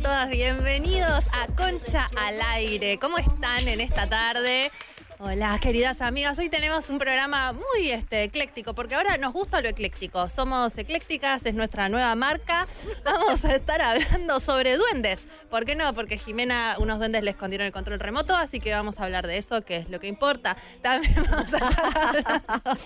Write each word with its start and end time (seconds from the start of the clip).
todas. 0.00 0.28
Bienvenidos 0.28 1.24
a 1.32 1.46
Concha 1.54 2.10
al 2.16 2.38
Aire. 2.54 2.98
¿Cómo 2.98 3.16
están 3.16 3.66
en 3.66 3.80
esta 3.80 4.06
tarde? 4.08 4.70
Hola, 5.36 5.58
queridas 5.60 6.00
amigas. 6.00 6.38
Hoy 6.38 6.48
tenemos 6.48 6.88
un 6.88 6.96
programa 6.96 7.52
muy 7.52 7.90
este, 7.90 8.22
ecléctico, 8.22 8.72
porque 8.72 8.94
ahora 8.94 9.18
nos 9.18 9.34
gusta 9.34 9.60
lo 9.60 9.68
ecléctico. 9.68 10.30
Somos 10.30 10.78
eclécticas, 10.78 11.44
es 11.44 11.52
nuestra 11.52 11.90
nueva 11.90 12.14
marca. 12.14 12.66
Vamos 13.04 13.44
a 13.44 13.54
estar 13.54 13.82
hablando 13.82 14.40
sobre 14.40 14.78
duendes. 14.78 15.26
¿Por 15.50 15.66
qué 15.66 15.74
no? 15.74 15.92
Porque 15.92 16.16
Jimena, 16.16 16.76
unos 16.78 16.96
duendes 16.96 17.22
le 17.22 17.32
escondieron 17.32 17.66
el 17.66 17.72
control 17.74 18.00
remoto, 18.00 18.34
así 18.34 18.60
que 18.60 18.72
vamos 18.72 18.98
a 18.98 19.04
hablar 19.04 19.26
de 19.26 19.36
eso, 19.36 19.62
que 19.62 19.76
es 19.76 19.90
lo 19.90 20.00
que 20.00 20.06
importa. 20.06 20.56
También 20.80 21.12
vamos 21.30 21.52
a 21.52 21.68
estar 21.68 22.34
hablando 22.46 22.80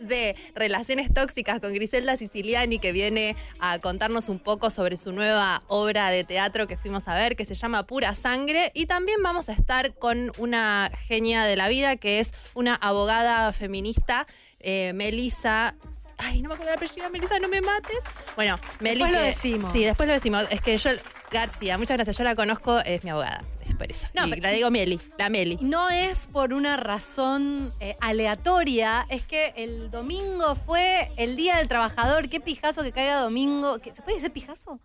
de 0.00 0.34
relaciones 0.56 1.14
tóxicas 1.14 1.60
con 1.60 1.72
Griselda 1.72 2.16
Siciliani, 2.16 2.80
que 2.80 2.90
viene 2.90 3.36
a 3.60 3.78
contarnos 3.78 4.28
un 4.28 4.40
poco 4.40 4.70
sobre 4.70 4.96
su 4.96 5.12
nueva 5.12 5.62
obra 5.68 6.10
de 6.10 6.24
teatro 6.24 6.66
que 6.66 6.76
fuimos 6.76 7.06
a 7.06 7.14
ver, 7.14 7.36
que 7.36 7.44
se 7.44 7.54
llama 7.54 7.86
Pura 7.86 8.16
Sangre. 8.16 8.72
Y 8.74 8.86
también 8.86 9.22
vamos 9.22 9.48
a 9.48 9.52
estar 9.52 9.94
con 9.94 10.32
una 10.38 10.90
genia 11.06 11.44
de 11.44 11.54
la 11.54 11.67
vida, 11.68 11.96
que 11.96 12.20
es 12.20 12.32
una 12.54 12.74
abogada 12.74 13.52
feminista, 13.52 14.26
eh, 14.60 14.92
Melissa. 14.94 15.74
Ay, 16.18 16.42
no 16.42 16.48
me 16.48 16.54
acuerdo 16.54 16.72
la 16.72 16.76
apellido, 16.76 17.08
Melissa, 17.10 17.38
no 17.38 17.48
me 17.48 17.60
mates. 17.60 18.02
Bueno, 18.34 18.58
Meli. 18.80 19.02
Después 19.02 19.12
lo 19.12 19.24
decimos. 19.24 19.72
Sí, 19.72 19.84
después 19.84 20.06
lo 20.06 20.12
decimos. 20.14 20.46
Es 20.50 20.60
que 20.60 20.76
yo, 20.76 20.90
García, 21.30 21.76
muchas 21.76 21.96
gracias. 21.96 22.16
Yo 22.16 22.24
la 22.24 22.34
conozco, 22.34 22.78
es 22.80 23.04
mi 23.04 23.10
abogada. 23.10 23.44
Es 23.68 23.74
por 23.76 23.90
eso. 23.90 24.08
No, 24.14 24.26
Y 24.26 24.30
pero- 24.30 24.42
la 24.42 24.50
digo 24.50 24.70
Meli, 24.70 24.98
la 25.18 25.28
Meli. 25.28 25.58
No 25.60 25.90
es 25.90 26.26
por 26.32 26.54
una 26.54 26.78
razón 26.78 27.70
eh, 27.80 27.96
aleatoria, 28.00 29.04
es 29.10 29.22
que 29.24 29.52
el 29.56 29.90
domingo 29.90 30.54
fue 30.54 31.10
el 31.16 31.36
Día 31.36 31.56
del 31.56 31.68
Trabajador. 31.68 32.30
Qué 32.30 32.40
pijazo 32.40 32.82
que 32.82 32.92
caiga 32.92 33.20
domingo. 33.20 33.78
¿Qué- 33.78 33.94
¿Se 33.94 34.00
puede 34.00 34.16
decir 34.16 34.32
pijazo? 34.32 34.80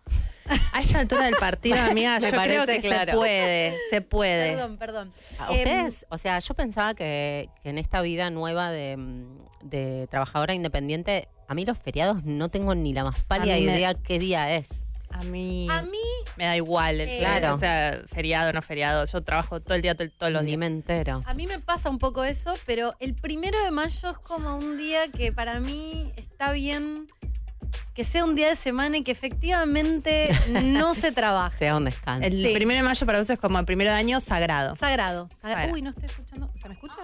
A 0.74 0.80
esta 0.80 0.98
altura 1.00 1.24
del 1.24 1.36
partido, 1.36 1.76
amiga, 1.80 2.16
Me 2.18 2.26
yo 2.26 2.28
creo 2.28 2.40
parece 2.66 2.80
que 2.82 2.88
claro. 2.88 3.12
se 3.12 3.18
puede, 3.18 3.78
se 3.88 4.00
puede. 4.02 4.52
Perdón, 4.52 4.76
perdón. 4.76 5.12
¿A 5.38 5.50
Em, 5.50 5.56
ustedes, 5.58 6.06
o 6.10 6.18
sea, 6.18 6.38
yo 6.40 6.52
pensaba 6.54 6.92
que, 6.94 7.48
que 7.62 7.70
en 7.70 7.78
esta 7.78 8.02
vida 8.02 8.28
nueva 8.28 8.70
de, 8.70 8.98
de 9.62 10.06
trabajadora 10.10 10.52
independiente, 10.52 11.28
a 11.48 11.54
mí 11.54 11.64
los 11.64 11.78
feriados 11.78 12.22
no 12.24 12.50
tengo 12.50 12.74
ni 12.74 12.92
la 12.92 13.04
más 13.04 13.20
pálida 13.24 13.54
me- 13.54 13.60
idea 13.60 13.94
qué 13.94 14.18
día 14.18 14.54
es. 14.54 14.68
A 15.16 15.22
mí, 15.22 15.68
a 15.70 15.80
mí, 15.82 15.98
me 16.36 16.44
da 16.44 16.56
igual, 16.56 17.00
el 17.00 17.08
Eh, 17.08 17.18
claro. 17.20 17.54
o 17.54 17.58
sea, 17.58 18.02
feriado, 18.12 18.52
no 18.52 18.60
feriado. 18.62 19.04
Yo 19.06 19.22
trabajo 19.22 19.60
todo 19.60 19.76
el 19.76 19.80
día, 19.82 19.94
todo- 19.94 20.10
todos 20.10 20.32
los 20.32 20.42
Ni 20.42 20.48
días. 20.48 20.58
me 20.58 20.66
entero. 20.66 21.22
a 21.24 21.34
mí 21.34 21.46
me 21.46 21.60
pasa 21.60 21.88
un 21.88 21.98
poco 22.00 22.24
eso, 22.24 22.54
pero 22.66 22.94
el 22.98 23.14
primero 23.14 23.62
de 23.62 23.70
mayo 23.70 24.10
es 24.10 24.18
como 24.18 24.56
un 24.56 24.76
día 24.76 25.06
que 25.12 25.32
para 25.32 25.60
mí 25.60 26.12
está 26.16 26.50
bien 26.52 27.06
que 27.94 28.02
sea 28.04 28.24
un 28.24 28.34
día 28.34 28.48
de 28.48 28.56
semana 28.56 28.96
y 28.98 29.02
que 29.04 29.12
efectivamente 29.12 30.28
no 30.62 30.94
se 30.94 31.12
trabaje. 31.12 31.58
Sea 31.58 31.76
un 31.76 31.84
descanso. 31.84 32.26
El 32.26 32.32
Sí. 32.42 32.52
primero 32.54 32.78
de 32.78 32.82
mayo 32.84 33.06
para 33.06 33.18
vos 33.18 33.30
es 33.30 33.38
como 33.38 33.58
el 33.58 33.64
primero 33.64 33.90
de 33.90 33.96
año 33.96 34.18
sagrado. 34.20 34.74
Sagrado. 34.76 35.28
Sagra- 35.28 35.54
Sagrado. 35.54 35.72
Uy, 35.74 35.82
no 35.82 35.90
estoy 35.90 36.06
escuchando. 36.06 36.50
¿Se 36.56 36.68
me 36.68 36.74
escucha? 36.74 36.96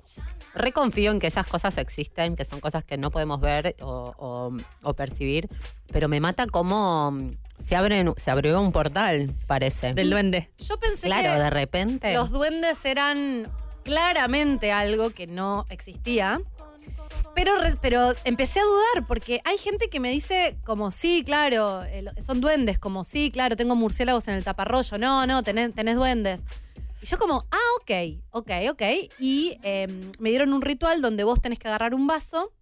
re 0.56 0.72
confío 0.72 1.10
en 1.12 1.20
que 1.20 1.26
esas 1.28 1.46
cosas 1.46 1.78
existen, 1.78 2.34
que 2.34 2.44
son 2.44 2.60
cosas 2.60 2.82
que 2.84 2.96
no 2.96 3.10
podemos 3.10 3.40
ver 3.40 3.76
o, 3.80 4.12
o- 4.18 4.56
o 4.82 4.94
percibir, 4.94 5.48
pero 5.92 6.08
me 6.08 6.18
mata 6.20 6.46
cómo 6.46 7.10
mm, 7.12 7.30
se, 7.58 7.76
abren, 7.76 8.12
se 8.16 8.30
abrió 8.30 8.60
un 8.60 8.72
portal, 8.72 9.32
parece. 9.46 9.92
Del 9.94 10.10
duende. 10.10 10.50
Yo 10.58 10.78
pensé 10.78 11.06
claro, 11.06 11.34
que 11.34 11.38
de 11.42 11.50
repente. 11.50 12.14
los 12.14 12.30
duendes 12.30 12.84
eran 12.84 13.48
claramente 13.84 14.72
algo 14.72 15.10
que 15.10 15.26
no 15.26 15.66
existía. 15.70 16.40
Pero, 17.34 17.52
pero 17.82 18.14
empecé 18.24 18.60
a 18.60 18.64
dudar 18.64 19.06
porque 19.06 19.40
hay 19.44 19.58
gente 19.58 19.88
que 19.90 20.00
me 20.00 20.10
dice 20.10 20.56
como, 20.64 20.90
sí, 20.90 21.22
claro, 21.24 21.82
son 22.24 22.40
duendes, 22.40 22.78
como, 22.78 23.04
sí, 23.04 23.30
claro, 23.30 23.56
tengo 23.56 23.74
murciélagos 23.74 24.26
en 24.28 24.34
el 24.34 24.44
taparrollo. 24.44 24.96
No, 24.96 25.26
no, 25.26 25.42
tenés, 25.42 25.74
tenés 25.74 25.96
duendes. 25.96 26.44
Y 27.06 27.08
yo 27.08 27.18
como, 27.18 27.46
ah, 27.52 27.68
ok, 27.80 28.20
ok, 28.32 28.50
ok. 28.70 28.82
Y 29.20 29.58
eh, 29.62 29.86
me 30.18 30.30
dieron 30.30 30.52
un 30.52 30.60
ritual 30.60 31.00
donde 31.00 31.22
vos 31.22 31.40
tenés 31.40 31.60
que 31.60 31.68
agarrar 31.68 31.94
un 31.94 32.08
vaso, 32.08 32.52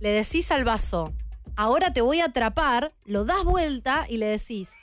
le 0.00 0.10
decís 0.10 0.50
al 0.50 0.64
vaso, 0.64 1.14
ahora 1.56 1.90
te 1.90 2.02
voy 2.02 2.20
a 2.20 2.26
atrapar, 2.26 2.92
lo 3.06 3.24
das 3.24 3.42
vuelta 3.42 4.04
y 4.06 4.18
le 4.18 4.26
decís, 4.26 4.74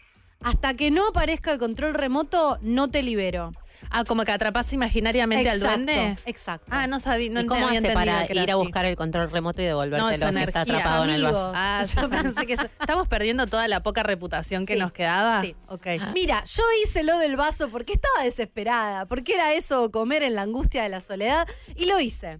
hasta 0.41 0.73
que 0.73 0.91
no 0.91 1.07
aparezca 1.07 1.51
el 1.51 1.57
control 1.59 1.93
remoto, 1.93 2.57
no 2.61 2.89
te 2.89 3.03
libero. 3.03 3.51
Ah, 3.91 4.03
como 4.05 4.23
que 4.25 4.31
atrapás 4.31 4.73
imaginariamente 4.73 5.47
al 5.49 5.59
duende. 5.59 6.17
Exacto. 6.25 6.65
Ah, 6.71 6.87
no 6.87 6.99
sabía, 6.99 7.31
no 7.31 7.41
¿Y 7.41 7.45
cómo 7.45 7.67
había 7.67 7.79
hace 7.79 7.91
para 7.91 8.25
ir 8.33 8.51
a 8.51 8.55
buscar 8.55 8.85
el 8.85 8.95
control 8.95 9.29
remoto 9.29 9.61
y 9.61 9.65
devolvértelo 9.65 10.31
No, 10.31 10.39
está 10.39 10.61
atrapado 10.61 11.03
en 11.03 11.09
el 11.11 11.23
vaso? 11.23 11.37
Amigos. 11.37 11.53
Ah, 11.55 11.83
Yo 11.85 12.01
yo 12.01 12.09
pensé 12.09 12.45
que 12.47 12.53
eso- 12.53 12.67
Estamos 12.79 13.07
perdiendo 13.07 13.45
toda 13.45 13.67
la 13.67 13.83
poca 13.83 14.01
reputación 14.03 14.65
que 14.65 14.73
Sí. 14.73 14.79
nos 14.79 14.91
quedaba. 14.91 15.41
Sí. 15.41 15.55
Ok. 15.67 15.85
Mira, 16.13 16.43
yo 16.43 16.63
hice 16.83 17.03
lo 17.03 17.17
del 17.19 17.35
vaso 17.37 17.69
porque 17.69 17.93
estaba 17.93 18.23
desesperada, 18.23 19.05
porque 19.05 19.35
era 19.35 19.53
eso 19.53 19.91
comer 19.91 20.23
en 20.23 20.33
la 20.35 20.41
angustia 20.41 20.81
de 20.83 20.89
la 20.89 20.99
soledad 21.01 21.47
y 21.75 21.85
lo 21.85 21.99
hice. 21.99 22.39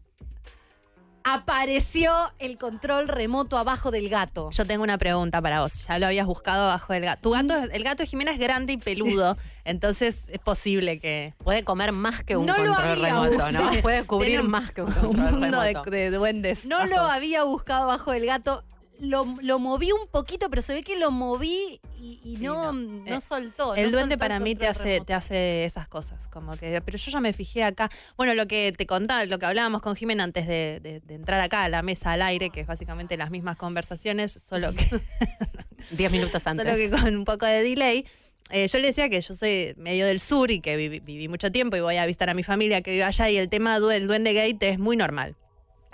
Apareció 1.34 2.12
el 2.40 2.58
control 2.58 3.08
remoto 3.08 3.58
abajo 3.58 3.92
del 3.92 4.10
gato. 4.10 4.50
Yo 4.52 4.66
tengo 4.66 4.84
una 4.84 4.98
pregunta 4.98 5.42
para 5.42 5.62
vos. 5.62 5.86
Ya 5.88 6.00
lo 6.00 6.06
habías 6.06 6.26
buscado 6.26 6.64
abajo 6.64 6.94
del 6.94 7.04
gato. 7.04 7.22
Tu 7.22 7.32
gato, 7.32 7.56
el 7.72 7.84
gato 7.84 8.04
de 8.04 8.08
Jimena 8.08 8.32
es 8.32 8.40
grande 8.40 8.74
y 8.74 8.78
peludo, 8.78 9.38
entonces 9.66 10.30
es 10.30 10.40
posible 10.40 11.00
que 11.00 11.34
Puede 11.44 11.64
comer 11.64 11.92
más 11.92 12.24
que 12.24 12.38
un 12.38 12.46
No 12.46 12.58
lo 12.58 12.74
control 12.74 12.92
había 12.92 13.06
remoto, 13.06 13.52
¿no? 13.52 13.62
usado. 13.68 13.82
Puede 13.82 14.04
cubrir 14.06 14.30
Tiene 14.32 14.44
más 14.44 14.72
que 14.72 14.82
un 14.82 14.94
mundo 15.18 15.62
de, 15.62 16.12
duendes. 16.12 16.66
No 16.66 16.78
bajo. 16.78 16.90
lo 16.90 17.02
había 17.02 17.44
buscado 17.44 17.84
abajo 17.84 18.12
del 18.12 18.26
gato. 18.26 18.64
Lo, 19.00 19.26
lo 19.42 19.60
moví 19.60 19.92
un 19.92 20.08
poquito, 20.08 20.50
pero 20.50 20.62
se 20.64 20.74
ve 20.74 20.82
que 20.82 20.98
lo 20.98 21.12
moví 21.12 21.80
y, 22.00 22.20
y 22.24 22.38
no, 22.38 22.74
no. 22.74 23.04
no 23.04 23.16
Eh, 23.18 23.22
soltó. 23.22 23.76
El 23.76 23.86
no 23.86 23.92
duende 23.92 24.14
soltó 24.14 24.20
para 24.20 24.38
el 24.38 24.44
mí 24.44 24.56
te 24.56 24.68
hace, 24.68 24.84
remoto. 24.84 25.06
te 25.06 25.14
hace 25.14 25.66
esas 25.66 25.88
cosas, 25.88 26.28
como 26.28 26.58
que, 26.58 26.82
pero 26.82 26.98
yo 26.98 27.12
ya 27.12 27.20
me 27.20 27.32
fijé 27.34 27.64
acá. 27.64 27.92
Bueno, 28.16 28.34
lo 28.34 28.48
que 28.48 28.74
te 28.76 28.88
contaba, 28.88 29.24
lo 29.26 29.38
que 29.38 29.46
hablábamos 29.46 29.82
con 29.84 29.96
Jimena 29.96 30.24
antes 30.24 30.48
de, 30.48 30.80
de- 30.82 31.00
de 31.02 31.14
entrar 31.16 31.40
acá 31.40 31.64
a 31.66 31.70
la 31.70 31.84
mesa 31.84 32.12
al 32.14 32.24
aire, 32.24 32.50
que 32.50 32.62
es 32.62 32.68
básicamente 32.68 33.18
las 33.18 33.30
mismas 33.30 33.56
conversaciones, 33.58 34.32
solo 34.34 34.74
que, 34.74 35.00
Diez 35.92 36.12
minutos 36.12 36.42
antes. 36.48 36.66
solo 36.66 36.76
que 36.78 36.90
con 36.90 37.16
un 37.16 37.26
poco 37.26 37.46
de 37.46 37.62
delay. 37.64 38.06
Eh, 38.50 38.68
yo 38.68 38.80
le 38.80 38.88
decía 38.88 39.10
que 39.10 39.20
yo 39.22 39.36
soy 39.36 39.74
medio 39.78 40.06
del 40.06 40.20
sur 40.22 40.50
y 40.52 40.62
que 40.62 40.76
viví, 40.78 41.02
viví 41.02 41.28
mucho 41.28 41.52
tiempo 41.52 41.76
y 41.76 41.82
voy 41.82 41.98
a 41.98 42.06
visitar 42.06 42.30
a 42.30 42.34
mi 42.34 42.44
familia 42.44 42.82
que 42.82 42.92
vive 42.92 43.04
allá 43.04 43.30
y 43.30 43.38
el 43.38 43.50
tema 43.50 43.80
del 43.80 44.08
duende 44.08 44.34
gate 44.34 44.70
es 44.70 44.80
muy 44.80 44.96
normal. 44.96 45.36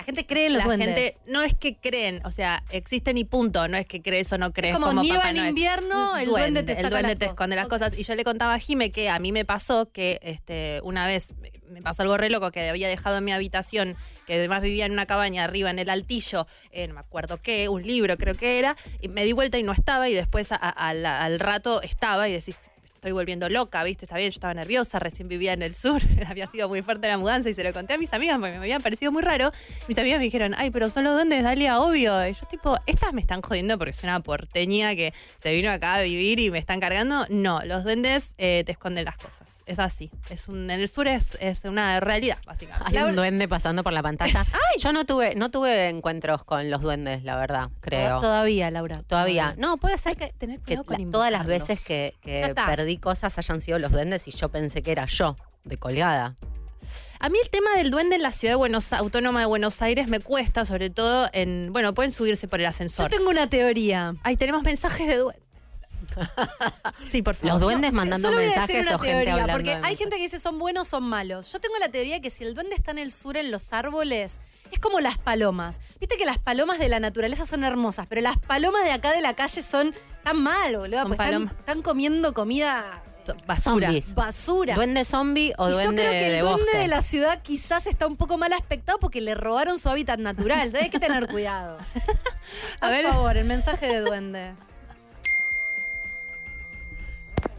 La 0.04 0.06
gente 0.06 0.26
cree 0.26 0.48
en 0.48 0.54
los 0.54 0.60
la 0.60 0.66
duendes. 0.66 0.88
gente 0.90 1.16
no 1.28 1.42
es 1.44 1.54
que 1.56 1.78
creen, 1.78 2.22
o 2.26 2.32
sea, 2.32 2.62
existen 2.72 3.18
y 3.18 3.24
punto, 3.24 3.68
no 3.70 3.78
es 3.78 3.86
que 3.86 4.02
crees 4.02 4.34
o 4.34 4.38
no 4.38 4.52
crees. 4.52 4.74
es 4.76 4.80
como, 4.80 5.02
nieva 5.02 5.20
Papá 5.20 5.30
en 5.30 5.38
invierno, 5.48 6.18
el 6.18 6.26
duende, 6.28 6.64
te 6.64 6.74
el 6.74 6.90
duende 6.90 7.02
las 7.02 7.12
te 7.20 7.26
cosas. 7.26 7.34
esconde 7.34 7.56
las 7.56 7.68
cosas. 7.70 7.94
Y 7.98 8.04
yo 8.04 8.14
le 8.16 8.24
contaba 8.26 8.54
a 8.56 8.60
Jime 8.60 8.92
que 8.92 9.10
a 9.10 9.18
mí 9.20 9.32
me 9.32 9.46
pasó 9.46 9.90
que 9.94 10.20
este, 10.22 10.82
una 10.84 11.08
vez 11.08 11.34
me 11.70 11.82
pasó 11.82 12.02
algo 12.04 12.18
re 12.18 12.30
loco 12.30 12.52
que 12.52 12.68
había 12.70 12.88
dejado 12.90 13.18
en 13.18 13.24
mi 13.24 13.32
habitación, 13.32 13.96
que 14.28 14.36
además 14.36 14.62
vivía 14.62 14.86
en 14.86 14.92
una 14.92 15.06
cabaña 15.06 15.44
arriba 15.46 15.70
en 15.72 15.80
el 15.80 15.90
altillo, 15.90 16.46
eh, 16.72 16.88
no 16.88 16.96
me 16.96 17.00
acuerdo 17.00 17.42
qué, 17.42 17.70
un 17.70 17.82
libro 17.84 18.18
creo 18.18 18.36
que 18.36 18.60
era, 18.60 18.76
y 19.02 19.08
me 19.08 19.24
di 19.24 19.32
vuelta 19.32 19.58
y 19.58 19.64
no 19.64 19.72
estaba, 19.72 20.10
y 20.10 20.14
después 20.14 20.52
a- 20.52 20.56
a- 20.58 20.70
al, 20.70 21.06
al 21.06 21.40
rato 21.40 21.82
estaba 21.82 22.28
y 22.28 22.34
decís. 22.34 22.58
Estoy 23.04 23.12
volviendo 23.12 23.50
loca, 23.50 23.84
¿viste? 23.84 24.06
Está 24.06 24.16
bien, 24.16 24.30
yo 24.30 24.36
estaba 24.36 24.54
nerviosa, 24.54 24.98
recién 24.98 25.28
vivía 25.28 25.52
en 25.52 25.62
el 25.62 25.76
sur, 25.76 26.02
había 26.26 26.48
sido 26.48 26.70
muy 26.70 26.82
fuerte 26.84 27.10
la 27.10 27.18
mudanza 27.18 27.50
y 27.50 27.54
se 27.54 27.62
lo 27.62 27.74
conté 27.74 27.96
a 27.96 27.98
mis 27.98 28.14
amigas 28.14 28.38
porque 28.40 28.52
me 28.54 28.60
había 28.60 28.80
parecido 28.80 29.12
muy 29.12 29.22
raro. 29.22 29.52
Mis 29.90 29.98
amigas 29.98 30.20
me 30.20 30.24
dijeron, 30.24 30.56
ay, 30.58 30.72
pero 30.72 30.90
son 30.90 31.04
los 31.04 31.14
duendes, 31.14 31.44
Dalia, 31.44 31.82
obvio. 31.82 32.26
Y 32.26 32.32
yo, 32.32 32.46
tipo, 32.48 32.78
estas 32.86 33.12
me 33.12 33.20
están 33.20 33.42
jodiendo 33.42 33.78
porque 33.78 33.92
soy 33.92 34.08
una 34.08 34.22
porteña 34.22 34.96
que 34.96 35.14
se 35.36 35.52
vino 35.52 35.70
acá 35.70 35.96
a 35.96 36.02
vivir 36.02 36.40
y 36.40 36.50
me 36.50 36.60
están 36.60 36.80
cargando. 36.80 37.26
No, 37.30 37.60
los 37.66 37.84
duendes 37.84 38.36
eh, 38.38 38.64
te 38.66 38.72
esconden 38.72 39.04
las 39.04 39.18
cosas. 39.18 39.50
Es 39.66 39.80
así. 39.80 40.10
Es 40.30 40.48
un, 40.48 40.70
en 40.72 40.80
el 40.80 40.88
sur 40.88 41.06
es, 41.10 41.38
es 41.42 41.66
una 41.66 42.00
realidad, 42.00 42.38
básicamente. 42.46 42.98
Hay 42.98 43.04
un 43.04 43.18
duende 43.18 43.50
pasando 43.50 43.84
por 43.84 43.92
la 43.92 44.02
pantalla. 44.02 44.46
Yo 44.80 44.94
no 44.94 45.04
tuve, 45.06 45.36
no 45.36 45.52
tuve 45.52 45.90
encuentros 45.90 46.46
con 46.46 46.70
los 46.72 46.82
duendes, 46.82 47.26
la 47.26 47.36
verdad, 47.36 47.70
creo. 47.82 48.22
Todavía, 48.22 48.72
Laura. 48.72 49.04
Todavía. 49.08 49.56
No, 49.58 49.76
puede 49.76 49.98
ser 49.98 50.16
que 50.16 50.30
tener 50.38 50.60
que 50.60 50.78
cuidado 50.78 50.86
con 50.86 51.02
la- 51.06 51.12
todas 51.12 51.32
las 51.34 51.46
veces 51.46 51.86
que, 51.86 52.14
que 52.22 52.46
está. 52.46 52.66
Perdí 52.94 52.98
cosas 53.02 53.38
hayan 53.38 53.62
sido 53.62 53.80
los 53.80 53.92
duendes 53.92 54.28
y 54.28 54.32
yo 54.32 54.50
pensé 54.50 54.82
que 54.84 54.92
era 54.92 55.06
yo, 55.06 55.36
de 55.64 55.78
colgada. 55.78 56.36
A 57.20 57.30
mí 57.30 57.38
el 57.42 57.50
tema 57.50 57.76
del 57.78 57.90
duende 57.92 58.16
en 58.18 58.22
la 58.22 58.32
ciudad 58.34 58.54
de 58.54 58.58
Buenos, 58.58 58.92
autónoma 58.94 59.40
de 59.40 59.46
Buenos 59.46 59.82
Aires 59.82 60.08
me 60.08 60.20
cuesta, 60.20 60.66
sobre 60.66 60.90
todo 60.90 61.30
en. 61.32 61.72
Bueno, 61.72 61.94
pueden 61.94 62.12
subirse 62.12 62.48
por 62.48 62.60
el 62.60 62.66
Yo 62.66 62.70
ascensor. 62.70 63.10
tengo 63.10 63.30
una 63.30 63.48
teoría. 63.50 64.16
Ahí 64.24 64.36
tenemos 64.36 64.64
mensajes 64.64 65.08
de 65.08 65.18
duende. 65.18 65.42
Sí, 67.10 67.22
por 67.22 67.36
favor. 67.36 67.54
Los 67.54 67.62
duendes 67.62 67.94
mandando 67.94 68.28
Solo 68.28 68.38
voy 68.42 68.46
a 68.46 68.50
mensajes 68.50 68.76
decir 68.76 68.88
una 68.88 68.96
o 68.96 69.00
gente 69.00 69.32
hablando. 69.32 69.54
porque 69.54 69.70
hay 69.72 69.76
mensajes. 69.78 70.00
gente 70.00 70.16
que 70.18 70.24
dice 70.24 70.40
son 70.40 70.60
buenos, 70.60 70.88
son 70.88 71.04
malos. 71.04 71.52
Yo 71.52 71.60
tengo 71.60 71.76
la 71.80 71.90
teoría 71.90 72.20
que 72.20 72.30
si 72.30 72.44
el 72.44 72.54
duende 72.54 72.76
está 72.76 72.92
en 72.92 73.00
el 73.00 73.12
sur, 73.12 73.38
en 73.38 73.50
los 73.52 73.72
árboles, 73.74 74.40
es 74.74 74.80
como 74.80 75.00
las 75.00 75.18
palomas. 75.18 75.80
Viste 76.00 76.18
que 76.18 76.26
las 76.26 76.38
palomas 76.40 76.80
de 76.80 76.90
la 76.90 77.00
naturaleza 77.00 77.46
son 77.46 77.64
hermosas, 77.64 78.06
pero 78.08 78.22
las 78.22 78.38
palomas 78.38 78.84
de 78.84 78.92
acá 78.92 79.12
de 79.12 79.22
la 79.22 79.34
calle 79.36 79.62
son 79.62 79.94
tan 80.24 80.42
mal, 80.42 80.76
boludo. 80.78 81.00
Son 81.00 81.08
porque 81.10 81.24
están, 81.24 81.28
palomas. 81.28 81.54
están 81.60 81.82
comiendo 81.82 82.34
comida 82.34 83.04
Basura. 83.48 83.88
Zombies. 83.88 84.16
basura. 84.16 84.76
¿Duende 84.76 85.06
zombie 85.06 85.54
o 85.58 85.70
y 85.70 85.72
yo 85.72 85.78
duende 85.78 86.02
creo 86.02 86.12
que 86.12 86.26
el 86.26 86.32
de 86.34 86.42
duende 86.42 86.64
bosque? 86.64 86.78
de 86.78 86.88
la 86.90 87.02
ciudad 87.02 87.42
quizás 87.42 87.88
está 87.88 88.06
un 88.06 88.18
poco 88.18 88.38
mal 88.38 88.52
aspectado 88.52 89.00
porque 89.00 89.22
le 89.22 89.34
robaron 89.34 89.80
su 89.80 89.88
hábitat 89.88 90.20
natural. 90.20 90.60
Entonces 90.68 90.84
hay 90.84 90.90
que 90.90 91.00
tener 91.00 91.28
cuidado. 91.28 91.78
A 92.82 92.88
Por 92.88 92.90
ver. 92.90 93.08
favor, 93.08 93.38
el 93.38 93.46
mensaje 93.46 93.88
de 93.88 94.00
duende. 94.02 94.54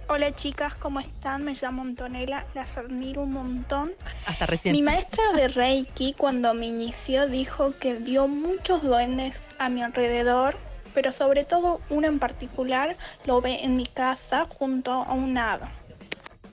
Hola 0.06 0.34
chicas, 0.34 0.74
¿cómo 0.74 1.00
están? 1.00 1.44
Me 1.44 1.54
llamo 1.54 1.82
Antonella, 1.82 2.44
las 2.54 2.76
admiro 2.76 3.22
un 3.22 3.32
montón. 3.32 3.92
Hasta 4.26 4.44
recién. 4.44 4.72
Mi 4.72 4.82
maestra 4.82 5.32
de 5.32 5.48
Reiki 5.48 6.12
cuando 6.12 6.52
me 6.52 6.66
inició 6.66 7.26
dijo 7.26 7.72
que 7.78 7.94
vio 7.94 8.28
muchos 8.28 8.82
duendes 8.82 9.44
a 9.58 9.70
mi 9.70 9.82
alrededor, 9.82 10.58
pero 10.92 11.10
sobre 11.10 11.44
todo 11.44 11.80
uno 11.88 12.06
en 12.06 12.18
particular 12.18 12.96
lo 13.24 13.40
ve 13.40 13.64
en 13.64 13.76
mi 13.76 13.86
casa 13.86 14.46
junto 14.58 14.92
a 14.92 15.12
un 15.14 15.38
hada. 15.38 15.72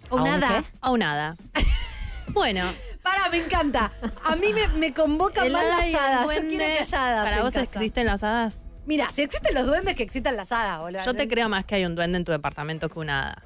¿A 0.10 0.16
un 0.16 0.24
nada. 0.24 0.48
qué? 0.62 0.78
O 0.82 0.98
nada. 0.98 1.36
Bueno, 2.34 2.64
Para, 3.02 3.28
me 3.28 3.40
encanta. 3.40 3.92
A 4.24 4.38
mí 4.38 4.54
me, 4.54 4.66
me 4.70 4.94
convoca 4.94 5.46
el 5.46 5.52
más 5.52 5.64
hada 5.64 5.86
las 5.86 5.96
hadas. 5.96 6.36
Yo 6.36 6.42
quiero 6.48 6.66
que 6.66 6.96
hadas. 6.96 7.24
¿Para 7.26 7.38
en 7.38 7.44
vos 7.44 7.54
casa. 7.54 7.64
existen 7.64 8.06
las 8.06 8.24
hadas? 8.24 8.62
Mira, 8.86 9.12
si 9.12 9.22
existen 9.22 9.54
los 9.56 9.66
duendes, 9.68 9.96
que 9.96 10.04
existan 10.04 10.36
las 10.36 10.52
hadas, 10.52 10.80
boludo. 10.80 11.04
Yo 11.06 11.14
te 11.14 11.28
creo 11.28 11.48
más 11.50 11.66
que 11.66 11.76
hay 11.76 11.86
un 11.86 11.96
duende 11.96 12.18
en 12.18 12.26
tu 12.26 12.32
departamento 12.32 12.90
que 12.90 13.00
una 13.00 13.24
hada. 13.28 13.44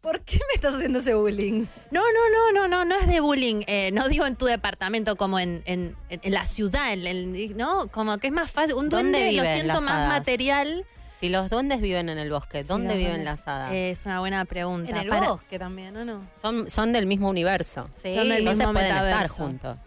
¿Por 0.00 0.20
qué 0.20 0.36
me 0.36 0.54
estás 0.54 0.74
haciendo 0.74 0.98
ese 0.98 1.14
bullying? 1.14 1.64
No, 1.90 2.00
no, 2.02 2.52
no, 2.52 2.60
no, 2.60 2.68
no, 2.68 2.84
no 2.84 2.94
es 3.00 3.06
de 3.06 3.20
bullying. 3.20 3.62
eh, 3.66 3.90
no 3.92 4.08
digo 4.08 4.26
en 4.26 4.36
tu 4.36 4.44
departamento 4.44 5.16
como 5.16 5.38
en, 5.38 5.62
en, 5.64 5.96
la 6.24 6.44
ciudad, 6.44 6.92
en- 6.92 7.06
en- 7.06 7.56
¿no? 7.56 7.88
Como 7.88 8.18
que 8.18 8.26
es 8.26 8.32
más 8.32 8.50
fácil. 8.50 8.74
Un 8.74 8.90
¿Dónde 8.90 9.18
duende 9.18 9.32
lo 9.36 9.42
viven 9.42 9.54
siento 9.54 9.72
las 9.74 9.82
más 9.82 9.94
hadas? 9.94 10.08
material. 10.08 10.84
Si 11.20 11.30
los 11.30 11.48
duendes 11.48 11.80
viven 11.80 12.10
en 12.10 12.18
el 12.18 12.28
bosque, 12.30 12.64
¿dónde 12.64 12.94
viven 12.96 13.12
duendes. 13.14 13.24
las 13.24 13.48
hadas? 13.48 13.70
Es 13.72 14.04
una 14.04 14.20
buena 14.20 14.44
pregunta. 14.44 14.90
En 14.90 14.96
el 14.98 15.08
Para- 15.08 15.28
bosque 15.30 15.58
también, 15.58 15.96
¿o 15.96 16.04
no? 16.04 16.28
son, 16.42 16.68
son 16.68 16.92
del 16.92 17.06
mismo 17.06 17.30
universo. 17.30 17.88
Sí, 17.90 18.12
Son 18.12 18.28
del 18.28 18.40
Entonces 18.40 18.58
mismo 18.58 18.72
pueden 18.74 18.88
estar 18.90 19.04
metaverso. 19.06 19.34
juntos. 19.36 19.78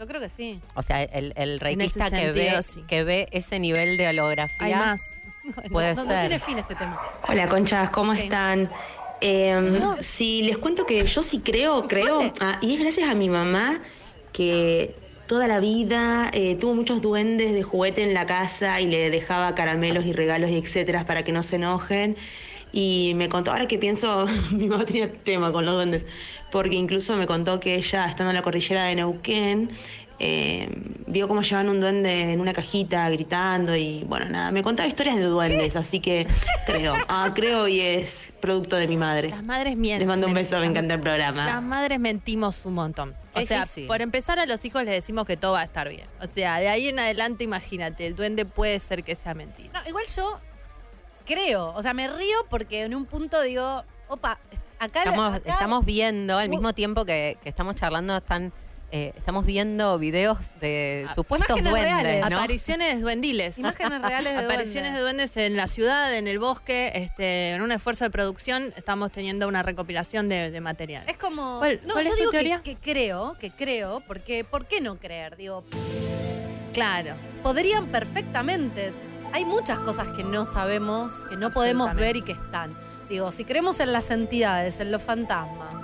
Yo 0.00 0.06
creo 0.06 0.20
que 0.20 0.30
sí. 0.30 0.58
O 0.74 0.82
sea, 0.82 1.02
el, 1.02 1.34
el 1.36 1.60
reikista 1.60 2.10
que 2.10 2.16
sentido, 2.16 2.56
ve, 2.56 2.62
sí. 2.62 2.82
que 2.88 3.04
ve 3.04 3.28
ese 3.32 3.58
nivel 3.58 3.98
de 3.98 4.08
holografía. 4.08 4.56
Hay 4.66 4.74
más. 4.74 5.18
Puede 5.70 5.94
no, 5.94 6.04
no 6.04 6.10
ser. 6.10 6.20
tiene 6.20 6.38
fin 6.38 6.58
este 6.58 6.74
tema. 6.74 6.98
Hola 7.28 7.48
conchas, 7.48 7.90
¿cómo 7.90 8.14
están? 8.14 8.70
Eh, 9.20 9.80
Si 10.00 10.42
les 10.42 10.56
cuento 10.56 10.86
que 10.86 11.04
yo 11.04 11.22
sí 11.22 11.40
creo, 11.40 11.82
creo, 11.86 12.32
ah, 12.40 12.58
y 12.62 12.74
es 12.74 12.80
gracias 12.80 13.10
a 13.10 13.14
mi 13.14 13.28
mamá 13.28 13.80
que 14.32 14.94
toda 15.26 15.46
la 15.46 15.60
vida 15.60 16.30
eh, 16.32 16.56
tuvo 16.56 16.74
muchos 16.74 17.02
duendes 17.02 17.52
de 17.52 17.62
juguete 17.62 18.02
en 18.02 18.14
la 18.14 18.24
casa 18.24 18.80
y 18.80 18.86
le 18.86 19.10
dejaba 19.10 19.54
caramelos 19.54 20.06
y 20.06 20.14
regalos 20.14 20.48
y 20.50 20.56
etcétera 20.56 21.04
para 21.04 21.22
que 21.24 21.32
no 21.32 21.42
se 21.42 21.56
enojen. 21.56 22.16
Y 22.72 23.12
me 23.16 23.28
contó, 23.28 23.50
ahora 23.52 23.66
que 23.66 23.78
pienso, 23.78 24.26
mi 24.52 24.66
mamá 24.68 24.84
tenía 24.84 25.12
tema 25.12 25.52
con 25.52 25.64
los 25.64 25.74
duendes, 25.74 26.06
porque 26.52 26.76
incluso 26.76 27.16
me 27.16 27.26
contó 27.26 27.58
que 27.60 27.74
ella, 27.74 28.06
estando 28.06 28.30
en 28.30 28.36
la 28.36 28.42
cordillera 28.42 28.84
de 28.84 28.94
Neuquén, 28.96 29.70
eh, 30.22 30.68
vio 31.06 31.26
cómo 31.28 31.40
llevaban 31.40 31.70
un 31.70 31.80
duende 31.80 32.32
en 32.34 32.40
una 32.42 32.52
cajita 32.52 33.08
gritando 33.08 33.74
y 33.74 34.04
bueno, 34.04 34.26
nada, 34.28 34.50
me 34.50 34.62
contaba 34.62 34.86
historias 34.86 35.16
de 35.16 35.22
duendes, 35.24 35.76
así 35.76 35.98
que 36.00 36.26
creo, 36.66 36.94
ah, 37.08 37.32
creo 37.34 37.66
y 37.68 37.80
es 37.80 38.34
producto 38.38 38.76
de 38.76 38.86
mi 38.86 38.98
madre. 38.98 39.30
Las 39.30 39.42
madres 39.42 39.78
mienten. 39.78 40.00
Les 40.00 40.08
mando 40.08 40.26
un 40.26 40.34
beso, 40.34 40.56
me 40.56 40.60
Las- 40.62 40.70
encanta 40.72 40.94
el 40.94 41.00
Las 41.00 41.04
programa. 41.04 41.60
madres 41.62 41.98
mentimos 41.98 42.66
un 42.66 42.74
montón. 42.74 43.14
O 43.32 43.40
sea, 43.42 43.62
difícil. 43.62 43.86
por 43.86 44.02
empezar 44.02 44.38
a 44.38 44.44
los 44.46 44.62
hijos 44.64 44.84
les 44.84 44.92
decimos 44.94 45.24
que 45.24 45.36
todo 45.38 45.52
va 45.52 45.60
a 45.62 45.64
estar 45.64 45.88
bien. 45.88 46.06
O 46.20 46.26
sea, 46.26 46.58
de 46.58 46.68
ahí 46.68 46.88
en 46.88 46.98
adelante, 46.98 47.44
imagínate, 47.44 48.06
el 48.06 48.14
duende 48.14 48.44
puede 48.44 48.78
ser 48.80 49.02
que 49.02 49.14
sea 49.16 49.32
mentira. 49.34 49.70
No, 49.72 49.88
igual 49.88 50.04
yo 50.14 50.38
creo. 51.34 51.72
O 51.74 51.82
sea, 51.82 51.94
me 51.94 52.08
río 52.08 52.36
porque 52.48 52.82
en 52.82 52.94
un 52.94 53.04
punto 53.06 53.40
digo, 53.42 53.84
opa, 54.08 54.38
acá. 54.78 55.00
Estamos, 55.04 55.34
acá- 55.34 55.52
estamos 55.52 55.84
viendo, 55.84 56.36
al 56.38 56.48
Uh. 56.48 56.50
mismo 56.50 56.72
tiempo 56.72 57.04
que, 57.04 57.38
que 57.42 57.48
estamos 57.48 57.76
charlando, 57.76 58.16
están, 58.16 58.52
eh, 58.92 59.12
estamos 59.16 59.46
viendo 59.46 59.98
videos 60.00 60.38
de 60.60 61.06
Ah, 61.08 61.14
supuestos 61.14 61.56
imágenes 61.56 61.70
duendes, 61.72 62.02
reales. 62.02 62.30
¿no? 62.30 62.36
Apariciones 62.36 63.00
duendiles. 63.00 63.58
Imágenes 63.58 64.02
reales 64.02 64.36
de 64.36 64.44
Apariciones 64.44 64.94
de 64.94 65.00
duendes. 65.00 65.32
duendes 65.34 65.36
en 65.52 65.56
la 65.56 65.68
ciudad, 65.68 66.12
en 66.16 66.26
el 66.26 66.40
bosque, 66.40 66.90
este, 66.96 67.52
en 67.52 67.62
un 67.62 67.70
esfuerzo 67.70 68.04
de 68.04 68.10
producción, 68.10 68.72
estamos 68.76 69.12
teniendo 69.12 69.46
una 69.46 69.62
recopilación 69.62 70.28
de, 70.28 70.50
de 70.50 70.60
material. 70.60 71.04
Es 71.06 71.16
como. 71.18 71.58
¿Cuál- 71.60 71.80
no, 71.86 71.92
cuál 71.92 72.04
yo 72.06 72.10
es 72.10 72.16
tu 72.16 72.30
digo? 72.36 72.62
Que, 72.64 72.74
creo, 72.76 73.36
que 73.38 73.50
creo, 73.52 74.00
porque 74.08 74.42
¿por 74.42 74.66
qué 74.66 74.80
no 74.80 74.96
creer? 74.98 75.36
Digo, 75.36 75.62
Claro. 76.72 77.14
podrían 77.42 77.86
perfectamente. 77.86 78.92
Hay 79.32 79.44
muchas 79.44 79.80
cosas 79.80 80.08
que 80.08 80.24
no 80.24 80.44
sabemos, 80.44 81.24
que 81.28 81.36
no 81.36 81.50
podemos 81.50 81.94
ver 81.94 82.16
y 82.16 82.22
que 82.22 82.32
están. 82.32 82.72
Digo, 83.08 83.30
si 83.32 83.44
creemos 83.44 83.80
en 83.80 83.92
las 83.92 84.10
entidades, 84.10 84.80
en 84.80 84.90
los 84.92 85.02
fantasmas, 85.02 85.74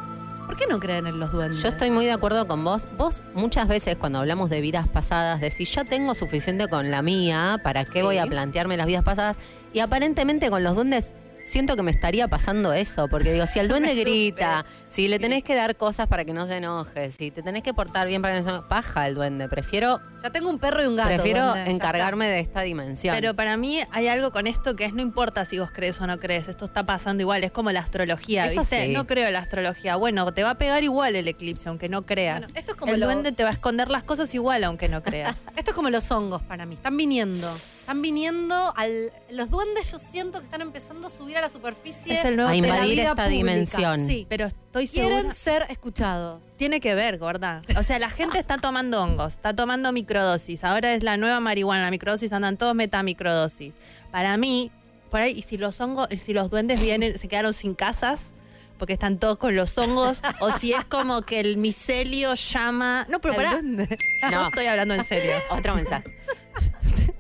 ¿por 0.46 0.56
qué 0.56 0.66
no 0.68 0.78
creen 0.80 1.06
en 1.06 1.18
los 1.18 1.32
duendes? 1.32 1.62
Yo 1.62 1.68
estoy 1.68 1.90
muy 1.90 2.04
de 2.06 2.12
acuerdo 2.12 2.46
con 2.46 2.64
vos. 2.64 2.86
Vos 2.96 3.22
muchas 3.34 3.68
veces 3.68 3.96
cuando 3.98 4.18
hablamos 4.20 4.50
de 4.50 4.60
vidas 4.60 4.88
pasadas 4.88 5.40
decís, 5.40 5.72
ya 5.74 5.84
tengo 5.84 6.14
suficiente 6.14 6.68
con 6.68 6.90
la 6.90 7.02
mía, 7.02 7.60
¿para 7.62 7.84
qué 7.84 7.92
Sí. 8.00 8.02
voy 8.02 8.18
a 8.18 8.26
plantearme 8.26 8.76
las 8.76 8.86
vidas 8.86 9.04
pasadas? 9.04 9.38
Y 9.72 9.80
aparentemente 9.80 10.50
con 10.50 10.62
los 10.62 10.74
duendes 10.74 11.14
siento 11.46 11.76
que 11.76 11.82
me 11.82 11.90
estaría 11.90 12.28
pasando 12.28 12.72
eso, 12.72 13.08
porque 13.08 13.32
digo, 13.32 13.46
si 13.46 13.58
el 13.60 13.68
duende 13.68 13.94
grita, 13.94 14.66
si 14.88 15.08
le 15.08 15.18
tenés 15.18 15.42
que 15.44 15.54
dar 15.54 15.76
cosas 15.76 16.06
para 16.06 16.24
que 16.24 16.32
no 16.32 16.46
se 16.46 16.56
enoje, 16.56 17.10
si 17.12 17.30
te 17.30 17.42
tenés 17.42 17.62
que 17.62 17.72
portar 17.72 18.06
bien 18.06 18.20
para 18.22 18.34
que 18.34 18.40
no 18.40 18.44
se 18.44 18.50
enoje, 18.50 18.68
paja 18.68 19.06
el 19.06 19.14
duende. 19.14 19.48
Prefiero, 19.48 20.00
Ya 20.22 20.30
tengo 20.30 20.50
un 20.50 20.58
perro 20.58 20.82
y 20.82 20.86
un 20.86 20.96
gato. 20.96 21.08
prefiero 21.08 21.46
duende, 21.48 21.70
encargarme 21.70 22.28
de 22.28 22.40
esta 22.40 22.62
dimensión. 22.62 23.14
Pero 23.14 23.34
para 23.34 23.56
mí 23.56 23.80
hay 23.92 24.08
algo 24.08 24.30
con 24.32 24.46
esto 24.46 24.74
que 24.76 24.84
es 24.84 24.92
no 24.94 25.02
importa 25.02 25.44
si 25.44 25.58
vos 25.58 25.70
crees 25.72 26.00
o 26.00 26.06
no 26.06 26.18
crees, 26.18 26.48
esto 26.48 26.64
está 26.64 26.84
pasando 26.84 27.22
igual, 27.22 27.44
es 27.44 27.52
como 27.52 27.70
la 27.72 27.80
astrología, 27.80 28.46
Eso 28.46 28.60
¿viste? 28.60 28.86
sí. 28.86 28.92
No 28.92 29.06
creo 29.06 29.26
en 29.26 29.32
la 29.32 29.40
astrología. 29.40 29.96
Bueno, 29.96 30.32
te 30.34 30.42
va 30.42 30.50
a 30.50 30.58
pegar 30.58 30.82
igual 30.84 31.16
el 31.16 31.28
eclipse, 31.28 31.68
aunque 31.68 31.88
no 31.88 32.04
creas. 32.06 32.40
Bueno, 32.40 32.54
esto 32.58 32.72
es 32.72 32.76
como 32.78 32.92
el 32.94 33.00
los- 33.00 33.06
duende 33.08 33.32
te 33.32 33.42
va 33.44 33.50
a 33.50 33.52
esconder 33.52 33.88
las 33.88 34.04
cosas 34.04 34.34
igual, 34.34 34.64
aunque 34.64 34.88
no 34.88 35.02
creas. 35.02 35.38
Esto 35.56 35.70
es 35.70 35.74
como 35.76 35.90
los 35.90 36.10
hongos 36.10 36.42
para 36.42 36.66
mí. 36.66 36.74
Están 36.74 36.96
viniendo. 36.96 37.48
Están 37.86 38.02
viniendo 38.02 38.72
al. 38.76 39.12
Los 39.30 39.48
duendes 39.48 39.92
yo 39.92 39.98
siento 39.98 40.40
que 40.40 40.44
están 40.46 40.60
empezando 40.60 41.06
a 41.06 41.10
subir 41.10 41.38
a 41.38 41.40
la 41.40 41.48
superficie. 41.48 42.18
Es 42.18 42.24
el 42.24 42.34
nuevo 42.34 42.50
A 42.50 42.52
de 42.52 42.60
la 42.60 42.66
invadir 42.66 42.90
vida 42.96 43.02
esta 43.02 43.14
pública. 43.14 43.28
dimensión. 43.28 44.06
Sí. 44.08 44.26
Pero 44.28 44.46
estoy 44.46 44.88
Quieren 44.88 45.18
segura... 45.18 45.34
ser 45.34 45.66
escuchados. 45.68 46.44
Tiene 46.56 46.80
que 46.80 46.96
ver, 46.96 47.16
gorda. 47.18 47.62
O 47.78 47.84
sea, 47.84 48.00
la 48.00 48.10
gente 48.10 48.40
está 48.40 48.58
tomando 48.58 49.00
hongos, 49.00 49.34
está 49.34 49.54
tomando 49.54 49.92
microdosis. 49.92 50.64
Ahora 50.64 50.94
es 50.94 51.04
la 51.04 51.16
nueva 51.16 51.38
marihuana, 51.38 51.84
la 51.84 51.92
microdosis, 51.92 52.32
andan 52.32 52.56
todos 52.56 52.74
metamicrodosis. 52.74 53.76
Para 54.10 54.36
mí, 54.36 54.72
por 55.08 55.20
ahí, 55.20 55.34
y 55.38 55.42
si 55.42 55.56
los 55.56 55.80
hongos, 55.80 56.08
y 56.10 56.16
si 56.16 56.32
los 56.34 56.50
duendes 56.50 56.80
vienen, 56.80 57.16
se 57.16 57.28
quedaron 57.28 57.52
sin 57.52 57.76
casas, 57.76 58.30
porque 58.78 58.94
están 58.94 59.18
todos 59.18 59.38
con 59.38 59.54
los 59.54 59.78
hongos, 59.78 60.22
o 60.40 60.50
si 60.50 60.72
es 60.72 60.84
como 60.84 61.22
que 61.22 61.38
el 61.38 61.56
micelio 61.56 62.34
llama. 62.34 63.06
No, 63.08 63.20
pero 63.20 63.36
pará. 63.36 63.52
Yo 63.52 64.30
No. 64.30 64.46
estoy 64.48 64.66
hablando 64.66 64.94
en 64.94 65.04
serio. 65.04 65.30
Otro 65.50 65.76
mensaje. 65.76 66.16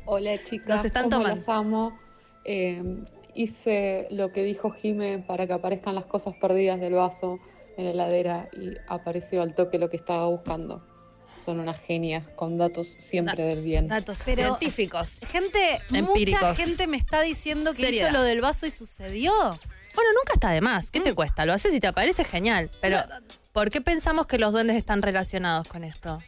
Hola 0.06 0.38
chicas, 0.42 0.76
Nos 0.76 0.84
están 0.86 1.04
¿cómo 1.04 1.16
tomando. 1.16 1.36
las 1.36 1.48
amo? 1.48 1.98
Eh, 2.44 3.04
hice 3.34 4.06
lo 4.10 4.32
que 4.32 4.44
dijo 4.44 4.70
Jime 4.70 5.18
para 5.18 5.46
que 5.46 5.52
aparezcan 5.52 5.94
las 5.94 6.06
cosas 6.06 6.34
perdidas 6.40 6.80
del 6.80 6.94
vaso 6.94 7.38
en 7.76 7.84
la 7.86 7.90
heladera 7.90 8.48
y 8.52 8.70
apareció 8.88 9.42
al 9.42 9.54
toque 9.54 9.78
lo 9.78 9.90
que 9.90 9.96
estaba 9.96 10.26
buscando. 10.28 10.84
Son 11.44 11.60
unas 11.60 11.78
genias 11.80 12.28
con 12.30 12.56
datos 12.56 12.88
siempre 12.98 13.42
Da- 13.42 13.48
del 13.48 13.62
bien. 13.62 13.88
Datos 13.88 14.22
Pero- 14.24 14.42
científicos. 14.42 15.20
Gente, 15.30 15.80
mucha 15.90 15.98
Empíricos. 15.98 16.56
gente 16.58 16.86
me 16.86 16.96
está 16.96 17.20
diciendo 17.22 17.72
que 17.72 17.82
Seriedad. 17.82 18.08
hizo 18.08 18.12
lo 18.16 18.22
del 18.22 18.40
vaso 18.40 18.66
y 18.66 18.70
sucedió. 18.70 19.32
Bueno, 19.40 20.10
nunca 20.14 20.34
está 20.34 20.50
de 20.50 20.60
más. 20.60 20.90
¿Qué 20.90 21.00
te 21.00 21.14
cuesta? 21.14 21.46
Lo 21.46 21.52
haces 21.52 21.74
y 21.74 21.80
te 21.80 21.92
parece 21.92 22.24
genial. 22.24 22.70
Pero, 22.80 22.98
¿por 23.52 23.70
qué 23.70 23.80
pensamos 23.80 24.26
que 24.26 24.38
los 24.38 24.52
duendes 24.52 24.76
están 24.76 25.02
relacionados 25.02 25.66
con 25.68 25.84
esto? 25.84 26.20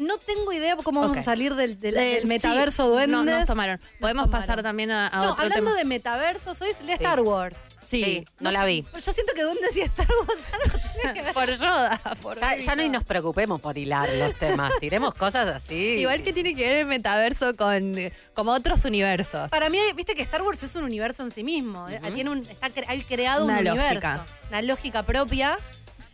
No 0.00 0.16
tengo 0.16 0.50
idea 0.52 0.76
cómo 0.76 1.02
vamos 1.02 1.18
a 1.18 1.22
salir 1.22 1.54
del, 1.54 1.78
del- 1.78 1.96
Eh, 1.96 2.00
del 2.14 2.22
sí, 2.22 2.26
metaverso 2.26 2.88
duendes. 2.88 3.10
No, 3.10 3.22
nos 3.22 3.46
tomaron. 3.46 3.78
Podemos 4.00 4.24
tomaron. 4.24 4.46
pasar 4.46 4.62
también 4.62 4.90
a, 4.90 5.08
a 5.08 5.16
No, 5.16 5.22
otro 5.32 5.42
hablando 5.44 5.66
tema. 5.72 5.76
de 5.76 5.84
metaverso, 5.84 6.54
soy 6.54 6.72
de 6.86 6.94
Star 6.94 7.20
Wars. 7.20 7.58
Sí, 7.82 8.02
Sí, 8.02 8.26
no 8.40 8.50
la 8.50 8.64
vi. 8.64 8.86
Yo 8.94 9.12
siento 9.12 9.32
que 9.34 9.42
duendes 9.42 9.76
y 9.76 9.82
Star 9.82 10.06
Wars 10.26 10.46
ya 10.50 10.58
no 10.58 10.78
tienen 10.94 11.14
que 11.14 11.22
ver. 11.22 11.34
por 11.34 11.50
Yoda. 11.50 12.00
Por 12.22 12.40
Ya, 12.40 12.56
ya 12.58 12.74
no 12.76 12.82
Yoda. 12.82 12.92
nos 12.94 13.04
preocupemos 13.04 13.60
por 13.60 13.76
hilar 13.76 14.08
los 14.14 14.34
temas. 14.36 14.72
Tiremos 14.80 15.12
cosas 15.14 15.46
así. 15.48 15.74
Igual 15.98 16.22
que 16.22 16.32
tiene 16.32 16.54
que 16.54 16.62
ver 16.66 16.76
el 16.78 16.86
metaverso 16.86 17.54
con 17.56 17.98
eh, 17.98 18.12
como 18.32 18.52
otros 18.52 18.84
universos. 18.86 19.50
Para 19.50 19.68
mí, 19.68 19.78
viste 19.94 20.14
que 20.14 20.22
Star 20.22 20.40
Wars 20.42 20.62
es 20.62 20.76
un 20.76 20.84
universo 20.84 21.22
en 21.24 21.30
sí 21.30 21.44
mismo. 21.44 21.86
eh, 21.90 22.00
Tiene 22.14 22.30
un, 22.30 22.46
está 22.46 22.68
cre- 22.70 22.86
ha 22.88 23.06
creado 23.06 23.44
Una 23.44 23.58
un 23.58 23.64
lógica. 23.64 23.84
universo. 23.84 24.24
Una 24.48 24.62
lógica 24.62 25.02
propia. 25.02 25.58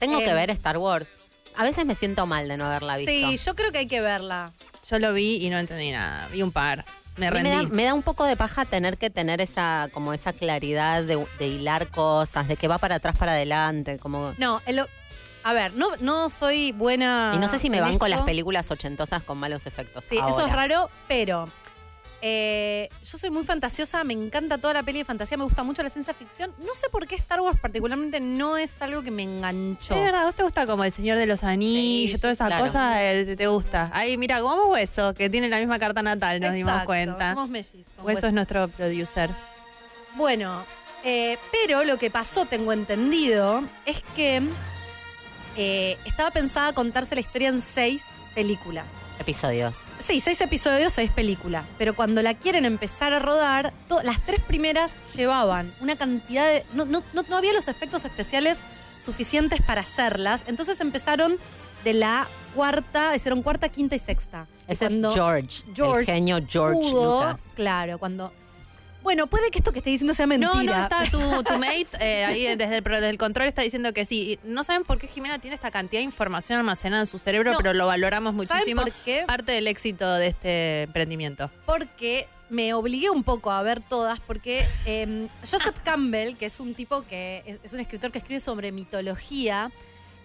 Tengo 0.00 0.18
Eh, 0.20 0.24
que 0.24 0.34
ver 0.34 0.50
Star 0.50 0.76
Wars. 0.78 1.08
A 1.56 1.62
veces 1.64 1.84
me 1.86 1.94
siento 1.94 2.26
mal 2.26 2.48
de 2.48 2.56
no 2.56 2.64
haberla 2.66 2.96
visto. 2.96 3.10
Sí, 3.10 3.36
yo 3.38 3.54
creo 3.56 3.72
que 3.72 3.78
hay 3.78 3.86
que 3.88 4.00
verla. 4.00 4.52
Yo 4.88 4.98
lo 4.98 5.12
vi 5.12 5.36
y 5.44 5.50
no 5.50 5.58
entendí 5.58 5.90
nada. 5.90 6.28
Vi 6.32 6.42
un 6.42 6.52
par. 6.52 6.84
Me 7.16 7.30
rendí. 7.30 7.48
Me 7.50 7.56
da, 7.56 7.62
me 7.68 7.84
da 7.84 7.94
un 7.94 8.02
poco 8.02 8.24
de 8.24 8.36
paja 8.36 8.64
tener 8.66 8.98
que 8.98 9.08
tener 9.08 9.40
esa 9.40 9.88
como 9.92 10.12
esa 10.12 10.32
claridad 10.34 11.02
de, 11.02 11.24
de 11.38 11.46
hilar 11.48 11.88
cosas, 11.90 12.46
de 12.46 12.56
que 12.56 12.68
va 12.68 12.76
para 12.78 12.96
atrás, 12.96 13.16
para 13.16 13.32
adelante, 13.32 13.98
como 13.98 14.34
No, 14.38 14.60
el- 14.66 14.84
a 15.44 15.52
ver, 15.52 15.72
no, 15.74 15.88
no 16.00 16.28
soy 16.28 16.72
buena. 16.72 17.32
y 17.34 17.38
no 17.38 17.46
sé 17.48 17.58
si 17.58 17.70
me 17.70 17.80
van 17.80 17.98
con 17.98 18.10
las 18.10 18.22
películas 18.22 18.70
ochentosas 18.70 19.22
con 19.22 19.38
malos 19.38 19.66
efectos. 19.66 20.04
Sí, 20.04 20.18
eso 20.18 20.44
es 20.46 20.52
raro, 20.52 20.90
pero 21.08 21.48
eh, 22.22 22.88
yo 23.04 23.18
soy 23.18 23.30
muy 23.30 23.44
fantasiosa, 23.44 24.02
me 24.04 24.14
encanta 24.14 24.58
toda 24.58 24.74
la 24.74 24.82
peli 24.82 25.00
de 25.00 25.04
fantasía, 25.04 25.36
me 25.36 25.44
gusta 25.44 25.62
mucho 25.62 25.82
la 25.82 25.90
ciencia 25.90 26.14
ficción. 26.14 26.52
No 26.58 26.74
sé 26.74 26.88
por 26.90 27.06
qué 27.06 27.14
Star 27.16 27.40
Wars 27.40 27.58
particularmente 27.60 28.20
no 28.20 28.56
es 28.56 28.80
algo 28.82 29.02
que 29.02 29.10
me 29.10 29.22
enganchó. 29.22 29.94
Es 29.94 30.02
verdad, 30.02 30.22
¿a 30.22 30.24
vos 30.26 30.34
te 30.34 30.42
gusta 30.42 30.66
como 30.66 30.84
el 30.84 30.92
Señor 30.92 31.18
de 31.18 31.26
los 31.26 31.44
Anillos, 31.44 32.12
Sí, 32.12 32.20
toda 32.20 32.32
esa 32.32 32.46
claro. 32.46 32.64
cosa 32.64 33.04
eh, 33.04 33.36
te 33.36 33.46
gusta? 33.46 33.90
Ahí, 33.92 34.16
mira, 34.16 34.40
como 34.40 34.66
Hueso, 34.66 35.14
que 35.14 35.28
tiene 35.28 35.48
la 35.48 35.58
misma 35.58 35.78
carta 35.78 36.02
natal, 36.02 36.40
nos 36.40 36.54
dimos 36.54 36.82
cuenta. 36.84 37.30
Somos 37.30 37.48
mellizos. 37.48 37.86
Hueso 38.02 38.26
es 38.26 38.32
nuestro 38.32 38.68
producer. 38.68 39.30
Bueno, 40.14 40.64
eh, 41.04 41.38
pero 41.52 41.84
lo 41.84 41.98
que 41.98 42.10
pasó, 42.10 42.46
tengo 42.46 42.72
entendido, 42.72 43.62
es 43.84 44.02
que 44.14 44.42
estaba 46.04 46.30
pensada 46.30 46.72
contarse 46.72 47.14
la 47.14 47.20
historia 47.20 47.48
en 47.48 47.62
seis 47.62 48.04
películas. 48.34 48.86
Episodios. 49.18 49.88
Sí, 49.98 50.20
seis 50.20 50.40
episodios, 50.40 50.92
seis 50.92 51.10
películas. 51.10 51.70
Pero 51.78 51.94
cuando 51.94 52.22
la 52.22 52.34
quieren 52.34 52.64
empezar 52.64 53.12
a 53.12 53.18
rodar, 53.18 53.72
las 54.04 54.20
tres 54.24 54.40
primeras 54.42 54.96
llevaban 55.14 55.72
una 55.80 55.96
cantidad 55.96 56.46
de. 56.46 56.64
No, 56.74 56.84
no, 56.84 57.02
no, 57.12 57.36
había 57.36 57.52
los 57.52 57.68
efectos 57.68 58.04
especiales 58.04 58.60
suficientes 59.00 59.60
para 59.62 59.82
hacerlas. 59.82 60.44
Entonces 60.46 60.80
empezaron 60.80 61.38
de 61.84 61.94
la 61.94 62.26
cuarta, 62.54 63.14
hicieron 63.14 63.42
cuarta, 63.42 63.68
quinta 63.68 63.94
y 63.96 63.98
sexta. 63.98 64.46
Y 64.68 64.72
Ese 64.72 64.86
es 64.86 65.00
George, 65.14 65.62
George 65.74 66.00
el 66.00 66.06
genio 66.06 66.38
George 66.48 66.78
pudo- 66.80 67.20
Lucas. 67.24 67.40
Claro, 67.54 67.98
cuando. 67.98 68.32
Bueno, 69.06 69.28
puede 69.28 69.52
que 69.52 69.58
esto 69.58 69.70
que 69.70 69.78
esté 69.78 69.90
diciendo 69.90 70.14
sea 70.14 70.26
mentira. 70.26 70.52
No, 70.52 70.64
no, 70.64 70.82
está 70.82 71.08
tu, 71.10 71.18
tu 71.44 71.58
mate 71.60 71.86
eh, 72.00 72.24
ahí 72.24 72.56
desde 72.56 72.78
el, 72.78 72.82
pro- 72.82 72.96
desde 72.96 73.10
el 73.10 73.18
control 73.18 73.46
está 73.46 73.62
diciendo 73.62 73.92
que 73.92 74.04
sí. 74.04 74.32
Y 74.44 74.48
No 74.48 74.64
saben 74.64 74.82
por 74.82 74.98
qué 74.98 75.06
Jimena 75.06 75.38
tiene 75.38 75.54
esta 75.54 75.70
cantidad 75.70 76.00
de 76.00 76.04
información 76.04 76.58
almacenada 76.58 77.02
en 77.02 77.06
su 77.06 77.18
cerebro, 77.20 77.52
No. 77.52 77.58
pero 77.58 77.72
lo 77.72 77.86
valoramos 77.86 78.34
¿Saben 78.48 78.48
muchísimo. 78.64 78.82
por 78.82 78.92
qué? 79.04 79.22
Parte 79.24 79.52
del 79.52 79.68
éxito 79.68 80.12
de 80.14 80.26
este 80.26 80.82
emprendimiento. 80.82 81.52
porque 81.66 82.26
me 82.50 82.74
obligué 82.74 83.10
un 83.10 83.22
poco 83.22 83.50
a 83.52 83.62
ver 83.62 83.80
todas, 83.80 84.18
porque 84.20 84.64
eh, 84.86 85.28
Joseph 85.40 85.76
Campbell, 85.84 86.36
que 86.36 86.46
es 86.46 86.58
un 86.60 86.74
tipo 86.74 87.02
que 87.02 87.42
es, 87.46 87.58
es 87.62 87.72
un 87.72 87.80
escritor 87.80 88.10
que 88.10 88.18
escribe 88.18 88.40
sobre 88.40 88.70
mitología, 88.72 89.70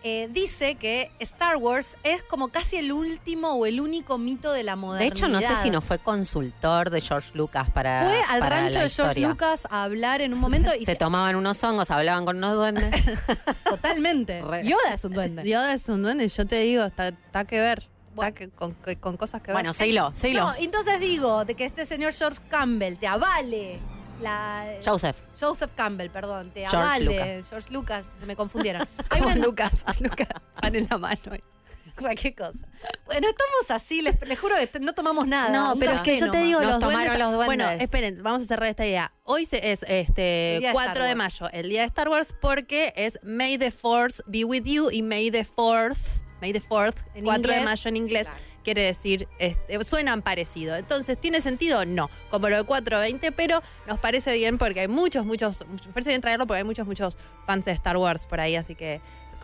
eh, 0.04 0.28
dice 0.32 0.76
que 0.76 1.12
Star 1.20 1.58
Wars 1.58 1.96
es 2.04 2.24
como 2.24 2.48
casi 2.48 2.78
el 2.78 2.92
último 2.92 3.54
o 3.54 3.66
el 3.66 3.80
único 3.80 4.18
mito 4.18 4.52
de 4.52 4.64
la 4.64 4.72
De 4.74 4.76
modernidad. 4.78 5.14
hecho, 5.16 5.28
no 5.28 5.40
sé 5.42 5.56
si 5.62 5.70
no 5.70 5.82
fue 5.82 6.00
consultor 6.00 6.90
de 6.90 7.02
George 7.02 7.32
Lucas 7.36 7.70
para. 7.70 8.04
Fue 8.04 8.20
al 8.30 8.40
para 8.40 8.62
rancho 8.62 8.80
la 8.80 8.84
de 8.86 8.90
George 8.90 9.12
historia. 9.12 9.28
Lucas 9.30 9.68
a 9.70 9.84
hablar 9.84 10.22
en 10.22 10.34
un 10.34 10.40
momento 10.40 10.72
y 10.80 10.86
Se 10.86 10.96
tomaban 10.96 11.36
unos 11.36 11.64
hongos, 11.64 11.92
hablaban 11.92 12.26
con 12.26 12.38
unos 12.38 12.56
duendes. 12.56 12.92
totalmente. 13.64 14.42
Yoda 14.64 14.94
es 14.94 15.06
un 15.06 15.14
duende. 15.14 15.44
Yoda 15.50 15.74
es 15.74 15.88
un 15.90 16.02
duende, 16.04 16.28
yo 16.28 16.46
te 16.48 16.60
digo, 16.62 16.84
está, 16.84 17.10
está 17.10 17.46
que 17.46 17.60
ver. 17.60 17.88
Está 18.14 18.32
que- 18.34 18.50
con, 18.50 18.74
cosas 19.18 19.42
que 19.42 19.48
ver. 19.48 19.54
bueno, 19.56 19.72
seguilo, 19.74 20.12
seguilo. 20.14 20.42
No, 20.48 20.54
entonces 20.58 21.00
digo 21.00 21.46
de 21.46 21.56
que 21.56 21.64
este 21.66 21.86
señor 21.86 22.12
George 22.14 22.40
Campbell 22.50 22.98
te 22.98 23.08
avale 23.08 23.80
la 24.22 24.66
Joseph. 24.86 25.18
Joseph 25.40 25.72
Campbell, 25.76 26.10
perdón, 26.10 26.52
te 26.52 26.66
George 26.68 27.02
Lucas. 27.02 27.50
George 27.50 27.72
Lucas, 27.74 28.10
se 28.20 28.26
me 28.26 28.36
confundieron. 28.36 28.88
Hay 29.10 29.22
una- 29.22 29.36
Lucas, 29.36 29.84
Lucas, 30.02 30.28
pan 30.62 30.76
en 30.76 30.88
la 30.90 30.98
mano. 30.98 31.20
cualquier 32.00 32.34
cosa. 32.34 32.60
Bueno, 33.06 33.28
estamos 33.28 33.70
así, 33.70 34.02
les, 34.02 34.20
les 34.28 34.40
juro 34.40 34.56
que 34.72 34.80
no 34.80 34.94
tomamos 34.94 35.28
nada. 35.28 35.50
No, 35.50 35.78
pero 35.78 35.92
es 35.92 36.02
que 36.02 36.16
yo 36.18 36.32
te 36.32 36.38
nomás. 36.38 36.44
digo, 36.46 36.62
Nos 36.62 36.72
los 36.72 36.80
tomaron 36.80 37.04
duendes, 37.04 37.20
los 37.20 37.34
duendes. 37.34 37.46
Bueno, 37.68 37.70
esperen, 37.84 38.24
vamos 38.24 38.42
a 38.42 38.46
cerrar 38.46 38.70
esta 38.70 38.86
idea. 38.86 39.12
Hoy 39.24 39.46
se- 39.46 39.72
es 39.72 39.84
este 39.88 40.58
día 40.60 40.70
de 40.70 40.74
4 40.74 40.92
Star 40.94 41.08
de 41.08 41.16
mayo, 41.16 41.50
el 41.52 41.70
día 41.70 41.82
de 41.82 41.88
Star 41.88 42.10
Wars, 42.10 42.34
porque 42.42 42.94
es 42.96 43.20
May 43.24 43.58
the 43.58 43.72
Force 43.72 44.24
be 44.26 44.46
with 44.46 44.64
you 44.66 44.90
y 44.90 45.04
May 45.04 45.30
the 45.32 45.44
Fourth, 45.44 46.24
May 46.42 46.52
the 46.54 46.60
Fourth, 46.62 46.98
En 47.14 47.24
4 47.24 47.54
de 47.54 47.62
mayo 47.62 47.88
en 47.90 47.96
inglés, 47.98 48.28
Claro. 48.28 48.44
quiere 48.64 48.82
decir, 48.84 49.28
este, 49.40 49.84
suenan 49.84 50.22
parecido. 50.22 50.76
Entonces, 50.76 51.20
¿tiene 51.22 51.40
sentido? 51.42 51.86
No, 51.86 52.10
como 52.30 52.50
lo 52.50 52.58
de 52.58 52.64
420, 52.64 53.32
pero 53.32 53.62
nos 53.88 54.00
parece 54.00 54.34
bien 54.34 54.58
porque 54.58 54.82
hay 54.82 54.88
muchos, 54.88 55.26
muchos, 55.26 55.66
nos 55.68 55.88
parece 55.88 56.10
bien 56.10 56.22
traerlo 56.22 56.48
porque 56.48 56.60
hay 56.60 56.64
muchos, 56.64 56.88
muchos 56.88 57.18
fans 57.46 57.66
de 57.66 57.72
Star 57.72 57.98
Wars 57.98 58.26
por 58.26 58.40
ahí, 58.40 58.56
así 58.56 58.76
que 58.76 59.00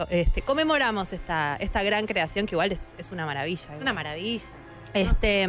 este, 0.10 0.42
conmemoramos 0.42 1.14
esta, 1.14 1.56
esta 1.60 1.82
gran 1.84 2.06
creación 2.06 2.46
que 2.46 2.56
igual 2.56 2.72
es, 2.72 2.96
es 2.98 3.12
una 3.12 3.26
maravilla. 3.26 3.74
Es 3.74 3.82
una 3.82 3.94
maravilla. 3.94 4.46
Este, 4.94 5.48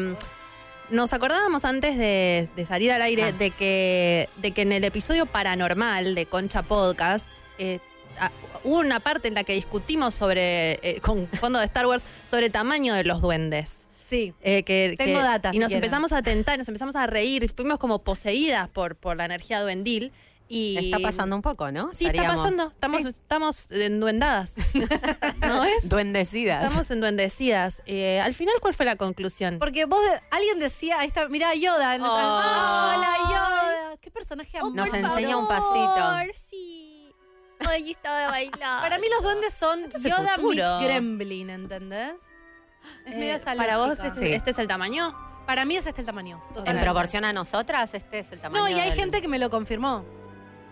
nos 0.91 1.13
acordábamos 1.13 1.65
antes 1.67 1.99
de, 1.99 2.49
de 2.57 2.65
salir 2.67 2.91
al 2.93 3.03
aire 3.03 3.25
Ah. 3.25 3.33
de, 3.33 3.51
que, 3.51 4.29
de 4.37 4.53
que 4.53 4.63
en 4.63 4.73
el 4.73 4.85
episodio 4.85 5.27
paranormal 5.27 6.15
de 6.15 6.25
Concha 6.27 6.63
Podcast 6.63 7.27
eh, 7.59 7.79
hubo 8.65 8.79
una 8.79 9.01
parte 9.01 9.29
en 9.29 9.35
la 9.35 9.45
que 9.45 9.53
discutimos 9.55 10.15
sobre, 10.15 10.73
eh, 10.83 11.01
con 11.01 11.27
fondo 11.29 11.59
de 11.59 11.65
Star 11.67 11.87
Wars, 11.87 12.05
sobre 12.29 12.47
el 12.47 12.53
tamaño 12.53 12.95
de 12.95 13.05
los 13.05 13.21
duendes. 13.21 13.87
Sí. 14.05 14.33
Eh, 14.41 14.63
que, 14.63 14.95
Tengo 14.99 15.19
que- 15.19 15.25
data, 15.25 15.51
Y 15.51 15.53
si 15.55 15.59
nos 15.59 15.69
quieren. 15.69 15.85
empezamos 15.85 16.13
a 16.13 16.23
tentar, 16.23 16.59
nos 16.59 16.67
empezamos 16.69 16.97
a 16.97 17.07
reír, 17.07 17.53
fuimos 17.55 17.79
como 17.79 17.99
poseídas 18.03 18.69
por, 18.69 18.97
por 18.97 19.17
la 19.17 19.25
energía 19.27 19.61
duendil. 19.61 20.13
Y 20.51 20.79
Está 20.87 20.99
pasando 21.01 21.37
un 21.37 21.43
poco, 21.43 21.71
¿no? 21.71 21.93
Sí, 21.93 22.07
está 22.07 22.23
pasando. 22.27 22.69
Estamos, 22.69 23.03
Sí. 23.03 23.09
estamos 23.09 23.71
enduendadas. 23.71 24.55
¿No 25.47 25.63
es? 25.65 25.91
Duendecidas. 25.91 26.65
Estamos 26.65 26.91
enduendecidas. 26.91 27.83
Eh, 27.85 28.19
al 28.21 28.33
final, 28.33 28.55
¿cuál 28.63 28.73
fue 28.73 28.87
la 28.87 28.97
conclusión? 28.97 29.59
Porque 29.59 29.85
vos, 29.85 30.01
de- 30.01 30.21
alguien 30.31 30.59
decía, 30.59 31.01
ahí 31.01 31.09
está, 31.09 31.29
mira 31.29 31.55
Yoda. 31.55 31.97
Oh. 32.01 32.97
Hola 32.97 33.11
Yoda. 33.29 33.97
Qué 34.01 34.11
personaje 34.11 34.57
amor. 34.57 34.75
Nos 34.75 34.89
por 34.89 34.99
enseña 34.99 35.37
un 35.37 35.47
pasito. 35.49 36.33
Sí. 36.35 36.98
Hoy 37.67 37.91
estaba 37.91 38.21
de 38.21 38.27
bailar. 38.27 38.81
Para 38.83 38.99
mí 38.99 39.07
los 39.13 39.23
duendes 39.23 39.53
son 39.55 39.85
Esto 39.85 39.97
es 39.97 40.05
el 40.05 40.11
Yoda 40.13 40.35
futuro. 40.37 40.51
meets 40.55 40.81
Gremlin, 40.83 41.51
¿entendés? 41.51 42.15
Es 43.07 43.15
medio 43.15 43.33
Eh, 43.33 43.37
esa 43.37 43.55
para 43.55 43.79
vos, 43.79 43.99
este, 43.99 44.21
Sí. 44.27 44.33
este 44.33 44.51
es 44.51 44.59
el 44.59 44.67
tamaño. 44.69 45.15
Para 45.47 45.65
mí 45.65 45.77
es 45.77 45.87
este 45.87 46.03
el 46.03 46.07
tamaño. 46.07 46.43
En 46.67 46.81
proporción 46.81 47.25
a 47.25 47.33
nosotras, 47.33 47.95
este 47.95 48.19
es 48.21 48.33
el 48.33 48.41
tamaño. 48.41 48.63
No, 48.65 48.69
y 48.69 48.75
hay 48.75 48.91
del- 48.91 48.99
gente 48.99 49.21
que 49.23 49.29
me 49.29 49.39
lo 49.39 49.51
confirmó. 49.51 50.05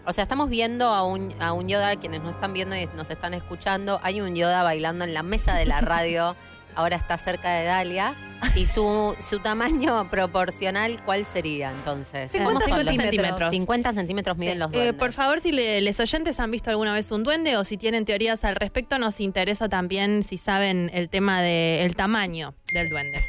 O 0.04 0.12
sea, 0.12 0.22
estamos 0.22 0.48
viendo 0.48 0.88
a 0.90 1.02
un, 1.02 1.34
a 1.42 1.52
un 1.52 1.68
Yoda, 1.68 1.96
quienes 1.96 2.22
no 2.22 2.30
están 2.30 2.52
viendo 2.52 2.76
y 2.76 2.84
nos 2.94 3.10
están 3.10 3.34
escuchando, 3.34 3.98
hay 4.04 4.20
un 4.20 4.36
Yoda 4.36 4.62
bailando 4.62 5.04
en 5.04 5.14
la 5.14 5.22
mesa 5.24 5.54
de 5.54 5.66
la 5.66 5.80
radio, 5.80 6.36
ahora 6.76 6.94
está 6.96 7.18
cerca 7.18 7.50
de 7.50 7.64
Dalia, 7.64 8.14
y 8.54 8.66
su, 8.66 9.14
su 9.20 9.38
tamaño 9.40 10.08
proporcional, 10.10 11.02
¿cuál 11.04 11.24
sería 11.24 11.70
entonces? 11.70 12.32
50 12.32 12.44
¿Cómo 12.64 12.76
son 12.76 12.86
los 12.86 12.94
centímetros. 12.96 13.50
50 13.50 13.92
centímetros 13.92 14.38
miden 14.38 14.54
Sí. 14.54 14.58
los 14.58 14.70
Eh, 14.72 14.76
duendes. 14.76 14.94
por 14.96 15.12
favor, 15.12 15.40
si 15.40 15.52
le- 15.52 15.80
les 15.80 15.98
oyentes 16.00 16.40
han 16.40 16.50
visto 16.50 16.70
alguna 16.70 16.92
vez 16.92 17.10
un 17.10 17.22
duende 17.24 17.56
o 17.56 17.64
si 17.64 17.76
tienen 17.76 18.04
teorías 18.04 18.44
al 18.44 18.56
respecto, 18.56 18.98
nos 18.98 19.20
interesa 19.20 19.68
también 19.68 20.22
si 20.22 20.38
saben 20.38 20.90
el 20.94 21.08
tema 21.08 21.42
del 21.42 21.94
tamaño 21.96 22.54
del 22.72 22.88
duende. 22.90 23.20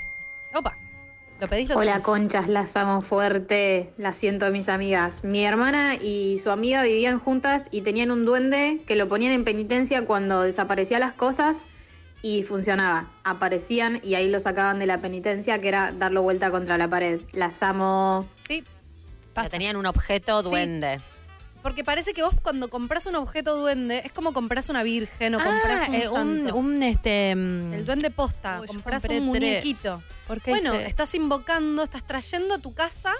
Opa. 0.54 0.78
¿Lo 1.40 1.48
pedís? 1.48 1.70
Lo 1.70 1.76
Hola 1.78 1.92
tenés. 1.92 2.04
conchas, 2.06 2.48
las 2.48 2.76
amo 2.78 3.04
fuerte, 3.04 3.92
las 3.98 4.16
siento 4.16 4.50
mis 4.52 4.70
amigas. 4.70 5.24
Mi 5.24 5.46
hermana 5.46 5.94
y 5.96 6.40
su 6.44 6.50
amiga 6.50 6.82
vivían 6.82 7.20
juntas 7.20 7.68
y 7.70 7.82
tenían 7.82 8.10
un 8.10 8.26
duende 8.26 8.82
que 8.88 8.96
lo 8.96 9.08
ponían 9.08 9.34
en 9.34 9.44
penitencia 9.44 10.04
cuando 10.06 10.42
desaparecían 10.42 11.02
las 11.02 11.14
cosas 11.14 11.68
y 12.22 12.44
funcionaba. 12.44 13.10
Aparecían 13.24 14.00
y 14.04 14.16
ahí 14.16 14.30
lo 14.30 14.40
sacaban 14.40 14.80
de 14.80 14.86
la 14.88 14.98
penitencia 15.00 15.60
que 15.62 15.68
era 15.68 15.92
darlo 15.92 16.22
vuelta 16.24 16.52
contra 16.52 16.78
la 16.78 16.88
pared. 16.88 17.22
Las 17.32 17.62
amo. 17.64 18.28
Sí, 18.48 18.64
Que 19.42 19.50
tenían 19.50 19.76
un 19.78 19.86
objeto 19.86 20.42
Sí. 20.42 20.50
duende. 20.50 21.00
porque 21.64 21.84
parece 21.84 22.14
que 22.14 22.22
vos 22.24 22.34
cuando 22.42 22.70
compras 22.70 23.06
un 23.08 23.16
objeto 23.16 23.58
duende 23.58 24.02
es 24.06 24.12
como 24.14 24.32
compras 24.32 24.70
una 24.70 24.84
virgen 24.84 25.36
o 25.36 25.40
compras 25.44 25.90
un 25.90 25.96
eh, 25.96 26.08
un, 26.08 26.14
santo. 26.14 26.56
un, 26.56 26.82
este. 26.84 27.36
mm, 27.36 27.74
El 27.74 27.86
duende 27.86 28.10
posta, 28.10 28.62
uy, 28.62 28.68
compras 28.68 29.04
un 29.10 29.26
muñequito. 29.26 30.02
¿Por 30.28 30.40
qué 30.42 30.52
Bueno, 30.52 30.74
ese? 30.76 30.88
estás 30.88 31.14
invocando, 31.16 31.84
estás 31.84 32.06
trayendo 32.08 32.54
a 32.56 32.58
tu 32.60 32.74
casa 32.74 33.12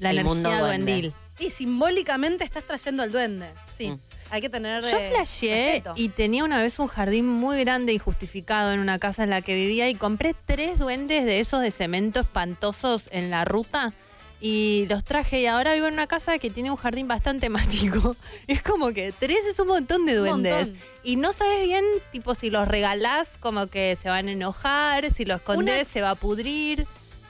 la 0.00 0.10
el 0.10 0.18
energía 0.18 0.34
mundo 0.34 0.50
duende. 0.50 0.92
duendil. 0.92 1.14
y 1.38 1.50
simbólicamente 1.50 2.42
estás 2.42 2.64
trayendo 2.64 3.02
al 3.04 3.12
duende. 3.12 3.48
Sí, 3.76 3.90
Mm. 3.90 3.98
Hay 4.30 4.40
que 4.40 4.48
tener 4.48 4.82
Yo 4.82 4.96
eh, 4.98 5.10
flasheé 5.12 5.82
y 5.96 6.08
tenía 6.10 6.44
una 6.44 6.62
vez 6.62 6.78
un 6.78 6.86
jardín 6.86 7.26
muy 7.26 7.60
grande 7.60 7.92
y 7.92 7.98
justificado 7.98 8.72
en 8.72 8.80
una 8.80 8.98
casa 8.98 9.24
en 9.24 9.30
la 9.30 9.42
que 9.42 9.54
vivía 9.54 9.88
y 9.88 9.94
compré 9.94 10.34
tres 10.44 10.78
duendes 10.78 11.24
de 11.24 11.40
esos 11.40 11.62
de 11.62 11.70
cemento 11.70 12.20
espantosos 12.20 13.08
en 13.12 13.30
la 13.30 13.44
ruta 13.44 13.92
y 14.40 14.86
los 14.88 15.02
traje 15.02 15.40
y 15.40 15.46
ahora 15.46 15.74
vivo 15.74 15.86
en 15.88 15.94
una 15.94 16.06
casa 16.06 16.38
que 16.38 16.50
tiene 16.50 16.70
un 16.70 16.76
jardín 16.76 17.08
bastante 17.08 17.48
más 17.48 17.66
chico. 17.68 18.16
Es 18.46 18.62
como 18.62 18.92
que 18.92 19.12
tres 19.18 19.44
es 19.46 19.58
un 19.58 19.68
montón 19.68 20.06
de 20.06 20.14
duendes. 20.14 20.68
montón. 20.68 20.88
Y 21.02 21.16
no 21.16 21.32
sabes 21.32 21.64
bien, 21.64 21.84
tipo, 22.12 22.34
si 22.34 22.50
los 22.50 22.68
regalás, 22.68 23.36
como 23.40 23.66
que 23.66 23.96
se 24.00 24.08
van 24.08 24.28
a 24.28 24.32
enojar, 24.32 25.10
si 25.12 25.24
los 25.24 25.38
escondes, 25.38 25.74
Una- 25.74 25.84
se 25.84 26.02
va 26.02 26.10
a 26.10 26.14
pudrir. 26.14 26.86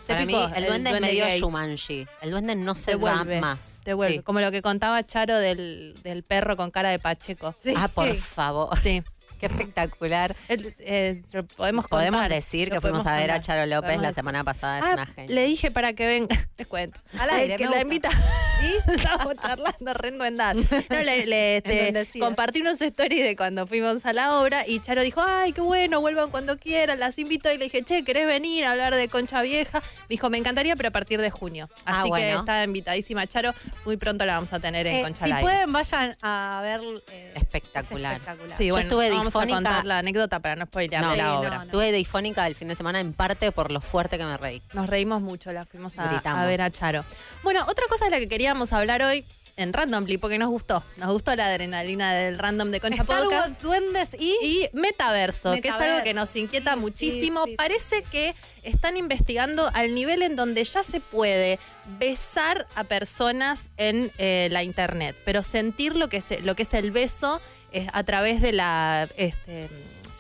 Para 0.08 0.26
mí, 0.26 0.34
el 0.56 0.66
duende 0.66 0.90
es 0.90 1.00
medio 1.00 1.24
gay. 1.26 1.40
Shumanji. 1.40 2.06
El 2.22 2.30
duende 2.30 2.54
no 2.56 2.74
se 2.74 2.92
Devuelve, 2.92 3.34
va 3.36 3.40
más. 3.40 3.82
Devuelve. 3.84 4.16
Sí. 4.16 4.22
Como 4.22 4.40
lo 4.40 4.50
que 4.50 4.62
contaba 4.62 5.04
Charo 5.04 5.38
del, 5.38 5.94
del 6.02 6.22
perro 6.22 6.56
con 6.56 6.70
cara 6.70 6.90
de 6.90 6.98
Pacheco. 6.98 7.54
Sí. 7.62 7.74
Ah, 7.76 7.88
por 7.88 8.14
favor. 8.16 8.76
Sí. 8.78 9.02
Qué 9.38 9.47
espectacular. 9.47 10.35
El- 10.49 10.75
eh, 10.78 11.23
lo 11.33 11.45
podemos 11.47 11.87
Podemos 11.87 12.18
contar, 12.21 12.30
decir 12.30 12.68
lo 12.68 12.75
que 12.76 12.80
fuimos 12.80 13.02
podemos 13.02 13.21
a 13.21 13.21
ver 13.23 13.30
a. 13.30 13.40
Charo 13.40 13.66
López 13.66 13.83
Podemos 13.83 14.02
la 14.02 14.09
decir. 14.09 14.14
semana 14.21 14.45
pasada. 14.45 14.78
Es 14.78 14.85
Ah, 14.85 14.92
una 14.95 15.07
genia. 15.07 15.35
le 15.35 15.45
dije 15.47 15.71
para 15.71 15.92
que 15.92 16.07
venga. 16.07 16.37
Les 16.59 16.66
cuento. 16.66 17.00
Al 17.19 17.30
aire, 17.30 17.56
que 17.56 17.65
me 17.65 17.71
la 17.71 17.76
gusta. 17.76 17.82
invita. 17.82 18.10
Estábamos 18.93 19.34
charlando 19.41 19.95
re 19.95 20.08
enduendadas. 20.08 20.56
No, 20.91 20.97
le, 21.02 21.26
le, 21.26 21.56
este, 21.65 22.19
compartí 22.19 22.60
unos 22.60 22.80
stories 22.80 23.25
de 23.25 23.36
cuando 23.36 23.67
fuimos 23.69 24.04
a 24.06 24.12
la 24.12 24.41
obra 24.41 24.67
y 24.67 24.80
Charo 24.80 25.02
dijo, 25.02 25.23
ay, 25.25 25.52
qué 25.52 25.60
bueno, 25.60 26.00
vuelvan 26.00 26.30
cuando 26.30 26.56
quieran, 26.58 26.99
las 26.99 27.19
invito. 27.19 27.50
Y 27.52 27.58
le 27.58 27.65
dije, 27.65 27.82
che, 27.84 28.02
¿querés 28.04 28.26
venir 28.26 28.65
a 28.65 28.73
hablar 28.73 28.95
de 28.97 29.08
Concha 29.08 29.41
Vieja? 29.43 29.78
Me 29.80 30.06
dijo, 30.08 30.28
me 30.30 30.39
encantaría, 30.39 30.75
pero 30.75 30.89
a 30.89 30.93
partir 30.93 31.21
de 31.21 31.30
junio. 31.30 31.69
Ah, 31.84 32.00
Así 32.02 32.10
que 32.10 32.32
está 32.32 32.65
invitadísima 32.65 33.26
Charo. 33.28 33.52
Muy 33.84 33.97
pronto 33.97 34.26
la 34.26 34.34
vamos 34.34 34.52
a 34.52 34.58
tener 34.58 34.86
en 34.89 34.97
Eh, 34.97 35.02
Concha 35.02 35.25
si 35.26 35.32
pueden, 35.34 35.73
vayan 35.73 36.17
a 36.23 36.60
ver. 36.62 36.80
eh, 37.12 37.32
Espectacular. 37.36 38.15
es 38.15 38.19
espectacular. 38.21 38.56
Sí, 38.56 38.67
Yo 38.67 38.75
bueno, 38.75 38.89
estuve 38.89 39.10
vamos 39.32 39.50
a 39.52 39.54
contar 39.54 39.86
la 39.86 39.99
anécdota 39.99 40.41
para 40.41 40.56
no 40.56 40.67
spoilear 40.67 41.02
No. 41.02 41.17
la 41.17 41.38
obra. 41.38 41.62
Estuve 41.64 41.93
difónica 41.93 42.47
el 42.47 42.54
fin 42.54 42.69
de 42.69 42.76
semana 42.76 43.00
en 43.00 43.12
parte 43.12 43.52
por 43.52 43.71
lo 43.71 43.80
fuerte 43.80 44.19
que 44.19 44.25
me 44.25 44.36
reí. 44.36 44.62
Nos 44.75 44.86
reímos 44.88 45.21
mucho, 45.23 45.52
la 45.52 45.64
fuimos 45.64 45.99
a, 45.99 46.19
a 46.19 46.47
ver 46.47 46.62
a 46.62 46.71
Charo. 46.71 47.04
Bueno, 47.43 47.62
otra 47.69 47.84
cosa 47.88 48.06
de 48.06 48.10
la 48.12 48.19
que 48.19 48.28
queríamos 48.28 48.73
hablar 48.73 49.02
hoy 49.02 49.25
en 49.58 49.73
Randomly, 49.73 50.16
porque 50.16 50.38
nos 50.38 50.49
gustó. 50.49 50.82
Nos 50.97 51.12
gustó 51.12 51.34
la 51.36 51.47
adrenalina 51.47 52.14
del 52.14 52.38
random 52.38 52.71
de 52.71 52.80
Concha 52.80 53.02
Star 53.02 53.25
Podcast. 53.25 53.49
Wars, 53.49 53.62
duendes 53.62 54.16
y. 54.18 54.36
Y 54.42 54.68
metaverso, 54.73 55.52
que 55.60 55.68
es 55.68 55.75
algo 55.75 56.02
que 56.02 56.14
nos 56.14 56.34
inquieta 56.36 56.75
Sí, 56.75 56.80
muchísimo. 56.80 57.44
sí, 57.44 57.50
sí, 57.50 57.50
sí. 57.52 57.56
Parece 57.56 58.02
que 58.04 58.34
están 58.62 58.97
investigando 58.97 59.71
al 59.75 59.94
nivel 59.94 60.23
en 60.23 60.36
donde 60.36 60.64
ya 60.64 60.82
se 60.82 61.00
puede 61.00 61.58
besar 61.99 62.66
a 62.75 62.84
personas 62.84 63.71
en 63.76 64.12
eh, 64.18 64.49
la 64.50 64.62
internet, 64.62 65.16
pero 65.25 65.42
sentir 65.42 65.97
lo 65.97 66.08
que 66.08 66.18
es, 66.18 66.42
lo 66.42 66.54
que 66.54 66.62
es 66.62 66.75
el 66.75 66.90
beso 66.90 67.40
eh, 67.73 67.86
a 67.92 68.02
través 68.04 68.40
de 68.40 68.52
la 68.52 69.08
este, 69.16 69.68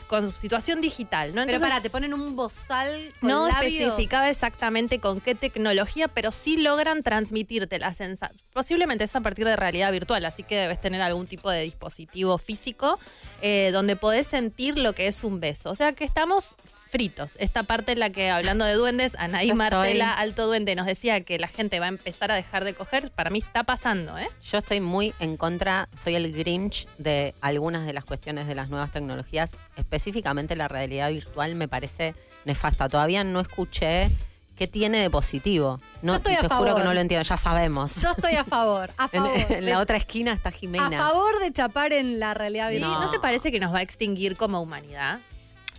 con 0.04 0.32
situación 0.32 0.80
digital. 0.80 1.28
¿no? 1.28 1.34
Pero 1.34 1.42
Entonces, 1.42 1.68
para, 1.68 1.80
te 1.80 1.90
ponen 1.90 2.14
un 2.14 2.36
bozal 2.36 3.12
con 3.20 3.28
no 3.28 3.48
labios. 3.48 3.72
especificaba 3.72 4.28
exactamente 4.28 4.98
con 4.98 5.20
qué 5.20 5.34
tecnología, 5.34 6.08
pero 6.08 6.32
sí 6.32 6.56
logran 6.56 7.02
transmitirte 7.02 7.78
la 7.78 7.94
sensación. 7.94 8.40
Posiblemente 8.52 9.04
es 9.04 9.14
a 9.16 9.20
partir 9.20 9.44
de 9.44 9.56
realidad 9.56 9.92
virtual, 9.92 10.24
así 10.24 10.42
que 10.42 10.56
debes 10.56 10.80
tener 10.80 11.00
algún 11.00 11.26
tipo 11.26 11.50
de 11.50 11.62
dispositivo 11.62 12.38
físico 12.38 12.98
eh, 13.42 13.70
donde 13.72 13.96
podés 13.96 14.26
sentir 14.26 14.78
lo 14.78 14.92
que 14.92 15.06
es 15.06 15.24
un 15.24 15.40
beso. 15.40 15.70
O 15.70 15.74
sea 15.74 15.92
que 15.92 16.04
estamos 16.04 16.56
fritos. 16.88 17.34
Esta 17.38 17.62
parte 17.64 17.92
en 17.92 17.98
la 18.00 18.10
que, 18.10 18.30
hablando 18.30 18.64
de 18.64 18.72
duendes, 18.74 19.14
Anaí 19.18 19.48
Yo 19.48 19.54
Martela, 19.56 20.10
estoy- 20.10 20.22
Alto 20.22 20.46
Duende, 20.46 20.74
nos 20.74 20.86
decía 20.86 21.20
que 21.22 21.38
la 21.38 21.48
gente 21.48 21.78
va 21.80 21.86
a 21.86 21.90
empezar 21.90 22.30
a 22.30 22.34
dejar 22.34 22.64
de 22.64 22.74
coger. 22.74 23.10
Para 23.10 23.30
mí 23.30 23.38
está 23.38 23.64
pasando, 23.64 24.16
¿eh? 24.18 24.28
Yo 24.50 24.58
estoy 24.58 24.80
muy 24.80 25.12
en 25.20 25.36
contra, 25.36 25.88
soy 26.02 26.14
el 26.16 26.32
Grinch 26.32 26.86
de 26.98 27.34
algunas 27.40 27.84
de 27.86 27.92
las 27.92 28.04
cuestiones 28.04 28.46
de 28.46 28.54
las 28.54 28.68
nuevas 28.70 28.90
tecnologías, 28.92 29.56
específicamente 29.76 30.56
la 30.56 30.68
realidad 30.68 31.10
virtual 31.10 31.54
me 31.54 31.68
parece 31.68 32.14
nefasta. 32.44 32.88
Todavía 32.88 33.24
no 33.24 33.40
escuché 33.40 34.10
qué 34.56 34.66
tiene 34.66 35.00
de 35.00 35.08
positivo. 35.10 35.78
No, 36.02 36.14
Yo 36.14 36.16
estoy 36.16 36.32
a 36.32 36.36
te 36.40 36.48
juro 36.48 36.48
favor. 36.66 36.76
que 36.76 36.84
no 36.84 36.94
lo 36.94 37.00
entiendo, 37.00 37.22
ya 37.28 37.36
sabemos. 37.36 37.94
Yo 38.02 38.10
estoy 38.10 38.34
a 38.34 38.44
favor, 38.44 38.90
a 38.96 39.04
En, 39.12 39.22
favor. 39.22 39.36
en 39.36 39.48
de- 39.48 39.70
la 39.70 39.78
otra 39.78 39.96
esquina 39.98 40.32
está 40.32 40.48
a 40.48 40.52
Jimena. 40.52 40.90
favor 40.98 41.38
de 41.40 41.52
chapar 41.52 41.92
en 41.92 42.18
la 42.18 42.34
realidad 42.34 42.68
Sí, 42.70 42.76
virtual. 42.78 43.00
¿No 43.02 43.10
te 43.10 43.20
parece 43.20 43.52
que 43.52 43.60
nos 43.60 43.72
va 43.72 43.78
a 43.78 43.82
extinguir 43.82 44.36
como 44.36 44.60
humanidad? 44.60 45.20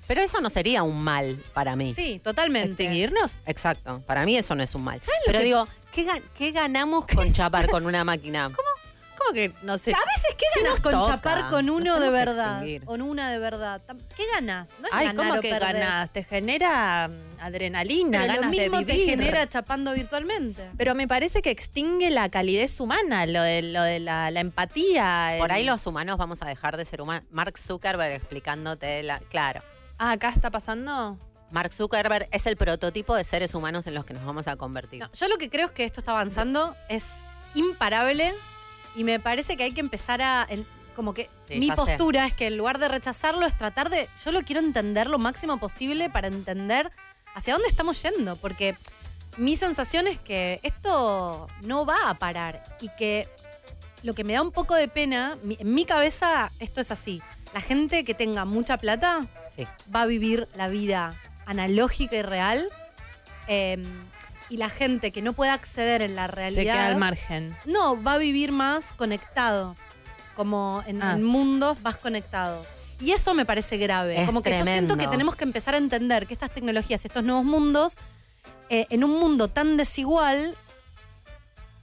Pero 0.10 0.22
eso 0.24 0.42
no 0.42 0.50
sería 0.50 0.82
un 0.84 1.02
mal 1.04 1.38
para 1.54 1.76
mí. 1.76 1.94
Sí, 1.94 2.20
totalmente. 2.22 2.70
¿Extinguirnos? 2.70 3.38
Exacto, 3.46 4.02
para 4.08 4.26
mí 4.26 4.36
eso 4.38 4.56
no 4.56 4.64
es 4.64 4.74
un 4.74 4.84
mal. 4.84 5.00
Pero 5.28 5.40
digo, 5.40 5.68
¿qué, 5.94 6.06
qué 6.36 6.52
ganamos 6.52 7.06
con 7.06 7.32
chapar 7.34 7.70
con 7.70 7.86
una 7.86 8.04
máquina? 8.04 8.50
¿Cómo 8.50 9.34
que 9.34 9.52
no 9.62 9.78
sé? 9.78 9.92
A 9.92 9.98
veces, 10.00 10.36
¿qué 10.36 10.46
ganas 10.64 10.80
con 10.80 10.92
toca, 10.94 11.08
chapar 11.12 11.50
con 11.50 11.70
uno 11.70 12.00
de 12.00 12.10
verdad? 12.10 12.64
Con 12.86 13.04
una 13.04 13.30
de 13.30 13.38
verdad. 13.38 13.80
¿Qué 14.18 14.24
ganas? 14.34 14.68
No 14.80 14.88
es 14.88 14.94
Ay, 14.94 15.06
ganar 15.08 15.16
¿cómo 15.28 15.42
que 15.42 15.52
perder. 15.52 15.74
ganas? 15.80 16.10
Te 16.12 16.24
genera 16.24 17.08
mm, 17.10 17.40
adrenalina, 17.42 18.22
Pero 18.22 18.34
lo 18.34 18.40
ganas 18.42 18.50
mismo 18.58 18.80
de 18.80 18.86
te 18.86 18.94
vivir. 18.94 19.10
genera 19.10 19.48
chapando 19.48 19.94
virtualmente. 19.94 20.72
Pero 20.78 20.96
me 20.96 21.08
parece 21.08 21.44
que 21.44 21.52
extingue 21.52 22.10
la 22.10 22.30
calidez 22.30 22.80
humana, 22.80 23.28
lo 23.28 23.44
de, 23.44 23.62
lo 23.62 23.84
de 23.84 24.00
la, 24.00 24.32
la 24.32 24.40
empatía. 24.40 25.36
Por 25.38 25.50
el- 25.52 25.56
ahí 25.58 25.64
los 25.64 25.86
humanos 25.86 26.18
vamos 26.18 26.42
a 26.42 26.46
dejar 26.48 26.76
de 26.78 26.86
ser 26.86 27.00
humanos. 27.02 27.28
Mark 27.30 27.56
Zuckerberg 27.60 28.14
explicándote 28.14 29.04
la... 29.04 29.20
Claro. 29.30 29.62
Ah, 30.00 30.12
acá 30.12 30.30
está 30.30 30.50
pasando. 30.50 31.18
Mark 31.52 31.74
Zuckerberg 31.74 32.28
es 32.32 32.46
el 32.46 32.56
prototipo 32.58 33.16
de 33.16 33.24
seres 33.24 33.54
humanos 33.56 33.86
en 33.88 33.96
los 33.96 34.06
que 34.06 34.14
nos 34.14 34.24
vamos 34.26 34.48
a 34.48 34.56
convertir. 34.56 35.02
No, 35.02 35.12
yo 35.12 35.28
lo 35.28 35.38
que 35.38 35.50
creo 35.50 35.66
es 35.68 35.72
que 35.72 35.84
esto 35.84 36.00
está 36.02 36.12
avanzando, 36.12 36.76
es 36.90 37.06
imparable 37.56 38.34
y 38.96 39.04
me 39.04 39.20
parece 39.20 39.58
que 39.58 39.64
hay 39.64 39.72
que 39.74 39.82
empezar 39.82 40.22
a... 40.22 40.46
en- 40.50 40.66
como 40.96 41.14
que 41.14 41.30
Sí, 41.48 41.56
mi 41.60 41.68
sé. 41.70 41.76
postura 41.76 42.28
es 42.28 42.34
que 42.34 42.48
en 42.48 42.58
lugar 42.58 42.78
de 42.78 42.88
rechazarlo 42.90 43.46
es 43.46 43.58
tratar 43.58 43.90
de... 43.90 44.10
Yo 44.24 44.32
lo 44.32 44.42
quiero 44.44 44.60
entender 44.62 45.08
lo 45.08 45.18
máximo 45.18 45.58
posible 45.58 46.10
para 46.10 46.28
entender 46.28 46.92
hacia 47.36 47.54
dónde 47.54 47.70
estamos 47.70 48.02
yendo, 48.04 48.36
porque 48.36 48.76
mi 49.38 49.56
sensación 49.56 50.08
es 50.08 50.20
que 50.20 50.60
esto 50.64 51.48
no 51.64 51.86
va 51.86 52.10
a 52.10 52.14
parar 52.16 52.66
y 52.82 52.90
que 52.90 53.30
lo 54.04 54.14
que 54.14 54.24
me 54.26 54.34
da 54.34 54.42
un 54.42 54.52
poco 54.52 54.76
de 54.76 54.88
pena, 54.90 55.38
mi- 55.42 55.58
en 55.60 55.74
mi 55.74 55.86
cabeza 55.86 56.52
esto 56.60 56.82
es 56.82 56.92
así, 56.92 57.22
la 57.54 57.62
gente 57.62 58.04
que 58.04 58.14
tenga 58.14 58.44
mucha 58.46 58.78
plata 58.78 59.26
Sí. 59.60 59.68
va 59.94 60.04
a 60.04 60.06
vivir 60.06 60.48
la 60.56 60.68
vida 60.70 61.16
analógica 61.46 62.16
y 62.16 62.22
real. 62.22 62.68
eh, 63.48 63.82
y 64.52 64.58
la 64.58 64.70
gente 64.70 65.12
que 65.12 65.22
no 65.22 65.34
puede 65.34 65.52
acceder 65.52 66.02
en 66.02 66.16
la 66.16 66.26
realidad 66.28 66.60
Se 66.62 66.66
queda 66.66 66.88
al 66.88 66.96
margen. 66.98 67.56
no, 67.66 68.02
va 68.02 68.14
a 68.14 68.18
vivir 68.18 68.52
más 68.52 68.94
conectado, 68.94 69.76
como 70.36 70.84
en, 70.88 71.04
Ah. 71.04 71.14
en 71.14 71.24
mundos 71.24 71.80
más 71.82 71.98
conectados. 71.98 72.68
Y 73.00 73.12
eso 73.12 73.34
me 73.36 73.46
parece 73.46 73.78
grave. 73.78 74.20
Es 74.22 74.26
como 74.26 74.42
que 74.42 74.50
yo 74.58 74.64
siento 74.64 74.98
que 74.98 75.08
tenemos 75.08 75.36
que 75.36 75.44
empezar 75.44 75.76
a 75.76 75.78
entender 75.78 76.26
que 76.28 76.34
estas 76.34 76.50
tecnologías, 76.52 77.06
estos 77.06 77.24
nuevos 77.24 77.46
mundos, 77.46 77.96
eh, 78.70 78.88
en 78.90 79.04
un 79.04 79.12
mundo 79.20 79.48
tan 79.50 79.78
desigual, 79.78 80.56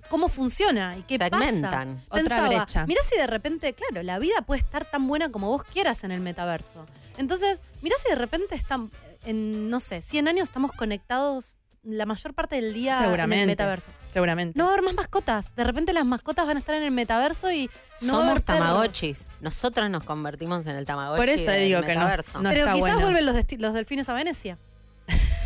cómo 0.08 0.28
funciona 0.28 0.96
y 0.96 1.02
qué 1.02 1.18
Segmentan. 1.18 2.02
pasa. 2.08 2.22
Otra 2.22 2.48
brecha. 2.48 2.86
Mira 2.86 3.00
si 3.02 3.16
de 3.16 3.26
repente, 3.26 3.74
claro, 3.74 4.02
la 4.02 4.18
vida 4.18 4.42
puede 4.42 4.60
estar 4.60 4.84
tan 4.84 5.06
buena 5.06 5.30
como 5.30 5.48
vos 5.48 5.62
quieras 5.62 6.04
en 6.04 6.10
el 6.12 6.20
metaverso. 6.20 6.86
Entonces, 7.16 7.62
mira 7.82 7.96
si 8.02 8.08
de 8.10 8.16
repente 8.16 8.54
están, 8.54 8.90
en, 9.24 9.68
no 9.68 9.80
sé, 9.80 10.02
100 10.02 10.28
años 10.28 10.44
estamos 10.44 10.72
conectados 10.72 11.58
la 11.82 12.04
mayor 12.04 12.34
parte 12.34 12.56
del 12.56 12.74
día 12.74 12.98
en 12.98 13.32
el 13.32 13.46
metaverso. 13.46 13.88
Seguramente. 14.10 14.58
No 14.58 14.64
va 14.64 14.70
a 14.70 14.72
haber 14.74 14.84
más 14.84 14.94
mascotas. 14.94 15.54
De 15.54 15.62
repente 15.62 15.92
las 15.92 16.04
mascotas 16.04 16.44
van 16.44 16.56
a 16.56 16.58
estar 16.60 16.74
en 16.74 16.82
el 16.82 16.90
metaverso 16.90 17.52
y 17.52 17.70
no 18.00 18.14
va 18.14 18.18
a 18.18 18.20
Somos 18.22 18.30
haber 18.32 18.40
tamagotchis. 18.40 19.28
Nosotros 19.40 19.88
nos 19.88 20.02
convertimos 20.02 20.66
en 20.66 20.74
el 20.74 20.84
tamagotchi. 20.84 21.20
Por 21.20 21.28
eso 21.28 21.52
digo 21.52 21.82
que 21.82 21.94
no- 21.94 22.08
Pero 22.08 22.22
está 22.22 22.50
quizás 22.72 22.78
bueno. 22.80 23.00
vuelven 23.00 23.24
los 23.60 23.72
delfines 23.74 24.08
a 24.08 24.14
Venecia. 24.14 24.58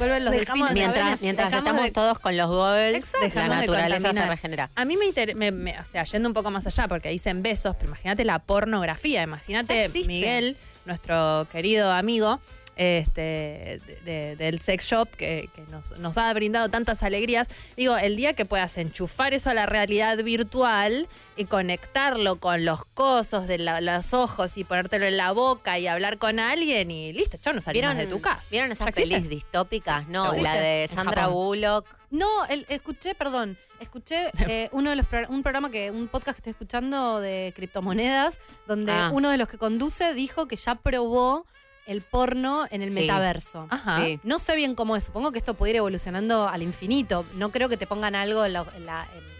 Vuelven 0.00 0.24
los 0.24 0.34
Dejamos- 0.34 0.68
delfines 0.70 0.88
Mientras, 0.94 1.20
mientras 1.22 1.50
Dejamos 1.50 1.66
estamos 1.68 1.84
de- 1.84 1.90
todos 1.92 2.18
con 2.18 2.36
los 2.36 2.48
Exacto. 2.96 3.38
la 3.38 3.48
naturaleza 3.48 4.12
se 4.12 4.26
regenera. 4.26 4.70
A 4.74 4.84
mí 4.84 4.96
me, 4.96 5.04
inter- 5.04 5.34
me- 5.36 5.52
me- 5.52 5.78
o 5.78 5.84
sea, 5.84 6.04
yendo 6.04 6.28
un 6.28 6.32
poco 6.34 6.50
más 6.50 6.66
allá, 6.66 6.88
porque 6.88 7.10
dicen 7.10 7.42
besos, 7.42 7.76
pero 7.76 7.88
imagínate 7.90 8.24
la 8.24 8.38
pornografía, 8.38 9.22
imagínate. 9.22 9.88
Miguel, 10.06 10.56
nuestro 10.86 11.46
querido 11.52 11.92
amigo 11.92 12.40
este, 12.80 13.80
de- 13.86 14.00
de- 14.04 14.36
del 14.36 14.60
sex 14.62 14.86
shop 14.86 15.10
que, 15.10 15.50
que 15.54 15.62
nos, 15.70 15.92
nos 15.98 16.16
ha 16.16 16.32
brindado 16.32 16.70
tantas 16.70 17.02
alegrías. 17.02 17.46
Digo, 17.76 17.96
el 17.98 18.16
día 18.16 18.32
que 18.32 18.46
puedas 18.46 18.78
enchufar 18.78 19.34
eso 19.34 19.50
a 19.50 19.54
la 19.54 19.66
realidad 19.66 20.16
virtual 20.24 21.06
y 21.36 21.44
conectarlo 21.44 22.40
con 22.40 22.64
los 22.64 22.84
cosos 22.86 23.46
de 23.46 23.58
la- 23.58 23.82
los 23.82 24.14
ojos 24.14 24.56
y 24.56 24.64
ponértelo 24.64 25.04
en 25.06 25.18
la 25.18 25.32
boca 25.32 25.78
y 25.78 25.86
hablar 25.88 26.16
con 26.16 26.40
alguien 26.40 26.90
y 26.90 27.12
listo, 27.12 27.36
chao, 27.36 27.52
no 27.52 27.60
salimos 27.60 27.96
de 27.96 28.06
tu 28.06 28.20
casa. 28.22 28.42
¿Vieron 28.50 28.72
esas 28.72 28.90
pelis 28.92 29.28
distópicas? 29.28 30.08
No, 30.08 30.32
la 30.32 30.54
de 30.54 30.88
Sandra. 30.88 31.26
Bullock. 31.28 31.86
No, 32.10 32.46
el- 32.46 32.64
escuché, 32.70 33.14
perdón, 33.14 33.58
escuché 33.78 34.30
eh, 34.48 34.68
uno 34.72 34.88
de 34.90 34.96
los 34.96 35.06
un 35.28 35.42
programa 35.42 35.70
que, 35.70 35.90
un 35.90 36.08
podcast 36.08 36.36
que 36.36 36.40
estoy 36.40 36.50
escuchando 36.52 37.20
de 37.20 37.52
criptomonedas, 37.54 38.38
donde 38.66 38.92
Ah. 38.92 39.10
uno 39.12 39.28
de 39.30 39.36
los 39.36 39.48
que 39.48 39.58
conduce 39.58 40.14
dijo 40.14 40.48
que 40.48 40.56
ya 40.56 40.74
probó 40.76 41.44
el 41.90 42.02
porno 42.02 42.66
en 42.70 42.82
el 42.82 42.88
Sí. 42.90 42.94
metaverso. 43.00 43.66
Ajá. 43.68 44.04
Sí. 44.04 44.20
No 44.22 44.38
sé 44.38 44.54
bien 44.56 44.74
cómo 44.74 44.96
es, 44.96 45.04
supongo 45.04 45.32
que 45.32 45.38
esto 45.38 45.54
puede 45.54 45.70
ir 45.70 45.76
evolucionando 45.76 46.48
al 46.48 46.62
infinito. 46.62 47.24
No 47.34 47.50
creo 47.50 47.68
que 47.68 47.76
te 47.76 47.86
pongan 47.86 48.14
algo 48.14 48.44
en, 48.44 48.52
lo- 48.54 48.66
en 48.76 48.86
la- 48.86 49.06
en- 49.14 49.30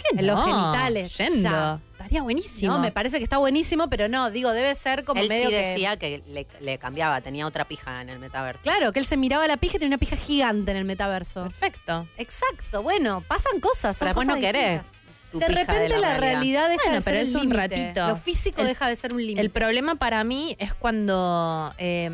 ¿Qué 0.00 0.18
en 0.18 0.26
los 0.26 0.42
genitales, 0.42 1.18
ya. 1.42 1.78
Estaría 1.92 2.22
buenísimo. 2.22 2.72
No, 2.72 2.78
me 2.78 2.90
parece 2.90 3.18
que 3.18 3.24
está 3.24 3.36
buenísimo, 3.36 3.90
pero 3.90 4.08
no, 4.08 4.30
digo, 4.30 4.50
debe 4.52 4.74
ser 4.74 5.04
como 5.04 5.20
Él 5.20 5.28
medio 5.28 5.48
sí 5.48 5.50
que- 5.50 5.66
decía 5.66 5.96
que 5.98 6.22
le, 6.26 6.46
le 6.60 6.78
cambiaba, 6.78 7.20
tenía 7.20 7.46
otra 7.46 7.66
pija 7.66 8.00
en 8.00 8.08
el 8.08 8.18
metaverso. 8.18 8.62
Claro, 8.62 8.92
que 8.94 9.00
él 9.00 9.04
se 9.06 9.18
miraba 9.18 9.46
la 9.46 9.58
pija 9.58 9.76
y 9.76 9.78
tenía 9.78 9.88
una 9.88 9.98
pija 9.98 10.16
gigante 10.16 10.70
en 10.70 10.78
el 10.78 10.84
metaverso. 10.86 11.42
Perfecto. 11.42 12.06
Exacto, 12.16 12.82
bueno, 12.82 13.22
pasan 13.28 13.60
cosas, 13.60 13.94
son 13.98 14.06
Pero 14.08 14.20
después 14.20 14.26
cosas 14.28 14.36
no 14.36 14.40
querés. 14.40 14.80
Tu 15.30 15.38
De 15.38 15.48
repente 15.48 15.98
la 15.98 16.16
realidad, 16.16 16.68
deja 16.68 16.82
Bueno, 16.84 16.98
de 16.98 17.02
ser 17.02 17.12
pero 17.12 17.18
es 17.18 17.34
un 17.34 17.50
ratito. 17.50 18.08
Lo 18.08 18.16
físico 18.16 18.60
El- 18.62 18.68
deja 18.68 18.88
de 18.88 18.96
ser 18.96 19.14
un 19.14 19.20
límite. 19.20 19.40
El 19.40 19.50
problema 19.50 19.94
para 19.94 20.22
mí 20.24 20.56
es 20.58 20.74
cuando 20.74 21.74
eh, 21.78 22.10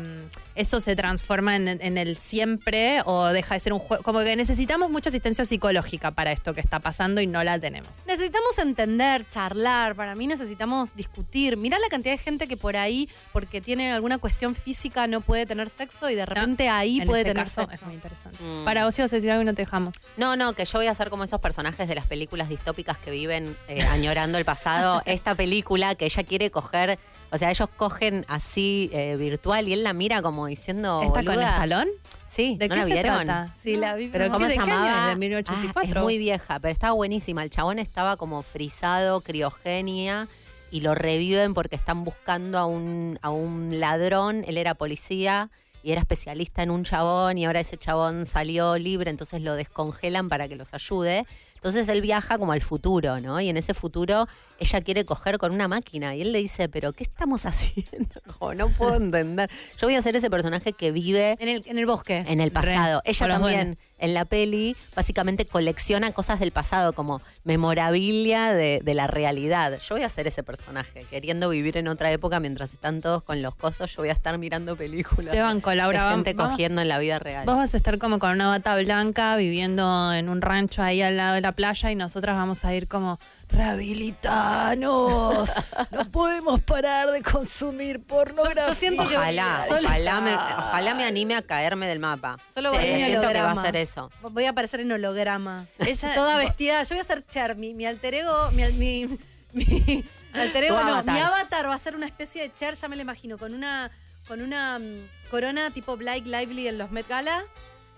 eso 0.57 0.79
se 0.79 0.95
transforma 0.95 1.55
en, 1.55 1.67
en 1.67 1.97
el 1.97 2.17
siempre 2.17 3.01
o 3.05 3.27
deja 3.27 3.53
de 3.53 3.59
ser 3.59 3.73
un 3.73 3.79
juego. 3.79 4.03
Como 4.03 4.19
que 4.19 4.35
necesitamos 4.35 4.89
mucha 4.89 5.09
asistencia 5.09 5.45
psicológica 5.45 6.11
para 6.11 6.31
esto 6.31 6.53
que 6.53 6.61
está 6.61 6.79
pasando 6.79 7.21
y 7.21 7.27
no 7.27 7.43
la 7.43 7.59
tenemos. 7.59 7.89
Necesitamos 8.07 8.57
entender, 8.57 9.27
charlar, 9.29 9.95
para 9.95 10.15
mí 10.15 10.27
necesitamos 10.27 10.95
discutir. 10.95 11.57
Mirá 11.57 11.79
la 11.79 11.87
cantidad 11.89 12.13
de 12.13 12.17
gente 12.17 12.47
que 12.47 12.57
por 12.57 12.75
ahí, 12.75 13.09
porque 13.33 13.61
tiene 13.61 13.91
alguna 13.91 14.17
cuestión 14.17 14.55
física, 14.55 15.07
no 15.07 15.21
puede 15.21 15.45
tener 15.45 15.69
sexo 15.69 16.09
y 16.09 16.15
de 16.15 16.25
repente 16.25 16.69
ahí 16.69 17.01
puede 17.05 17.23
tener 17.23 17.43
caso 17.43 17.61
sexo. 17.61 17.75
es 17.75 17.81
muy 17.83 17.93
interesante. 17.95 18.37
Mm. 18.43 18.65
Para 18.65 18.85
vos 18.85 18.97
ibas 18.97 19.13
a 19.13 19.15
decir 19.15 19.31
algo 19.31 19.43
y 19.43 19.45
no 19.45 19.53
te 19.53 19.61
dejamos. 19.61 19.95
No, 20.17 20.35
no, 20.35 20.53
que 20.53 20.65
yo 20.65 20.79
voy 20.79 20.87
a 20.87 20.93
ser 20.93 21.09
como 21.09 21.23
esos 21.23 21.39
personajes 21.39 21.87
de 21.87 21.95
las 21.95 22.05
películas 22.05 22.49
distópicas 22.49 22.97
que 22.97 23.11
viven 23.11 23.55
eh, 23.67 23.83
añorando 23.83 24.37
el 24.37 24.45
pasado. 24.45 25.01
Esta 25.05 25.35
película 25.35 25.95
que 25.95 26.05
ella 26.05 26.23
quiere 26.23 26.51
coger, 26.51 26.99
o 27.31 27.37
sea, 27.37 27.49
ellos 27.51 27.69
cogen 27.75 28.25
así 28.27 28.89
eh, 28.93 29.15
virtual 29.17 29.67
y 29.67 29.73
él 29.73 29.83
la 29.83 29.93
mira 29.93 30.21
como 30.21 30.47
diciendo. 30.47 31.01
¿Está 31.01 31.23
con 31.23 31.25
"Boluda". 31.35 31.49
estalón? 31.55 31.87
Sí, 32.25 32.57
¿De 32.59 32.67
¿no 32.67 32.75
qué 32.75 32.81
la 32.81 32.87
se 32.87 32.93
vieron? 32.93 33.25
trata? 33.25 33.53
Sí, 33.55 33.75
la 33.77 33.95
vi, 33.95 34.09
Pero 34.09 34.29
¿Cómo 34.29 34.45
¿de 34.47 34.53
se 34.53 34.59
llamaba? 34.59 35.05
es? 35.05 35.13
¿De 35.13 35.15
1984? 35.15 35.81
Ah, 35.95 35.99
es 35.99 36.03
muy 36.03 36.17
vieja, 36.17 36.59
pero 36.59 36.71
estaba 36.73 36.93
buenísima. 36.93 37.41
El 37.43 37.49
chabón 37.49 37.79
estaba 37.79 38.17
como 38.17 38.43
frisado, 38.43 39.21
criogenia, 39.21 40.27
y 40.69 40.81
lo 40.81 40.93
reviven 40.93 41.53
porque 41.53 41.77
están 41.77 42.03
buscando 42.03 42.57
a 42.57 42.65
un, 42.65 43.17
a 43.21 43.29
un 43.29 43.79
ladrón. 43.79 44.43
Él 44.45 44.57
era 44.57 44.73
policía 44.75 45.49
y 45.83 45.91
era 45.93 46.01
especialista 46.01 46.63
en 46.63 46.71
un 46.71 46.83
chabón, 46.83 47.37
y 47.37 47.45
ahora 47.45 47.61
ese 47.61 47.77
chabón 47.77 48.25
salió 48.25 48.77
libre, 48.77 49.09
entonces 49.09 49.41
lo 49.41 49.55
descongelan 49.55 50.27
para 50.27 50.49
que 50.49 50.57
los 50.57 50.73
ayude. 50.73 51.25
Entonces 51.57 51.89
él 51.89 52.01
viaja 52.01 52.37
como 52.37 52.53
al 52.53 52.61
futuro, 52.61 53.19
¿no? 53.19 53.39
Y 53.41 53.49
en 53.49 53.57
ese 53.57 53.73
futuro 53.73 54.27
ella 54.59 54.81
quiere 54.81 55.05
coger 55.05 55.37
con 55.37 55.51
una 55.53 55.67
máquina 55.67 56.15
y 56.15 56.21
él 56.21 56.31
le 56.31 56.39
dice, 56.39 56.69
pero 56.69 56.93
¿qué 56.93 57.03
estamos 57.03 57.45
haciendo? 57.45 58.21
Como, 58.37 58.53
no 58.53 58.69
puedo 58.69 58.95
entender. 58.95 59.49
Yo 59.77 59.87
voy 59.87 59.95
a 59.95 60.01
ser 60.01 60.15
ese 60.15 60.29
personaje 60.29 60.73
que 60.73 60.91
vive 60.91 61.35
En 61.39 61.49
el, 61.49 61.63
en 61.65 61.77
el 61.77 61.85
bosque. 61.85 62.23
en 62.27 62.39
el 62.41 62.51
pasado. 62.51 63.01
Re, 63.03 63.11
Ella 63.11 63.27
también. 63.27 63.77
En 63.99 64.13
la 64.13 64.25
peli 64.25 64.75
básicamente 64.95 65.45
colecciona 65.45 66.11
cosas 66.11 66.39
del 66.39 66.51
pasado 66.51 66.93
como 66.93 67.21
memorabilia 67.43 68.53
de, 68.53 68.79
de 68.83 68.93
la 68.93 69.07
realidad. 69.07 69.79
Yo 69.79 69.95
voy 69.95 70.03
a 70.03 70.09
ser 70.09 70.27
ese 70.27 70.41
personaje, 70.43 71.05
queriendo 71.09 71.49
vivir 71.49 71.77
en 71.77 71.87
otra 71.87 72.11
época 72.11 72.39
mientras 72.39 72.73
están 72.73 73.01
todos 73.01 73.23
con 73.23 73.41
los 73.41 73.55
cosos, 73.55 73.91
yo 73.91 73.97
voy 74.03 74.09
a 74.09 74.13
estar 74.13 74.37
mirando 74.37 74.75
películas. 74.75 75.33
Te 75.33 75.41
banco, 75.41 75.73
Laura. 75.73 76.05
de 76.09 76.15
gente 76.15 76.33
vamos- 76.33 76.51
cogiendo 76.53 76.81
en 76.81 76.87
la 76.87 76.99
vida 76.99 77.19
real. 77.19 77.45
Vos 77.45 77.55
vas 77.57 77.73
a 77.73 77.77
estar 77.77 77.97
como 77.97 78.19
con 78.19 78.31
una 78.31 78.47
bata 78.47 78.77
blanca 78.77 79.35
viviendo 79.35 80.13
en 80.13 80.29
un 80.29 80.41
rancho 80.41 80.81
ahí 80.81 81.01
al 81.01 81.17
lado 81.17 81.35
de 81.35 81.41
la 81.41 81.51
playa 81.51 81.91
y 81.91 81.95
nosotras 81.95 82.35
vamos 82.35 82.63
a 82.65 82.73
ir 82.73 82.87
como 82.87 83.19
rehabilitanos. 83.49 85.49
No 85.91 86.11
podemos 86.11 86.59
parar 86.61 87.11
de 87.11 87.21
consumir 87.23 88.03
pornografía. 88.03 88.67
Yo 88.67 88.73
siento 88.73 89.07
que- 89.07 89.17
Ojalá, 89.17 89.59
Solo- 89.67 89.87
ojalá, 89.87 90.21
me, 90.21 90.33
ojalá 90.33 90.93
me 90.93 91.05
anime 91.05 91.35
a 91.35 91.41
caerme 91.41 91.87
del 91.87 91.99
mapa. 91.99 92.37
Solo 92.53 92.71
Sí, 92.71 92.77
va 92.77 92.81
a 92.81 92.85
siento 92.97 93.27
que 93.29 93.41
va 93.41 93.51
a 93.51 93.61
ser 93.61 93.75
eso. 93.75 94.09
Voy 94.21 94.45
a 94.45 94.51
aparecer 94.51 94.79
en 94.81 94.91
holograma. 94.91 95.65
Ella- 95.79 96.13
Toda 96.13 96.37
vestida. 96.37 96.83
Yo 96.83 96.95
voy 96.95 97.01
a 97.01 97.03
ser 97.03 97.25
Cher, 97.27 97.55
mi, 97.55 97.73
mi 97.73 97.85
alter 97.85 98.13
ego, 98.15 98.51
mi, 98.51 98.63
mi, 98.73 99.17
mi 99.53 100.05
alter 100.33 100.63
ego, 100.65 100.75
no, 100.83 100.93
avatar. 100.95 101.15
mi 101.15 101.21
avatar 101.21 101.67
va 101.67 101.73
a 101.73 101.77
ser 101.79 101.95
una 101.95 102.05
especie 102.05 102.41
de 102.43 102.53
Cher, 102.53 102.75
ya 102.75 102.87
me 102.87 102.95
lo 102.95 103.01
imagino, 103.01 103.37
con 103.37 103.53
una, 103.53 103.91
con 104.27 104.41
una 104.41 104.79
mm, 104.79 105.07
corona 105.31 105.71
tipo 105.71 105.97
Blake 105.97 106.25
Lively 106.25 106.67
en 106.67 106.77
los 106.77 106.91
Met 106.91 107.07
Gala. 107.07 107.43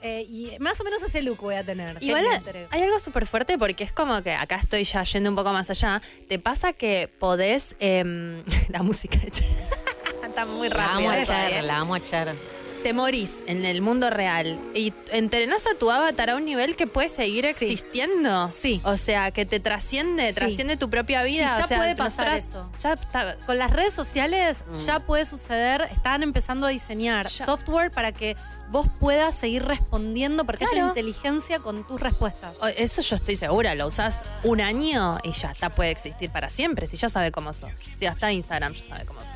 Eh, 0.02 0.26
y 0.30 0.52
más 0.60 0.80
o 0.82 0.84
menos 0.84 1.02
ese 1.04 1.22
look 1.22 1.38
voy 1.42 1.56
a 1.56 1.64
tener. 1.64 1.98
Igual 2.02 2.26
hay 2.72 2.82
algo 2.82 3.00
súper 3.00 3.26
fuerte 3.26 3.58
porque 3.58 3.84
es 3.84 3.92
como 3.92 4.22
que 4.22 4.34
acá 4.34 4.56
estoy 4.58 4.84
ya 4.84 5.04
yendo 5.04 5.30
un 5.30 5.36
poco 5.36 5.52
más 5.54 5.70
allá. 5.70 6.02
Te 6.28 6.40
pasa 6.40 6.74
que 6.74 7.10
podés. 7.20 7.76
em, 7.80 8.44
la 8.70 8.82
música 8.84 9.18
de 9.20 9.32
Cher. 9.32 9.48
Está 10.24 10.46
muy 10.46 10.70
La 10.70 10.96
amo 10.96 11.10
rápida. 11.10 11.22
a 11.22 11.26
todavía. 11.26 11.62
la 11.64 11.78
amo 11.78 11.96
a 11.96 12.00
Cher. 12.00 12.59
Te 12.84 12.94
morís 12.94 13.44
en 13.48 13.66
el 13.66 13.82
mundo 13.82 14.10
real 14.10 14.58
y 14.74 14.94
entrenás 15.12 15.66
a 15.68 15.78
tu 15.78 15.92
avatar 15.92 16.30
a 16.30 16.36
un 16.38 16.46
nivel 16.46 16.76
que 16.78 16.88
puede 16.88 17.10
seguir 17.10 17.46
existiendo. 17.46 18.50
Sí. 18.50 18.80
O 18.86 18.96
sea, 18.96 19.32
que 19.32 19.46
te 19.46 19.60
trasciende, 19.60 20.30
Sí. 20.30 20.36
trasciende 20.36 20.78
tu 20.78 20.90
propia 20.90 21.24
vida. 21.24 21.48
Sí, 21.50 21.54
ya 21.60 21.66
o 21.66 21.68
sea, 21.68 21.78
puede 21.78 21.96
pasar 21.98 22.34
eso. 22.36 22.72
Ya 22.82 22.94
está. 22.94 23.36
Con 23.46 23.58
las 23.58 23.72
redes 23.72 23.94
sociales 23.94 24.64
Mm. 24.66 24.86
ya 24.86 25.00
puede 25.02 25.26
suceder, 25.26 25.90
están 25.92 26.24
empezando 26.24 26.68
a 26.68 26.70
diseñar 26.70 27.28
Ya. 27.28 27.46
software 27.46 27.92
para 27.92 28.14
que 28.14 28.38
vos 28.70 28.88
puedas 29.00 29.36
seguir 29.36 29.64
respondiendo 29.66 30.46
porque 30.46 30.64
haya 30.64 30.72
Claro. 30.74 30.88
inteligencia 30.90 31.60
con 31.60 31.86
tus 31.86 32.00
respuestas. 32.00 32.54
Eso 32.78 33.02
yo 33.02 33.18
estoy 33.18 33.36
segura, 33.36 33.76
lo 33.76 33.88
usás 33.88 34.24
un 34.44 34.62
año 34.62 35.18
y 35.24 35.34
ya 35.34 35.52
está, 35.52 35.70
puede 35.70 35.92
existir 35.92 36.30
para 36.30 36.50
siempre, 36.50 36.88
si 36.88 36.96
ya 36.96 37.10
sabe 37.10 37.32
cómo 37.32 37.54
sos. 37.54 37.72
Si 37.98 38.06
hasta 38.06 38.32
Instagram 38.32 38.72
ya 38.74 38.86
sabe 38.88 39.06
cómo 39.06 39.20
sos. 39.20 39.30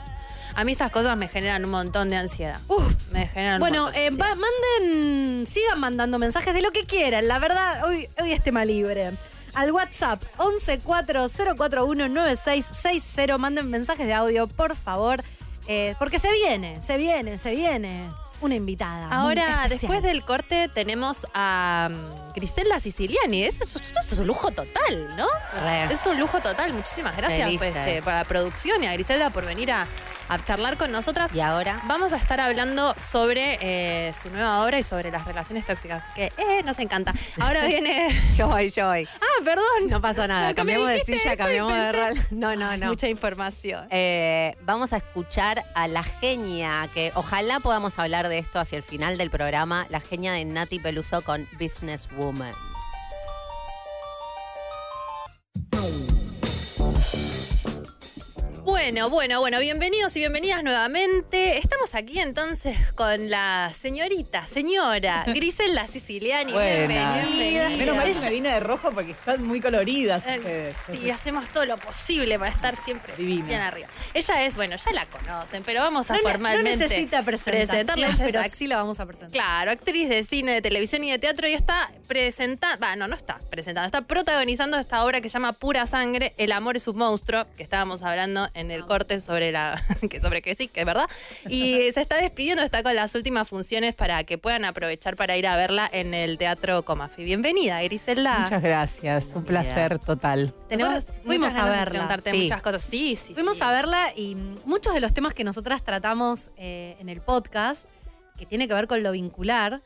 A 0.56 0.64
mí 0.64 0.72
estas 0.72 0.92
cosas 0.92 1.18
me 1.18 1.28
generan 1.28 1.66
un 1.66 1.72
montón 1.72 2.10
de 2.10 2.18
ansiedad. 2.18 2.60
Uf, 2.68 2.84
me 3.12 3.28
generan 3.28 3.56
un 3.56 3.60
Bueno, 3.62 3.84
montón 3.84 3.96
de 3.96 4.06
eh, 4.06 4.08
ansiedad. 4.10 4.30
va- 4.30 4.36
manden, 4.36 5.48
sigan 5.48 5.80
mandando 5.80 6.20
mensajes 6.20 6.54
de 6.54 6.62
lo 6.62 6.70
que 6.72 6.86
quieran. 6.86 7.28
La 7.28 7.40
verdad, 7.40 7.84
hoy, 7.86 8.08
hoy 8.22 8.32
es 8.34 8.44
tema 8.44 8.64
libre. 8.66 9.12
Al 9.56 9.72
WhatsApp 9.72 10.22
1140419660. 10.38 13.38
Manden 13.38 13.70
mensajes 13.70 14.06
de 14.08 14.14
audio, 14.14 14.48
por 14.48 14.76
favor. 14.76 15.24
eh, 15.68 15.96
porque 15.98 16.20
se 16.20 16.30
viene, 16.32 16.82
se 16.82 16.98
viene, 16.98 17.38
se 17.38 17.52
viene. 17.52 18.10
Una 18.42 18.56
invitada. 18.56 19.08
Ahora, 19.08 19.68
después 19.70 20.04
del 20.04 20.26
corte, 20.26 20.68
tenemos 20.68 21.26
a 21.34 21.90
mm, 21.90 22.34
Grisela 22.36 22.82
Siciliani. 22.82 23.46
Eso 23.46 23.64
es, 23.64 23.80
es 24.12 24.20
un 24.20 24.28
lujo 24.28 24.52
total, 24.52 25.16
¿no? 25.16 25.28
Re. 25.62 25.94
Es 25.94 26.06
un 26.06 26.20
lujo 26.20 26.42
total. 26.42 26.74
Muchísimas 26.74 27.16
gracias 27.16 27.50
pues, 27.58 27.74
este, 27.74 28.02
para 28.02 28.18
la 28.18 28.26
producción 28.26 28.84
y 28.84 28.88
a 28.88 28.94
Grisela 28.94 29.30
por 29.30 29.46
venir 29.46 29.72
a, 29.72 29.88
a 30.34 30.44
charlar 30.44 30.78
con 30.78 30.92
nosotras. 30.92 31.34
Y 31.34 31.42
ahora, 31.42 31.82
Vamos 31.86 32.14
a 32.14 32.18
estar 32.18 32.40
hablando 32.40 32.96
sobre 32.96 33.58
eh, 33.62 34.14
su 34.14 34.30
nueva 34.30 34.64
obra 34.66 34.80
y 34.80 34.84
sobre 34.84 35.12
las 35.12 35.26
relaciones 35.26 35.66
tóxicas, 35.66 36.06
que 36.16 36.32
eh, 36.38 36.64
nos 36.66 36.80
encanta. 36.80 37.14
Ahora 37.40 37.68
viene... 37.68 38.10
yo 38.36 38.48
voy, 38.48 38.70
yo 38.70 38.88
voy. 38.88 39.08
Ah, 39.22 39.44
perdón. 39.44 39.90
No 39.90 40.02
pasó 40.02 40.28
nada, 40.28 40.54
cambiamos 40.54 40.90
de 40.90 41.00
silla, 41.02 41.36
cambiamos 41.38 41.74
de 41.74 41.92
rol. 41.92 42.14
No, 42.32 42.56
no, 42.56 42.70
Ay, 42.70 42.80
no. 42.80 42.88
Mucha 42.88 43.08
información. 43.08 43.88
Eh, 43.92 44.58
vamos 44.62 44.94
a 44.94 44.98
escuchar 44.98 45.64
a 45.76 45.88
la 45.88 46.04
genia, 46.04 46.88
que 46.94 47.12
ojalá 47.16 47.60
podamos 47.60 48.00
hablar 48.00 48.30
de 48.30 48.40
esto 48.40 48.60
hacia 48.60 48.78
el 48.78 48.84
final 48.84 49.18
del 49.18 49.30
programa, 49.30 49.86
la 49.90 50.00
genia 50.00 50.32
de 50.32 50.46
Nati 50.46 50.80
Peluso 50.80 51.22
con 51.22 51.48
Businesswoman. 51.60 52.54
Bueno, 58.66 59.10
bueno, 59.10 59.42
bueno, 59.42 59.60
bienvenidos 59.60 60.16
y 60.16 60.20
bienvenidas 60.20 60.64
nuevamente. 60.64 61.58
Estamos 61.58 61.96
aquí 61.96 62.20
entonces 62.22 62.94
con 62.94 63.30
la 63.30 63.72
señorita, 63.78 64.46
señora 64.46 65.24
Grisela 65.28 65.86
Siciliani. 65.88 66.54
Buenas. 66.54 67.28
Bienvenida. 67.28 67.70
Menos 67.70 67.98
mal 67.98 68.12
que 68.14 68.20
me 68.20 68.30
vine 68.30 68.50
de 68.54 68.60
rojo 68.62 68.92
porque 68.94 69.12
están 69.12 69.44
muy 69.46 69.60
coloridas 69.60 70.24
Eh, 70.26 70.38
ustedes. 70.38 70.78
Sí, 71.02 71.12
hacemos 71.12 71.50
todo 71.50 71.66
lo 71.66 71.76
posible 71.78 72.40
para 72.40 72.52
estar 72.52 72.78
siempre 72.78 73.14
Divinas. 73.18 73.48
bien 73.48 73.60
arriba. 73.60 73.88
Ella 74.14 74.44
es, 74.46 74.56
bueno, 74.56 74.78
ya 74.78 74.92
la 74.94 75.06
conocen, 75.08 75.64
pero 75.64 75.82
vamos 75.82 76.10
a 76.10 76.14
No, 76.14 76.20
formalmente 76.20 76.72
no 76.72 76.78
necesita 76.80 77.22
presentarla. 77.24 78.08
Es 78.08 78.20
pero 78.20 78.44
sí 78.46 78.68
la 78.68 78.78
vamos 78.78 78.98
a 79.02 79.06
presentar. 79.06 79.32
Claro, 79.32 79.72
actriz 79.72 80.08
de 80.08 80.24
cine, 80.24 80.54
de 80.54 80.62
televisión 80.62 81.04
y 81.04 81.12
de 81.12 81.20
teatro 81.20 81.50
y 81.50 81.54
está 81.54 81.92
presentando, 82.08 82.80
va, 82.82 82.96
no, 82.96 83.10
no 83.10 83.16
está 83.16 83.40
presentando, 83.50 83.88
está 83.88 84.04
protagonizando 84.04 84.78
esta 84.80 85.04
obra 85.04 85.20
que 85.20 85.28
se 85.28 85.34
llama 85.34 85.52
Pura 85.52 85.86
Sangre, 85.86 86.34
El 86.38 86.54
amor 86.54 86.78
es 86.78 86.88
un 86.88 86.98
monstruo, 86.98 87.46
que 87.58 87.64
estábamos 87.64 88.04
hablando 88.04 88.50
en 88.54 88.72
el 88.72 88.86
corte 88.86 89.20
sobre 89.20 89.52
la, 89.52 89.82
que 90.10 90.20
sobre 90.20 90.42
que 90.42 90.56
sí, 90.56 90.68
que 90.68 90.82
es 90.82 90.86
verdad. 90.86 91.10
Y 91.48 91.92
se 91.92 92.02
está 92.02 92.18
despidiendo, 92.18 92.64
está 92.64 92.84
con 92.84 92.96
las 92.96 93.16
últimas 93.16 93.48
funciones 93.48 93.96
para 93.96 94.24
que 94.24 94.38
puedan 94.38 94.66
aprovechar 94.66 95.16
para 95.16 95.36
ir 95.38 95.48
a 95.48 95.56
verla 95.58 95.90
en 95.92 96.14
el 96.14 96.38
Teatro 96.38 96.84
Comafi. 96.84 97.24
Bienvenida, 97.24 97.82
Griselda. 97.84 98.40
Muchas 98.40 98.62
gracias, 98.62 99.30
un 99.34 99.44
placer 99.44 100.00
total. 100.00 100.54
Tenemos 100.70 101.22
fuimos 101.24 101.54
a 101.56 101.66
verla. 101.66 101.86
preguntarte 101.86 102.32
Sí. 102.32 102.42
muchas 102.44 102.62
cosas. 102.62 102.82
Sí, 102.82 103.16
sí. 103.16 103.34
Fuimos 103.34 103.58
sí. 103.58 103.64
a 103.64 103.72
verla 103.72 104.14
y 104.16 104.36
muchos 104.66 104.94
de 104.94 105.00
los 105.00 105.14
temas 105.14 105.34
que 105.34 105.44
nosotras 105.44 105.84
tratamos 105.84 106.52
eh, 106.58 106.96
en 107.00 107.10
el 107.10 107.22
podcast, 107.22 107.86
que 108.38 108.46
tiene 108.46 108.68
que 108.68 108.74
ver 108.74 108.88
con 108.88 109.04
lo 109.04 109.12
vincular, 109.12 109.82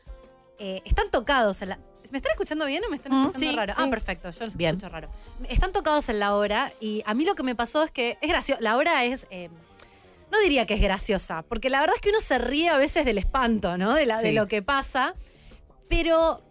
eh, 0.58 0.82
están 0.84 1.10
tocados 1.10 1.62
en 1.62 1.70
la. 1.70 1.78
¿Me 2.10 2.18
están 2.18 2.32
escuchando 2.32 2.64
bien 2.66 2.82
o 2.84 2.90
me 2.90 2.96
están 2.96 3.12
Mm, 3.12 3.26
escuchando 3.28 3.50
sí, 3.50 3.56
raro? 3.56 3.74
sí. 3.74 3.82
Ah, 3.84 3.90
perfecto, 3.90 4.30
yo 4.30 4.44
los 4.46 4.56
Bien. 4.56 4.70
escucho 4.76 4.88
raro. 4.88 5.08
Están 5.48 5.72
tocados 5.72 6.08
en 6.08 6.18
la 6.20 6.34
obra 6.36 6.72
y 6.80 7.02
a 7.06 7.14
mí 7.14 7.24
lo 7.24 7.34
que 7.34 7.42
me 7.42 7.54
pasó 7.54 7.82
es 7.82 7.90
que 7.90 8.18
es 8.20 8.28
gracioso. 8.28 8.60
La 8.62 8.76
obra 8.76 9.04
es. 9.04 9.26
eh, 9.30 9.50
no 10.30 10.38
diría 10.40 10.66
que 10.66 10.74
es 10.74 10.80
graciosa, 10.82 11.42
porque 11.42 11.70
la 11.70 11.80
verdad 11.80 11.94
es 11.96 12.02
que 12.02 12.10
uno 12.10 12.20
se 12.20 12.38
ríe 12.38 12.68
a 12.68 12.76
veces 12.76 13.06
del 13.06 13.16
espanto, 13.16 13.78
¿no? 13.78 13.94
De, 13.94 14.04
la, 14.04 14.20
de 14.20 14.32
lo 14.32 14.46
que 14.46 14.60
pasa. 14.60 15.14
Pero 15.88 16.42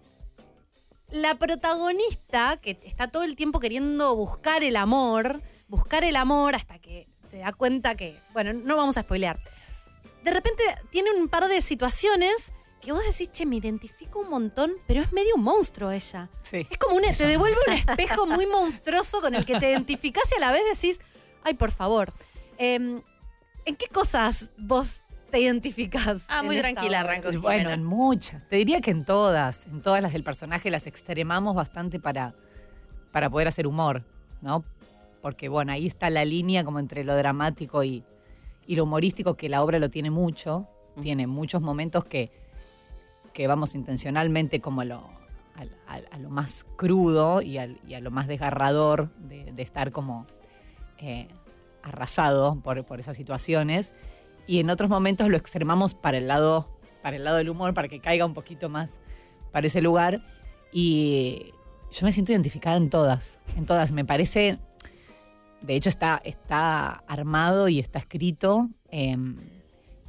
la 1.11 1.35
protagonista, 1.35 2.57
que 2.57 2.79
está 2.83 3.07
todo 3.09 3.23
el 3.23 3.35
tiempo 3.35 3.59
queriendo 3.59 4.15
buscar 4.15 4.63
el 4.63 4.75
amor, 4.77 5.41
buscar 5.67 6.03
el 6.03 6.15
amor 6.15 6.55
hasta 6.55 6.79
que 6.79 7.07
se 7.29 7.37
da 7.37 7.53
cuenta 7.53 7.93
que, 7.95 8.19
bueno, 8.33 8.51
no 8.53 8.75
vamos 8.75 8.97
a 8.97 9.03
spoilear. 9.03 9.39
De 10.23 10.31
repente 10.31 10.63
tiene 10.89 11.11
un 11.11 11.27
par 11.29 11.47
de 11.47 11.61
situaciones 11.61 12.51
que 12.87 12.93
vos 12.93 13.03
decís, 13.03 13.29
che, 13.33 13.45
me 13.45 13.57
identifico 13.57 14.21
un 14.21 14.29
montón, 14.29 14.71
pero 14.87 15.01
es 15.01 15.11
medio 15.11 15.35
un 15.35 15.43
monstruo 15.43 15.91
ella. 15.91 16.29
Sí. 16.41 16.65
Es 16.69 16.77
como 16.77 16.95
un, 16.95 17.01
te 17.01 17.27
devuelve 17.27 17.57
un 17.67 17.73
espejo 17.73 18.25
muy 18.25 18.45
monstruoso 18.45 19.19
con 19.19 19.35
el 19.35 19.45
que 19.45 19.59
te 19.59 19.69
identificás 19.69 20.23
y 20.31 20.41
a 20.41 20.45
la 20.45 20.53
vez 20.53 20.61
decís, 20.73 21.01
ay, 21.43 21.55
por 21.55 21.71
favor. 21.71 22.13
Em, 22.57 23.01
¿En 23.65 23.75
qué 23.75 23.87
cosas 23.87 24.51
vos 24.57 25.03
te 25.29 25.41
identificás? 25.41 26.27
Ah, 26.29 26.43
muy 26.43 26.59
tranquila 26.59 27.01
obra? 27.01 27.11
arrancó 27.11 27.41
Bueno, 27.41 27.71
en 27.71 27.83
muchas. 27.83 28.47
Te 28.47 28.55
diría 28.55 28.79
que 28.79 28.91
en 28.91 29.03
todas. 29.03 29.65
En 29.65 29.81
todas 29.81 30.01
las 30.01 30.13
del 30.13 30.23
personaje 30.23 30.71
las 30.71 30.87
extremamos 30.87 31.55
bastante 31.55 31.99
para, 31.99 32.35
para 33.11 33.29
poder 33.29 33.49
hacer 33.49 33.67
humor, 33.67 34.05
¿no? 34.41 34.63
Porque, 35.21 35.49
bueno, 35.49 35.73
ahí 35.73 35.87
está 35.87 36.09
la 36.09 36.23
línea 36.23 36.63
como 36.63 36.79
entre 36.79 37.03
lo 37.03 37.17
dramático 37.17 37.83
y, 37.83 38.05
y 38.65 38.77
lo 38.77 38.85
humorístico, 38.85 39.35
que 39.35 39.49
la 39.49 39.61
obra 39.61 39.77
lo 39.77 39.89
tiene 39.89 40.09
mucho. 40.09 40.69
Tiene 41.01 41.27
muchos 41.27 41.61
momentos 41.61 42.05
que, 42.05 42.46
que 43.37 43.45
vamos 43.45 43.75
intencionalmente 43.75 44.61
como 44.61 44.81
a 44.81 44.83
al- 44.83 46.07
a 46.09 46.17
lo 46.17 46.31
más 46.31 46.65
crudo 46.75 47.43
y, 47.43 47.59
a 47.59 47.67
lo 48.01 48.09
más 48.09 48.25
desgarrador 48.25 49.13
de, 49.19 49.61
estar 49.61 49.91
como 49.91 50.25
eh, 50.97 51.27
arrasado 51.83 52.59
por, 52.61 52.83
por 52.83 52.99
esas 52.99 53.15
situaciones. 53.15 53.93
Y 54.47 54.59
en 54.59 54.71
otros 54.71 54.89
momentos 54.89 55.29
lo 55.29 55.37
extremamos 55.37 55.93
para 55.93 56.17
el 56.17 56.27
lado, 56.27 56.79
para 57.03 57.17
el 57.17 57.23
lado 57.23 57.37
del 57.37 57.49
humor, 57.51 57.75
para 57.75 57.87
que 57.87 57.99
caiga 57.99 58.25
un 58.25 58.33
poquito 58.33 58.69
más 58.69 58.89
para 59.51 59.67
ese 59.67 59.81
lugar. 59.81 60.23
Y 60.73 61.51
yo 61.91 62.07
me 62.07 62.11
siento 62.11 62.31
identificada 62.31 62.77
en 62.77 62.89
todas. 62.89 63.37
En 63.55 63.67
todas. 63.67 63.91
Me 63.91 64.03
parece. 64.03 64.57
De 65.61 65.75
hecho, 65.75 65.89
está, 65.89 66.19
está 66.23 67.03
armado 67.07 67.67
y 67.67 67.77
está 67.77 67.99
escrito 67.99 68.67
em, 68.89 69.37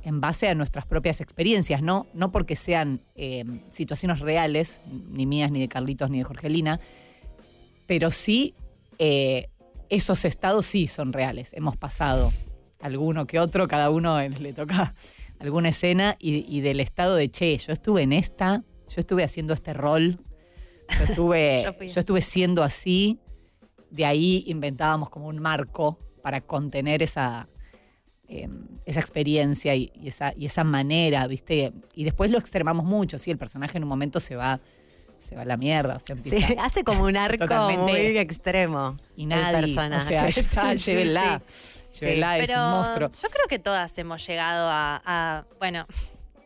en 0.09 0.23
base 0.23 0.49
a 0.49 0.55
nuestras 0.55 0.87
propias 0.87 1.21
experiencias, 1.21 1.83
no, 1.83 2.07
no 2.15 2.33
porque 2.33 2.57
sean 2.57 3.03
em, 3.15 3.61
situaciones 3.71 4.21
reales, 4.21 4.81
ni 5.11 5.27
mías, 5.27 5.51
ni 5.51 5.61
de 5.61 5.69
Carlitos, 5.69 6.09
ni 6.09 6.17
de 6.17 6.25
Jorgelina, 6.25 6.81
pero 7.87 8.11
sí 8.11 8.55
eh, 8.99 9.51
esos 9.91 10.25
estados 10.25 10.65
sí 10.65 10.87
son 10.87 11.13
reales. 11.13 11.53
Hemos 11.53 11.77
pasado 11.77 12.33
alguno 12.81 13.27
que 13.27 13.39
otro, 13.39 13.69
cada 13.69 13.91
uno 13.91 14.19
eh, 14.19 14.31
le 14.31 14.55
toca 14.55 14.95
alguna 15.41 15.69
escena 15.69 16.17
y, 16.19 16.47
y 16.49 16.63
del 16.63 16.81
estado 16.81 17.15
de, 17.15 17.31
che, 17.31 17.59
yo 17.59 17.75
estuve 17.75 18.01
en 18.01 18.15
esta, 18.15 18.65
yo 18.89 19.01
estuve 19.01 19.25
haciendo 19.25 19.53
este 19.53 19.75
rol, 19.75 20.21
yo 20.99 21.05
estuve, 21.05 21.65
yo 21.95 22.01
estuve 22.01 22.23
siendo 22.23 22.63
así, 22.63 23.19
de 23.91 24.07
ahí 24.07 24.45
inventábamos 24.47 25.11
como 25.11 25.27
un 25.27 25.39
marco 25.39 25.99
para 26.23 26.41
contener 26.41 27.03
esa, 27.03 27.47
eh, 28.29 28.49
esa 28.85 29.01
experiencia 29.01 29.75
y, 29.75 29.91
y 29.95 30.09
esa, 30.09 30.33
y 30.37 30.47
esa 30.47 30.65
manera, 30.65 31.27
¿viste? 31.27 31.73
Y 31.95 32.05
después 32.05 32.31
lo 32.31 32.39
extremamos 32.39 32.85
mucho, 32.85 33.19
sí, 33.19 33.31
el 33.31 33.39
personaje 33.39 33.79
en 33.79 33.85
un 33.85 33.89
momento 33.89 34.21
se 34.21 34.37
va, 34.37 34.61
se 35.19 35.35
va 35.35 35.43
a 35.43 35.45
la 35.45 35.57
mierda, 35.57 35.97
o 35.97 36.01
sea, 36.01 36.17
Sí, 36.17 36.39
hace 36.61 36.85
como 36.85 37.05
un 37.05 37.17
arco 37.17 37.47
muy 37.79 38.19
extremo. 38.19 38.97
y 39.17 39.27
personaje. 39.27 40.05
o 40.05 40.09
sea, 40.09 40.29
está, 40.29 40.79
Sí, 40.79 40.91
llévenla, 40.93 41.43
sí. 41.93 42.01
llévenla, 42.01 42.39
es 42.39 42.47
Pero 42.47 42.65
un 42.65 42.71
monstruo. 42.71 43.11
yo 43.13 43.29
creo 43.29 43.47
que 43.49 43.59
todas 43.59 43.97
hemos 43.99 44.27
llegado 44.27 44.69
a, 44.71 45.03
a- 45.05 45.45
bueno, 45.59 45.87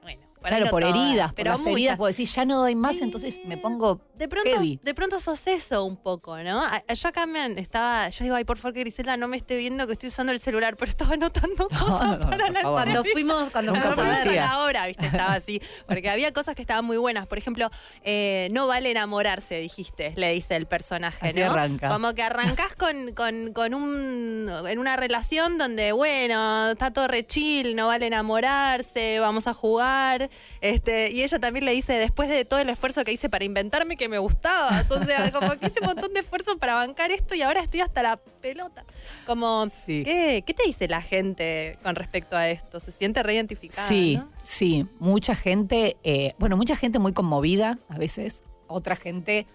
bueno, 0.02 0.22
por 0.40 0.48
Claro, 0.48 0.70
por 0.70 0.82
todas, 0.82 0.96
heridas, 0.96 1.28
por 1.28 1.36
pero 1.36 1.50
las 1.52 1.66
heridas, 1.66 1.96
puedo 1.96 2.08
decir, 2.08 2.26
ya 2.28 2.44
no 2.44 2.58
doy 2.58 2.74
más, 2.74 3.00
entonces 3.00 3.40
me 3.44 3.56
pongo 3.58 4.00
De 4.22 4.28
pronto, 4.28 4.50
heavy. 4.50 4.78
de 4.80 4.94
pronto 4.94 5.18
sos 5.18 5.44
eso 5.48 5.84
un 5.84 5.96
poco, 5.96 6.38
¿no? 6.38 6.62
Yo 6.94 7.08
acá 7.08 7.26
me 7.26 7.60
estaba, 7.60 8.08
yo 8.08 8.22
digo, 8.22 8.36
ay, 8.36 8.44
por 8.44 8.56
favor 8.56 8.72
que 8.72 8.78
Grisela 8.78 9.16
no 9.16 9.26
me 9.26 9.36
esté 9.36 9.56
viendo 9.56 9.84
que 9.88 9.94
estoy 9.94 10.10
usando 10.10 10.30
el 10.30 10.38
celular, 10.38 10.76
pero 10.76 10.88
estaba 10.88 11.14
anotando 11.14 11.68
cosas 11.68 12.20
no, 12.20 12.20
para 12.20 12.44
por 12.44 12.52
la 12.52 12.60
favor. 12.60 12.82
Cuando 12.82 13.02
fuimos, 13.02 13.50
cuando 13.50 13.74
fuimos 13.74 13.98
a 13.98 14.32
la 14.32 14.58
hora, 14.60 14.86
¿viste? 14.86 15.06
Estaba 15.06 15.32
así. 15.32 15.60
Porque 15.88 16.08
había 16.08 16.32
cosas 16.32 16.54
que 16.54 16.62
estaban 16.62 16.84
muy 16.84 16.98
buenas. 16.98 17.26
Por 17.26 17.36
ejemplo, 17.36 17.68
eh, 18.04 18.46
no 18.52 18.68
vale 18.68 18.92
enamorarse, 18.92 19.56
dijiste, 19.56 20.12
le 20.14 20.32
dice 20.32 20.54
el 20.54 20.66
personaje, 20.66 21.30
Así 21.30 21.40
¿no? 21.40 21.46
arranca. 21.46 21.88
Como 21.88 22.14
que 22.14 22.22
arrancás 22.22 22.76
con, 22.76 23.14
con, 23.14 23.52
con 23.52 23.74
un. 23.74 24.48
en 24.68 24.78
una 24.78 24.94
relación 24.94 25.58
donde, 25.58 25.90
bueno, 25.90 26.70
está 26.70 26.92
todo 26.92 27.08
re 27.08 27.26
chill, 27.26 27.74
no 27.74 27.88
vale 27.88 28.06
enamorarse, 28.06 29.18
vamos 29.18 29.48
a 29.48 29.52
jugar. 29.52 30.30
Este, 30.60 31.10
y 31.10 31.24
ella 31.24 31.40
también 31.40 31.64
le 31.64 31.72
dice, 31.72 31.94
después 31.94 32.28
de 32.28 32.44
todo 32.44 32.60
el 32.60 32.68
esfuerzo 32.68 33.02
que 33.02 33.10
hice 33.10 33.28
para 33.28 33.44
inventarme 33.44 33.96
que 33.96 34.11
me 34.12 34.18
gustabas. 34.18 34.88
O 34.90 35.02
sea, 35.02 35.32
como 35.32 35.50
que 35.58 35.66
hice 35.66 35.80
un 35.80 35.86
montón 35.86 36.12
de 36.12 36.20
esfuerzo 36.20 36.56
para 36.58 36.74
bancar 36.74 37.10
esto 37.10 37.34
y 37.34 37.42
ahora 37.42 37.60
estoy 37.60 37.80
hasta 37.80 38.02
la 38.02 38.16
pelota. 38.16 38.84
Como, 39.26 39.66
Sí. 39.84 40.04
¿qué, 40.04 40.44
qué 40.46 40.54
te 40.54 40.62
dice 40.64 40.86
la 40.86 41.02
gente 41.02 41.78
con 41.82 41.96
respecto 41.96 42.36
a 42.36 42.48
esto? 42.48 42.78
¿Se 42.78 42.92
siente 42.92 43.22
reidentificada? 43.22 43.88
Sí, 43.88 44.16
¿no? 44.18 44.28
sí, 44.44 44.86
mucha 45.00 45.34
gente, 45.34 45.96
eh, 46.04 46.34
bueno, 46.38 46.56
mucha 46.56 46.76
gente 46.76 46.98
muy 47.00 47.12
conmovida 47.12 47.78
a 47.88 47.98
veces, 47.98 48.42
otra 48.68 48.94
gente 48.96 49.46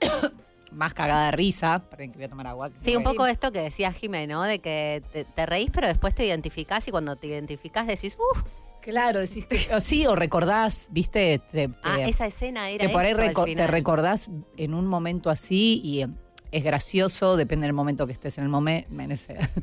más 0.72 0.94
cagada 0.94 1.26
de 1.26 1.32
risa, 1.32 1.82
perdón 1.90 2.10
que 2.12 2.16
voy 2.18 2.24
a 2.24 2.28
tomar 2.28 2.46
agua. 2.46 2.70
Sí, 2.78 2.94
un 2.96 3.02
poco 3.02 3.26
esto 3.26 3.50
que 3.52 3.60
decía 3.60 3.92
Jimeno, 3.92 4.42
De 4.42 4.60
que 4.60 5.02
te, 5.12 5.24
te 5.24 5.46
reís, 5.46 5.70
pero 5.72 5.86
después 5.88 6.14
te 6.14 6.24
identificás 6.24 6.86
y 6.88 6.90
cuando 6.90 7.16
te 7.16 7.26
identificás 7.26 7.86
decís, 7.86 8.16
uff, 8.16 8.42
Claro, 8.82 9.20
decís 9.20 9.46
que, 9.46 9.74
o 9.74 9.80
sí, 9.80 10.06
o 10.06 10.16
recordás, 10.16 10.88
viste, 10.90 11.38
te, 11.50 11.68
te- 11.68 11.74
ah, 11.82 12.00
esa 12.02 12.26
escena 12.26 12.70
era 12.70 12.86
que 12.86 12.92
por 12.92 13.02
ahí 13.02 13.12
reco- 13.12 13.44
te 13.54 13.66
recordás 13.66 14.28
en 14.56 14.74
un 14.74 14.86
momento 14.86 15.28
así 15.30 15.80
y 15.84 16.02
eh, 16.02 16.08
es 16.50 16.64
gracioso, 16.64 17.36
depende 17.36 17.66
del 17.66 17.74
momento 17.74 18.06
que 18.06 18.12
estés 18.12 18.38
en 18.38 18.44
el 18.44 18.50
momento. 18.50 18.88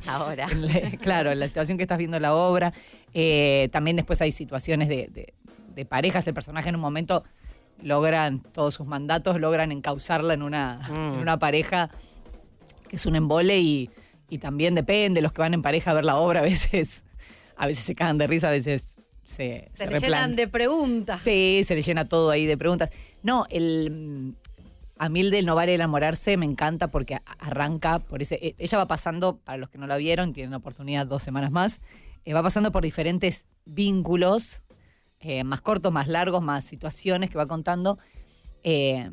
Ahora. 0.06 0.46
claro, 1.02 1.32
en 1.32 1.40
la 1.40 1.46
situación 1.48 1.76
que 1.76 1.82
estás 1.84 1.98
viendo 1.98 2.18
la 2.20 2.34
obra. 2.34 2.72
Eh, 3.12 3.68
también 3.72 3.96
después 3.96 4.20
hay 4.22 4.32
situaciones 4.32 4.88
de, 4.88 5.08
de- 5.12 5.34
de 5.74 5.84
parejas. 5.84 6.26
El 6.26 6.34
personaje 6.34 6.68
en 6.68 6.74
un 6.76 6.80
momento 6.80 7.24
logran 7.82 8.40
todos 8.40 8.74
sus 8.74 8.86
mandatos, 8.86 9.38
logran 9.40 9.70
encauzarla 9.72 10.34
en 10.34 10.42
una, 10.42 10.78
Mm. 10.90 10.94
en 11.14 11.18
una 11.20 11.38
pareja 11.38 11.90
que 12.88 12.96
es 12.96 13.04
un 13.06 13.16
embole 13.16 13.58
y, 13.58 13.90
y 14.30 14.38
también 14.38 14.74
depende, 14.74 15.20
los 15.22 15.32
que 15.32 15.40
van 15.42 15.54
en 15.54 15.62
pareja 15.62 15.90
a 15.90 15.94
ver 15.94 16.04
la 16.04 16.16
obra 16.16 16.40
a 16.40 16.42
veces. 16.42 17.04
A 17.56 17.66
veces 17.66 17.84
se 17.84 17.94
cagan 17.96 18.18
de 18.18 18.26
risa, 18.28 18.48
a 18.48 18.52
veces 18.52 18.94
se, 19.28 19.68
Se, 19.74 19.86
se 19.86 19.90
le 19.90 20.00
llenan 20.00 20.34
de 20.36 20.48
preguntas. 20.48 21.22
Sí, 21.22 21.62
se 21.64 21.74
le 21.74 21.82
llena 21.82 22.08
todo 22.08 22.30
ahí 22.30 22.46
de 22.46 22.56
preguntas. 22.56 22.90
No, 23.22 23.46
el, 23.50 24.34
a 24.96 25.08
mí 25.08 25.20
el 25.20 25.30
del 25.30 25.44
no 25.46 25.54
vale 25.54 25.74
enamorarse 25.74 26.36
me 26.36 26.46
encanta 26.46 26.88
porque 26.90 27.18
arranca 27.38 27.98
por 27.98 28.22
ese. 28.22 28.36
eh, 28.42 28.54
Ella 28.58 28.78
va 28.78 28.86
pasando, 28.88 29.36
para 29.36 29.58
los 29.58 29.68
que 29.68 29.78
no 29.78 29.86
la 29.86 29.96
vieron, 29.96 30.32
tienen 30.32 30.50
la 30.50 30.56
oportunidad 30.56 31.06
dos 31.06 31.22
semanas 31.22 31.50
más, 31.50 31.80
eh, 32.24 32.32
va 32.32 32.42
pasando 32.42 32.72
por 32.72 32.82
diferentes 32.82 33.46
vínculos, 33.64 34.62
eh, 35.20 35.44
más 35.44 35.60
cortos, 35.60 35.92
más 35.92 36.08
largos, 36.08 36.42
más 36.42 36.64
situaciones 36.64 37.28
que 37.30 37.36
va 37.38 37.46
contando. 37.46 37.98
Eh, 38.62 39.10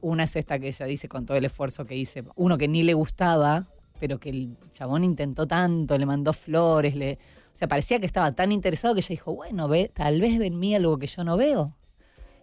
una 0.00 0.24
es 0.24 0.34
esta 0.36 0.58
que 0.58 0.68
ella 0.68 0.86
dice 0.86 1.08
con 1.08 1.26
todo 1.26 1.36
el 1.36 1.44
esfuerzo 1.44 1.84
que 1.84 1.94
hice. 1.96 2.24
Uno 2.34 2.56
que 2.56 2.66
ni 2.66 2.82
le 2.82 2.94
gustaba, 2.94 3.66
pero 4.00 4.18
que 4.18 4.30
el 4.30 4.56
chabón 4.72 5.04
intentó 5.04 5.46
tanto, 5.46 5.98
le 5.98 6.06
mandó 6.06 6.32
flores, 6.32 6.96
le. 6.96 7.18
O 7.52 7.56
sea, 7.60 7.68
parecía 7.68 7.98
que 8.00 8.06
estaba 8.06 8.32
tan 8.32 8.52
interesado 8.52 8.94
que 8.94 9.00
ella 9.00 9.08
dijo, 9.10 9.34
bueno, 9.34 9.68
ve, 9.68 9.90
tal 9.92 10.20
vez 10.20 10.38
ve 10.38 10.46
en 10.46 10.58
mí 10.58 10.74
algo 10.74 10.98
que 10.98 11.06
yo 11.06 11.24
no 11.24 11.36
veo. 11.36 11.76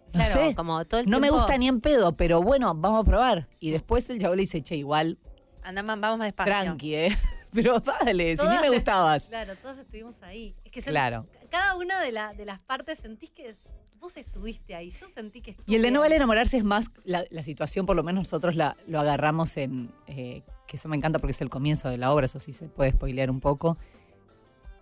No 0.06 0.12
Claro, 0.12 0.30
sé. 0.30 0.54
como 0.54 0.84
todo 0.86 1.00
el 1.00 1.10
no 1.10 1.20
me 1.20 1.30
gusta 1.30 1.58
ni 1.58 1.68
en 1.68 1.80
pedo, 1.80 2.16
pero 2.16 2.42
bueno, 2.42 2.74
vamos 2.74 3.00
a 3.02 3.04
probar. 3.04 3.48
Y 3.60 3.70
después 3.70 4.08
el 4.10 4.18
chabón 4.20 4.36
le 4.36 4.42
dice, 4.42 4.62
che, 4.62 4.76
igual, 4.76 5.18
Anda, 5.62 5.82
ma- 5.82 5.96
vamos 5.96 6.18
más 6.18 6.28
despacio. 6.28 6.52
tranqui, 6.52 6.94
¿eh? 6.94 7.16
Pero 7.52 7.80
dale, 7.80 8.36
si 8.36 8.42
ni 8.44 8.48
Todas 8.48 8.60
me 8.62 8.70
gustabas. 8.70 9.28
Claro, 9.28 9.54
todos 9.60 9.78
estuvimos 9.78 10.22
ahí. 10.22 10.54
Es 10.64 10.70
que 10.72 10.82
Claro. 10.82 11.26
cada 11.50 11.76
una 11.76 12.00
de, 12.00 12.12
la- 12.12 12.32
de 12.34 12.44
las 12.44 12.62
partes 12.62 12.98
sentís 12.98 13.30
que 13.30 13.56
vos 13.98 14.16
estuviste 14.18 14.74
ahí. 14.74 14.90
Yo 14.90 15.08
sentí 15.08 15.40
que 15.40 15.50
estuve 15.52 15.64
Y 15.66 15.74
el 15.76 15.82
de 15.82 15.90
no 15.90 16.00
vale 16.00 16.16
enamorarse 16.16 16.56
es 16.58 16.64
más 16.64 16.86
la, 17.04 17.24
la 17.30 17.42
situación, 17.42 17.84
por 17.86 17.96
lo 17.96 18.02
menos 18.02 18.20
nosotros 18.24 18.54
la, 18.54 18.76
lo 18.86 19.00
agarramos 19.00 19.56
en. 19.56 19.90
eh, 20.06 20.42
que 20.66 20.76
eso 20.76 20.88
me 20.88 20.96
encanta 20.96 21.18
porque 21.18 21.32
es 21.32 21.40
el 21.40 21.48
comienzo 21.50 21.88
de 21.88 21.96
la 21.96 22.12
obra, 22.12 22.26
eso 22.26 22.38
sí 22.38 22.52
se 22.52 22.68
puede 22.68 22.90
spoilear 22.92 23.30
un 23.30 23.40
poco. 23.40 23.78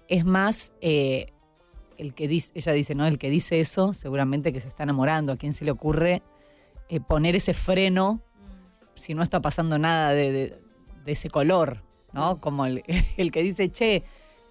Es 0.09 0.25
más 0.25 0.73
eh, 0.81 1.33
el 1.99 2.15
que 2.15 2.29
dice, 2.29 2.53
ella 2.55 2.73
dice, 2.73 2.95
¿no? 2.95 3.07
El 3.07 3.19
que 3.19 3.31
dice 3.31 3.61
eso, 3.61 3.93
seguramente 3.93 4.53
que 4.53 4.61
se 4.61 4.69
está 4.69 4.83
enamorando. 4.85 5.33
¿A 5.33 5.37
quién 5.37 5.53
se 5.53 5.65
le 5.65 5.71
ocurre 5.71 6.23
eh, 6.89 7.01
poner 7.01 7.35
ese 7.37 7.55
freno 7.55 8.21
si 8.95 9.15
no 9.15 9.23
está 9.23 9.41
pasando 9.41 9.79
nada 9.79 10.11
de, 10.13 10.33
de- 10.33 10.61
de 11.05 11.13
ese 11.13 11.31
color? 11.31 11.83
¿No? 12.13 12.41
Como 12.41 12.67
el, 12.67 12.83
el 13.17 13.31
que 13.31 13.43
dice, 13.43 13.71
che, 13.71 14.05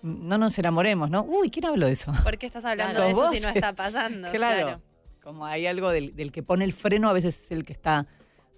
no 0.03 0.37
nos 0.37 0.57
enamoremos, 0.59 1.09
¿no? 1.09 1.23
Uy, 1.23 1.49
¿quién 1.49 1.65
habló 1.65 1.87
de 1.87 1.93
eso? 1.93 2.11
¿Por 2.23 2.37
qué 2.37 2.45
estás 2.45 2.63
hablando 2.65 3.01
de 3.01 3.09
eso 3.11 3.21
¿Sos 3.25 3.35
si 3.35 3.41
no 3.41 3.47
vos? 3.47 3.55
está 3.55 3.73
pasando? 3.73 4.29
Claro. 4.31 4.81
Como 5.23 5.45
hay 5.47 5.65
algo 5.65 5.89
del, 5.89 6.15
del 6.15 6.31
que 6.31 6.43
pone 6.43 6.63
el 6.65 6.73
freno, 6.73 7.09
a 7.09 7.13
veces 7.13 7.45
es 7.45 7.51
el 7.51 7.65
que 7.65 7.73
está 7.73 8.05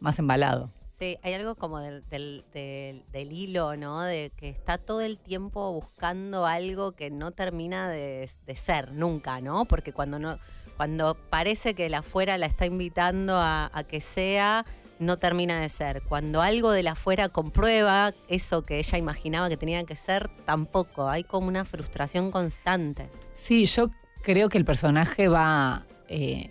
más 0.02 0.20
embalado. 0.20 0.74
Sí, 0.98 1.18
hay 1.22 1.34
algo 1.34 1.56
como 1.56 1.80
del, 1.80 2.04
del, 2.10 2.44
del- 2.54 3.32
hilo, 3.32 3.76
¿no? 3.76 4.02
De 4.02 4.32
que 4.36 4.50
está 4.50 4.78
todo 4.80 5.02
el 5.02 5.20
tiempo 5.20 5.72
buscando 5.74 6.46
algo 6.48 6.94
que 6.94 7.12
no 7.12 7.32
termina 7.32 7.88
de, 7.90 8.28
de 8.46 8.56
ser 8.56 8.92
nunca, 8.94 9.40
¿no? 9.42 9.66
Porque 9.66 9.94
cuando 9.94 10.18
no, 10.18 10.40
cuando 10.76 11.16
parece 11.30 11.76
que 11.76 11.90
la 11.90 12.00
afuera 12.00 12.38
la 12.40 12.48
está 12.48 12.66
invitando 12.66 13.36
a, 13.36 13.70
a 13.72 13.84
que 13.84 14.00
sea, 14.02 14.66
no 14.98 15.18
termina 15.18 15.62
de 15.62 15.70
ser. 15.70 16.02
Cuando 16.02 16.42
algo 16.42 16.72
de 16.72 16.82
la 16.82 16.94
afuera 16.94 17.30
comprueba 17.30 18.14
eso 18.28 18.64
que 18.66 18.80
ella 18.80 18.98
imaginaba 18.98 19.50
que 19.50 19.58
tenía 19.58 19.84
que 19.84 19.96
ser, 19.96 20.30
tampoco. 20.46 21.10
Hay 21.10 21.24
como 21.24 21.48
una 21.48 21.64
frustración 21.64 22.32
constante. 22.32 23.08
Sí, 23.36 23.66
yo 23.68 23.92
creo 24.24 24.50
que 24.50 24.58
el 24.58 24.66
personaje 24.66 25.28
va 25.28 25.86
eh, 26.08 26.50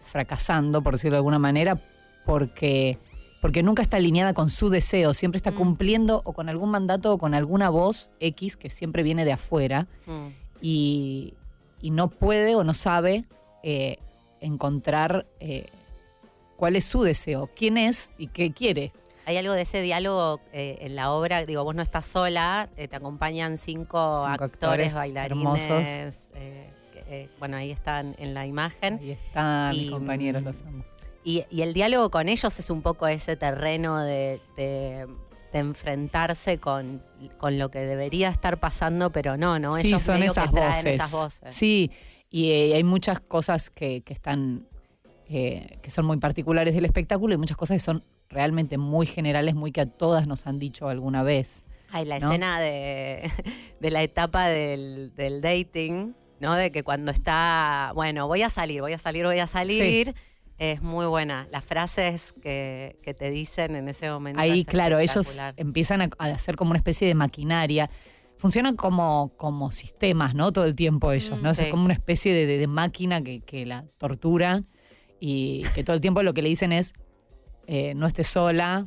fracasando, 0.00 0.82
por 0.82 0.92
decirlo 0.94 1.14
de 1.16 1.18
alguna 1.18 1.40
manera, 1.40 1.80
porque, 2.24 2.98
porque 3.44 3.62
nunca 3.62 3.82
está 3.82 3.98
alineada 3.98 4.32
con 4.32 4.48
su 4.48 4.70
deseo, 4.70 5.12
siempre 5.12 5.36
está 5.36 5.52
cumpliendo 5.52 6.22
o 6.24 6.32
con 6.32 6.48
algún 6.48 6.70
mandato 6.70 7.12
o 7.12 7.18
con 7.18 7.34
alguna 7.34 7.68
voz 7.68 8.10
X 8.18 8.56
que 8.56 8.70
siempre 8.70 9.02
viene 9.02 9.26
de 9.26 9.32
afuera 9.32 9.86
Mm. 10.06 10.28
y, 10.62 11.34
y 11.82 11.90
no 11.90 12.08
puede 12.08 12.54
o 12.56 12.64
no 12.64 12.72
sabe 12.72 13.26
eh, 13.62 13.98
encontrar 14.40 15.26
eh, 15.40 15.66
cuál 16.56 16.74
es 16.74 16.86
su 16.86 17.02
deseo, 17.02 17.50
quién 17.54 17.76
es 17.76 18.12
y 18.16 18.28
qué 18.28 18.50
quiere. 18.50 18.94
Hay 19.26 19.36
algo 19.36 19.52
de 19.52 19.60
ese 19.60 19.82
diálogo 19.82 20.40
eh, 20.54 20.78
en 20.80 20.96
la 20.96 21.12
obra, 21.12 21.44
digo, 21.44 21.64
vos 21.64 21.74
no 21.74 21.82
estás 21.82 22.06
sola, 22.06 22.70
eh, 22.78 22.88
te 22.88 22.96
acompañan 22.96 23.58
cinco, 23.58 24.16
Cinco 24.16 24.26
actores, 24.26 24.54
actores 24.54 24.94
bailarines. 24.94 25.68
hermosos. 25.68 26.30
eh, 26.34 27.28
bueno, 27.38 27.58
ahí 27.58 27.70
están 27.70 28.16
en 28.18 28.32
la 28.32 28.46
imagen. 28.46 28.98
Ahí 29.02 29.10
están 29.10 29.76
mis 29.76 29.88
Y, 29.88 29.90
compañeros, 29.90 30.40
mm, 30.42 30.46
los 30.46 30.60
amo. 30.62 30.84
Y, 31.24 31.44
y 31.50 31.62
el 31.62 31.72
diálogo 31.74 32.10
con 32.10 32.28
ellos 32.28 32.58
es 32.58 32.70
un 32.70 32.82
poco 32.82 33.06
ese 33.06 33.36
terreno 33.36 33.98
de, 34.02 34.40
de- 34.56 35.06
de 35.52 35.58
enfrentarse 35.60 36.58
con, 36.58 37.00
con 37.38 37.58
lo 37.60 37.70
que 37.70 37.78
debería 37.78 38.28
estar 38.28 38.58
pasando, 38.58 39.10
pero 39.10 39.36
no, 39.36 39.58
¿no? 39.60 39.76
Sí, 39.76 39.86
ellos 39.86 40.02
son 40.02 40.18
medio 40.18 40.32
esas 40.32 40.50
voces. 40.50 40.84
esas 40.86 41.12
voces. 41.12 41.52
Sí, 41.54 41.92
y 42.28 42.50
eh, 42.50 42.74
hay 42.74 42.82
muchas 42.82 43.20
cosas 43.20 43.70
que, 43.70 44.00
que 44.02 44.12
están, 44.12 44.66
eh, 45.28 45.78
que 45.80 45.90
son 45.90 46.06
muy 46.06 46.16
particulares 46.16 46.74
del 46.74 46.84
espectáculo 46.84 47.34
y 47.34 47.36
muchas 47.36 47.56
cosas 47.56 47.76
que 47.76 47.78
son 47.84 48.02
realmente 48.28 48.78
muy 48.78 49.06
generales, 49.06 49.54
muy 49.54 49.70
que 49.70 49.82
a 49.82 49.86
todas 49.86 50.26
nos 50.26 50.48
han 50.48 50.58
dicho 50.58 50.88
alguna 50.88 51.22
vez. 51.22 51.62
Ay, 51.92 52.04
la 52.04 52.18
¿no? 52.18 52.26
escena 52.26 52.58
de, 52.58 53.30
de 53.80 53.90
la 53.92 54.02
etapa 54.02 54.48
del, 54.48 55.12
del 55.14 55.40
dating, 55.40 56.16
¿no? 56.40 56.54
De 56.56 56.72
que 56.72 56.82
cuando 56.82 57.12
está, 57.12 57.92
bueno, 57.94 58.26
voy 58.26 58.42
a 58.42 58.50
salir, 58.50 58.80
voy 58.80 58.94
a 58.94 58.98
salir, 58.98 59.24
voy 59.24 59.38
a 59.38 59.46
salir, 59.46 60.16
es 60.58 60.82
muy 60.82 61.06
buena. 61.06 61.48
Las 61.50 61.64
frases 61.64 62.32
que, 62.40 62.98
que 63.02 63.14
te 63.14 63.30
dicen 63.30 63.74
en 63.76 63.88
ese 63.88 64.08
momento. 64.10 64.40
Ahí, 64.40 64.60
es 64.60 64.66
claro, 64.66 64.98
ellos 64.98 65.40
empiezan 65.56 66.02
a, 66.02 66.08
a 66.18 66.26
hacer 66.26 66.56
como 66.56 66.70
una 66.70 66.78
especie 66.78 67.06
de 67.08 67.14
maquinaria. 67.14 67.90
Funcionan 68.36 68.74
como, 68.76 69.32
como 69.36 69.70
sistemas, 69.72 70.34
¿no? 70.34 70.52
Todo 70.52 70.64
el 70.64 70.74
tiempo 70.74 71.12
ellos, 71.12 71.40
¿no? 71.42 71.48
Mm, 71.48 71.52
Es 71.52 71.56
sí. 71.58 71.70
como 71.70 71.84
una 71.84 71.94
especie 71.94 72.32
de, 72.34 72.46
de- 72.46 72.58
de 72.58 72.66
máquina 72.66 73.22
que, 73.22 73.40
que 73.40 73.64
la 73.66 73.84
tortura 73.98 74.64
y 75.20 75.62
que 75.74 75.84
todo 75.84 75.94
el 75.94 76.00
tiempo 76.00 76.22
lo 76.22 76.34
que 76.34 76.42
le 76.42 76.48
dicen 76.48 76.72
es, 76.72 76.92
eh, 77.66 77.94
no 77.94 78.06
estés 78.06 78.26
sola, 78.26 78.86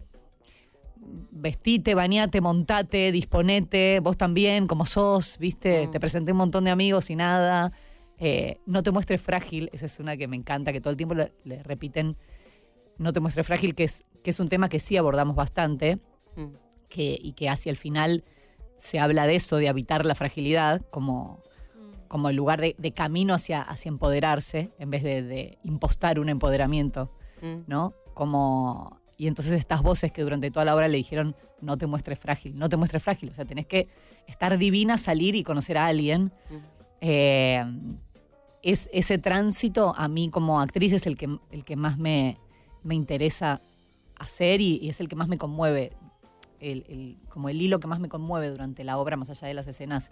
vestite, 1.31 1.95
bañate, 1.95 2.41
montate, 2.41 3.11
disponete, 3.11 3.99
vos 4.01 4.17
también, 4.17 4.67
como 4.67 4.85
sos, 4.85 5.37
¿viste? 5.39 5.87
Mm. 5.87 5.91
Te 5.91 5.99
presenté 5.99 6.31
un 6.31 6.37
montón 6.39 6.63
de 6.65 6.71
amigos 6.71 7.09
y 7.09 7.15
nada. 7.15 7.71
Eh, 8.19 8.59
no 8.65 8.81
te 8.83 8.91
muestres 8.91 9.21
frágil, 9.21 9.69
esa 9.73 9.85
es 9.85 9.99
una 9.99 10.17
que 10.17 10.27
me 10.27 10.35
encanta, 10.35 10.71
que 10.73 10.81
todo 10.81 10.91
el 10.91 10.97
tiempo 10.97 11.13
le, 11.15 11.31
le 11.43 11.61
repiten, 11.63 12.17
no 12.97 13.13
te 13.13 13.19
muestres 13.19 13.45
frágil, 13.45 13.75
que 13.75 13.83
es, 13.83 14.03
que 14.23 14.31
es 14.31 14.39
un 14.39 14.49
tema 14.49 14.69
que 14.69 14.79
sí 14.79 14.97
abordamos 14.97 15.35
bastante 15.35 15.99
Mm. 16.35 16.53
que, 16.89 17.17
y 17.21 17.33
que 17.33 17.49
hacia 17.49 17.69
el 17.71 17.77
final 17.77 18.23
se 18.77 18.99
habla 18.99 19.25
de 19.25 19.35
eso, 19.35 19.57
de 19.57 19.69
habitar 19.69 20.05
la 20.05 20.13
fragilidad 20.13 20.81
como, 20.91 21.41
como 22.07 22.29
el 22.29 22.35
lugar 22.35 22.61
de, 22.61 22.75
de 22.77 22.91
camino 22.91 23.33
hacia, 23.33 23.61
hacia 23.61 23.89
empoderarse, 23.89 24.71
en 24.77 24.91
vez 24.91 25.01
de, 25.03 25.23
de 25.23 25.57
impostar 25.63 26.19
un 26.19 26.29
empoderamiento, 26.29 27.11
Mm. 27.41 27.61
¿no? 27.67 27.93
Como, 28.15 28.99
y 29.17 29.27
entonces 29.27 29.53
estas 29.53 29.81
voces 29.83 30.11
que 30.11 30.23
durante 30.23 30.49
toda 30.51 30.65
la 30.65 30.75
obra 30.75 30.87
le 30.87 30.97
dijeron, 30.97 31.35
no 31.61 31.77
te 31.77 31.85
muestres 31.87 32.17
frágil, 32.19 32.57
no 32.57 32.67
te 32.69 32.77
muestres 32.77 33.01
frágil, 33.03 33.29
o 33.29 33.33
sea, 33.33 33.45
tenés 33.45 33.65
que 33.67 33.87
estar 34.27 34.57
divina, 34.57 34.97
salir 34.97 35.35
y 35.35 35.43
conocer 35.43 35.77
a 35.77 35.85
alguien. 35.87 36.31
Mm. 36.49 36.55
Eh, 37.01 37.65
es, 38.63 38.89
ese 38.91 39.17
tránsito 39.17 39.93
a 39.95 40.07
mí 40.07 40.29
como 40.29 40.59
actriz 40.59 40.93
es 40.93 41.05
el 41.07 41.17
que, 41.17 41.29
el 41.51 41.63
que 41.63 41.75
más 41.75 41.97
me, 41.97 42.37
me 42.83 42.95
interesa 42.95 43.61
hacer 44.17 44.61
y, 44.61 44.79
y 44.81 44.89
es 44.89 44.99
el 44.99 45.07
que 45.07 45.15
más 45.15 45.27
me 45.27 45.37
conmueve, 45.37 45.93
el, 46.59 46.85
el- 46.89 47.17
como 47.29 47.49
el 47.49 47.61
hilo 47.61 47.79
que 47.79 47.87
más 47.87 47.99
me 47.99 48.09
conmueve 48.09 48.49
durante 48.49 48.83
la 48.83 48.97
obra, 48.97 49.15
más 49.15 49.29
allá 49.29 49.47
de 49.47 49.53
las 49.53 49.67
escenas 49.67 50.09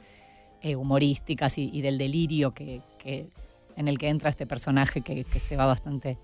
eh, 0.62 0.76
humorísticas 0.76 1.58
y, 1.58 1.70
y 1.74 1.82
del 1.82 1.98
delirio 1.98 2.54
que, 2.54 2.82
que- 3.00 3.30
en 3.76 3.88
el 3.88 3.98
que 3.98 4.08
entra 4.10 4.30
este 4.30 4.46
personaje 4.48 5.02
que, 5.02 5.24
que 5.26 5.40
se 5.40 5.58
va 5.58 5.66
bastante, 5.66 6.18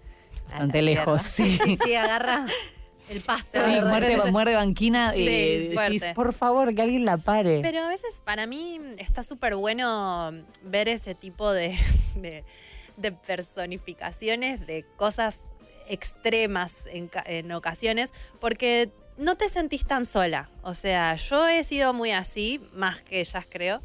bastante 0.48 0.82
lejos. 0.82 1.22
Sí, 1.24 1.58
Sí, 1.58 1.78
sí, 1.84 1.96
agarra 1.96 2.46
el 3.10 3.22
pasto. 3.22 3.60
Sí, 3.66 3.74
Sí, 3.80 3.86
muerde, 3.86 4.32
muerde 4.32 4.54
banquina 4.56 5.12
Sí, 5.16 5.22
y 5.22 5.68
decís, 5.70 6.04
por 6.16 6.34
favor, 6.34 6.74
que 6.76 6.82
alguien 6.82 7.06
la 7.06 7.18
pare. 7.18 7.60
Pero 7.62 7.80
a 7.84 7.90
veces 7.90 8.22
para 8.24 8.46
mí 8.48 8.80
está 8.98 9.24
súper 9.24 9.56
bueno 9.56 10.32
ver 10.64 10.88
ese 10.88 11.16
tipo 11.16 11.52
de, 11.52 11.78
de- 12.16 12.44
de 12.98 13.12
personificaciones 13.12 14.66
de 14.68 14.86
cosas 14.98 15.40
extremas 15.88 16.76
en 16.94 17.52
ocasiones, 17.52 18.14
porque 18.40 18.92
no 19.18 19.36
te 19.36 19.50
sentís 19.50 19.86
tan 19.86 20.06
sola. 20.06 20.50
O 20.64 20.74
sea, 20.74 21.16
yo 21.16 21.48
he 21.48 21.64
sido 21.64 21.94
muy 21.94 22.12
así, 22.12 22.60
más 22.74 23.02
que 23.02 23.20
ellas 23.20 23.46
creo, 23.50 23.82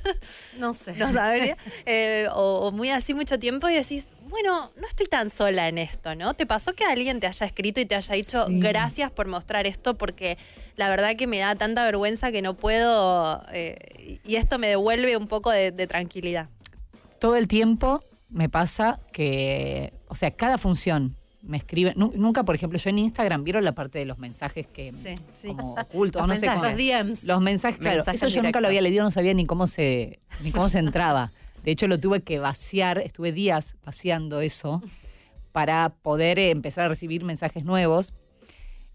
No 0.58 0.72
sé. 0.72 0.92
no 0.94 1.12
sabría, 1.12 1.56
eh, 1.86 2.26
o, 2.32 2.66
o 2.68 2.72
muy 2.72 2.90
así 2.90 3.14
mucho 3.14 3.38
tiempo 3.38 3.68
y 3.68 3.74
decís, 3.74 4.14
bueno, 4.28 4.70
no 4.76 4.86
estoy 4.86 5.06
tan 5.06 5.30
sola 5.30 5.68
en 5.68 5.78
esto, 5.78 6.14
¿no? 6.14 6.34
¿Te 6.34 6.46
pasó 6.46 6.72
que 6.74 6.84
alguien 6.84 7.20
te 7.20 7.26
haya 7.26 7.46
escrito 7.46 7.80
y 7.80 7.86
te 7.86 7.94
haya 7.96 8.14
dicho 8.14 8.46
Sí. 8.46 8.58
gracias 8.60 9.10
por 9.10 9.26
mostrar 9.26 9.66
esto? 9.66 9.96
Porque 9.98 10.38
la 10.76 10.88
verdad 10.88 11.16
que 11.16 11.26
me 11.26 11.38
da 11.38 11.54
tanta 11.56 11.84
vergüenza 11.84 12.30
que 12.32 12.42
no 12.42 12.54
puedo 12.54 13.42
eh, 13.52 14.20
y 14.24 14.36
esto 14.36 14.58
me 14.58 14.68
devuelve 14.68 15.16
un 15.16 15.26
poco 15.26 15.50
de, 15.50 15.72
de 15.72 15.86
tranquilidad. 15.86 16.48
todo 17.18 17.36
el 17.36 17.48
tiempo 17.48 18.02
me 18.28 18.48
pasa 18.48 19.00
que, 19.12 19.92
o 20.06 20.14
sea, 20.14 20.30
cada 20.30 20.56
función 20.58 21.16
me 21.42 21.56
escriben. 21.56 21.94
Nu- 21.96 22.12
nunca, 22.14 22.42
por 22.44 22.54
ejemplo, 22.54 22.78
yo 22.78 22.90
en 22.90 22.98
Instagram 22.98 23.44
vieron 23.44 23.64
la 23.64 23.72
parte 23.74 23.98
de 23.98 24.04
los 24.04 24.18
mensajes 24.18 24.66
que 24.66 24.92
Sí, 24.92 25.14
sí. 25.32 25.48
como 25.56 25.74
ocultos, 25.74 26.20
Los 26.20 26.28
no 26.28 26.36
sé 26.36 26.46
mensajes. 26.46 26.62
cómo. 26.62 26.76
Los 26.76 27.06
DMs. 27.18 27.24
Los 27.24 27.40
mensajes, 27.40 27.78
claro. 27.78 27.96
Mensajes 27.98 28.22
eso 28.22 28.34
yo 28.36 28.42
nunca 28.42 28.60
lo 28.60 28.66
había 28.68 28.82
leído, 28.82 29.04
no 29.04 29.10
sabía 29.10 29.34
ni 29.34 29.46
cómo 29.46 29.66
se, 29.66 30.20
ni 30.42 30.50
cómo 30.52 30.68
se 30.68 30.78
entraba. 30.78 31.32
De 31.64 31.70
hecho, 31.70 31.86
lo 31.88 32.00
tuve 32.00 32.22
que 32.22 32.38
vaciar, 32.38 32.98
estuve 32.98 33.32
días 33.32 33.76
vaciando 33.84 34.40
eso 34.40 34.82
para 35.52 35.90
poder 35.90 36.38
eh, 36.38 36.50
empezar 36.50 36.86
a 36.86 36.88
recibir 36.88 37.24
mensajes 37.24 37.64
nuevos. 37.64 38.14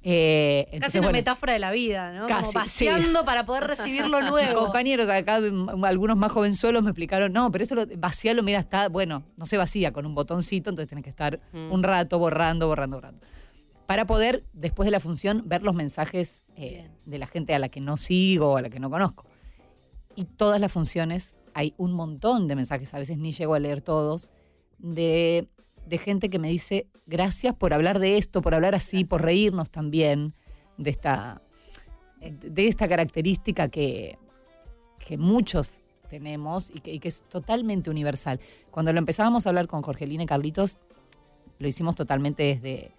Eh, 0.07 0.67
Casi 0.79 0.99
una 0.99 1.07
bueno, 1.07 1.17
metáfora 1.17 1.53
de 1.53 1.59
la 1.59 1.71
vida, 1.71 2.13
¿no? 2.13 2.27
Casi, 2.27 2.53
Como 2.53 2.63
vaciando 2.63 3.25
para 3.25 3.43
poder 3.43 3.63
recibir 3.63 4.07
lo 4.07 4.21
nuevo. 4.29 4.59
compañeros 4.65 5.09
acá, 5.09 5.39
algunos 5.83 6.15
más 6.15 6.31
jovenzuelos, 6.31 6.83
me 6.83 6.91
explicaron, 6.91 7.33
no, 7.33 7.51
pero 7.51 7.63
eso 7.63 7.73
lo, 7.73 7.87
vaciarlo, 7.97 8.43
mira, 8.43 8.59
está, 8.59 8.87
bueno, 8.87 9.23
no 9.35 9.47
se 9.47 9.57
vacía 9.57 9.91
con 9.91 10.05
un 10.05 10.13
botoncito, 10.13 10.69
entonces 10.69 10.89
tenés 10.89 11.03
que 11.03 11.09
estar 11.09 11.39
Mm. 11.53 11.71
un 11.71 11.81
rato 11.81 12.19
borrando, 12.19 12.67
borrando, 12.67 12.97
borrando. 12.97 13.25
Para 13.87 14.05
poder, 14.05 14.43
después 14.53 14.85
de 14.85 14.91
la 14.91 14.99
función, 14.99 15.41
ver 15.45 15.63
los 15.63 15.73
mensajes 15.73 16.43
eh, 16.55 16.89
de 17.05 17.17
la 17.17 17.25
gente 17.25 17.55
a 17.55 17.59
la 17.59 17.69
que 17.69 17.81
no 17.81 17.97
sigo 17.97 18.51
o 18.53 18.57
a 18.57 18.61
la 18.61 18.69
que 18.69 18.79
no 18.79 18.91
conozco. 18.91 19.25
Y 20.15 20.25
todas 20.25 20.61
las 20.61 20.71
funciones, 20.71 21.33
hay 21.55 21.73
un 21.77 21.93
montón 21.93 22.47
de 22.47 22.55
mensajes, 22.55 22.93
a 22.93 22.99
veces 22.99 23.17
ni 23.17 23.31
llego 23.31 23.55
a 23.55 23.59
leer 23.59 23.81
todos, 23.81 24.29
de, 24.77 25.47
de 25.85 25.97
gente 25.97 26.29
que 26.29 26.39
me 26.39 26.49
dice, 26.49 26.87
gracias 27.05 27.53
por 27.55 27.73
hablar 27.73 27.99
de 27.99 28.17
esto, 28.17 28.41
por 28.41 28.55
hablar 28.55 28.75
así, 28.75 29.05
por 29.05 29.21
reírnos 29.21 29.69
también 29.69 30.33
de 30.77 30.89
esta, 30.89 31.41
de 32.19 32.67
esta 32.67 32.87
característica 32.87 33.69
que, 33.69 34.17
que 34.99 35.17
muchos 35.17 35.81
tenemos 36.09 36.71
y 36.73 36.79
que, 36.79 36.93
y 36.93 36.99
que 36.99 37.09
es 37.09 37.21
totalmente 37.21 37.89
universal. 37.89 38.39
Cuando 38.71 38.93
lo 38.93 38.99
empezábamos 38.99 39.45
a 39.45 39.49
hablar 39.49 39.67
con 39.67 39.81
Jorgelina 39.81 40.23
y 40.23 40.25
Carlitos, 40.25 40.77
lo 41.59 41.67
hicimos 41.67 41.95
totalmente 41.95 42.43
desde, 42.43 42.91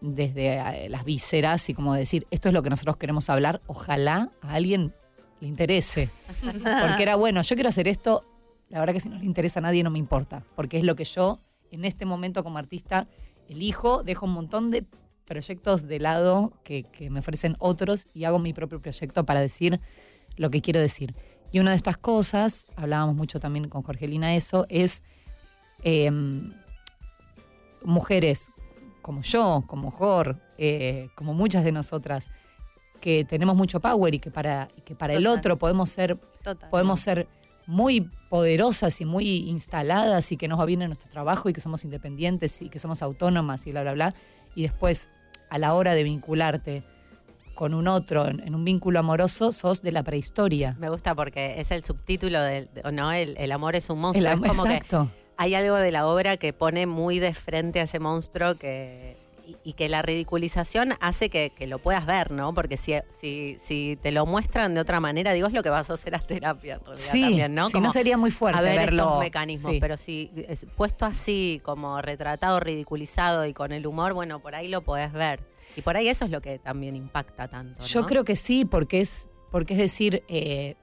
desde 0.00 0.58
eh, 0.58 0.88
las 0.88 1.04
vísceras 1.04 1.68
y 1.68 1.74
como 1.74 1.94
decir, 1.94 2.26
esto 2.30 2.48
es 2.48 2.54
lo 2.54 2.62
que 2.62 2.70
nosotros 2.70 2.96
queremos 2.96 3.30
hablar, 3.30 3.60
ojalá 3.66 4.30
a 4.42 4.54
alguien 4.54 4.92
le 5.40 5.48
interese. 5.48 6.10
Porque 6.42 7.02
era 7.02 7.16
bueno, 7.16 7.42
yo 7.42 7.54
quiero 7.54 7.68
hacer 7.68 7.88
esto, 7.88 8.24
la 8.68 8.80
verdad 8.80 8.94
que 8.94 9.00
si 9.00 9.08
no 9.08 9.18
le 9.18 9.24
interesa 9.24 9.60
a 9.60 9.62
nadie 9.62 9.82
no 9.82 9.90
me 9.90 9.98
importa, 9.98 10.42
porque 10.56 10.78
es 10.78 10.84
lo 10.84 10.96
que 10.96 11.04
yo 11.04 11.38
en 11.70 11.84
este 11.84 12.04
momento 12.04 12.42
como 12.44 12.58
artista 12.58 13.08
elijo, 13.48 14.02
dejo 14.02 14.26
un 14.26 14.32
montón 14.32 14.70
de 14.70 14.84
proyectos 15.24 15.86
de 15.88 15.98
lado 15.98 16.52
que, 16.64 16.84
que 16.84 17.10
me 17.10 17.20
ofrecen 17.20 17.56
otros 17.58 18.08
y 18.14 18.24
hago 18.24 18.38
mi 18.38 18.52
propio 18.52 18.80
proyecto 18.80 19.24
para 19.24 19.40
decir 19.40 19.80
lo 20.36 20.50
que 20.50 20.60
quiero 20.60 20.80
decir. 20.80 21.14
Y 21.52 21.60
una 21.60 21.70
de 21.70 21.76
estas 21.76 21.96
cosas, 21.96 22.66
hablábamos 22.76 23.16
mucho 23.16 23.40
también 23.40 23.68
con 23.68 23.82
Jorgelina 23.82 24.34
eso, 24.34 24.66
es 24.68 25.02
em, 25.82 26.52
mujeres 27.82 28.50
como 29.02 29.22
yo, 29.22 29.64
como 29.66 29.90
Jor, 29.90 30.40
eh, 30.58 31.08
como 31.14 31.32
muchas 31.32 31.64
de 31.64 31.72
nosotras, 31.72 32.28
que 33.00 33.24
tenemos 33.24 33.56
mucho 33.56 33.80
power 33.80 34.14
y 34.14 34.18
que 34.18 34.30
para, 34.30 34.68
que 34.84 34.96
para 34.96 35.14
el 35.14 35.26
otro 35.26 35.56
podemos 35.58 35.90
ser 35.90 36.18
Total. 36.42 36.68
podemos 36.70 36.98
ser 37.00 37.28
muy 37.66 38.10
poderosas 38.28 39.00
y 39.00 39.04
muy 39.04 39.48
instaladas 39.48 40.30
y 40.32 40.36
que 40.36 40.48
nos 40.48 40.58
va 40.58 40.64
bien 40.64 40.82
en 40.82 40.88
nuestro 40.88 41.08
trabajo 41.10 41.48
y 41.48 41.52
que 41.52 41.60
somos 41.60 41.84
independientes 41.84 42.62
y 42.62 42.68
que 42.68 42.78
somos 42.78 43.02
autónomas 43.02 43.66
y 43.66 43.72
bla, 43.72 43.82
bla, 43.82 43.92
bla. 43.92 44.14
Y 44.54 44.62
después, 44.62 45.10
a 45.50 45.58
la 45.58 45.74
hora 45.74 45.94
de 45.94 46.02
vincularte 46.04 46.84
con 47.54 47.74
un 47.74 47.88
otro 47.88 48.28
en, 48.28 48.54
un 48.54 48.64
vínculo 48.64 49.00
amoroso, 49.00 49.50
sos 49.50 49.82
de 49.82 49.90
la 49.90 50.02
prehistoria. 50.02 50.76
Me 50.78 50.88
gusta 50.88 51.14
porque 51.14 51.60
es 51.60 51.70
el 51.70 51.82
subtítulo 51.82 52.40
del, 52.42 52.68
no, 52.92 53.12
el, 53.12 53.36
el 53.38 53.52
amor 53.52 53.76
es 53.76 53.90
un 53.90 53.98
monstruo. 54.00 54.26
El 54.26 54.44
es 54.44 54.50
como 54.50 54.64
que 54.64 54.74
exacto. 54.74 55.10
hay 55.36 55.54
algo 55.54 55.76
de 55.76 55.90
la 55.90 56.06
obra 56.06 56.36
que 56.36 56.52
pone 56.52 56.86
muy 56.86 57.18
de 57.18 57.34
frente 57.34 57.80
a 57.80 57.84
ese 57.84 57.98
monstruo 57.98 58.56
que 58.56 59.16
y, 59.46 59.56
y 59.62 59.72
que 59.74 59.88
la 59.88 60.02
ridiculización 60.02 60.94
hace 61.00 61.30
que, 61.30 61.50
que 61.56 61.66
lo 61.66 61.78
puedas 61.78 62.04
ver, 62.06 62.30
¿no? 62.32 62.52
Porque 62.52 62.76
si, 62.76 62.94
si, 63.08 63.56
si 63.58 63.96
te 64.02 64.10
lo 64.10 64.26
muestran 64.26 64.74
de 64.74 64.80
otra 64.80 64.98
manera, 65.00 65.32
digo, 65.32 65.46
es 65.46 65.52
lo 65.52 65.62
que 65.62 65.70
vas 65.70 65.88
a 65.88 65.94
hacer 65.94 66.14
a 66.14 66.18
terapia 66.18 66.74
en 66.74 66.80
realidad 66.80 66.96
Sí, 67.04 67.22
también, 67.22 67.54
¿no? 67.54 67.68
si 67.68 67.80
no 67.80 67.92
sería 67.92 68.16
muy 68.16 68.30
fuerte 68.30 68.58
a 68.58 68.62
ver 68.62 68.76
verlo. 68.78 69.02
estos 69.04 69.20
mecanismos, 69.20 69.72
Sí. 69.74 69.80
pero 69.80 69.96
si 69.96 70.30
es 70.48 70.66
puesto 70.76 71.06
así, 71.06 71.60
como 71.64 72.02
retratado, 72.02 72.58
ridiculizado 72.60 73.46
y 73.46 73.52
con 73.52 73.72
el 73.72 73.86
humor, 73.86 74.12
bueno, 74.14 74.40
por 74.40 74.54
ahí 74.54 74.68
lo 74.68 74.82
podés 74.82 75.12
ver. 75.12 75.40
Y 75.76 75.82
por 75.82 75.96
ahí 75.96 76.08
eso 76.08 76.24
es 76.24 76.30
lo 76.30 76.40
que 76.40 76.58
también 76.58 76.96
impacta 76.96 77.48
tanto. 77.48 77.82
Yo 77.84 78.06
creo 78.06 78.24
que 78.24 78.34
sí, 78.34 78.64
porque 78.64 79.00
es, 79.00 79.28
porque 79.50 79.74
es 79.74 79.78
decir, 79.78 80.22
eh, 80.28 80.74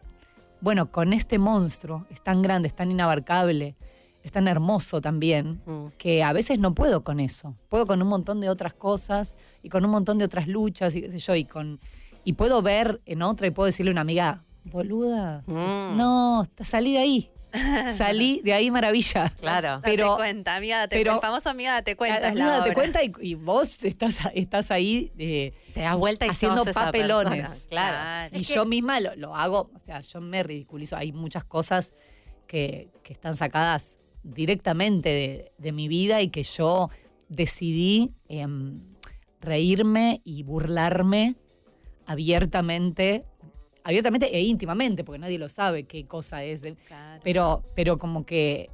bueno, 0.61 0.91
con 0.91 1.11
este 1.13 1.39
monstruo, 1.39 2.05
es 2.11 2.21
tan 2.21 2.41
grande, 2.41 2.67
es 2.67 2.75
tan 2.75 2.91
inabarcable, 2.91 3.75
es 4.23 4.31
tan 4.31 4.47
hermoso 4.47 5.01
también, 5.01 5.61
Mm. 5.65 5.87
que 5.97 6.23
a 6.23 6.33
veces 6.33 6.57
no 6.57 6.73
puedo 6.73 7.03
con 7.03 7.19
eso. 7.19 7.55
Puedo 7.69 7.85
con 7.85 8.01
un 8.01 8.07
montón 8.07 8.39
de 8.41 8.49
otras 8.49 8.73
cosas 8.73 9.35
y 9.61 9.69
con 9.69 9.83
un 9.85 9.91
montón 9.91 10.17
de 10.17 10.25
otras 10.25 10.47
luchas 10.47 10.95
y 10.95 11.01
qué 11.01 11.11
sé 11.11 11.19
yo, 11.19 11.35
y 11.35 11.45
con 11.45 11.79
y 12.25 12.33
puedo 12.33 12.61
ver 12.61 13.01
en 13.05 13.21
otra 13.21 13.47
y 13.47 13.51
puedo 13.51 13.65
decirle 13.67 13.91
a 13.91 13.93
una 13.93 14.01
amiga, 14.01 14.43
boluda, 14.63 15.43
Mm. 15.45 15.97
no, 15.97 16.45
salí 16.63 16.93
de 16.93 16.99
ahí. 16.99 17.29
Salí 17.95 18.41
de 18.43 18.51
ahí 18.53 18.71
maravilla. 18.71 19.29
Claro. 19.39 19.67
Date 19.75 19.81
pero- 19.91 20.15
cuenta, 20.15 20.55
amiga, 20.55 20.79
date 20.79 20.97
pero- 20.97 21.13
el 21.15 21.19
famoso 21.21 21.49
amiga, 21.51 21.73
date 21.73 21.95
cuenta. 21.95 22.29
Amiga, 22.29 22.45
la 22.47 22.51
date 22.53 22.63
obra. 22.69 22.73
cuenta 22.73 23.03
y, 23.03 23.11
y 23.21 23.35
vos 23.35 23.83
estás, 23.83 24.17
estás 24.33 24.71
ahí 24.71 25.11
eh, 25.19 25.53
Te 25.75 25.81
das 25.81 25.95
vuelta 25.95 26.25
y 26.25 26.29
haciendo 26.29 26.59
sos 26.59 26.69
esa 26.69 26.85
papelones. 26.85 27.41
persona. 27.49 27.67
Claro. 27.69 28.35
Y 28.39 28.41
yo 28.41 28.65
misma 28.65 28.99
lo, 29.01 29.15
lo 29.17 29.35
hago, 29.35 29.69
o 29.75 29.77
sea, 29.79 30.01
yo 30.01 30.19
me 30.19 30.41
ridiculizo. 30.41 30.95
Hay 30.95 31.11
muchas 31.11 31.43
cosas 31.43 31.93
que, 32.47 32.89
que 33.03 33.13
están 33.13 33.35
sacadas 33.35 33.99
directamente 34.23 35.09
de, 35.09 35.51
de 35.57 35.71
mi 35.71 35.87
vida 35.87 36.21
y 36.21 36.29
que 36.29 36.43
yo 36.43 36.89
decidí 37.29 38.11
em, 38.27 38.79
reírme 39.41 40.21
y 40.23 40.43
burlarme 40.43 41.35
abiertamente, 42.05 43.25
abiertamente 43.83 44.35
e 44.35 44.41
íntimamente, 44.41 45.03
porque 45.03 45.19
nadie 45.19 45.37
lo 45.37 45.49
sabe 45.49 45.83
qué 45.83 46.05
cosa 46.05 46.43
es. 46.43 46.61
Claro. 46.87 47.21
pero, 47.23 47.63
pero 47.75 47.97
como 47.97 48.25
que 48.25 48.69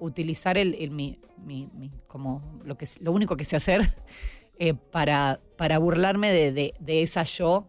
utilizar 0.00 0.58
el, 0.58 0.74
el- 0.74 0.90
mi, 0.90 1.18
mi- 1.44 1.68
mi- 1.74 1.90
como 2.08 2.42
lo 2.64 2.76
que 2.76 2.84
es- 2.84 3.00
lo 3.00 3.12
único 3.12 3.36
que 3.36 3.44
sé 3.44 3.56
hacer 3.56 3.80
eh, 4.58 4.74
para, 4.74 5.40
para 5.56 5.78
burlarme 5.78 6.32
de, 6.32 6.52
de- 6.52 6.74
de 6.80 7.02
esa 7.02 7.22
yo 7.22 7.68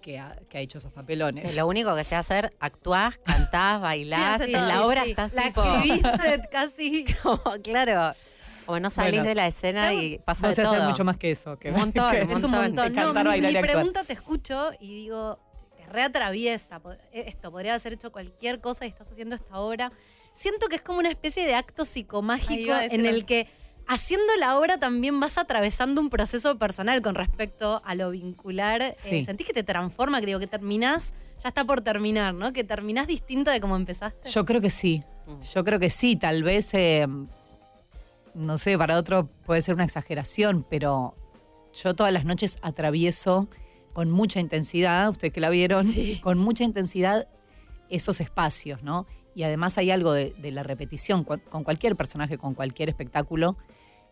que 0.00 0.18
ha, 0.18 0.36
que 0.48 0.58
ha 0.58 0.60
hecho 0.60 0.78
esos 0.78 0.92
papelones. 0.92 1.56
Lo 1.56 1.66
único 1.66 1.94
que 1.94 2.04
sé 2.04 2.16
hacer, 2.16 2.52
actuás, 2.60 3.18
cantás, 3.18 3.80
bailás, 3.80 4.40
en 4.42 4.52
la 4.52 4.70
sí, 4.74 4.78
obra 4.82 5.04
sí. 5.04 5.10
estás 5.10 5.32
La 5.32 5.42
tipo... 5.44 5.62
escribiste 5.62 6.40
casi. 6.50 7.04
como, 7.22 7.42
claro, 7.62 8.14
como 8.66 8.80
no 8.80 8.90
salís 8.90 9.12
Bueno. 9.12 9.24
de 9.28 9.34
la 9.34 9.46
escena 9.46 9.92
y 9.94 10.18
pasa 10.18 10.42
no 10.42 10.48
de 10.50 10.54
sé 10.54 10.62
todo. 10.62 10.74
hacer 10.74 10.86
mucho 10.88 11.04
más 11.04 11.16
que 11.16 11.30
eso. 11.30 11.58
Que, 11.58 11.70
Un 11.70 11.76
montón, 11.80 12.10
que- 12.14 12.22
un 12.22 12.30
Es 12.30 12.44
un 12.44 12.50
montón. 12.50 12.92
No, 12.94 13.12
Cantar, 13.14 13.40
mi, 13.40 13.52
pregunta 13.60 14.04
te 14.04 14.12
escucho 14.12 14.70
y 14.80 14.94
digo, 14.94 15.38
te 15.76 15.86
reatraviesa. 15.86 16.80
Esto 17.12 17.50
podría 17.50 17.74
haber 17.74 17.92
hecho 17.94 18.12
cualquier 18.12 18.60
cosa 18.60 18.84
y 18.86 18.88
estás 18.88 19.10
haciendo 19.10 19.34
esta 19.36 19.58
obra. 19.58 19.90
Siento 20.32 20.68
que 20.68 20.76
es 20.76 20.82
como 20.82 21.00
una 21.00 21.08
especie 21.10 21.44
de 21.44 21.54
acto 21.56 21.84
psicomágico 21.84 22.52
iba 22.60 22.78
a 22.78 22.82
decir 22.82 23.00
en 23.00 23.06
el 23.06 23.24
que 23.26 23.48
haciendo 23.90 24.32
la 24.38 24.56
obra 24.56 24.78
también 24.78 25.18
vas 25.18 25.36
atravesando 25.36 26.00
un 26.00 26.10
proceso 26.10 26.56
personal 26.58 27.02
con 27.02 27.16
respecto 27.16 27.82
a 27.84 27.94
lo 27.96 28.10
vincular. 28.12 28.80
Eh, 28.82 28.94
Sí. 28.96 29.24
¿Sentís 29.24 29.46
que 29.48 29.52
te 29.52 29.64
transforma? 29.64 30.20
Digo, 30.20 30.38
que 30.38 30.46
terminás, 30.46 31.12
ya 31.42 31.48
está 31.48 31.64
por 31.64 31.80
terminar, 31.80 32.32
¿no? 32.32 32.52
Que 32.52 32.62
terminás 32.62 33.08
distinta 33.08 33.50
de 33.50 33.60
como 33.60 33.74
empezaste. 33.74 34.30
Yo 34.30 34.44
creo 34.44 34.60
que 34.60 34.70
sí. 34.70 35.02
Yo 35.52 35.64
creo 35.64 35.80
que 35.80 35.90
sí. 35.90 36.14
Tal 36.14 36.44
vez, 36.44 36.72
eh, 36.74 37.08
no 38.34 38.58
sé, 38.58 38.78
para 38.78 38.96
otro 38.96 39.28
puede 39.44 39.60
ser 39.60 39.74
una 39.74 39.84
exageración, 39.84 40.64
pero 40.70 41.16
yo 41.72 41.94
todas 41.94 42.12
las 42.12 42.24
noches 42.24 42.58
atravieso 42.62 43.48
con 43.92 44.08
mucha 44.08 44.38
intensidad, 44.38 45.10
ustedes 45.10 45.32
que 45.32 45.40
la 45.40 45.50
vieron, 45.50 45.84
con 46.22 46.38
mucha 46.38 46.62
intensidad 46.62 47.26
esos 47.88 48.20
espacios, 48.20 48.84
¿no? 48.84 49.06
Y 49.34 49.42
además 49.42 49.78
hay 49.78 49.90
algo 49.90 50.12
de, 50.12 50.32
de 50.38 50.52
la 50.52 50.62
repetición. 50.62 51.24
Con 51.24 51.64
cualquier 51.64 51.96
personaje, 51.96 52.38
con 52.38 52.54
cualquier 52.54 52.88
espectáculo, 52.88 53.56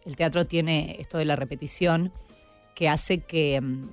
el 0.09 0.17
teatro 0.17 0.47
tiene 0.47 0.97
esto 0.99 1.19
de 1.19 1.25
la 1.27 1.37
repetición 1.37 2.11
que 2.75 2.89
hace 2.89 3.19
que, 3.19 3.61
mm, 3.61 3.89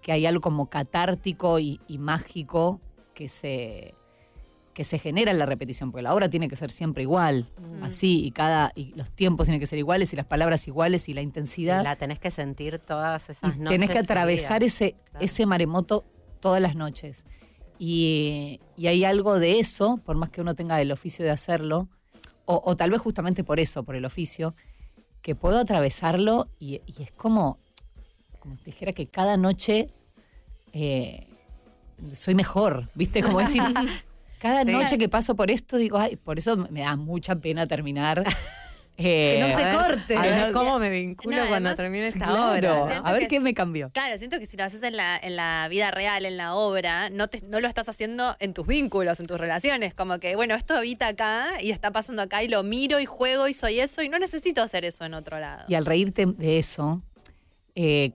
que 0.00 0.12
hay 0.12 0.26
algo 0.26 0.40
como 0.40 0.70
catártico 0.70 1.58
y, 1.58 1.80
y 1.88 1.98
mágico 1.98 2.80
que 3.14 3.28
se, 3.28 3.94
que 4.74 4.84
se 4.84 4.98
genera 4.98 5.30
en 5.30 5.38
la 5.38 5.46
repetición, 5.46 5.90
porque 5.90 6.02
la 6.02 6.14
obra 6.14 6.28
tiene 6.28 6.48
que 6.48 6.56
ser 6.56 6.70
siempre 6.70 7.02
igual, 7.02 7.48
así, 7.82 8.24
y 8.24 8.30
cada, 8.32 8.72
y 8.74 8.92
los 8.94 9.10
tiempos 9.10 9.46
tienen 9.46 9.60
que 9.60 9.66
ser 9.66 9.78
iguales, 9.78 10.12
y 10.12 10.16
las 10.16 10.26
palabras 10.26 10.66
iguales, 10.68 11.08
y 11.08 11.14
la 11.14 11.20
Y 11.20 11.24
intensidad. 11.24 11.82
la 11.84 11.96
tenés 11.96 12.18
que 12.18 12.30
sentir 12.30 12.78
todas 12.80 13.28
Y 13.28 13.32
esas 13.32 13.56
noches. 13.56 13.68
tenés 13.70 13.90
que 13.90 13.98
atravesar 13.98 14.62
ese, 14.64 14.94
Claro. 15.10 15.24
ese 15.24 15.46
maremoto 15.46 16.04
todas 16.40 16.60
las 16.60 16.74
noches. 16.76 17.24
Y, 17.78 18.60
y 18.76 18.86
hay 18.88 19.04
algo 19.04 19.38
de 19.38 19.58
eso, 19.60 19.98
por 20.04 20.16
más 20.16 20.30
que 20.30 20.40
uno 20.40 20.54
tenga 20.54 20.80
el 20.80 20.92
oficio 20.92 21.24
de 21.24 21.30
hacerlo, 21.30 21.88
o, 22.44 22.60
o 22.64 22.76
tal 22.76 22.90
vez 22.90 23.00
justamente 23.00 23.42
por 23.44 23.58
eso, 23.60 23.84
por 23.84 23.94
el 23.96 24.04
oficio, 24.04 24.54
que 25.24 25.34
puedo 25.34 25.58
atravesarlo 25.58 26.48
y, 26.60 26.82
y 26.86 27.02
es 27.02 27.10
como, 27.12 27.58
como 28.40 28.56
te 28.56 28.64
dijera 28.66 28.92
que 28.92 29.06
cada 29.06 29.38
noche 29.38 29.88
eh, 30.74 31.26
soy 32.14 32.34
mejor, 32.34 32.90
¿viste? 32.94 33.22
Como 33.22 33.38
decir, 33.38 33.62
cada 34.38 34.64
Sí. 34.64 34.70
noche 34.70 34.98
que 34.98 35.08
paso 35.08 35.34
por 35.34 35.50
esto, 35.50 35.78
digo, 35.78 35.96
ay, 35.96 36.16
por 36.16 36.36
eso 36.38 36.58
me 36.68 36.82
da 36.82 36.94
mucha 36.96 37.36
pena 37.36 37.66
terminar. 37.66 38.22
Eh, 38.96 39.34
Que 39.34 39.40
no 39.40 39.58
se 39.58 39.64
ver, 39.64 39.74
corte. 39.76 40.16
A 40.16 40.22
ver 40.22 40.46
No, 40.46 40.52
cómo 40.52 40.78
me 40.78 40.88
vinculo 40.88 41.36
no, 41.36 41.48
cuando 41.48 41.74
termine 41.74 42.06
esta 42.06 42.26
claro, 42.26 42.52
obra. 42.84 42.98
A 42.98 43.12
ver 43.12 43.22
que 43.22 43.28
qué 43.28 43.36
es- 43.36 43.42
me 43.42 43.52
cambió. 43.52 43.90
Claro, 43.90 44.16
siento 44.18 44.38
que 44.38 44.46
si 44.46 44.56
lo 44.56 44.62
haces 44.64 44.82
en 44.84 44.96
la, 44.96 45.16
en 45.16 45.34
la 45.34 45.66
vida 45.68 45.90
real, 45.90 46.24
en 46.24 46.36
la 46.36 46.54
obra, 46.54 47.10
no, 47.10 47.26
te, 47.28 47.40
no 47.48 47.60
lo 47.60 47.66
estás 47.66 47.88
haciendo 47.88 48.36
en 48.38 48.54
tus 48.54 48.66
vínculos, 48.68 49.18
en 49.18 49.26
tus 49.26 49.36
relaciones. 49.38 49.94
Como 49.94 50.18
que, 50.20 50.36
bueno, 50.36 50.54
esto 50.54 50.76
habita 50.76 51.08
acá 51.08 51.48
y 51.60 51.70
está 51.72 51.90
pasando 51.90 52.22
acá 52.22 52.44
y 52.44 52.48
lo 52.48 52.62
miro 52.62 53.00
y 53.00 53.04
juego 53.04 53.48
y 53.48 53.54
soy 53.54 53.80
eso 53.80 54.00
y 54.02 54.08
no 54.08 54.18
necesito 54.20 54.62
hacer 54.62 54.84
eso 54.84 55.04
en 55.04 55.14
otro 55.14 55.40
lado. 55.40 55.64
Y 55.66 55.74
al 55.74 55.86
reírte 55.86 56.26
de 56.26 56.58
eso, 56.60 57.02
eh, 57.74 58.12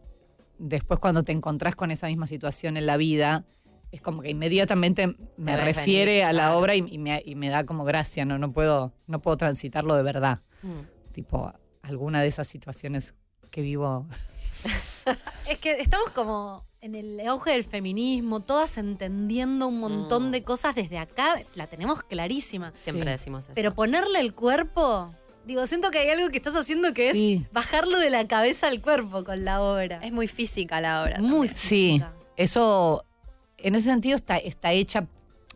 después 0.59 0.99
cuando 0.99 1.23
te 1.23 1.33
encontrás 1.33 1.75
con 1.75 1.91
esa 1.91 2.07
misma 2.07 2.25
situación 2.27 2.77
en 2.77 2.85
la 2.85 2.95
vida, 2.95 3.43
es 3.91 4.01
como 4.01 4.21
que 4.21 4.29
inmediatamente 4.29 5.15
me 5.35 5.57
refiere 5.57 6.11
venir, 6.11 6.23
a 6.25 6.31
la 6.31 6.43
claro. 6.43 6.59
obra 6.59 6.75
y, 6.75 6.85
y 6.89 6.97
me, 6.99 7.21
y 7.25 7.35
me 7.35 7.49
da 7.49 7.65
como 7.65 7.83
gracia, 7.83 8.23
no, 8.23 8.37
no 8.37 8.51
puedo, 8.53 8.93
no 9.07 9.19
puedo 9.19 9.35
transitarlo 9.35 9.95
de 9.95 10.03
verdad. 10.03 10.39
Mm. 10.61 11.11
Tipo, 11.13 11.51
alguna 11.81 12.21
de 12.21 12.27
esas 12.27 12.47
situaciones 12.47 13.13
que 13.51 13.61
vivo. 13.61 14.05
Es 15.47 15.57
que 15.59 15.79
estamos 15.81 16.09
como 16.11 16.65
en 16.81 16.93
el 16.95 17.19
auge 17.27 17.51
del 17.51 17.63
feminismo, 17.63 18.41
todas 18.41 18.77
entendiendo 18.77 19.67
un 19.67 19.79
montón 19.79 20.27
Mm. 20.29 20.31
de 20.31 20.43
cosas 20.43 20.75
desde 20.75 20.97
acá, 20.97 21.41
la 21.55 21.67
tenemos 21.67 22.03
clarísima. 22.03 22.71
Siempre 22.75 23.05
Sí. 23.05 23.09
decimos 23.11 23.45
eso. 23.45 23.53
Pero 23.55 23.73
ponerle 23.73 24.19
el 24.19 24.33
cuerpo, 24.35 25.13
digo, 25.45 25.65
siento 25.65 25.89
que 25.91 25.99
hay 25.99 26.09
algo 26.09 26.29
que 26.29 26.37
estás 26.37 26.55
haciendo 26.55 26.93
que 26.93 27.13
Sí. 27.13 27.41
es 27.45 27.51
bajarlo 27.53 27.99
de 27.99 28.09
la 28.09 28.27
cabeza 28.27 28.67
al 28.67 28.81
cuerpo 28.81 29.23
con 29.23 29.43
la 29.45 29.61
obra. 29.61 29.99
Es 30.03 30.11
muy 30.11 30.27
física 30.27 30.79
la 30.81 31.03
obra. 31.03 31.19
muy 31.19 31.47
también. 31.47 31.55
Sí, 31.55 31.87
física. 31.93 32.13
eso, 32.37 33.03
en 33.57 33.75
ese 33.75 33.89
sentido 33.89 34.15
está, 34.15 34.37
está 34.37 34.71
hecha 34.71 35.07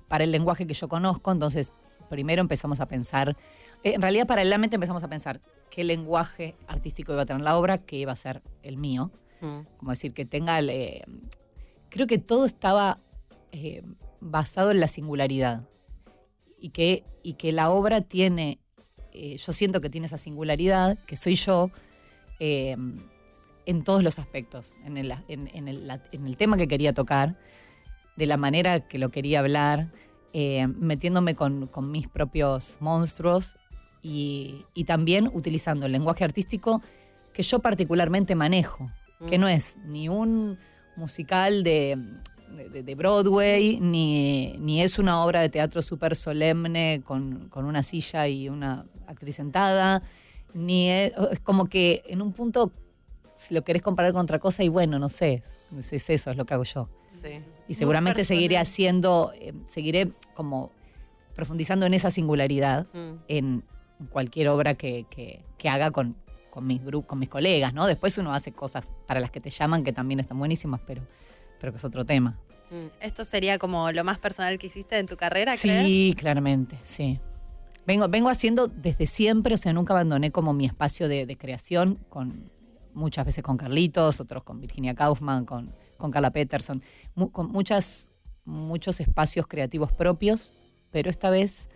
para 0.07 0.23
el 0.23 0.31
lenguaje 0.31 0.65
que 0.65 0.73
yo 0.73 0.87
conozco, 0.89 1.31
entonces 1.31 1.71
primero 2.09 2.41
empezamos 2.41 2.79
a 2.81 2.87
pensar, 2.87 3.35
en 3.83 4.01
realidad 4.01 4.27
paralelamente 4.27 4.75
empezamos 4.75 5.03
a 5.03 5.07
pensar 5.07 5.41
qué 5.69 5.83
lenguaje 5.83 6.55
artístico 6.67 7.13
iba 7.13 7.23
a 7.23 7.25
tener 7.25 7.41
la 7.43 7.57
obra, 7.57 7.79
que 7.79 7.97
iba 7.97 8.11
a 8.11 8.15
ser 8.15 8.41
el 8.61 8.77
mío, 8.77 9.11
Mm. 9.41 9.61
como 9.77 9.91
decir, 9.91 10.13
que 10.13 10.25
tenga, 10.25 10.57
el, 10.59 10.69
eh, 10.69 11.03
creo 11.89 12.07
que 12.07 12.17
todo 12.17 12.45
estaba 12.45 12.99
eh, 13.51 13.83
basado 14.21 14.71
en 14.71 14.79
la 14.79 14.87
singularidad 14.87 15.63
y 16.57 16.69
que, 16.69 17.03
y 17.23 17.33
que 17.33 17.51
la 17.51 17.69
obra 17.69 18.01
tiene, 18.01 18.59
eh, 19.11 19.35
yo 19.37 19.51
siento 19.51 19.81
que 19.81 19.89
tiene 19.89 20.07
esa 20.07 20.17
singularidad, 20.17 20.97
que 21.05 21.15
soy 21.17 21.35
yo, 21.35 21.69
en 22.39 23.83
todos 23.83 24.03
los 24.03 24.19
aspectos, 24.19 24.77
en 24.85 24.97
el, 24.97 25.13
en- 25.27 25.49
en 25.53 25.67
el- 25.67 25.89
en 26.11 26.25
el 26.27 26.37
tema 26.37 26.57
que 26.57 26.67
quería 26.67 26.93
tocar, 26.93 27.37
de 28.15 28.25
la 28.25 28.37
manera 28.37 28.87
que 28.87 28.97
lo 28.97 29.09
quería 29.11 29.39
hablar, 29.39 29.91
eh, 30.33 30.67
metiéndome 30.67 31.35
con, 31.35 31.67
con 31.67 31.91
mis 31.91 32.07
propios 32.09 32.77
monstruos 32.79 33.55
y, 34.03 34.65
y 34.75 34.83
también 34.83 35.29
utilizando 35.33 35.85
el 35.87 35.91
lenguaje 35.93 36.23
artístico 36.23 36.81
que 37.33 37.41
yo 37.41 37.59
particularmente 37.59 38.35
manejo, 38.35 38.91
que 39.27 39.37
Mm. 39.37 39.41
no 39.41 39.47
es 39.47 39.77
ni 39.85 40.09
un 40.09 40.59
musical 40.95 41.63
de, 41.63 41.97
de- 42.71 42.83
de 42.83 42.95
Broadway, 42.95 43.79
ni, 43.79 44.55
ni 44.59 44.81
es 44.83 44.99
una 44.99 45.23
obra 45.25 45.39
de 45.41 45.49
teatro 45.49 45.81
súper 45.81 46.15
solemne 46.15 47.01
con, 47.03 47.49
con 47.49 47.65
una 47.65 47.81
silla 47.81 48.27
y 48.27 48.49
una 48.49 48.85
actriz 49.07 49.37
sentada, 49.37 50.03
ni 50.53 50.89
es, 50.89 51.13
es 51.31 51.39
como 51.39 51.65
que 51.65 52.03
en 52.05 52.21
un 52.21 52.31
punto 52.33 52.71
si 53.35 53.55
lo 53.55 53.63
querés 53.63 53.81
comparar 53.81 54.13
con 54.13 54.21
otra 54.21 54.37
cosa 54.37 54.63
y 54.63 54.69
bueno, 54.69 54.99
no 54.99 55.09
sé, 55.09 55.41
es, 55.79 55.91
es 55.93 56.09
eso, 56.11 56.29
es 56.29 56.37
lo 56.37 56.45
que 56.45 56.53
hago 56.53 56.63
yo. 56.65 56.87
Sí. 57.07 57.39
Y 57.67 57.73
seguramente 57.73 58.23
seguiré 58.25 58.57
haciendo, 58.59 59.31
eh, 59.35 59.53
seguiré 59.65 60.11
como 60.35 60.71
profundizando 61.33 61.87
en 61.87 61.95
esa 61.95 62.11
singularidad 62.11 62.85
Mm. 62.93 63.13
en 63.27 63.63
cualquier 64.07 64.49
obra 64.49 64.73
que, 64.75 65.05
que- 65.09 65.43
que 65.57 65.69
haga 65.69 65.91
con, 65.91 66.15
con 66.49 66.67
mis 66.67 66.81
gru- 66.81 67.05
con 67.05 67.19
mis 67.19 67.29
colegas, 67.29 67.73
¿no? 67.73 67.87
Después 67.87 68.17
uno 68.17 68.33
hace 68.33 68.51
cosas 68.51 68.91
para 69.07 69.19
las 69.19 69.31
que 69.31 69.39
te 69.39 69.49
llaman 69.49 69.83
que 69.83 69.93
también 69.93 70.19
están 70.19 70.37
buenísimas, 70.39 70.81
pero, 70.85 71.01
pero 71.59 71.71
que 71.71 71.77
es 71.77 71.85
otro 71.85 72.05
tema. 72.05 72.37
Mm. 72.69 72.87
¿Esto 73.01 73.23
sería 73.23 73.57
como 73.59 73.91
lo 73.91 74.03
más 74.03 74.19
personal 74.19 74.57
que 74.57 74.67
hiciste 74.67 74.97
en 74.97 75.05
tu 75.07 75.15
carrera, 75.17 75.55
crees? 75.59 75.85
Sí, 75.85 76.15
claramente, 76.17 76.77
sí. 76.83 77.19
Vengo, 77.85 78.07
vengo 78.07 78.29
haciendo 78.29 78.67
desde 78.67 79.05
siempre, 79.07 79.55
o 79.55 79.57
sea, 79.57 79.73
nunca 79.73 79.93
abandoné 79.93 80.31
como 80.31 80.53
mi 80.53 80.65
espacio 80.65 81.07
de, 81.09 81.25
de 81.25 81.37
creación, 81.37 81.99
con 82.09 82.49
muchas 82.93 83.25
veces 83.25 83.43
con 83.43 83.57
Carlitos, 83.57 84.19
otros 84.19 84.43
con 84.43 84.61
Virginia 84.61 84.93
Kaufman, 84.95 85.45
con, 85.45 85.73
con 85.97 86.11
Carla 86.11 86.31
Peterson, 86.31 86.81
mu- 87.15 87.29
con 87.31 87.51
muchas, 87.51 88.07
muchos 88.45 88.99
espacios 89.01 89.47
creativos 89.47 89.91
propios, 89.91 90.53
pero 90.91 91.09
esta 91.09 91.29
vez 91.29 91.69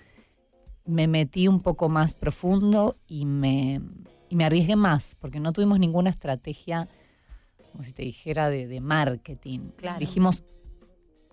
me 0.88 1.08
metí 1.08 1.48
un 1.48 1.62
poco 1.62 1.90
más 1.90 2.14
profundo 2.14 2.98
y 3.08 3.26
me, 3.26 3.82
y 4.30 4.36
me 4.36 4.46
arriesgué 4.46 4.76
más, 4.76 5.16
porque 5.20 5.40
no 5.40 5.54
tuvimos 5.54 5.80
ninguna 5.80 6.10
estrategia, 6.10 6.88
como 7.72 7.84
si 7.84 7.94
te 7.94 8.04
dijera, 8.04 8.50
de, 8.50 8.68
de 8.68 8.82
marketing. 8.82 9.72
Claro. 9.76 10.00
Dijimos 10.00 10.44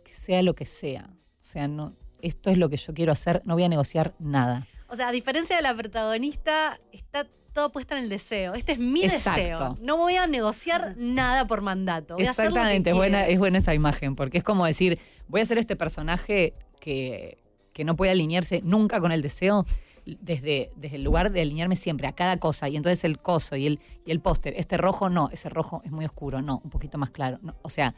que 0.04 0.12
sea 0.12 0.42
lo 0.42 0.54
que 0.54 0.66
sea. 0.66 1.08
O 1.40 1.44
sea, 1.46 1.68
no, 1.68 1.94
esto 2.20 2.50
es 2.50 2.58
lo 2.58 2.68
que 2.68 2.76
yo 2.76 2.92
quiero 2.94 3.12
hacer, 3.12 3.42
no 3.44 3.54
voy 3.54 3.64
a 3.64 3.68
negociar 3.68 4.14
nada. 4.18 4.66
O 4.88 4.96
sea, 4.96 5.08
a 5.08 5.12
diferencia 5.12 5.56
de 5.56 5.62
la 5.62 5.74
protagonista, 5.74 6.80
está 6.92 7.26
todo 7.52 7.70
puesta 7.70 7.96
en 7.96 8.04
el 8.04 8.10
deseo. 8.10 8.54
Este 8.54 8.72
es 8.72 8.78
mi 8.78 9.04
Exacto. 9.04 9.40
deseo. 9.40 9.78
No 9.80 9.96
voy 9.96 10.16
a 10.16 10.26
negociar 10.26 10.94
nada 10.96 11.46
por 11.46 11.62
mandato. 11.62 12.14
Voy 12.14 12.26
a 12.26 12.32
hacer 12.32 12.46
lo 12.46 12.54
que 12.54 12.58
Exactamente, 12.58 12.90
es 12.90 12.96
buena, 12.96 13.26
es 13.26 13.38
buena 13.38 13.58
esa 13.58 13.74
imagen, 13.74 14.16
porque 14.16 14.38
es 14.38 14.44
como 14.44 14.66
decir, 14.66 14.98
voy 15.28 15.40
a 15.40 15.46
ser 15.46 15.58
este 15.58 15.76
personaje 15.76 16.54
que, 16.80 17.38
que 17.74 17.84
no 17.84 17.94
puede 17.96 18.12
alinearse 18.12 18.62
nunca 18.64 19.00
con 19.00 19.12
el 19.12 19.20
deseo, 19.20 19.66
desde, 20.06 20.70
desde 20.76 20.96
el 20.96 21.02
lugar 21.02 21.32
de 21.32 21.40
alinearme 21.40 21.76
siempre 21.76 22.06
a 22.06 22.12
cada 22.12 22.38
cosa. 22.38 22.68
Y 22.68 22.76
entonces 22.76 23.04
el 23.04 23.18
coso 23.18 23.56
y 23.56 23.66
el, 23.66 23.80
y 24.06 24.10
el 24.10 24.20
póster, 24.20 24.54
este 24.56 24.76
rojo 24.78 25.10
no, 25.10 25.28
ese 25.30 25.48
rojo 25.50 25.82
es 25.84 25.90
muy 25.92 26.04
oscuro, 26.06 26.40
no, 26.40 26.60
un 26.64 26.70
poquito 26.70 26.96
más 26.98 27.10
claro. 27.10 27.38
no, 27.42 27.54
o 27.62 27.68
sea, 27.68 27.94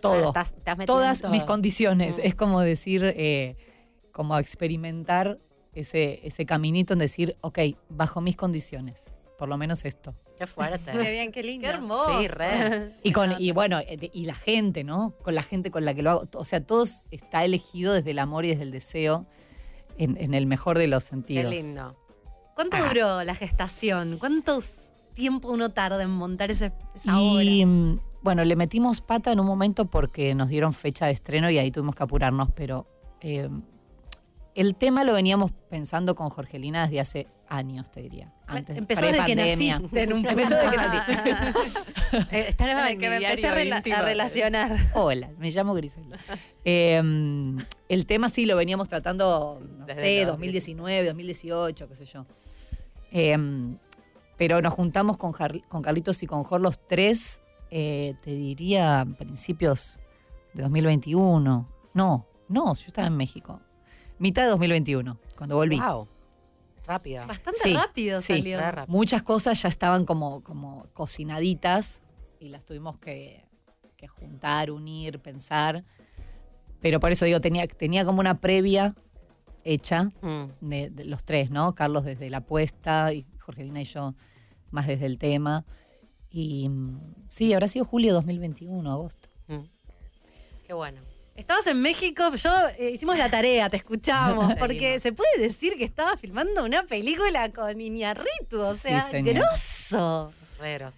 todo. 0.00 0.28
Estás- 0.28 0.54
estás 0.56 0.86
todas 0.86 1.22
todo. 1.22 1.30
mis 1.32 1.42
condiciones. 1.44 2.18
Mm. 2.18 2.20
Es 2.24 2.34
como 2.34 2.60
decir, 2.60 3.02
eh, 3.16 3.56
como 4.12 4.38
experimentar 4.38 5.38
ese, 5.72 6.20
ese 6.26 6.46
caminito 6.46 6.92
en 6.94 6.98
decir, 6.98 7.36
ok, 7.40 7.58
bajo 7.88 8.20
mis 8.20 8.36
condiciones, 8.36 9.04
por 9.38 9.48
lo 9.48 9.56
menos 9.58 9.84
esto. 9.84 10.14
Qué 10.38 10.46
fuerte. 10.46 10.92
Qué 10.92 11.10
bien, 11.10 11.32
qué 11.32 11.42
lindo. 11.42 11.62
Qué 11.62 11.74
hermoso. 11.74 12.20
Sí, 12.20 12.28
re. 12.28 12.94
Y, 13.02 13.12
con, 13.12 13.34
y 13.38 13.52
bueno, 13.52 13.78
eh, 13.80 14.10
y 14.12 14.24
la 14.24 14.34
gente, 14.34 14.84
¿no? 14.84 15.14
Con 15.22 15.34
la 15.34 15.42
gente 15.42 15.70
con 15.70 15.84
la 15.84 15.94
que 15.94 16.02
lo 16.02 16.10
hago. 16.10 16.28
O 16.34 16.44
sea, 16.44 16.60
todo 16.64 16.84
está 17.10 17.44
elegido 17.44 17.92
desde 17.92 18.10
el 18.12 18.18
amor 18.18 18.44
y 18.44 18.48
desde 18.48 18.62
el 18.62 18.70
deseo 18.70 19.26
en, 19.98 20.16
en 20.18 20.34
el 20.34 20.46
mejor 20.46 20.78
de 20.78 20.86
los 20.88 21.04
Qué 21.04 21.10
sentidos. 21.10 21.52
lindo. 21.52 21.96
¿Cuánto 22.54 22.76
duró 22.88 23.22
la 23.24 23.34
gestación? 23.34 24.16
¿Cuánto 24.18 24.60
tiempo 25.14 25.50
uno 25.50 25.70
tarda 25.70 26.02
en 26.02 26.10
montar 26.10 26.50
ese, 26.50 26.72
esa 26.94 27.12
Y 27.20 27.62
obra? 27.62 27.66
mm, 27.72 28.00
bueno, 28.22 28.44
le 28.44 28.56
metimos 28.56 29.00
pata 29.02 29.32
en 29.32 29.40
un 29.40 29.46
momento 29.46 29.84
porque 29.86 30.34
nos 30.34 30.48
dieron 30.48 30.72
fecha 30.72 31.06
de 31.06 31.12
estreno 31.12 31.50
y 31.50 31.58
ahí 31.58 31.70
tuvimos 31.70 31.94
que 31.94 32.02
apurarnos, 32.02 32.50
pero 32.54 32.86
eh, 33.20 33.48
el 34.56 34.74
tema 34.74 35.04
lo 35.04 35.12
veníamos 35.12 35.52
pensando 35.70 36.14
con 36.16 36.30
Jorgelina 36.30 36.82
desde 36.84 37.00
hace 37.00 37.26
años, 37.48 37.90
te 37.92 38.02
diría. 38.02 38.32
Antes, 38.46 38.76
Empezó 38.76 39.02
desde 39.06 39.24
que 39.24 39.36
naciste 39.36 40.02
en 40.02 40.12
un 40.12 40.26
Empezó 40.28 40.56
desde 40.56 40.70
que 40.70 40.76
nací. 40.76 40.96
Eh, 42.30 42.46
Estaba 42.48 42.90
En 42.90 42.98
que 42.98 43.08
me 43.10 43.16
empecé 43.16 43.46
a, 43.48 43.54
rela- 43.54 43.94
a 43.94 44.02
relacionar. 44.02 44.76
Hola, 44.94 45.30
me 45.38 45.50
llamo 45.50 45.74
Griselda. 45.74 46.18
Eh, 46.64 47.02
el 47.88 48.06
tema 48.06 48.28
sí 48.30 48.46
lo 48.46 48.56
veníamos 48.56 48.88
tratando, 48.88 49.60
no 49.78 49.86
Desde 49.86 50.00
sé, 50.00 50.18
los 50.20 50.28
2019, 50.34 51.06
2018, 51.08 51.88
qué 51.88 51.94
sé 51.96 52.04
yo. 52.06 52.24
Eh, 53.12 53.36
pero 54.38 54.62
nos 54.62 54.72
juntamos 54.72 55.16
con, 55.16 55.32
Jar- 55.32 55.62
con 55.68 55.82
Carlitos 55.82 56.22
y 56.22 56.26
con 56.26 56.44
Jor 56.44 56.60
los 56.60 56.78
tres, 56.86 57.42
eh, 57.70 58.14
te 58.22 58.30
diría, 58.30 59.06
principios 59.18 59.98
de 60.54 60.62
2021. 60.62 61.68
No, 61.94 62.26
no, 62.48 62.74
yo 62.74 62.84
estaba 62.86 63.08
en 63.08 63.16
México. 63.16 63.60
Mitad 64.18 64.42
de 64.44 64.48
2021, 64.50 65.18
cuando 65.36 65.56
volví. 65.56 65.78
Wow. 65.78 66.08
Rápido. 66.86 67.26
Bastante 67.26 67.58
Sí, 67.60 67.74
rápido 67.74 68.20
sí, 68.20 68.34
salió. 68.34 68.60
rápido. 68.60 68.86
Muchas 68.96 69.22
cosas 69.22 69.60
ya 69.60 69.68
estaban 69.68 70.04
como, 70.06 70.42
como 70.42 70.86
cocinaditas 70.92 72.00
y 72.38 72.48
las 72.48 72.64
tuvimos 72.64 72.96
que, 72.98 73.44
que 73.96 74.06
juntar, 74.06 74.70
unir, 74.70 75.18
pensar. 75.20 75.84
Pero 76.80 77.00
por 77.00 77.10
eso 77.10 77.24
digo, 77.24 77.40
tenía, 77.40 77.66
tenía 77.66 78.04
como 78.04 78.20
una 78.20 78.36
previa 78.36 78.94
hecha 79.64 80.12
Mm. 80.22 80.44
de, 80.60 80.90
de 80.90 81.04
los 81.06 81.24
tres, 81.24 81.50
¿no? 81.50 81.74
Carlos 81.74 82.04
desde 82.04 82.30
la 82.30 82.38
apuesta 82.38 83.12
y 83.12 83.26
Jorgelina 83.40 83.80
y 83.82 83.84
yo 83.84 84.14
más 84.70 84.86
desde 84.86 85.06
el 85.06 85.18
tema. 85.18 85.64
Y 86.30 86.68
mm, 86.68 87.00
sí, 87.30 87.52
habrá 87.52 87.66
sido 87.66 87.84
julio 87.84 88.10
de 88.10 88.14
2021, 88.14 88.90
agosto. 88.92 89.28
Mm. 89.48 89.62
Qué 90.66 90.72
bueno. 90.72 91.00
Estabas 91.36 91.66
en 91.66 91.80
México, 91.82 92.34
yo 92.34 92.50
eh, 92.78 92.90
hicimos 92.94 93.18
la 93.18 93.30
tarea, 93.30 93.68
te 93.68 93.76
escuchamos, 93.76 94.54
porque 94.58 94.98
se 95.00 95.12
puede 95.12 95.38
decir 95.38 95.74
que 95.76 95.84
estaba 95.84 96.16
filmando 96.16 96.64
una 96.64 96.84
película 96.84 97.52
con 97.52 97.80
Iñarritu, 97.80 98.60
o 98.60 98.72
Sí, 98.74 98.80
sea, 98.88 99.10
señor. 99.10 99.34
grosso. 99.34 100.32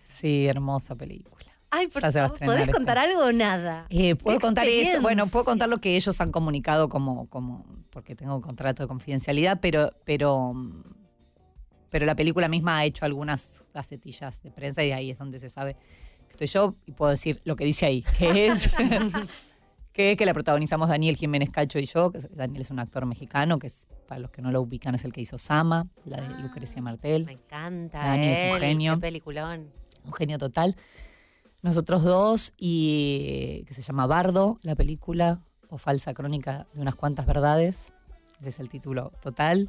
Sí, 0.07 0.47
hermosa 0.47 0.95
película. 0.95 1.34
Ay, 1.70 1.89
por 1.89 2.01
Ya 2.01 2.12
se 2.12 2.20
va 2.20 2.26
a 2.26 2.28
favor, 2.30 2.47
¿podés 2.47 2.61
esta. 2.62 2.72
contar 2.72 2.99
algo 2.99 3.24
o 3.24 3.32
nada? 3.32 3.86
Eh, 3.91 4.14
puedo 4.14 4.39
contar 4.41 4.66
eso. 4.68 5.03
Bueno, 5.03 5.26
puedo 5.26 5.45
contar 5.45 5.68
lo 5.68 5.78
que 5.78 5.97
ellos 5.97 6.18
han 6.20 6.30
comunicado 6.32 6.89
como, 6.89 7.28
como 7.28 7.66
porque 7.91 8.14
tengo 8.14 8.41
contrato 8.41 8.84
de 8.84 8.86
confidencialidad, 8.89 9.59
pero, 9.61 9.93
pero 10.05 10.55
mm, 10.55 10.82
pero 11.91 12.07
la 12.07 12.14
película 12.14 12.49
misma 12.49 12.78
ha 12.78 12.84
hecho 12.84 13.05
algunas 13.05 13.64
gacetillas 13.74 14.43
de 14.43 14.51
prensa 14.51 14.82
y 14.84 14.93
ahí 14.93 15.11
es 15.11 15.18
donde 15.18 15.39
se 15.39 15.49
sabe 15.51 15.74
que 15.74 16.30
estoy 16.32 16.47
yo 16.47 16.74
y 16.86 16.93
puedo 16.93 17.11
decir 17.11 17.41
lo 17.45 17.57
que 17.57 17.64
dice 17.64 17.86
ahí, 17.86 18.03
que 18.18 18.47
es 18.49 18.70
que, 19.99 20.13
es 20.13 20.17
que 20.17 20.25
la 20.25 20.33
protagonizamos 20.33 20.89
Daniel 20.89 21.17
Jiménez 21.17 21.51
Cacho 21.51 21.81
y 21.81 21.87
yo, 21.87 22.13
que 22.13 22.21
Daniel 22.31 22.61
es 22.61 22.71
un 22.71 22.79
actor 22.79 23.05
mexicano, 23.05 23.59
que 23.59 23.67
es, 23.67 23.89
para 24.07 24.21
los 24.21 24.31
que 24.31 24.41
no 24.41 24.53
lo 24.53 24.61
ubican, 24.61 24.95
es 24.95 25.05
el 25.05 25.13
que 25.13 25.21
hizo 25.21 25.39
Sama, 25.39 25.89
la 26.05 26.21
de 26.21 26.41
Lucrecia 26.41 26.81
Martel. 26.81 27.25
Me 27.25 27.33
encanta. 27.33 27.99
Dani 27.99 28.29
es 28.29 28.53
un 28.53 28.61
genio. 28.61 28.95
Qué 28.95 29.01
peliculón. 29.01 29.73
un 30.05 30.13
genio 30.13 30.39
total. 30.39 30.77
Nosotros 31.63 32.05
dos, 32.05 32.55
y 32.57 33.65
que 33.67 33.75
se 33.75 33.83
llama 33.83 34.07
Bardo, 34.07 34.61
la 34.63 34.77
película, 34.77 35.41
o 35.69 35.79
falsa 35.79 36.15
crónica 36.15 36.69
de 36.75 36.81
unas 36.81 36.95
cuantas 36.95 37.27
verdades. 37.27 37.93
Ese 38.39 38.51
es 38.51 38.61
el 38.61 38.69
título 38.69 39.11
total. 39.21 39.69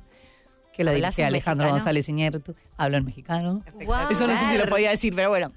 Que 0.74 0.84
la 0.86 0.92
¿Hablas 0.92 1.16
dirige 1.16 1.28
Alejandro 1.28 1.66
mexicano? 1.66 1.74
González 1.74 2.10
Iñárritu. 2.10 2.56
Hablo 2.78 2.98
en 2.98 3.06
mexicano. 3.06 3.64
Eso 4.10 4.28
no 4.28 4.38
sé 4.38 4.52
si 4.52 4.58
lo 4.58 4.66
podía 4.68 4.92
decir, 4.92 5.14
pero 5.14 5.30
bueno, 5.30 5.52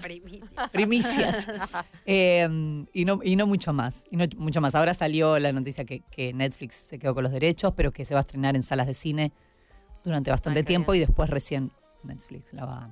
Primicia. 0.00 0.68
primicias. 0.72 1.50
Eh, 2.06 2.84
y, 2.92 3.04
no, 3.04 3.18
y 3.24 3.34
no 3.36 3.46
mucho 3.46 3.72
más. 3.72 4.04
Y 4.10 4.16
no 4.16 4.24
mucho 4.36 4.60
más. 4.60 4.74
Ahora 4.76 4.94
salió 4.94 5.38
la 5.40 5.50
noticia 5.52 5.84
que, 5.84 6.00
que 6.10 6.32
Netflix 6.32 6.76
se 6.76 6.98
quedó 7.00 7.14
con 7.14 7.24
los 7.24 7.32
derechos, 7.32 7.72
pero 7.76 7.92
que 7.92 8.04
se 8.04 8.14
va 8.14 8.20
a 8.20 8.22
estrenar 8.22 8.54
en 8.54 8.62
salas 8.62 8.86
de 8.86 8.94
cine 8.94 9.32
durante 10.04 10.30
bastante 10.30 10.60
Ah, 10.60 10.64
tiempo 10.64 10.94
y 10.94 11.00
después 11.00 11.28
recién 11.30 11.72
Netflix 12.04 12.52
la 12.52 12.64
va 12.64 12.90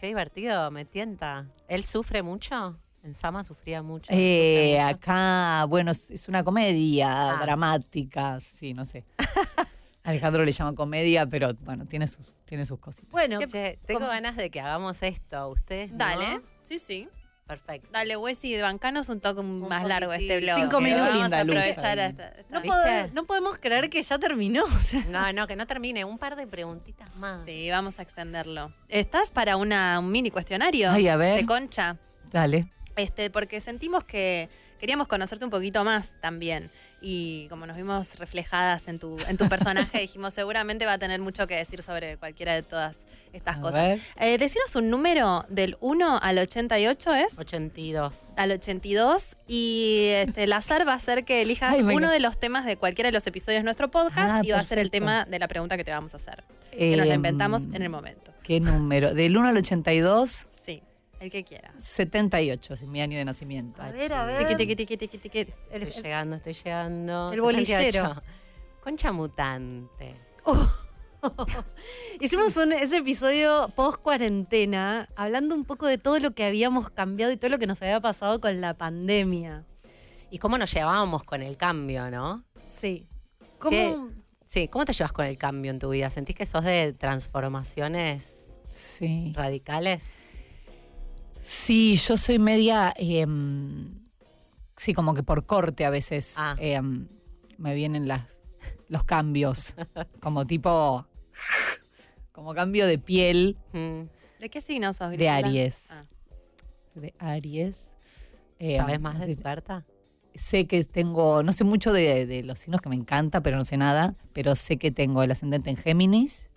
Qué 0.00 0.08
divertido, 0.08 0.70
me 0.70 0.84
tienta. 0.84 1.46
¿Él 1.68 1.84
sufre 1.84 2.22
mucho? 2.22 2.78
En 3.02 3.14
Sama 3.14 3.42
sufría 3.44 3.82
mucho. 3.82 4.06
Eh, 4.12 4.78
acá, 4.80 5.64
bueno, 5.68 5.90
es, 5.92 6.10
es 6.10 6.28
una 6.28 6.44
comedia 6.44 7.38
Ah. 7.38 7.42
dramática, 7.42 8.38
sí, 8.40 8.74
no 8.74 8.84
sé. 8.84 9.04
Alejandro 10.08 10.44
le 10.44 10.52
llama 10.52 10.74
comedia, 10.74 11.26
pero 11.26 11.54
bueno, 11.60 11.86
tiene 11.86 12.06
sus, 12.08 12.34
tiene 12.44 12.64
sus 12.66 12.78
cositas. 12.78 13.10
Bueno, 13.10 13.38
Che, 13.40 13.78
tengo 13.86 14.00
¿cómo? 14.00 14.10
ganas 14.12 14.36
de 14.36 14.50
que 14.50 14.60
hagamos 14.60 15.02
esto. 15.02 15.48
¿Ustedes 15.50 15.90
no? 15.92 15.98
Dale. 15.98 16.40
Sí, 16.62 16.78
sí. 16.78 17.08
Perfecto. 17.46 17.88
Dale, 17.92 18.14
Wesy, 18.18 18.60
bancanos 18.60 19.08
un 19.08 19.20
toque 19.20 19.40
Un 19.40 19.66
más 19.68 19.86
largo 19.88 20.12
este 20.12 20.38
blog. 20.40 20.58
Cinco 20.60 20.80
minutos. 20.82 21.08
Vamos 21.14 21.32
a 21.32 21.40
aprovechar 21.40 21.98
esta- 21.98 22.32
no, 22.50 22.60
¿viste? 22.60 22.76
pod- 22.76 23.12
no 23.12 23.24
podemos 23.24 23.56
creer 23.58 23.88
que 23.88 24.02
ya 24.02 24.18
terminó. 24.18 24.64
o 24.64 24.80
sea. 24.80 25.02
No, 25.08 25.32
no, 25.32 25.46
que 25.46 25.56
no 25.56 25.66
termine. 25.66 26.04
Un 26.04 26.18
par 26.18 26.36
de 26.36 26.46
preguntitas 26.46 27.14
más. 27.16 27.44
Sí, 27.46 27.70
vamos 27.70 27.98
a 27.98 28.02
extenderlo. 28.02 28.72
¿Estás 28.88 29.30
para 29.30 29.56
una, 29.56 29.98
un 29.98 30.10
mini 30.12 30.30
cuestionario? 30.30 30.90
Ay, 30.90 31.08
a 31.08 31.16
ver. 31.16 31.36
De 31.40 31.46
concha. 31.46 31.96
Dale. 32.30 32.70
Este, 32.96 33.30
porque 33.30 33.62
sentimos 33.62 34.04
que 34.04 34.50
queríamos 34.78 35.08
conocerte 35.08 35.44
un 35.44 35.50
poquito 35.50 35.84
más 35.84 36.12
también. 36.20 36.70
Y 37.00 37.46
como 37.48 37.66
nos 37.66 37.76
vimos 37.76 38.18
reflejadas 38.18 38.88
en 38.88 38.98
tu, 38.98 39.16
en 39.28 39.36
tu 39.36 39.48
personaje, 39.48 39.98
dijimos 40.00 40.34
seguramente 40.34 40.84
va 40.86 40.94
a 40.94 40.98
tener 40.98 41.20
mucho 41.20 41.46
que 41.46 41.56
decir 41.56 41.82
sobre 41.82 42.16
cualquiera 42.16 42.54
de 42.54 42.62
todas 42.62 42.96
estas 43.32 43.58
A 43.58 43.60
cosas. 43.60 44.00
Eh, 44.18 44.38
decinos 44.38 44.74
un 44.76 44.90
número 44.90 45.44
del 45.48 45.76
1 45.80 46.18
al 46.22 46.38
88, 46.38 47.14
¿es? 47.14 47.38
82. 47.38 48.16
Al 48.36 48.50
82. 48.52 49.36
Y 49.46 50.08
este, 50.12 50.44
el 50.44 50.52
azar 50.52 50.86
va 50.88 50.94
a 50.94 51.00
ser 51.00 51.24
que 51.24 51.42
elijas 51.42 51.74
Ay, 51.74 51.82
uno 51.82 52.10
de 52.10 52.20
los 52.20 52.38
temas 52.38 52.64
de 52.64 52.76
cualquiera 52.76 53.08
de 53.08 53.12
los 53.12 53.26
episodios 53.26 53.60
de 53.60 53.64
nuestro 53.64 53.90
podcast 53.90 54.30
Ah, 54.30 54.40
y 54.42 54.50
va 54.50 54.58
a 54.58 54.64
ser 54.64 54.78
el 54.78 54.90
tema 54.90 55.24
de 55.24 55.38
la 55.38 55.46
pregunta 55.48 55.76
que 55.76 55.84
te 55.84 55.90
vamos 55.90 56.14
a 56.14 56.16
hacer. 56.16 56.42
Que 56.72 56.96
nos 56.96 57.06
la 57.06 57.14
Em, 57.14 57.18
inventamos 57.18 57.64
en 57.72 57.82
el 57.82 57.88
momento. 57.90 58.32
¿Qué 58.42 58.60
número? 58.60 59.12
Del 59.14 59.36
1 59.36 59.48
al 59.48 59.56
82, 59.56 60.30
Sí, 60.30 60.46
el 61.20 61.30
que 61.30 61.44
quieras. 61.44 61.72
78 61.82 62.74
es 62.74 62.82
mi 62.82 63.00
año 63.00 63.18
de 63.18 63.24
nacimiento. 63.24 63.82
A 63.82 63.90
ver, 63.90 64.12
a 64.12 64.24
ver. 64.24 64.38
Tiqui, 64.46 64.56
tiqui, 64.56 64.76
tiqui, 64.76 64.96
tiqui, 64.96 65.18
tiqui. 65.18 65.38
El- 65.70 65.82
Estoy 65.82 65.96
el- 65.98 66.02
llegando, 66.02 66.36
estoy 66.36 66.52
llegando. 66.54 67.32
El 67.32 67.40
bolillero. 67.40 67.76
78. 67.92 68.22
Concha 68.82 69.12
mutante. 69.12 70.16
Hicimos 72.20 72.56
un- 72.56 72.72
ese 72.72 72.98
episodio 72.98 73.68
post 73.74 74.00
cuarentena, 74.00 75.08
hablando 75.16 75.54
un 75.54 75.64
poco 75.64 75.86
de 75.86 75.98
todo 75.98 76.18
lo 76.20 76.30
que 76.32 76.44
habíamos 76.44 76.90
cambiado 76.90 77.32
y 77.32 77.36
todo 77.36 77.50
lo 77.50 77.58
que 77.58 77.66
nos 77.66 77.82
había 77.82 78.00
pasado 78.00 78.40
con 78.40 78.60
la 78.60 78.74
pandemia. 78.74 79.64
¿Y 80.30 80.38
cómo 80.38 80.58
nos 80.58 80.72
llevábamos 80.72 81.24
con 81.24 81.42
el 81.42 81.56
cambio, 81.56 82.10
no? 82.10 82.44
Sí. 82.68 83.08
¿Cómo? 83.58 83.70
¿Qué? 83.70 83.96
Sí, 84.46 84.68
¿cómo 84.68 84.84
te 84.84 84.92
llevas 84.92 85.12
con 85.12 85.26
el 85.26 85.36
cambio 85.36 85.70
en 85.70 85.78
tu 85.78 85.90
vida? 85.90 86.08
¿Sentís 86.10 86.36
que 86.36 86.46
sos 86.46 86.64
de 86.64 86.92
transformaciones 86.92 88.56
Sí. 88.72 89.32
radicales? 89.34 90.02
Sí, 91.50 91.96
yo 91.96 92.18
soy 92.18 92.38
media. 92.38 92.92
em, 92.98 93.88
sí, 94.76 94.92
como 94.92 95.14
que 95.14 95.22
por 95.22 95.46
corte 95.46 95.86
a 95.86 95.90
veces 95.90 96.34
Ah. 96.36 96.54
em, 96.58 97.08
me 97.56 97.74
vienen 97.74 98.06
las, 98.06 98.24
los 98.88 99.02
cambios. 99.04 99.74
como 100.20 100.46
tipo. 100.46 101.06
Como 102.32 102.52
cambio 102.54 102.86
de 102.86 102.98
piel 102.98 103.56
Mm, 103.72 104.02
¿De 104.40 104.50
qué 104.50 104.60
signo 104.60 104.92
sos, 104.92 105.10
de? 105.12 105.26
Aries. 105.28 105.86
Ah. 105.90 106.04
De 106.94 107.14
Aries. 107.18 107.94
Em, 108.58 108.76
¿Sabes 108.76 109.00
más 109.00 109.14
no 109.14 109.26
de 109.26 109.34
sé- 109.34 109.40
Berta? 109.42 109.86
sé 110.34 110.66
que 110.66 110.84
tengo, 110.84 111.42
no 111.42 111.52
sé 111.52 111.64
mucho 111.64 111.94
de, 111.94 112.26
de 112.26 112.42
los 112.42 112.58
signos 112.58 112.82
que 112.82 112.90
me 112.90 112.94
encanta, 112.94 113.40
pero 113.40 113.56
no 113.56 113.64
sé 113.64 113.78
nada, 113.78 114.14
pero 114.34 114.54
sé 114.54 114.76
que 114.76 114.90
tengo 114.90 115.22
el 115.22 115.30
ascendente 115.30 115.70
en 115.70 115.76
Géminis 115.76 116.50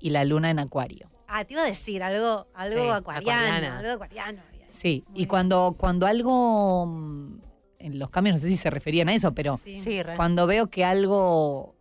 y 0.00 0.08
la 0.10 0.24
luna 0.24 0.48
en 0.50 0.58
Acuario. 0.58 1.10
Ah, 1.28 1.44
te 1.44 1.54
iba 1.54 1.62
a 1.62 1.66
decir 1.66 2.02
algo, 2.02 2.46
algo 2.54 2.82
Sí, 2.82 2.88
acuariano, 2.90 3.30
acuariana. 3.30 3.78
algo 3.78 3.92
acuariano. 3.92 4.42
Sí, 4.68 5.04
Muy 5.08 5.14
y 5.14 5.18
bien. 5.18 5.28
cuando, 5.28 5.74
cuando 5.78 6.06
algo, 6.06 6.86
mm, 6.86 7.38
en 7.78 7.98
los 7.98 8.10
cambios, 8.10 8.36
no 8.36 8.40
sé 8.40 8.48
si 8.48 8.56
se 8.56 8.70
referían 8.70 9.08
a 9.08 9.14
eso, 9.14 9.32
pero 9.32 9.56
Sí. 9.56 9.80
Cuando 10.16 10.46
veo 10.46 10.68
que 10.68 10.84
algo 10.84 11.74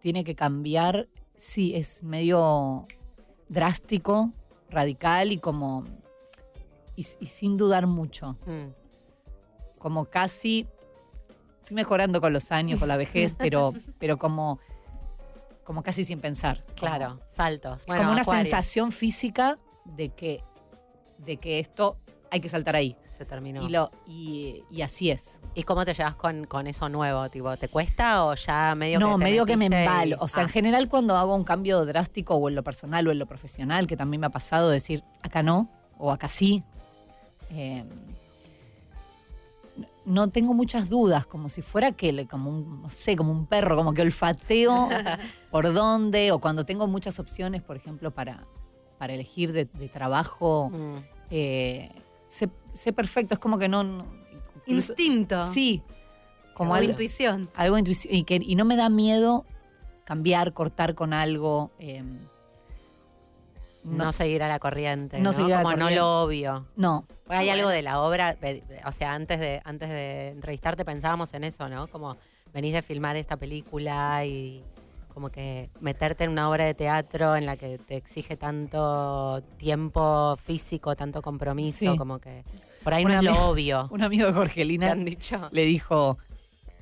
tiene 0.00 0.24
que 0.24 0.34
cambiar, 0.34 1.08
sí, 1.36 1.74
es 1.74 2.02
medio 2.02 2.86
drástico, 3.48 4.32
radical 4.70 5.32
y 5.32 5.38
como, 5.38 5.84
y, 6.96 7.06
y 7.20 7.26
sin 7.26 7.56
dudar 7.56 7.86
mucho. 7.86 8.36
Mm. 8.46 8.68
como 9.78 10.06
casi 10.06 10.66
fui 11.62 11.74
mejorando 11.74 12.20
con 12.22 12.32
los 12.32 12.50
años, 12.52 12.78
con 12.80 12.88
la 12.88 12.96
vejez, 12.96 13.34
pero, 13.38 13.72
pero 13.98 14.18
como, 14.18 14.58
como 15.64 15.82
casi 15.82 16.04
sin 16.04 16.20
pensar. 16.20 16.64
Claro, 16.76 17.20
saltos. 17.28 17.82
Como, 17.84 17.86
Bueno, 17.86 18.02
como 18.02 18.12
una 18.12 18.22
Acuario. 18.22 18.44
sensación 18.44 18.92
física 18.92 19.58
de 19.84 20.10
que, 20.10 20.42
de 21.18 21.36
que 21.38 21.58
esto 21.58 21.96
hay 22.30 22.40
que 22.40 22.48
saltar 22.48 22.76
ahí. 22.76 22.96
Se 23.16 23.24
terminó. 23.24 23.64
Y, 23.64 23.68
lo, 23.68 23.92
y, 24.08 24.64
y 24.72 24.82
así 24.82 25.10
es. 25.10 25.38
¿Y 25.54 25.62
cómo 25.62 25.84
te 25.84 25.94
llevas 25.94 26.16
con, 26.16 26.46
con 26.46 26.66
eso 26.66 26.88
nuevo? 26.88 27.28
Tipo, 27.30 27.56
¿Te 27.56 27.68
cuesta 27.68 28.24
o 28.24 28.34
ya 28.34 28.74
medio 28.74 28.98
que 28.98 29.04
no, 29.04 29.16
medio 29.18 29.46
que 29.46 29.56
me 29.56 29.66
y- 29.66 29.68
embalo. 29.72 30.16
O 30.18 30.26
sea, 30.26 30.42
Ah, 30.42 30.46
en 30.46 30.48
general 30.50 30.88
cuando 30.88 31.16
hago 31.16 31.34
un 31.36 31.44
cambio 31.44 31.84
drástico 31.86 32.34
o 32.34 32.48
en 32.48 32.56
lo 32.56 32.64
personal 32.64 33.06
o 33.06 33.12
en 33.12 33.20
lo 33.20 33.26
profesional, 33.26 33.86
que 33.86 33.96
también 33.96 34.20
me 34.20 34.26
ha 34.26 34.30
pasado 34.30 34.68
decir 34.68 35.04
acá 35.22 35.44
no 35.44 35.68
o 35.96 36.10
acá 36.10 36.26
sí, 36.26 36.64
eh, 37.50 37.84
no 40.04 40.28
tengo 40.28 40.54
muchas 40.54 40.88
dudas, 40.90 41.26
como 41.26 41.48
si 41.48 41.62
fuera 41.62 41.92
que, 41.92 42.12
le- 42.12 42.26
como 42.26 42.50
un, 42.50 42.82
no 42.82 42.88
sé, 42.90 43.16
como 43.16 43.32
un 43.32 43.46
perro, 43.46 43.76
como 43.76 43.94
que 43.94 44.02
olfateo 44.02 44.88
por 45.50 45.72
dónde, 45.72 46.30
o 46.32 46.38
cuando 46.40 46.64
tengo 46.66 46.86
muchas 46.86 47.18
opciones, 47.18 47.62
por 47.62 47.76
ejemplo, 47.76 48.10
para, 48.10 48.46
para 48.98 49.14
elegir 49.14 49.52
de, 49.52 49.64
de 49.64 49.88
trabajo, 49.88 50.70
mm. 50.70 50.96
eh, 51.30 51.90
sé, 52.28 52.50
sé 52.74 52.92
perfecto, 52.92 53.34
es 53.34 53.40
como 53.40 53.58
que 53.58 53.68
no... 53.68 53.82
no- 53.84 54.06
incluso- 54.66 54.92
Instinto. 54.92 55.46
Sí. 55.52 55.82
Como 56.54 56.74
algo, 56.74 56.90
intuición. 56.90 57.48
algo 57.56 57.76
intuici- 57.78 58.08
y, 58.10 58.22
que, 58.24 58.38
y 58.42 58.54
no 58.54 58.64
me 58.64 58.76
da 58.76 58.88
miedo 58.88 59.44
cambiar, 60.04 60.52
cortar 60.52 60.94
con 60.94 61.12
algo. 61.12 61.72
eh, 61.78 62.04
no, 63.84 64.04
no, 64.06 64.12
seguir 64.12 64.42
a 64.42 64.48
la 64.48 64.58
corriente. 64.58 65.18
No 65.18 65.24
No, 65.30 65.32
seguir 65.32 65.54
a 65.54 65.56
la 65.58 65.62
Como 65.62 65.76
no 65.76 65.84
corriente. 65.84 66.00
lo 66.00 66.22
obvio. 66.22 66.66
no, 66.76 67.06
Hay 67.28 67.48
algo 67.50 67.68
de 67.68 67.82
la 67.82 68.00
obra, 68.00 68.36
o 68.86 68.92
sea, 68.92 69.14
antes 69.14 69.38
de, 69.40 69.60
antes 69.64 69.88
de 69.88 70.28
entrevistarte 70.30 70.84
pensábamos 70.84 71.32
en 71.34 71.44
eso, 71.44 71.68
¿no? 71.68 71.86
Como 71.88 72.16
venís 72.52 72.72
de 72.72 72.82
filmar 72.82 73.16
esta 73.16 73.36
película 73.36 74.24
y 74.24 74.62
como 75.12 75.30
que 75.30 75.70
meterte 75.80 76.24
en 76.24 76.30
una 76.30 76.50
obra 76.50 76.64
de 76.64 76.74
teatro 76.74 77.36
en 77.36 77.46
la 77.46 77.56
que 77.56 77.78
te 77.78 77.96
exige 77.96 78.36
tanto 78.36 79.42
tiempo 79.58 80.36
físico, 80.44 80.96
tanto 80.96 81.22
compromiso, 81.22 81.92
Sí. 81.92 81.96
como 81.96 82.18
que 82.18 82.42
por 82.82 82.94
ahí 82.94 83.04
no 83.04 83.10
Una 83.10 83.18
es 83.18 83.24
lo 83.24 83.48
obvio. 83.48 83.88
un 83.92 84.02
amigo 84.02 84.26
de 84.26 84.32
¿Te 84.32 84.38
Jorgelina 84.38 84.90
han 84.92 85.04
dicho? 85.04 85.48
le 85.52 85.64
dijo, 85.64 86.18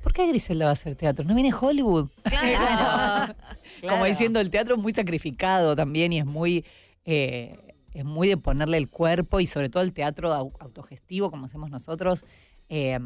¿por 0.01 0.13
qué 0.13 0.25
Griselda 0.27 0.65
va 0.65 0.69
a 0.69 0.73
hacer 0.73 0.95
teatro? 0.95 1.23
¿No 1.25 1.35
viene 1.35 1.53
Hollywood? 1.53 2.09
Claro. 2.23 3.33
Como 3.87 4.05
diciendo, 4.05 4.39
el 4.39 4.49
teatro 4.49 4.75
es 4.75 4.81
muy 4.81 4.93
sacrificado 4.93 5.75
también 5.75 6.11
y 6.13 6.19
es 6.19 6.25
muy, 6.25 6.65
eh, 7.05 7.57
es 7.93 8.05
muy 8.05 8.27
de 8.27 8.37
ponerle 8.37 8.77
el 8.77 8.89
cuerpo 8.89 9.39
y 9.39 9.47
sobre 9.47 9.69
todo 9.69 9.83
el 9.83 9.93
teatro 9.93 10.33
au- 10.33 10.53
autogestivo 10.59 11.29
como 11.29 11.45
hacemos 11.45 11.69
nosotros, 11.69 12.25
eh, 12.69 12.97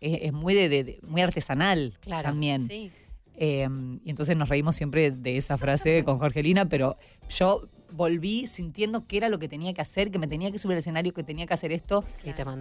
es, 0.00 0.18
es 0.22 0.32
muy, 0.32 0.54
de, 0.54 0.98
muy 1.06 1.20
artesanal 1.20 1.98
Claro, 2.00 2.28
también. 2.28 2.66
Sí. 2.66 2.90
Eh, 3.36 3.68
y 4.04 4.10
entonces 4.10 4.36
nos 4.36 4.48
reímos 4.48 4.76
siempre 4.76 5.10
de 5.10 5.36
esa 5.36 5.56
frase 5.58 6.04
con 6.04 6.18
Jorgelina, 6.18 6.68
pero 6.68 6.96
yo 7.28 7.68
volví 7.92 8.46
sintiendo 8.46 9.06
que 9.06 9.16
era 9.16 9.28
lo 9.28 9.38
que 9.38 9.48
tenía 9.48 9.72
que 9.74 9.80
hacer, 9.80 10.10
que 10.10 10.18
me 10.18 10.28
tenía 10.28 10.52
que 10.52 10.58
subir 10.58 10.74
al 10.74 10.78
escenario, 10.78 11.12
que 11.12 11.24
tenía 11.24 11.46
que 11.46 11.54
hacer 11.54 11.72
esto. 11.72 12.04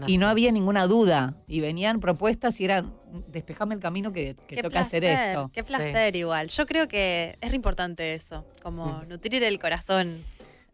Y 0.07 0.17
no 0.17 0.27
había 0.27 0.51
ninguna 0.51 0.87
duda. 0.87 1.35
Y 1.47 1.59
venían 1.59 1.99
propuestas 1.99 2.59
y 2.61 2.65
eran, 2.65 2.93
despejame 3.27 3.75
el 3.75 3.79
camino 3.81 4.11
que, 4.11 4.35
que 4.47 4.61
toca 4.63 4.79
hacer 4.79 5.03
esto. 5.03 5.51
Qué 5.53 5.63
placer 5.63 6.15
igual. 6.15 6.47
Yo 6.49 6.65
creo 6.65 6.87
que 6.87 7.37
es 7.41 7.49
re 7.49 7.55
importante 7.55 8.13
eso, 8.15 8.43
como 8.63 9.03
nutrir 9.07 9.43
el 9.43 9.59
corazón. 9.59 10.23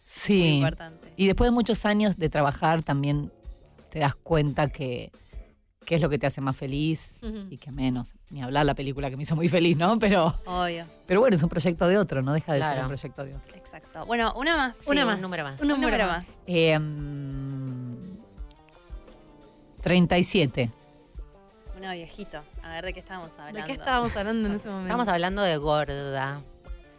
Muy 0.05 0.11
Sí. 0.11 0.55
importante. 0.57 1.11
Y 1.17 1.25
después 1.27 1.47
de 1.47 1.51
muchos 1.51 1.85
años 1.85 2.17
de 2.17 2.29
trabajar 2.29 2.83
también 2.83 3.31
te 3.89 3.99
das 3.99 4.15
cuenta 4.15 4.67
que 4.69 5.11
qué 5.85 5.95
es 5.95 6.01
lo 6.01 6.09
que 6.09 6.17
te 6.19 6.25
hace 6.27 6.41
más 6.41 6.55
feliz 6.55 7.19
y 7.49 7.57
qué 7.57 7.71
menos. 7.71 8.15
Ni 8.29 8.41
hablar 8.41 8.65
la 8.65 8.73
película 8.75 9.09
que 9.09 9.17
me 9.17 9.23
hizo 9.23 9.35
muy 9.35 9.47
feliz, 9.49 9.77
¿no? 9.77 9.97
Pero, 9.99 10.35
Obvio. 10.45 10.85
pero 11.05 11.19
bueno, 11.21 11.35
es 11.35 11.43
un 11.43 11.49
proyecto 11.49 11.87
de 11.87 11.97
otro, 11.97 12.21
no 12.23 12.33
deja 12.33 12.53
de 12.53 12.59
ser 12.61 12.79
un 12.81 12.87
proyecto 12.87 13.23
de 13.25 13.35
otro. 13.35 13.55
Exacto. 13.55 14.05
Bueno, 14.05 14.33
una 14.35 14.55
más. 14.57 14.77
Sí, 14.77 14.83
Una 14.87 15.01
un 15.01 15.07
más. 15.07 15.19
número 15.19 15.43
más. 15.43 15.61
Un 15.61 15.71
Un 15.71 15.81
número, 15.81 16.05
más. 16.07 16.23
más. 16.27 16.35
Eh, 16.47 16.77
mm, 16.79 17.95
37. 19.81 20.71
Uno 21.77 21.91
viejito. 21.91 22.41
A 22.63 22.69
ver 22.69 22.85
de 22.85 22.93
qué 22.93 22.99
estábamos 22.99 23.33
hablando. 23.37 23.59
¿De 23.59 23.65
qué 23.65 23.71
estábamos 23.73 24.15
hablando 24.17 24.49
en 24.49 24.55
ese 24.55 24.67
momento? 24.67 24.87
Estamos 24.87 25.07
hablando 25.07 25.41
de 25.43 25.57
gorda. 25.57 26.41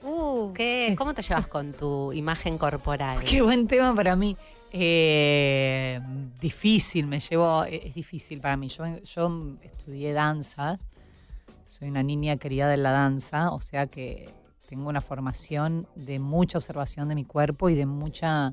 Uh, 0.08 0.52
¿Qué, 0.52 0.94
¿Cómo 0.96 1.14
te 1.14 1.22
llevas 1.22 1.48
con 1.48 1.72
tu 1.72 2.12
imagen 2.12 2.58
corporal? 2.58 3.24
Qué 3.24 3.42
buen 3.42 3.66
tema 3.66 3.92
para 3.94 4.14
mí. 4.14 4.36
Eh, 4.72 6.00
difícil, 6.40 7.06
me 7.08 7.18
llevó, 7.18 7.64
eh, 7.64 7.82
es 7.86 7.94
difícil 7.94 8.40
para 8.40 8.56
mí. 8.56 8.68
Yo, 8.68 8.84
yo 9.02 9.56
estudié 9.62 10.12
danza, 10.12 10.78
soy 11.66 11.88
una 11.88 12.02
niña 12.04 12.36
criada 12.36 12.74
en 12.74 12.82
la 12.84 12.90
danza, 12.92 13.50
o 13.50 13.60
sea 13.60 13.86
que 13.86 14.28
tengo 14.68 14.88
una 14.88 15.00
formación 15.00 15.88
de 15.96 16.18
mucha 16.20 16.58
observación 16.58 17.08
de 17.08 17.14
mi 17.16 17.24
cuerpo 17.24 17.68
y 17.68 17.74
de 17.74 17.86
mucha 17.86 18.52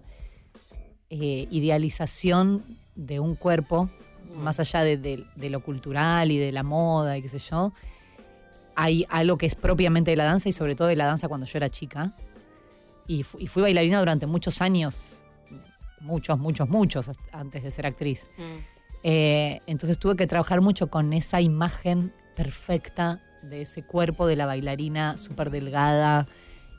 eh, 1.12 1.48
idealización 1.52 2.64
de 2.96 3.20
un 3.20 3.36
cuerpo, 3.36 3.90
más 4.36 4.60
allá 4.60 4.84
de, 4.84 4.98
de- 4.98 5.26
de 5.36 5.50
lo 5.52 5.60
cultural 5.62 6.32
y 6.32 6.38
de 6.40 6.52
la 6.52 6.64
moda 6.64 7.16
y 7.18 7.22
qué 7.22 7.30
sé 7.30 7.38
yo. 7.40 7.74
Hay 8.76 9.06
algo 9.10 9.38
que 9.38 9.46
es 9.46 9.56
propiamente 9.56 10.12
de 10.12 10.18
la 10.18 10.24
danza 10.26 10.50
y 10.50 10.52
sobre 10.52 10.76
todo 10.76 10.88
de 10.88 10.96
la 10.96 11.06
danza 11.06 11.28
cuando 11.28 11.46
yo 11.46 11.58
era 11.58 11.70
chica. 11.70 12.14
Y, 13.08 13.24
fu- 13.24 13.38
y 13.40 13.48
fui 13.48 13.62
bailarina 13.62 14.00
durante 14.00 14.26
muchos 14.28 14.62
años, 14.62 15.22
muchos, 16.00 16.40
muchos, 16.40 16.70
muchos, 16.70 17.12
antes 17.32 17.64
de 17.64 17.72
ser 17.72 17.86
actriz. 17.86 18.28
Mm. 18.38 18.42
Eh, 19.04 19.60
entonces 19.68 19.98
tuve 20.00 20.16
que 20.16 20.26
trabajar 20.28 20.62
mucho 20.62 20.88
con 20.88 21.12
esa 21.14 21.42
imagen 21.42 22.14
perfecta 22.36 23.22
de 23.42 23.64
ese 23.64 23.84
cuerpo 23.84 24.26
de 24.26 24.38
la 24.38 24.46
bailarina 24.46 25.18
súper 25.18 25.50
delgada. 25.52 26.28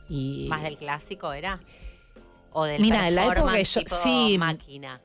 Y 0.09 0.47
¿Más 0.49 0.63
del 0.63 0.79
clásico 0.79 1.33
era? 1.33 1.61
¿O 2.53 2.65
del 2.65 2.81
Mira, 2.81 3.11
la 3.11 3.27
época 3.27 3.53
que 3.53 3.65
yo- 3.65 3.81
tipo 3.81 3.95
sí. 3.97 4.37
máquina? 4.39 5.01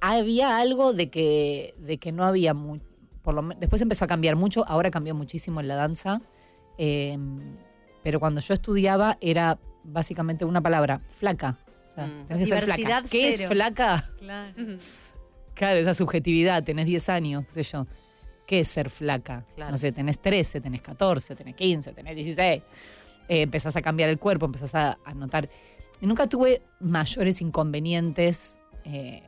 había 0.00 0.58
algo 0.58 0.92
de 0.92 1.08
que, 1.08 1.74
de 1.78 1.96
que 1.96 2.12
no 2.12 2.24
había 2.24 2.52
mu- 2.52 2.78
por 3.24 3.34
lo 3.34 3.42
men- 3.42 3.58
después 3.58 3.82
empezó 3.82 4.04
a 4.04 4.08
cambiar 4.08 4.36
mucho, 4.36 4.64
ahora 4.68 4.90
cambió 4.92 5.14
muchísimo 5.16 5.60
en 5.60 5.66
la 5.68 5.74
danza. 5.74 6.20
eh, 6.78 7.18
pero 8.04 8.20
cuando 8.20 8.40
yo 8.42 8.52
estudiaba 8.54 9.16
era 9.20 9.58
básicamente 9.82 10.44
una 10.44 10.60
palabra, 10.60 11.00
flaca. 11.08 11.56
O 11.88 11.90
sea, 11.90 12.06
Mm. 12.06 12.26
tenés 12.26 12.48
que 12.48 12.54
ser 12.54 12.64
flaca. 12.64 13.02
¿Qué 13.10 13.28
es 13.30 13.46
flaca? 13.46 14.04
claro. 14.18 14.52
Claro, 15.54 15.78
esa 15.78 15.94
subjetividad, 15.94 16.64
tenés 16.64 16.84
10 16.86 17.08
años, 17.08 17.44
qué 17.46 17.52
sé 17.52 17.62
yo. 17.62 17.86
¿Qué 18.44 18.58
es 18.60 18.68
ser 18.68 18.90
flaca? 18.90 19.46
Claro. 19.54 19.70
No 19.70 19.78
sé, 19.78 19.92
tenés 19.92 20.18
13, 20.18 20.60
tenés 20.60 20.82
14, 20.82 21.36
tenés 21.36 21.54
15, 21.54 21.92
tenés 21.92 22.16
16. 22.16 22.60
Eh, 23.28 23.42
empezás 23.42 23.76
a 23.76 23.80
cambiar 23.80 24.10
el 24.10 24.18
cuerpo, 24.18 24.46
empezás 24.46 24.74
a, 24.74 24.98
a 25.04 25.14
notar. 25.14 25.48
Y 26.00 26.06
nunca 26.08 26.26
tuve 26.28 26.60
mayores 26.80 27.40
inconvenientes 27.40 28.58
eh, 28.84 29.22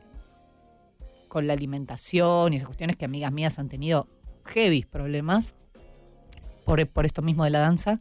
con 1.27 1.47
la 1.47 1.53
alimentación 1.53 2.53
y 2.53 2.57
esas 2.57 2.67
cuestiones 2.67 2.95
que 2.97 3.05
amigas 3.05 3.31
mías 3.31 3.59
han 3.59 3.69
tenido 3.69 4.07
heavy 4.45 4.83
problemas 4.85 5.53
por, 6.65 6.85
por 6.87 7.05
esto 7.05 7.21
mismo 7.21 7.43
de 7.43 7.49
la 7.51 7.59
danza. 7.59 7.99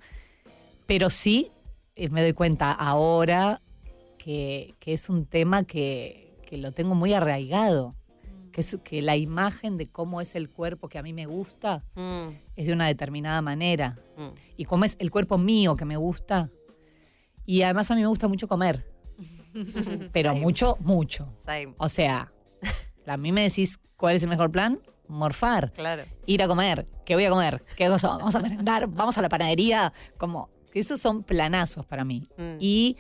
Pero 0.87 1.11
sí 1.11 1.51
eh, 1.95 2.09
me 2.11 2.23
doy 2.23 2.33
cuenta 2.33 2.73
ahora 2.73 3.61
que, 4.19 4.75
que 4.79 4.93
es 4.93 5.09
un 5.09 5.27
tema 5.27 5.65
que, 5.65 6.37
que 6.47 6.57
lo 6.57 6.73
tengo 6.73 6.95
muy 6.95 7.13
arraigado. 7.13 7.95
Que, 8.53 8.63
es, 8.63 8.79
que 8.83 9.03
la 9.03 9.17
imagen 9.17 9.77
de 9.77 9.87
cómo 9.87 10.23
es 10.23 10.35
el 10.35 10.49
cuerpo 10.49 10.89
que 10.89 10.99
a 10.99 11.03
mí 11.03 11.13
me 11.13 11.27
gusta 11.27 11.85
Mm, 11.95 12.29
es 12.57 12.67
de 12.67 12.73
una 12.73 12.87
determinada 12.87 13.43
manera. 13.43 13.99
mm. 14.17 14.29
Y 14.57 14.65
cómo 14.65 14.87
es 14.87 14.97
el 14.99 15.11
cuerpo 15.11 15.37
mío 15.37 15.77
que 15.77 15.85
me 15.85 15.97
gusta. 15.99 16.51
Y 17.45 17.63
además 17.63 17.91
a 17.91 17.95
mí 17.95 18.01
me 18.01 18.07
gusta 18.07 18.29
mucho 18.29 18.49
comer. 18.49 18.91
Pero 20.13 20.35
mucho, 20.35 20.77
mucho. 20.81 21.29
Same. 21.45 21.75
O 21.77 21.89
sea, 21.91 22.33
a 23.07 23.17
mí 23.17 23.33
me 23.33 23.43
decís 23.43 23.79
cuál 23.97 24.17
es 24.17 24.23
el 24.23 24.29
mejor 24.29 24.51
plan. 24.51 24.81
Morfar. 25.09 25.73
Claro. 25.73 26.03
Ir 26.27 26.43
a 26.43 26.49
comer. 26.49 26.87
¿Qué 27.05 27.15
voy 27.15 27.25
a 27.25 27.31
comer? 27.31 27.63
¿Qué 27.77 27.87
cosa? 27.89 28.09
Vamos 28.09 28.35
a 28.35 28.41
merendar. 28.41 28.89
Vamos 28.89 29.17
a 29.19 29.23
la 29.23 29.29
panadería. 29.29 29.93
Como 30.19 30.49
que 30.73 30.81
esos 30.81 31.01
son 31.01 31.23
planazos 31.23 31.87
para 31.87 32.05
mí. 32.05 32.25
Mm. 32.37 32.57
Y 32.59 32.97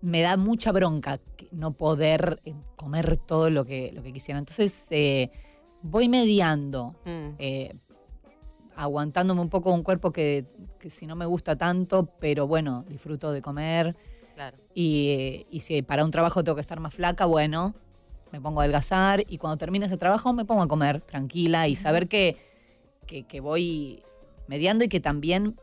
me 0.00 0.20
da 0.22 0.36
mucha 0.36 0.70
bronca 0.70 1.20
no 1.50 1.72
poder 1.72 2.40
eh, 2.44 2.54
comer 2.76 3.16
todo 3.16 3.50
lo 3.50 3.64
que, 3.64 3.90
lo 3.92 4.02
que 4.04 4.12
quisiera. 4.12 4.38
Entonces 4.38 4.86
eh, 4.90 5.30
voy 5.82 6.08
mediando, 6.08 6.94
Mm. 7.04 7.28
eh, 7.38 7.74
aguantándome 8.76 9.40
un 9.40 9.48
poco 9.48 9.72
un 9.72 9.82
cuerpo 9.82 10.12
que, 10.12 10.46
que 10.78 10.88
si 10.88 11.06
no 11.06 11.16
me 11.16 11.26
gusta 11.26 11.56
tanto, 11.56 12.06
pero 12.20 12.46
bueno, 12.46 12.84
disfruto 12.88 13.32
de 13.32 13.42
comer. 13.42 13.96
Claro. 14.36 14.56
Y, 14.72 15.08
eh, 15.10 15.46
y 15.50 15.60
si 15.60 15.82
para 15.82 16.04
un 16.04 16.12
trabajo 16.12 16.44
tengo 16.44 16.54
que 16.54 16.60
estar 16.60 16.78
más 16.78 16.94
flaca, 16.94 17.24
bueno, 17.26 17.74
me 18.32 18.40
pongo 18.40 18.60
a 18.60 18.64
adelgazar. 18.64 19.24
Y 19.28 19.38
cuando 19.38 19.56
termine 19.56 19.86
ese 19.86 19.96
trabajo 19.96 20.32
me 20.32 20.44
pongo 20.44 20.62
a 20.62 20.68
comer 20.68 21.00
tranquila 21.00 21.68
y 21.68 21.76
saber 21.76 22.08
que, 22.08 22.36
que, 23.06 23.24
que 23.24 23.40
voy 23.40 24.02
mediando 24.46 24.84
y 24.84 24.88
que 24.88 25.00
también 25.00 25.56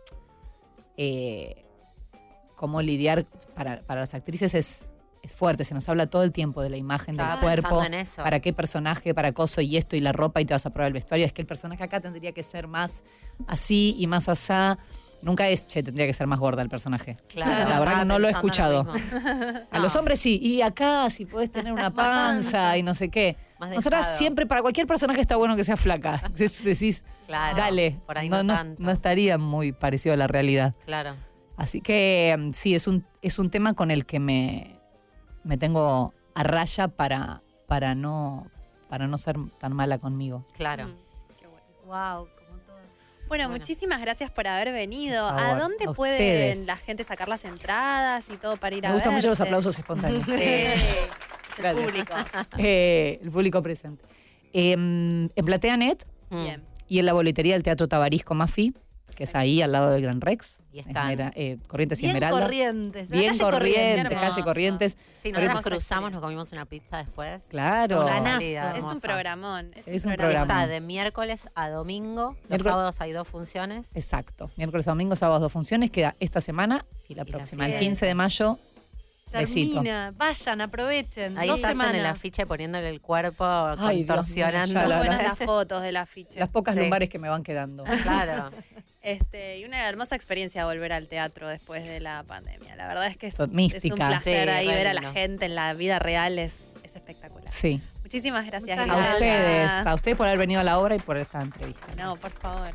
eh, 0.97 1.66
cómo 2.55 2.82
lidiar 2.82 3.26
para, 3.55 3.82
para 3.82 4.01
las 4.01 4.13
actrices 4.13 4.53
es, 4.53 4.89
es 5.22 5.32
fuerte. 5.32 5.63
Se 5.63 5.74
nos 5.74 5.88
habla 5.89 6.07
todo 6.07 6.24
el 6.24 6.32
tiempo 6.32 6.61
de 6.61 6.70
la 6.70 6.78
imagen 6.78 7.16
Estaba 7.16 7.32
del 7.32 7.41
cuerpo. 7.41 7.70
pensando 7.70 7.86
en 7.86 7.93
eso. 7.95 8.24
Para 8.24 8.39
qué 8.39 8.53
personaje, 8.53 9.13
para 9.13 9.32
coso 9.34 9.61
y 9.61 9.78
esto 9.78 9.95
y 9.95 9.99
la 9.99 10.11
ropa 10.11 10.41
y 10.41 10.45
te 10.45 10.53
vas 10.53 10.66
a 10.66 10.70
probar 10.72 10.88
el 10.88 10.93
vestuario. 10.93 11.26
Es 11.26 11.34
que 11.34 11.41
el 11.41 11.47
personaje 11.47 11.84
acá 11.84 11.99
tendría 11.99 12.32
que 12.32 12.43
ser 12.43 12.68
más 12.68 13.03
así 13.47 13.95
y 13.97 14.07
más 14.07 14.30
asá. 14.30 14.78
Nunca 15.26 15.49
es, 15.49 15.65
che, 15.65 15.82
tendría 15.82 16.05
que 16.05 16.13
ser 16.13 16.28
más 16.28 16.39
gorda 16.39 16.61
el 16.61 16.69
personaje. 16.69 17.17
Claro, 17.30 17.67
La 17.67 17.80
verdad 17.80 17.99
que 18.01 18.05
no 18.05 18.19
lo 18.19 18.28
he 18.28 18.32
escuchado. 18.32 18.88
A 19.71 19.80
los 19.80 19.95
hombres 19.95 20.19
sí. 20.19 20.39
Y 20.39 20.61
acá, 20.61 21.09
si 21.09 21.26
puedes 21.26 21.51
tener 21.51 21.73
una 21.73 21.89
panza 21.93 22.78
y 22.78 22.84
no 22.84 22.93
sé 22.93 23.09
qué. 23.09 23.36
Más 23.59 23.71
Nosotras 23.71 24.19
siempre, 24.19 24.45
para 24.45 24.61
cualquier 24.61 24.86
personaje 24.86 25.19
está 25.19 25.36
bueno 25.36 25.55
que 25.55 25.63
sea 25.63 25.78
flaca. 25.78 26.21
Decís, 26.36 27.03
Claro. 27.26 27.57
dale. 27.57 27.99
Por 28.05 28.19
ahí 28.19 28.30
no, 28.30 28.45
tanto. 28.45 28.84
no 28.84 28.91
estaría 28.91 29.39
muy 29.39 29.71
parecido 29.71 30.13
a 30.13 30.17
la 30.17 30.28
realidad. 30.28 30.76
Claro. 30.86 31.15
Así 31.57 31.82
que 31.82 32.36
mm, 32.38 32.51
sí, 32.51 32.76
es 32.76 32.86
un, 32.88 33.03
es 33.23 33.39
un 33.39 33.49
tema 33.49 33.73
con 33.73 33.89
el 33.89 34.05
que 34.05 34.19
me, 34.19 34.80
me 35.43 35.57
tengo 35.57 36.13
a 36.36 36.43
raya 36.43 36.88
para, 36.88 37.41
para, 37.65 37.95
no, 37.95 38.45
para 38.89 39.07
no 39.07 39.17
ser 39.17 39.38
tan 39.57 39.73
mala 39.73 39.97
conmigo. 39.97 40.45
Claro. 40.53 40.86
Mm, 40.89 40.93
qué 41.39 41.47
bueno. 41.47 41.65
Wow. 41.88 42.28
Bueno, 43.28 43.45
Bueno. 43.45 43.49
muchísimas 43.49 44.01
gracias 44.01 44.30
por 44.32 44.47
haber 44.47 44.71
venido. 44.71 45.28
Por 45.30 45.39
¿A 45.39 45.55
dónde 45.57 45.86
a 45.88 45.93
pueden 45.93 46.65
la 46.67 46.78
gente 46.78 47.03
sacar 47.03 47.28
las 47.28 47.43
entradas 47.45 48.30
y 48.30 48.38
todo 48.38 48.57
para 48.57 48.76
ir 48.76 48.86
a 48.86 48.89
Me 48.89 48.95
gustan 48.95 49.13
mucho 49.13 49.28
los 49.28 49.41
aplausos 49.41 49.78
espontáneos. 49.78 50.26
Sí, 51.55 51.63
el 51.63 51.76
público. 51.76 52.13
Eh, 52.57 53.19
el 53.23 53.32
público 53.32 53.63
presente. 53.63 54.03
Em, 54.51 55.30
en 55.36 55.45
PlateaNet. 55.45 56.05
Bien. 56.30 56.61
y 56.88 56.99
en 56.99 57.05
la 57.05 57.13
boletería 57.13 57.53
del 57.53 57.63
Teatro 57.63 57.88
Tabarisco 57.88 58.34
Mafi, 58.36 58.73
que 59.16 59.24
es 59.24 59.34
ahí 59.36 59.61
al 59.61 59.72
lado 59.72 59.89
del 59.91 60.01
Gran 60.03 60.22
Rex. 60.22 60.59
Y 60.72 60.80
están. 60.80 61.09
Esmera- 61.11 61.32
eh, 61.36 61.57
Corrientes 61.68 61.99
y 61.99 62.01
Bien 62.03 62.11
Esmeralda. 62.18 62.41
corrientes. 62.41 63.09
la 63.09 63.18
Bien 63.18 63.32
calle 63.38 63.43
corriente, 63.51 64.01
Hermoso. 64.01 64.20
calle 64.30 64.43
Corrientes. 64.43 64.97
Sí, 65.18 65.32
Corrientes. 65.32 65.43
nosotros 65.55 65.74
cruzamos, 65.74 66.11
nos 66.11 66.22
comimos 66.22 66.51
una 66.51 66.66
pizza 66.66 66.97
después. 66.97 67.43
Claro. 67.49 68.07
Salida 68.07 68.76
Es 68.78 68.84
un 68.84 69.01
programón. 69.01 69.72
Es, 69.76 69.88
Es 69.88 70.05
un 70.05 70.11
un 70.11 70.18
programón. 70.18 70.49
Está 70.51 70.68
de 70.68 70.82
miércoles 70.82 71.49
a 71.55 71.70
domingo. 71.70 72.32
Los 72.41 72.49
Miércoles- 72.49 72.63
sábados 72.72 73.01
hay 73.01 73.11
dos 73.13 73.28
funciones. 73.28 73.88
Exacto. 73.95 74.51
Miércoles 74.57 74.88
a 74.88 74.91
domingo, 74.91 75.16
sábados 75.16 75.41
dos 75.41 75.51
funciones. 75.51 75.89
Queda 75.89 76.16
esta 76.20 76.41
semana 76.41 76.86
y 77.07 77.16
la 77.16 77.24
Y 77.24 77.26
la 77.26 77.38
próxima, 77.38 77.66
el 77.66 77.72
siguiente. 77.72 77.86
15 77.86 78.05
de 78.05 78.16
mayo. 78.16 78.59
Besito. 79.34 79.74
Termina. 79.82 80.13
Vayan, 80.16 80.61
aprovechen. 80.61 81.38
Ahí 81.38 81.47
Dos 81.49 81.57
estás 81.57 81.72
semanas. 81.72 81.93
en 81.95 81.99
el 82.01 82.05
afiche 82.05 82.45
poniéndole 82.45 82.88
el 82.88 83.01
cuerpo, 83.01 83.43
Ay, 83.43 84.03
Dios 84.03 84.07
contorsionando. 84.07 84.68
mío, 84.68 84.74
ya 84.76 84.82
Muy 84.84 84.89
la- 84.89 84.97
buenas 84.99 85.24
las 85.24 85.39
fotos 85.39 85.82
del 85.82 85.97
afiche. 85.97 86.39
Las 86.39 86.47
pocas 86.47 86.74
Sí. 86.74 86.80
lumbares 86.82 87.09
que 87.09 87.20
me 87.20 87.28
van 87.28 87.43
quedando. 87.43 87.84
Claro. 88.03 88.51
Este, 89.06 89.60
y 89.60 89.66
una 89.66 89.88
hermosa 89.88 90.16
experiencia 90.16 90.66
volver 90.66 90.91
al 90.91 91.08
teatro 91.08 91.47
después 91.47 91.84
de 91.86 91.99
la 91.99 92.24
pandemia. 92.24 92.76
La 92.76 92.88
verdad 92.88 93.06
es 93.08 93.18
que 93.18 93.28
es, 93.28 93.36
To- 93.36 93.47
mística. 93.47 93.86
es 93.88 93.91
un 93.91 93.97
placer 93.97 94.49
Sí, 94.49 94.56
ahí 94.56 94.68
ver 94.68 94.88
a 94.88 94.93
la 94.95 95.12
gente 95.12 95.45
en 95.45 95.53
la 95.56 95.74
vida 95.76 95.99
real, 95.99 96.39
es, 96.39 96.66
es 96.84 96.95
espectacular. 96.95 97.47
Sí. 97.49 97.80
Muchísimas 98.01 98.45
gracias. 98.47 98.78
Muchas 98.80 98.97
A 99.10 99.14
ustedes, 99.14 99.72
a 99.72 99.93
ustedes 99.93 100.18
por 100.18 100.26
haber 100.28 100.39
venido 100.39 100.60
a 100.62 100.64
la 100.64 100.80
obra 100.80 100.95
y 100.95 100.99
por 100.99 101.18
esta 101.18 101.41
entrevista. 101.41 101.86
No, 101.95 102.16
por 102.18 102.32
favor. 102.32 102.68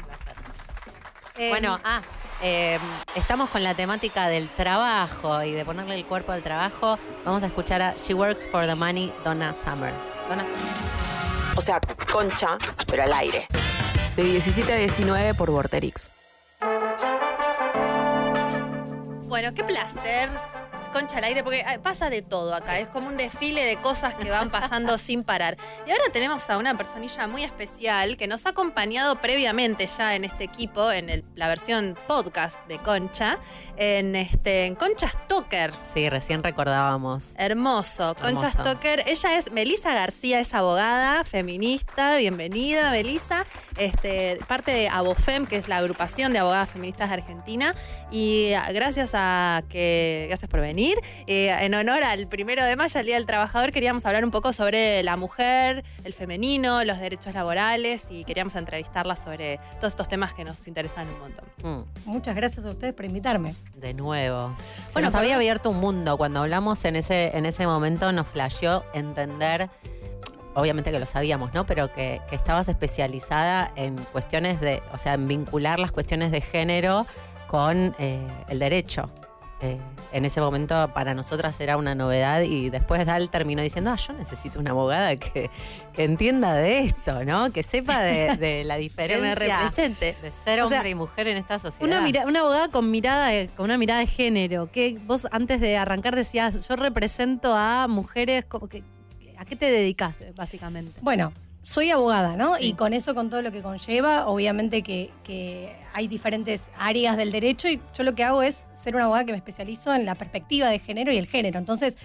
Eh, 1.37 1.49
Bueno, 1.51 1.81
ah, 1.85 2.01
Eh, 2.43 2.79
estamos 3.17 3.51
con 3.51 3.63
la 3.63 3.75
temática 3.75 4.29
del 4.29 4.49
trabajo 4.51 5.43
y 5.43 5.53
de 5.53 5.65
ponerle 5.65 5.95
el 5.97 6.07
cuerpo 6.07 6.33
al 6.33 6.43
trabajo. 6.43 6.99
Vamos 7.25 7.43
a 7.43 7.47
escuchar 7.47 7.83
a 7.83 7.93
She 7.95 8.15
Works 8.15 8.49
for 8.49 8.67
the 8.67 8.75
Money, 8.75 9.13
Donna 9.25 9.53
Summer. 9.53 9.93
Donna. 10.29 10.47
O 11.57 11.61
sea, 11.61 11.81
concha, 12.11 12.57
pero 12.87 13.03
al 13.03 13.13
aire. 13.13 13.47
De 14.17 14.23
17 14.25 14.73
a 14.73 14.77
19 14.77 15.35
por 15.35 15.51
Vorterix. 15.51 16.09
Bueno, 19.29 19.55
qué 19.55 19.65
placer. 19.65 20.29
Concha 20.91 21.19
al 21.19 21.25
aire, 21.25 21.43
porque 21.43 21.63
ah, 21.67 21.79
pasa 21.83 22.11
de 22.11 22.23
todo 22.23 22.55
acá. 22.55 22.79
Es 22.79 22.89
como 22.89 23.09
un 23.09 23.17
desfile 23.17 23.65
de 23.65 23.77
cosas 23.77 24.15
que 24.15 24.31
van 24.31 24.51
pasando 24.51 24.99
sin 24.99 25.23
parar. 25.23 25.57
Y 25.87 25.91
ahora 25.91 26.05
tenemos 26.13 26.49
a 26.51 26.59
una 26.59 26.77
personilla 26.77 27.27
muy 27.27 27.45
especial 27.45 28.17
que 28.17 28.27
nos 28.27 28.47
ha 28.47 28.51
acompañado 28.51 29.17
previamente 29.21 29.87
ya 29.87 30.15
en 30.15 30.25
este 30.25 30.45
equipo, 30.45 30.91
en 30.91 31.11
el- 31.11 31.25
la 31.35 31.49
versión 31.49 31.97
podcast 32.07 32.59
de 32.67 32.79
Concha, 32.79 33.39
en, 33.77 34.17
este, 34.17 34.67
en 34.67 34.75
Concha 34.75 35.09
Stoker. 35.09 35.73
Sí, 35.85 36.09
recién 36.11 36.43
recordábamos. 36.43 37.35
Hermoso. 37.39 38.15
Concha 38.21 38.49
Hermoso. 38.49 38.71
Stoker. 38.71 39.05
Ella 39.07 39.37
es 39.37 39.53
Melisa 39.53 39.95
García, 39.95 40.41
es 40.41 40.53
abogada, 40.55 41.25
feminista. 41.25 42.17
Bienvenida, 42.17 42.91
Melisa. 42.91 43.45
Este, 43.77 44.39
parte 44.49 44.73
de 44.73 44.89
Abofem, 44.89 45.47
que 45.47 45.57
es 45.57 45.69
la 45.69 45.77
agrupación 45.77 46.33
de 46.33 46.39
abogadas 46.41 46.71
feministas 46.71 47.09
de 47.11 47.15
Argentina. 47.15 47.75
Y 48.11 48.53
ah, 48.55 48.69
gracias 48.73 49.11
a 49.15 49.63
que. 49.69 50.27
Gracias 50.29 50.51
por 50.51 50.61
venir. 50.61 50.80
Eh, 51.27 51.51
en 51.61 51.75
honor 51.75 52.03
al 52.03 52.27
primero 52.27 52.65
de 52.65 52.75
mayo, 52.75 52.99
el 53.01 53.07
Día 53.07 53.17
del 53.17 53.27
Trabajador, 53.27 53.71
queríamos 53.71 54.07
hablar 54.07 54.25
un 54.25 54.31
poco 54.31 54.53
sobre 54.53 55.03
la 55.03 55.17
mujer, 55.17 55.85
el 56.05 56.13
femenino, 56.15 56.85
los 56.85 56.99
derechos 56.99 57.35
laborales 57.35 58.07
y 58.11 58.25
queríamos 58.25 58.55
entrevistarla 58.57 59.17
sobre 59.17 59.59
todos 59.79 59.93
estos 59.93 60.09
temas 60.09 60.33
que 60.33 60.45
nos 60.45 60.67
interesan 60.67 61.09
un 61.09 61.19
montón. 61.19 61.45
Mm, 61.63 62.11
Muchas 62.11 62.35
gracias 62.35 62.65
a 62.65 62.71
ustedes 62.71 62.95
por 62.95 63.05
invitarme. 63.05 63.55
de 63.75 63.93
nuevo. 63.95 64.49
Bueno, 64.49 64.57
Bueno, 64.93 65.07
nos 65.09 65.15
había 65.15 65.37
abierto 65.37 65.71
un 65.71 65.79
mundo. 65.81 66.17
Cuando 66.17 66.41
hablamos 66.41 66.85
en 66.85 66.97
ese, 66.97 67.37
en 67.37 67.45
ese 67.47 67.67
momento 67.67 68.11
nos 68.13 68.27
flasheó 68.29 68.85
entender, 68.95 69.69
obviamente 70.55 70.91
que 70.91 70.99
lo 70.99 71.07
sabíamos, 71.07 71.53
¿no? 71.55 71.67
Pero 71.67 71.93
que, 71.93 72.21
que 72.29 72.37
estabas 72.37 72.69
especializada 72.69 73.73
en 73.77 73.97
cuestiones 74.13 74.61
de, 74.61 74.83
o 74.93 74.99
sea, 74.99 75.15
en 75.15 75.29
vincular 75.29 75.79
las 75.79 75.93
cuestiones 75.93 76.31
de 76.31 76.41
género 76.41 77.07
con 77.47 77.95
eh, 77.99 78.19
el 78.49 78.59
derecho. 78.59 79.11
Eh, 79.63 79.79
en 80.13 80.25
ese 80.25 80.41
momento 80.41 80.91
para 80.95 81.13
nosotras 81.15 81.61
era 81.61 81.77
una 81.77 81.95
novedad 81.95 82.41
y 82.41 82.71
después 82.71 83.05
Dal 83.07 83.29
terminó 83.31 83.63
diciendo, 83.63 83.91
ah, 83.91 83.97
yo 83.97 84.13
necesito 84.15 84.59
una 84.59 84.71
abogada 84.71 85.15
que, 85.17 85.51
que 85.93 86.05
entienda 86.05 86.55
de 86.55 86.81
esto, 86.81 87.25
¿no? 87.25 87.53
Que 87.53 87.63
sepa 87.63 88.01
de, 88.01 88.37
de 88.37 88.65
la 88.65 88.77
Que 88.77 88.81
diferencia 88.81 89.21
me 89.21 89.35
represente. 89.35 90.17
de 90.23 90.33
ser 90.33 90.61
O 90.63 90.65
hombre 90.65 90.81
sea, 90.81 90.89
y 90.89 90.95
mujer 90.95 91.29
en 91.29 91.37
esta 91.37 91.59
sociedad. 91.59 91.85
Una, 91.87 92.01
mira- 92.01 92.25
una 92.27 92.41
abogada 92.41 92.69
con 92.69 92.91
mirada 92.91 93.29
de- 93.29 93.49
con 93.55 93.67
una 93.67 93.77
mirada 93.79 94.01
de 94.01 94.07
género. 94.07 94.71
Que 94.73 94.99
vos 95.07 95.29
antes 95.31 95.61
de 95.61 95.77
arrancar 95.77 96.17
decías, 96.17 96.67
yo 96.67 96.77
represento 96.77 97.55
a 97.55 97.87
mujeres 97.87 98.45
como 98.47 98.67
que 98.69 98.83
¿a 99.39 99.45
qué 99.45 99.57
te 99.57 99.71
dedicas 99.71 100.17
básicamente? 100.35 100.99
Bueno, 101.03 101.33
soy 101.71 101.91
abogada, 101.91 102.35
¿no? 102.35 102.57
Sí. 102.57 102.67
Y 102.67 102.73
con 102.73 102.93
eso, 102.93 103.15
con 103.15 103.31
todo 103.31 103.43
lo 103.43 103.53
que 103.53 103.63
conlleva, 103.63 104.27
obviamente 104.27 104.83
que, 104.83 105.13
que 105.23 105.73
hay 105.93 106.09
diferentes 106.09 106.63
áreas 106.77 107.17
del 107.17 107.31
derecho 107.31 107.69
y 107.69 107.81
yo 107.97 108.03
lo 108.03 108.17
que 108.17 108.25
hago 108.25 108.43
es 108.43 108.67
ser 108.73 108.97
una 108.97 109.05
abogada 109.05 109.25
que 109.25 109.31
me 109.31 109.39
especializo 109.39 109.95
en 109.95 110.05
la 110.05 110.17
perspectiva 110.17 110.69
de 110.69 110.81
género 110.81 111.13
y 111.13 111.17
el 111.17 111.29
género. 111.29 111.61
Entonces, 111.61 111.97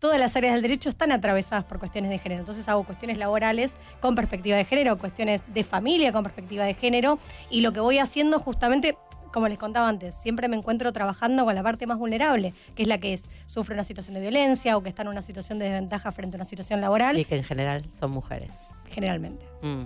todas 0.00 0.18
las 0.18 0.34
áreas 0.34 0.54
del 0.54 0.62
derecho 0.62 0.88
están 0.88 1.12
atravesadas 1.12 1.62
por 1.62 1.78
cuestiones 1.78 2.10
de 2.10 2.18
género. 2.18 2.40
Entonces 2.40 2.68
hago 2.68 2.82
cuestiones 2.82 3.16
laborales 3.16 3.76
con 4.00 4.16
perspectiva 4.16 4.56
de 4.56 4.64
género, 4.64 4.98
cuestiones 4.98 5.44
de 5.46 5.62
familia 5.62 6.12
con 6.12 6.24
perspectiva 6.24 6.64
de 6.64 6.74
género 6.74 7.20
y 7.48 7.60
lo 7.60 7.72
que 7.72 7.80
voy 7.80 7.98
haciendo 7.98 8.40
justamente... 8.40 8.96
Como 9.32 9.48
les 9.48 9.56
contaba 9.56 9.88
antes, 9.88 10.14
siempre 10.14 10.46
me 10.46 10.56
encuentro 10.56 10.92
trabajando 10.92 11.46
con 11.46 11.54
la 11.54 11.62
parte 11.62 11.86
más 11.86 11.96
vulnerable, 11.96 12.52
que 12.74 12.82
es 12.82 12.88
la 12.88 12.98
que 12.98 13.14
es, 13.14 13.30
sufre 13.46 13.72
una 13.72 13.82
situación 13.82 14.12
de 14.12 14.20
violencia 14.20 14.76
o 14.76 14.82
que 14.82 14.90
está 14.90 15.00
en 15.00 15.08
una 15.08 15.22
situación 15.22 15.58
de 15.58 15.70
desventaja 15.70 16.12
frente 16.12 16.36
a 16.36 16.38
una 16.38 16.44
situación 16.44 16.82
laboral, 16.82 17.16
Y 17.16 17.24
que 17.24 17.36
en 17.36 17.42
general 17.42 17.82
son 17.90 18.10
mujeres. 18.10 18.50
Generalmente. 18.92 19.44
Mm. 19.62 19.82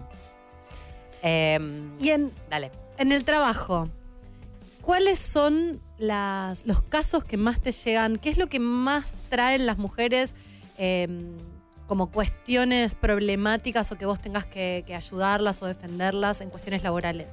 Em, 1.23 1.93
Y 2.01 2.11
en, 2.11 2.31
dale. 2.51 2.71
en 2.99 3.13
el 3.13 3.25
trabajo, 3.25 3.89
¿cuáles 4.83 5.19
son 5.19 5.81
las, 5.99 6.67
los 6.67 6.83
casos 6.83 7.25
que 7.25 7.37
más 7.37 7.61
te 7.61 7.73
llegan? 7.73 8.17
¿Qué 8.19 8.29
es 8.31 8.39
lo 8.39 8.47
que 8.49 8.61
más 8.61 9.15
traen 9.29 9.67
las 9.67 9.79
mujeres 9.79 10.35
eh, 10.79 11.09
como 11.87 12.11
cuestiones 12.11 12.95
problemáticas 12.95 13.91
o 13.93 13.97
que 13.97 14.07
vos 14.07 14.21
tengas 14.21 14.45
que, 14.45 14.85
que 14.87 14.95
ayudarlas 14.95 15.63
o 15.63 15.67
defenderlas 15.67 16.41
en 16.41 16.51
cuestiones 16.51 16.83
laborales? 16.83 17.29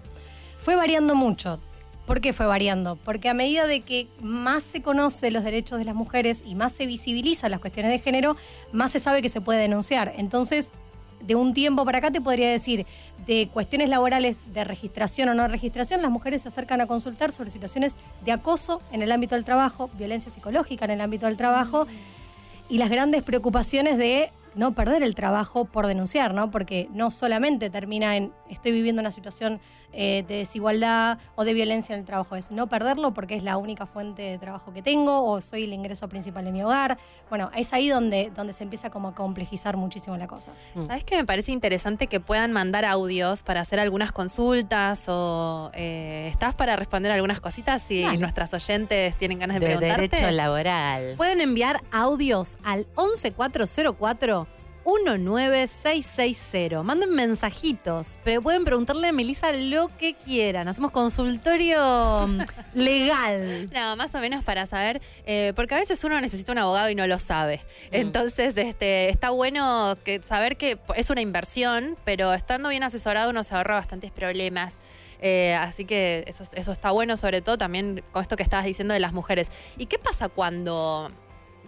Fue 0.62 0.76
variando 0.76 1.16
mucho. 1.16 1.60
¿Por 2.06 2.20
qué 2.20 2.34
fue 2.34 2.46
variando? 2.46 2.98
Porque 2.98 3.30
a 3.30 3.34
medida 3.34 3.66
de 3.66 3.80
que 3.80 4.10
más 4.22 4.64
se 4.64 4.82
conoce 4.82 5.32
los 5.32 5.44
derechos 5.46 5.80
de 5.80 5.86
las 5.86 5.96
mujeres 5.96 6.44
y 6.46 6.54
más 6.54 6.74
se 6.74 6.86
visibilizan 6.86 7.52
las 7.52 7.62
cuestiones 7.62 7.92
de 7.94 8.00
género, 8.00 8.36
más 8.74 8.92
se 8.92 9.00
sabe 9.00 9.22
que 9.22 9.30
se 9.30 9.40
puede 9.40 9.60
denunciar. 9.62 10.14
Entonces, 10.18 10.74
de 11.26 11.36
un 11.36 11.54
tiempo 11.54 11.86
para 11.86 12.00
acá 12.00 12.12
te 12.12 12.22
podría 12.22 12.50
decir, 12.50 12.86
de 13.26 13.48
cuestiones 13.48 13.90
laborales 13.90 14.38
de 14.54 14.64
registración 14.64 15.30
o 15.30 15.34
no 15.34 15.48
registración, 15.48 16.02
las 16.02 16.12
mujeres 16.12 16.44
se 16.44 16.50
acercan 16.50 16.82
a 16.82 16.88
consultar 16.88 17.32
sobre 17.32 17.50
situaciones 17.50 17.96
de 18.26 18.32
acoso 18.32 18.82
en 18.92 19.02
el 19.02 19.12
ámbito 19.12 19.36
del 19.36 19.46
trabajo, 19.46 19.90
violencia 19.98 20.32
psicológica 20.32 20.86
en 20.86 20.92
el 20.92 21.02
ámbito 21.02 21.26
del 21.26 21.38
trabajo 21.38 21.88
y 22.70 22.78
las 22.78 22.90
grandes 22.90 23.24
preocupaciones 23.24 23.98
de 23.98 24.32
no 24.56 24.74
perder 24.74 25.04
el 25.04 25.16
trabajo 25.16 25.66
por 25.66 25.88
denunciar, 25.88 26.34
¿no? 26.34 26.52
Porque 26.52 26.88
no 26.94 27.12
solamente 27.12 27.70
termina 27.70 28.18
en 28.18 28.32
estoy 28.50 28.72
viviendo 28.72 29.02
una 29.02 29.12
situación 29.12 29.60
eh, 29.94 30.24
de 30.28 30.38
desigualdad 30.38 31.20
o 31.36 31.44
de 31.46 31.54
violencia 31.54 31.94
en 31.94 32.00
el 32.02 32.06
trabajo, 32.06 32.36
es 32.36 32.52
no 32.52 32.68
perderlo 32.68 33.14
porque 33.14 33.36
es 33.36 33.44
la 33.44 33.58
única 33.58 33.86
fuente 33.86 34.24
de 34.24 34.38
trabajo 34.40 34.74
que 34.74 34.82
tengo 34.82 35.26
o 35.26 35.40
soy 35.42 35.64
el 35.64 35.74
ingreso 35.74 36.10
principal 36.10 36.46
de 36.46 36.52
mi 36.52 36.64
hogar. 36.64 36.98
Bueno, 37.30 37.52
es 37.56 37.72
ahí 37.74 37.90
donde, 37.90 38.32
donde 38.36 38.54
se 38.54 38.64
empieza 38.64 38.90
como 38.90 39.10
a 39.10 39.16
complejizar 39.16 39.78
muchísimo 39.78 40.18
la 40.18 40.28
cosa. 40.28 40.52
¿Sabes 40.88 41.04
que 41.04 41.16
me 41.16 41.26
parece 41.26 41.52
interesante 41.52 42.08
que 42.08 42.20
puedan 42.20 42.52
mandar 42.52 42.86
audios 42.86 43.44
para 43.44 43.62
hacer 43.62 43.80
algunas 43.80 44.12
consultas 44.12 45.06
o 45.08 45.72
eh, 45.74 46.28
estás 46.32 46.56
para 46.56 46.76
responder 46.76 47.12
algunas 47.12 47.40
cositas 47.42 47.82
si 47.82 48.02
Dale. 48.02 48.18
nuestras 48.18 48.54
oyentes 48.54 49.16
tienen 49.18 49.40
ganas 49.40 49.60
de, 49.60 49.68
De 49.68 49.78
preguntarte? 49.78 50.16
derecho 50.18 50.32
laboral. 50.32 51.14
Pueden 51.18 51.42
enviar 51.42 51.82
audios 51.92 52.58
al 52.64 52.88
11404 52.96 54.48
19660. 54.86 56.84
Manden 56.84 57.12
mensajitos, 57.12 58.18
pero 58.24 58.42
pueden 58.42 58.64
preguntarle 58.64 59.08
a 59.08 59.12
Melissa 59.12 59.52
lo 59.52 59.90
que 59.98 60.14
quieran. 60.14 60.68
Hacemos 60.68 60.92
consultorio 60.92 62.28
mm, 62.28 62.42
legal. 62.74 63.70
No, 63.74 63.96
más 63.96 64.14
o 64.16 64.20
menos 64.20 64.44
para 64.44 64.66
saber, 64.66 65.02
eh, 65.26 65.54
porque 65.56 65.76
a 65.76 65.78
veces 65.78 66.04
uno 66.04 66.20
necesita 66.20 66.52
un 66.52 66.58
abogado 66.58 66.90
y 66.90 66.96
no 66.96 67.08
lo 67.08 67.20
sabe. 67.20 67.62
Entonces, 67.92 68.58
este, 68.58 69.10
está 69.10 69.30
bueno 69.30 69.98
que 70.04 70.22
saber 70.22 70.58
que 70.58 70.78
es 70.96 71.10
una 71.10 71.22
inversión, 71.22 71.98
pero 72.04 72.34
estando 72.34 72.70
bien 72.70 72.84
asesorado 72.84 73.30
uno 73.30 73.44
se 73.44 73.56
ahorra 73.56 73.76
bastantes 73.76 74.12
problemas. 74.12 74.80
Eh, 75.22 75.56
así 75.56 75.86
que 75.86 76.26
eso, 76.28 76.44
eso 76.54 76.72
está 76.74 76.92
bueno, 76.92 77.16
sobre 77.16 77.42
todo 77.42 77.58
también 77.58 78.04
con 78.12 78.22
esto 78.22 78.36
que 78.36 78.44
estabas 78.44 78.66
diciendo 78.66 78.94
de 78.94 79.00
las 79.00 79.14
mujeres. 79.14 79.50
¿Y 79.78 79.86
qué 79.86 79.98
pasa 79.98 80.28
cuando 80.28 81.12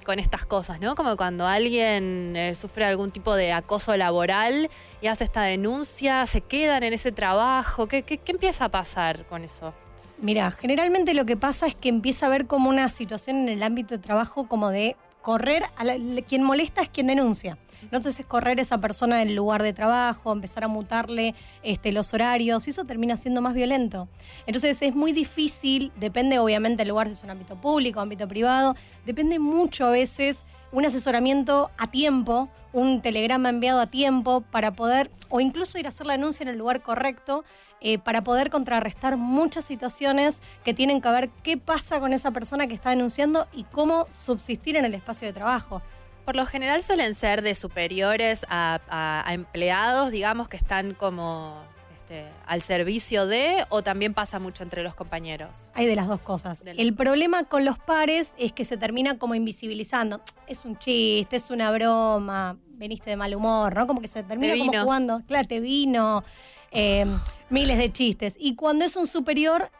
con 0.06 0.20
estas 0.20 0.46
cosas, 0.46 0.80
¿no? 0.80 0.96
Como 0.96 1.18
cuando 1.18 1.46
alguien 1.46 2.34
eh, 2.38 2.56
sufre 2.56 2.86
algún 2.86 3.12
tipo 3.12 3.36
de 3.36 3.52
acoso 3.52 3.98
laboral 3.98 4.70
y 5.02 5.08
hace 5.08 5.26
esta 5.26 5.42
denuncia, 5.42 6.26
se 6.28 6.40
quedan 6.40 6.84
en 6.84 6.94
ese 6.94 7.12
trabajo. 7.12 7.88
¿Qué, 7.88 8.04
qué, 8.04 8.20
qué 8.20 8.32
empieza 8.32 8.66
a 8.66 8.70
pasar 8.70 9.26
con 9.26 9.44
eso? 9.44 9.74
Mira, 10.20 10.50
generalmente 10.52 11.14
lo 11.14 11.26
que 11.26 11.36
pasa 11.36 11.68
es 11.68 11.76
que 11.76 11.90
empieza 11.90 12.26
a 12.26 12.30
haber 12.30 12.48
como 12.48 12.70
una 12.70 12.88
situación 12.88 13.38
en 13.38 13.50
el 13.50 13.64
ámbito 13.64 13.96
de 13.96 14.02
trabajo 14.02 14.48
como 14.48 14.70
de 14.70 14.96
correr, 15.26 15.64
a 15.76 15.84
la- 15.84 15.98
quien 16.22 16.44
molesta 16.44 16.84
es 16.84 16.90
quien 16.90 17.08
denuncia. 17.08 17.58
Entonces 17.82 18.20
es 18.20 18.26
correr 18.28 18.60
a 18.60 18.62
esa 18.62 18.80
persona 18.80 19.18
del 19.18 19.34
lugar 19.34 19.64
de 19.64 19.74
trabajo, 19.74 20.32
empezar 20.32 20.64
a 20.64 20.68
mutarle 20.68 21.34
este, 21.64 21.92
los 21.92 22.14
horarios, 22.14 22.68
y 22.68 22.70
eso 22.70 22.86
termina 22.86 23.18
siendo 23.18 23.42
más 23.42 23.56
violento. 23.56 24.08
Entonces 24.46 24.80
es 24.84 24.96
muy 24.96 25.14
difícil, 25.14 25.92
depende 25.96 26.38
obviamente 26.38 26.78
del 26.82 26.90
lugar, 26.90 27.08
si 27.08 27.14
es 27.14 27.24
un 27.24 27.32
ámbito 27.32 27.56
público, 27.60 28.00
ámbito 28.00 28.28
privado, 28.28 28.76
depende 29.04 29.40
mucho 29.40 29.88
a 29.88 29.90
veces 29.90 30.46
un 30.76 30.86
asesoramiento 30.86 31.72
a 31.78 31.88
tiempo, 31.90 32.50
un 32.74 33.02
telegrama 33.02 33.48
enviado 33.48 33.80
a 33.80 33.88
tiempo 33.88 34.42
para 34.42 34.74
poder, 34.74 35.10
o 35.30 35.40
incluso 35.40 35.78
ir 35.78 35.86
a 35.86 35.90
hacer 35.90 36.06
la 36.06 36.18
denuncia 36.18 36.44
en 36.44 36.50
el 36.50 36.58
lugar 36.58 36.82
correcto, 36.82 37.46
eh, 37.80 37.98
para 37.98 38.26
poder 38.26 38.50
contrarrestar 38.50 39.16
muchas 39.16 39.64
situaciones 39.64 40.42
que 40.66 40.74
tienen 40.74 41.00
que 41.00 41.10
ver 41.10 41.30
qué 41.44 41.56
pasa 41.56 42.02
con 42.02 42.12
esa 42.12 42.32
persona 42.32 42.68
que 42.68 42.74
está 42.74 42.90
denunciando 42.90 43.48
y 43.54 43.64
cómo 43.64 44.08
subsistir 44.12 44.76
en 44.76 44.84
el 44.84 44.94
espacio 44.94 45.26
de 45.26 45.34
trabajo. 45.34 45.82
Por 46.26 46.36
lo 46.36 46.46
general 46.46 46.84
suelen 46.84 47.14
ser 47.14 47.42
de 47.42 47.56
superiores 47.56 48.46
a, 48.50 49.24
empleados, 49.30 50.12
digamos, 50.12 50.50
que 50.50 50.58
están 50.58 50.94
como 50.94 51.64
este, 52.06 52.28
al 52.46 52.62
servicio 52.62 53.26
de, 53.26 53.66
o 53.70 53.82
también 53.82 54.14
pasa 54.14 54.38
mucho 54.38 54.62
entre 54.62 54.84
los 54.84 54.94
compañeros. 54.94 55.72
Hay 55.74 55.88
de 55.88 55.96
las 55.96 56.08
dos 56.08 56.22
cosas. 56.22 56.62
El 56.64 56.94
problema 56.94 57.46
con 57.46 57.66
los 57.66 57.80
pares 57.80 58.36
es 58.38 58.54
que 58.54 58.64
se 58.64 58.78
termina 58.78 59.18
como 59.18 59.34
invisibilizando. 59.34 60.22
Es 60.46 60.66
un 60.66 60.78
chiste, 60.78 61.36
es 61.36 61.50
una 61.50 61.72
broma, 61.72 62.58
veniste 62.74 63.10
de 63.10 63.18
mal 63.18 63.34
humor, 63.34 63.76
¿no? 63.76 63.88
Como 63.88 64.02
que 64.02 64.08
se 64.08 64.22
termina 64.22 64.54
Te 64.54 64.60
como 64.60 64.84
jugando. 64.84 65.24
Claro, 65.26 65.48
te 65.48 65.60
vino. 65.60 66.24
eh, 66.72 67.08
miles 67.50 67.78
de 67.80 67.92
chistes. 67.92 68.36
Y 68.40 68.54
cuando 68.54 68.86
es 68.86 68.96
un 68.96 69.08
superior, 69.08 69.72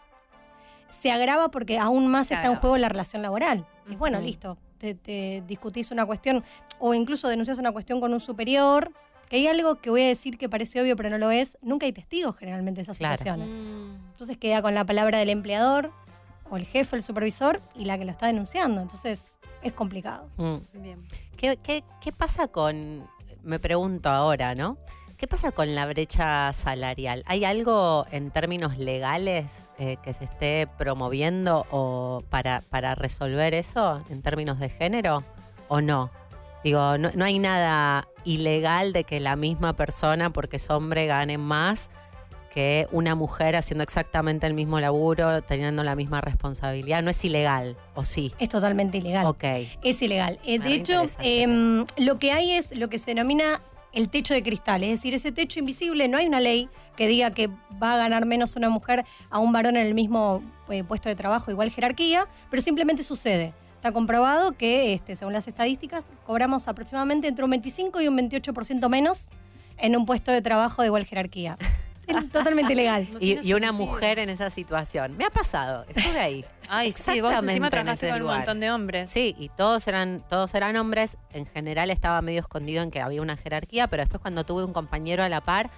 se 0.90 1.12
agrava 1.12 1.52
porque 1.52 1.78
aún 1.78 2.08
más 2.08 2.32
está 2.32 2.48
en 2.48 2.56
juego 2.56 2.78
la 2.78 2.90
relación 2.90 3.22
laboral. 3.22 3.68
Y 3.88 3.96
bueno, 3.98 4.20
listo, 4.20 4.58
te, 4.80 4.96
te 4.96 5.44
discutís 5.46 5.92
una 5.92 6.08
cuestión 6.08 6.44
o 6.80 6.96
incluso 6.96 7.28
denuncias 7.28 7.60
una 7.60 7.72
cuestión 7.72 8.02
con 8.02 8.14
un 8.14 8.20
superior, 8.20 8.92
que 9.36 9.40
hay 9.42 9.48
algo 9.48 9.76
que 9.76 9.90
voy 9.90 10.02
a 10.04 10.08
decir 10.08 10.38
que 10.38 10.48
parece 10.48 10.80
obvio 10.82 10.96
pero 10.96 11.10
no 11.10 11.18
lo 11.18 11.30
es, 11.30 11.58
nunca 11.62 11.86
hay 11.86 11.92
testigos 11.92 12.38
generalmente 12.38 12.80
de 12.80 12.84
esas 12.84 12.98
Claro. 12.98 13.18
situaciones. 13.18 13.52
Mm. 13.52 14.12
Entonces 14.12 14.38
queda 14.38 14.62
con 14.62 14.74
la 14.74 14.86
palabra 14.86 15.18
del 15.18 15.30
empleador 15.30 15.92
o 16.50 16.56
el 16.56 16.66
jefe, 16.66 16.96
el 16.96 17.02
supervisor 17.02 17.62
y 17.76 17.84
la 17.84 17.98
que 17.98 18.06
lo 18.06 18.12
está 18.12 18.28
denunciando. 18.28 18.80
Entonces 18.82 19.38
es 19.62 19.74
complicado. 19.74 20.30
Mm. 20.38 20.56
Bien. 20.82 21.06
¿Qué, 21.36 21.58
qué, 21.58 21.84
qué 22.00 22.12
pasa 22.14 22.48
con, 22.48 23.06
me 23.44 23.60
pregunto 23.60 24.08
ahora, 24.10 24.56
¿no? 24.56 24.78
¿Qué 25.18 25.28
pasa 25.28 25.52
con 25.52 25.76
la 25.76 25.86
brecha 25.86 26.54
salarial? 26.54 27.24
¿Hay 27.26 27.44
algo 27.44 28.06
en 28.12 28.32
términos 28.32 28.78
legales 28.78 29.70
eh, 29.78 29.98
que 30.04 30.14
se 30.14 30.24
esté 30.26 30.68
promoviendo 30.78 31.66
o 31.72 32.24
para, 32.30 32.62
para 32.70 32.96
resolver 32.96 33.54
eso 33.54 34.02
en 34.10 34.22
términos 34.22 34.60
de 34.60 34.70
género 34.70 35.24
o 35.68 35.82
no? 35.82 36.10
Digo, 36.66 36.98
no, 36.98 37.12
no 37.14 37.26
hay 37.26 37.38
nada 37.38 38.08
ilegal 38.24 38.92
de 38.92 39.04
que 39.04 39.20
la 39.20 39.36
misma 39.36 39.74
persona, 39.76 40.32
porque 40.32 40.56
es 40.56 40.68
hombre, 40.72 41.06
gane 41.06 41.38
más 41.38 41.92
que 42.52 42.88
una 42.92 43.14
mujer 43.14 43.56
haciendo 43.56 43.84
exactamente 43.84 44.48
el 44.48 44.56
mismo 44.56 44.80
laburo, 44.80 45.44
teniendo 45.44 45.84
la 45.84 45.94
misma 45.94 46.22
responsabilidad. 46.22 47.04
No 47.04 47.12
es 47.12 47.24
ilegal, 47.24 47.78
¿o 47.94 48.04
sí? 48.04 48.34
Es 48.40 48.50
totalmente 48.50 48.98
ilegal. 48.98 49.28
Ok. 49.28 49.44
Es 49.84 50.02
ilegal. 50.02 50.40
Eh, 50.44 50.58
Me 50.58 50.66
de 50.66 50.74
hecho, 50.74 51.04
em, 51.20 51.86
lo 51.98 52.18
que 52.18 52.32
hay 52.32 52.54
es 52.54 52.76
lo 52.76 52.90
que 52.90 52.98
se 52.98 53.12
denomina 53.12 53.62
el 53.94 54.10
techo 54.10 54.34
de 54.34 54.42
cristal, 54.42 54.84
es 54.84 54.90
decir, 54.90 55.14
ese 55.14 55.32
techo 55.32 55.60
invisible, 55.60 56.08
no 56.08 56.18
hay 56.18 56.26
una 56.26 56.40
ley 56.40 56.68
que 56.98 57.08
diga 57.08 57.30
que 57.30 57.48
va 57.82 57.94
a 57.94 57.98
ganar 57.98 58.26
menos 58.26 58.56
una 58.56 58.70
mujer 58.70 59.06
a 59.30 59.38
un 59.38 59.54
varón 59.54 59.78
en 59.78 59.86
el 59.86 59.94
mismo 59.94 60.42
eh, 60.70 60.84
puesto 60.84 61.10
de 61.10 61.16
trabajo, 61.16 61.52
igual 61.52 61.70
jerarquía, 61.70 62.28
pero 62.50 62.64
simplemente 62.64 63.04
sucede. 63.04 63.54
Está 63.86 63.94
comprobado 63.94 64.54
que, 64.54 64.94
este, 64.94 65.16
según 65.16 65.34
las 65.34 65.48
estadísticas, 65.48 66.10
cobramos 66.26 66.68
aproximadamente 66.68 67.28
entre 67.28 67.46
un 67.46 67.52
25 67.52 68.02
y 68.02 68.08
un 68.08 68.18
28% 68.18 68.90
menos 68.90 69.30
en 69.78 69.96
un 69.96 70.08
puesto 70.08 70.32
de 70.32 70.42
trabajo 70.42 70.82
de 70.82 70.88
igual 70.88 71.06
jerarquía. 71.06 71.56
Es 72.08 72.32
totalmente 72.32 72.74
ilegal. 72.74 73.08
No 73.12 73.20
Y, 73.22 73.54
una 73.54 73.72
mujer 73.72 74.18
en 74.18 74.30
esa 74.30 74.50
situación. 74.50 75.16
Me 75.18 75.26
ha 75.26 75.30
pasado, 75.30 75.86
estuve 75.88 76.20
ahí. 76.20 76.46
Ay, 76.68 76.94
sí, 76.94 77.22
vos 77.22 77.34
encima 77.34 77.68
en 77.68 77.72
trabajaste 77.72 78.08
ese 78.08 78.14
con 78.16 78.28
un 78.28 78.36
montón 78.36 78.60
de 78.60 78.72
hombres. 78.72 79.12
Sí, 79.12 79.36
y 79.38 79.50
todos 79.50 79.88
eran, 79.88 80.24
todos 80.30 80.56
eran 80.56 80.76
hombres. 80.78 81.18
En 81.32 81.46
general 81.46 81.92
estaba 81.92 82.24
medio 82.24 82.40
escondido 82.40 82.82
en 82.82 82.90
que 82.90 83.02
había 83.02 83.22
una 83.22 83.38
jerarquía, 83.38 83.88
pero 83.88 84.02
después 84.02 84.20
cuando 84.20 84.46
tuve 84.46 84.64
un 84.64 84.74
compañero 84.74 85.24
a 85.24 85.30
la 85.30 85.42
par, 85.42 85.70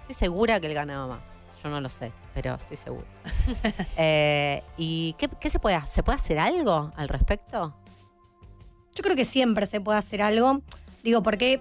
estoy 0.00 0.14
segura 0.14 0.60
que 0.60 0.66
él 0.66 0.74
ganaba 0.74 1.06
más. 1.06 1.43
Yo 1.64 1.70
no 1.70 1.80
lo 1.80 1.88
sé, 1.88 2.12
pero 2.34 2.54
estoy 2.54 2.76
segura. 2.76 3.06
Eh, 3.96 4.62
¿Y 4.76 5.14
qué, 5.18 5.28
qué 5.40 5.48
se 5.48 5.58
puede 5.58 5.76
hacer? 5.76 5.88
¿Se 5.94 6.02
puede 6.02 6.16
hacer 6.16 6.38
algo 6.38 6.92
al 6.94 7.08
respecto? 7.08 7.74
Yo 8.94 9.02
creo 9.02 9.16
que 9.16 9.24
siempre 9.24 9.66
se 9.66 9.80
puede 9.80 9.98
hacer 9.98 10.20
algo. 10.20 10.60
Digo, 11.02 11.22
porque, 11.22 11.60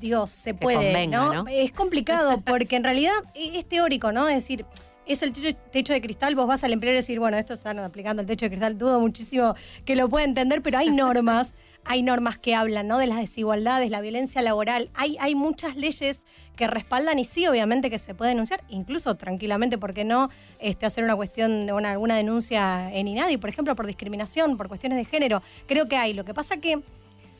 digo, 0.00 0.26
se 0.26 0.54
puede, 0.54 0.76
convenga, 0.76 1.18
¿no? 1.18 1.34
¿no? 1.44 1.48
Es 1.48 1.70
complicado 1.72 2.40
porque 2.46 2.76
en 2.76 2.84
realidad 2.84 3.12
e- 3.34 3.58
es 3.58 3.68
teórico, 3.68 4.10
¿no? 4.10 4.26
Es 4.28 4.36
decir, 4.36 4.64
es 5.06 5.22
el 5.22 5.32
techo, 5.32 5.56
techo 5.70 5.92
de 5.92 6.00
cristal, 6.00 6.34
vos 6.34 6.46
vas 6.46 6.64
al 6.64 6.72
empleador 6.72 6.96
y 6.96 7.00
decir, 7.00 7.18
bueno, 7.20 7.36
esto 7.36 7.52
están 7.52 7.78
aplicando 7.78 8.22
el 8.22 8.26
techo 8.28 8.46
de 8.46 8.50
cristal, 8.50 8.78
dudo 8.78 9.00
muchísimo 9.00 9.54
que 9.84 9.96
lo 9.96 10.08
pueda 10.08 10.24
entender, 10.24 10.62
pero 10.62 10.78
hay 10.78 10.90
normas, 10.90 11.52
hay 11.84 12.02
normas 12.02 12.38
que 12.38 12.54
hablan, 12.54 12.86
¿no? 12.86 12.98
De 12.98 13.06
las 13.06 13.18
desigualdades, 13.18 13.90
la 13.90 14.00
violencia 14.00 14.42
laboral, 14.42 14.90
hay, 14.94 15.16
hay 15.20 15.34
muchas 15.34 15.76
leyes 15.76 16.26
que 16.56 16.66
respaldan 16.66 17.18
y 17.18 17.24
sí, 17.24 17.46
obviamente 17.46 17.90
que 17.90 17.98
se 17.98 18.14
puede 18.14 18.30
denunciar, 18.30 18.62
incluso 18.68 19.16
tranquilamente, 19.16 19.78
¿por 19.78 19.94
qué 19.94 20.04
no 20.04 20.30
este, 20.58 20.86
hacer 20.86 21.04
una 21.04 21.16
cuestión 21.16 21.66
de 21.66 21.72
una, 21.72 21.90
alguna 21.90 22.16
denuncia 22.16 22.92
en 22.92 23.08
INADI, 23.08 23.36
por 23.36 23.50
ejemplo, 23.50 23.74
por 23.74 23.86
discriminación, 23.86 24.56
por 24.56 24.68
cuestiones 24.68 24.98
de 24.98 25.04
género? 25.04 25.42
Creo 25.66 25.88
que 25.88 25.96
hay. 25.96 26.12
Lo 26.12 26.24
que 26.24 26.34
pasa 26.34 26.58
que 26.58 26.82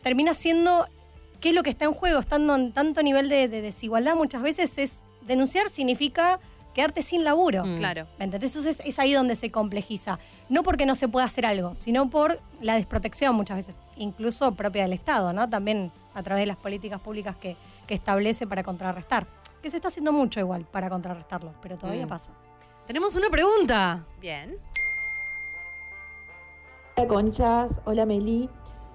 termina 0.03 0.35
siendo 0.35 0.89
qué 1.41 1.51
es 1.51 1.55
lo 1.55 1.63
que 1.63 1.71
está 1.71 1.85
en 1.85 1.93
juego, 1.93 2.21
estando 2.21 2.55
en 2.57 2.73
tanto 2.73 3.03
nivel 3.03 3.29
de, 3.29 3.49
de 3.49 3.63
desigualdad, 3.63 4.17
muchas 4.17 4.43
veces 4.43 4.79
es 4.79 5.03
denunciar 5.27 5.71
significa 5.71 6.41
quedarte 6.75 7.03
sin 7.03 7.25
laburo. 7.25 7.65
Mm. 7.65 7.77
Claro. 7.77 8.07
¿Me 8.19 8.25
entendés? 8.25 8.55
Entonces 8.57 8.83
es 8.85 8.99
ahí 8.99 9.13
donde 9.13 9.37
se 9.37 9.51
complejiza. 9.51 10.19
No 10.49 10.63
porque 10.63 10.87
no 10.87 10.95
se 10.95 11.09
pueda 11.09 11.27
hacer 11.27 11.47
algo, 11.47 11.75
sino 11.75 12.09
por 12.11 12.41
la 12.61 12.75
desprotección 12.75 13.35
muchas 13.35 13.57
veces, 13.57 13.81
incluso 13.97 14.53
propia 14.53 14.83
del 14.83 14.93
Estado, 14.93 15.33
¿no? 15.33 15.49
También 15.49 15.93
a 16.15 16.23
través 16.23 16.43
de 16.43 16.47
las 16.47 16.57
políticas 16.57 17.01
públicas 17.01 17.37
que, 17.37 17.57
que 17.87 17.95
establece 17.95 18.47
para 18.47 18.63
contrarrestar. 18.63 19.27
Que 19.63 19.71
se 19.71 19.77
está 19.77 19.89
haciendo 19.89 20.13
mucho 20.13 20.41
igual 20.41 20.65
para 20.65 20.89
contrarrestarlo, 20.91 21.55
pero 21.63 21.77
todavía 21.79 22.07
Mm. 22.07 22.09
pasa. 22.09 22.31
Tenemos 22.87 23.15
una 23.15 23.31
pregunta. 23.31 24.05
Bien. 24.21 24.57
Hola 26.97 27.09
Conchas, 27.09 27.81
hola 27.85 28.05
Meli. 28.05 28.51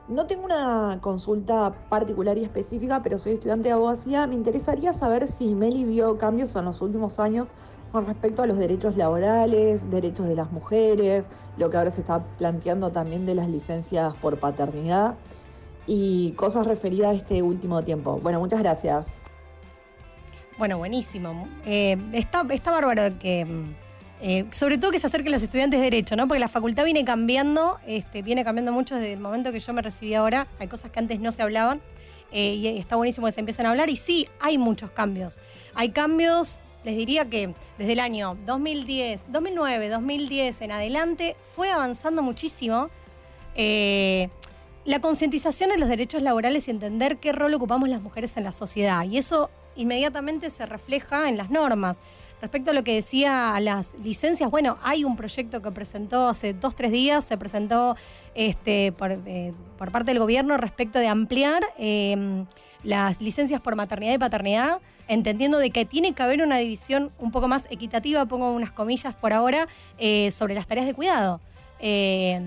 No 0.07 0.25
tengo 0.25 0.45
una 0.45 0.99
consulta 1.01 1.73
particular 1.89 2.37
y 2.37 2.43
específica, 2.43 3.03
pero 3.03 3.19
soy 3.19 3.33
estudiante 3.33 3.67
de 3.67 3.73
abogacía. 3.73 4.25
Me 4.25 4.35
interesaría 4.35 4.93
saber 4.93 5.27
si 5.27 5.53
Meli 5.53 5.83
vio 5.83 6.17
cambios 6.17 6.55
en 6.55 6.63
los 6.63 6.81
últimos 6.81 7.19
años 7.19 7.49
con 7.91 8.05
respecto 8.05 8.41
a 8.41 8.47
los 8.47 8.57
derechos 8.57 8.95
laborales, 8.95 9.89
derechos 9.89 10.27
de 10.27 10.35
las 10.35 10.51
mujeres, 10.51 11.29
lo 11.57 11.69
que 11.69 11.77
ahora 11.77 11.91
se 11.91 12.01
está 12.01 12.23
planteando 12.37 12.89
también 12.91 13.25
de 13.25 13.35
las 13.35 13.49
licencias 13.49 14.13
por 14.15 14.39
paternidad 14.39 15.15
y 15.87 16.31
cosas 16.33 16.67
referidas 16.67 17.09
a 17.09 17.13
este 17.13 17.41
último 17.41 17.83
tiempo. 17.83 18.19
Bueno, 18.21 18.39
muchas 18.39 18.59
gracias. 18.59 19.19
Bueno, 20.57 20.77
buenísimo. 20.77 21.47
Eh, 21.65 21.97
está, 22.13 22.45
está 22.49 22.71
bárbaro 22.71 23.19
que, 23.19 23.45
mm, 23.45 23.86
eh, 24.19 24.45
sobre 24.51 24.77
todo 24.77 24.91
que 24.91 24.99
se 24.99 25.07
acerquen 25.07 25.31
los 25.31 25.43
estudiantes 25.43 25.79
de 25.79 25.83
Derecho, 25.85 26.15
¿no? 26.15 26.27
Porque 26.27 26.39
la 26.39 26.47
facultad 26.47 26.85
viene 26.85 27.05
cambiando, 27.05 27.77
este, 27.85 28.23
viene 28.23 28.43
cambiando 28.43 28.71
mucho 28.71 28.95
desde 28.95 29.13
el 29.13 29.19
momento 29.19 29.51
que 29.51 29.59
yo 29.59 29.73
me 29.73 29.81
recibí 29.81 30.13
ahora. 30.15 30.47
Hay 30.59 30.67
cosas 30.67 30.91
que 30.91 30.99
antes 30.99 31.19
no 31.19 31.31
se 31.31 31.43
hablaban 31.43 31.81
eh, 32.31 32.53
y 32.55 32.67
está 32.79 32.95
buenísimo 32.95 33.27
que 33.27 33.33
se 33.33 33.39
empiecen 33.41 33.67
a 33.67 33.71
hablar. 33.71 33.89
Y 33.89 33.95
sí, 33.95 34.27
hay 34.39 34.57
muchos 34.57 34.89
cambios. 34.91 35.39
Hay 35.75 35.89
cambios, 35.89 36.59
les 36.83 36.97
diría 36.97 37.25
que 37.25 37.53
desde 37.77 37.93
el 37.93 37.99
año 37.99 38.35
2010, 38.45 39.25
2009, 39.29 39.89
2010 39.89 40.61
en 40.61 40.71
adelante, 40.71 41.35
fue 41.55 41.71
avanzando 41.71 42.23
muchísimo. 42.23 42.89
Eh, 43.53 44.29
la 44.85 44.99
concientización 44.99 45.69
de 45.69 45.77
los 45.77 45.89
derechos 45.89 46.21
laborales 46.21 46.67
y 46.67 46.71
entender 46.71 47.17
qué 47.17 47.33
rol 47.33 47.53
ocupamos 47.53 47.89
las 47.89 48.01
mujeres 48.01 48.37
en 48.37 48.45
la 48.45 48.51
sociedad. 48.51 49.03
Y 49.03 49.17
eso 49.17 49.51
inmediatamente 49.75 50.49
se 50.49 50.65
refleja 50.65 51.29
en 51.29 51.37
las 51.37 51.49
normas. 51.49 51.99
Respecto 52.41 52.71
a 52.71 52.73
lo 52.73 52.83
que 52.83 52.93
decía 52.93 53.55
a 53.55 53.59
las 53.59 53.95
licencias, 54.03 54.51
bueno, 54.51 54.77
hay 54.83 55.03
un 55.03 55.15
proyecto 55.15 55.61
que 55.61 55.71
presentó 55.71 56.27
hace 56.27 56.53
dos, 56.53 56.75
tres 56.75 56.91
días, 56.91 57.25
se 57.25 57.37
presentó 57.37 57.95
este, 58.35 58.91
por, 58.91 59.11
eh, 59.11 59.53
parte 59.77 60.11
del 60.11 60.19
gobierno 60.19 60.55
respecto 60.57 60.99
de 60.99 61.07
ampliar 61.07 61.63
eh, 61.79 62.45
las 62.83 63.21
licencias 63.21 63.59
por 63.59 63.75
maternidad 63.75 64.13
y 64.13 64.17
paternidad, 64.17 64.79
entendiendo 65.07 65.57
de 65.57 65.71
que 65.71 65.85
tiene 65.85 66.13
que 66.13 66.23
haber 66.23 66.41
una 66.43 66.57
división 66.57 67.11
un 67.19 67.31
poco 67.31 67.47
más 67.47 67.65
equitativa, 67.69 68.25
pongo 68.25 68.51
unas 68.51 68.71
comillas 68.71 69.15
por 69.15 69.33
ahora, 69.33 69.67
eh, 69.97 70.31
sobre 70.31 70.53
las 70.53 70.67
tareas 70.67 70.85
de 70.85 70.93
cuidado. 70.93 71.41
Eh, 71.79 72.41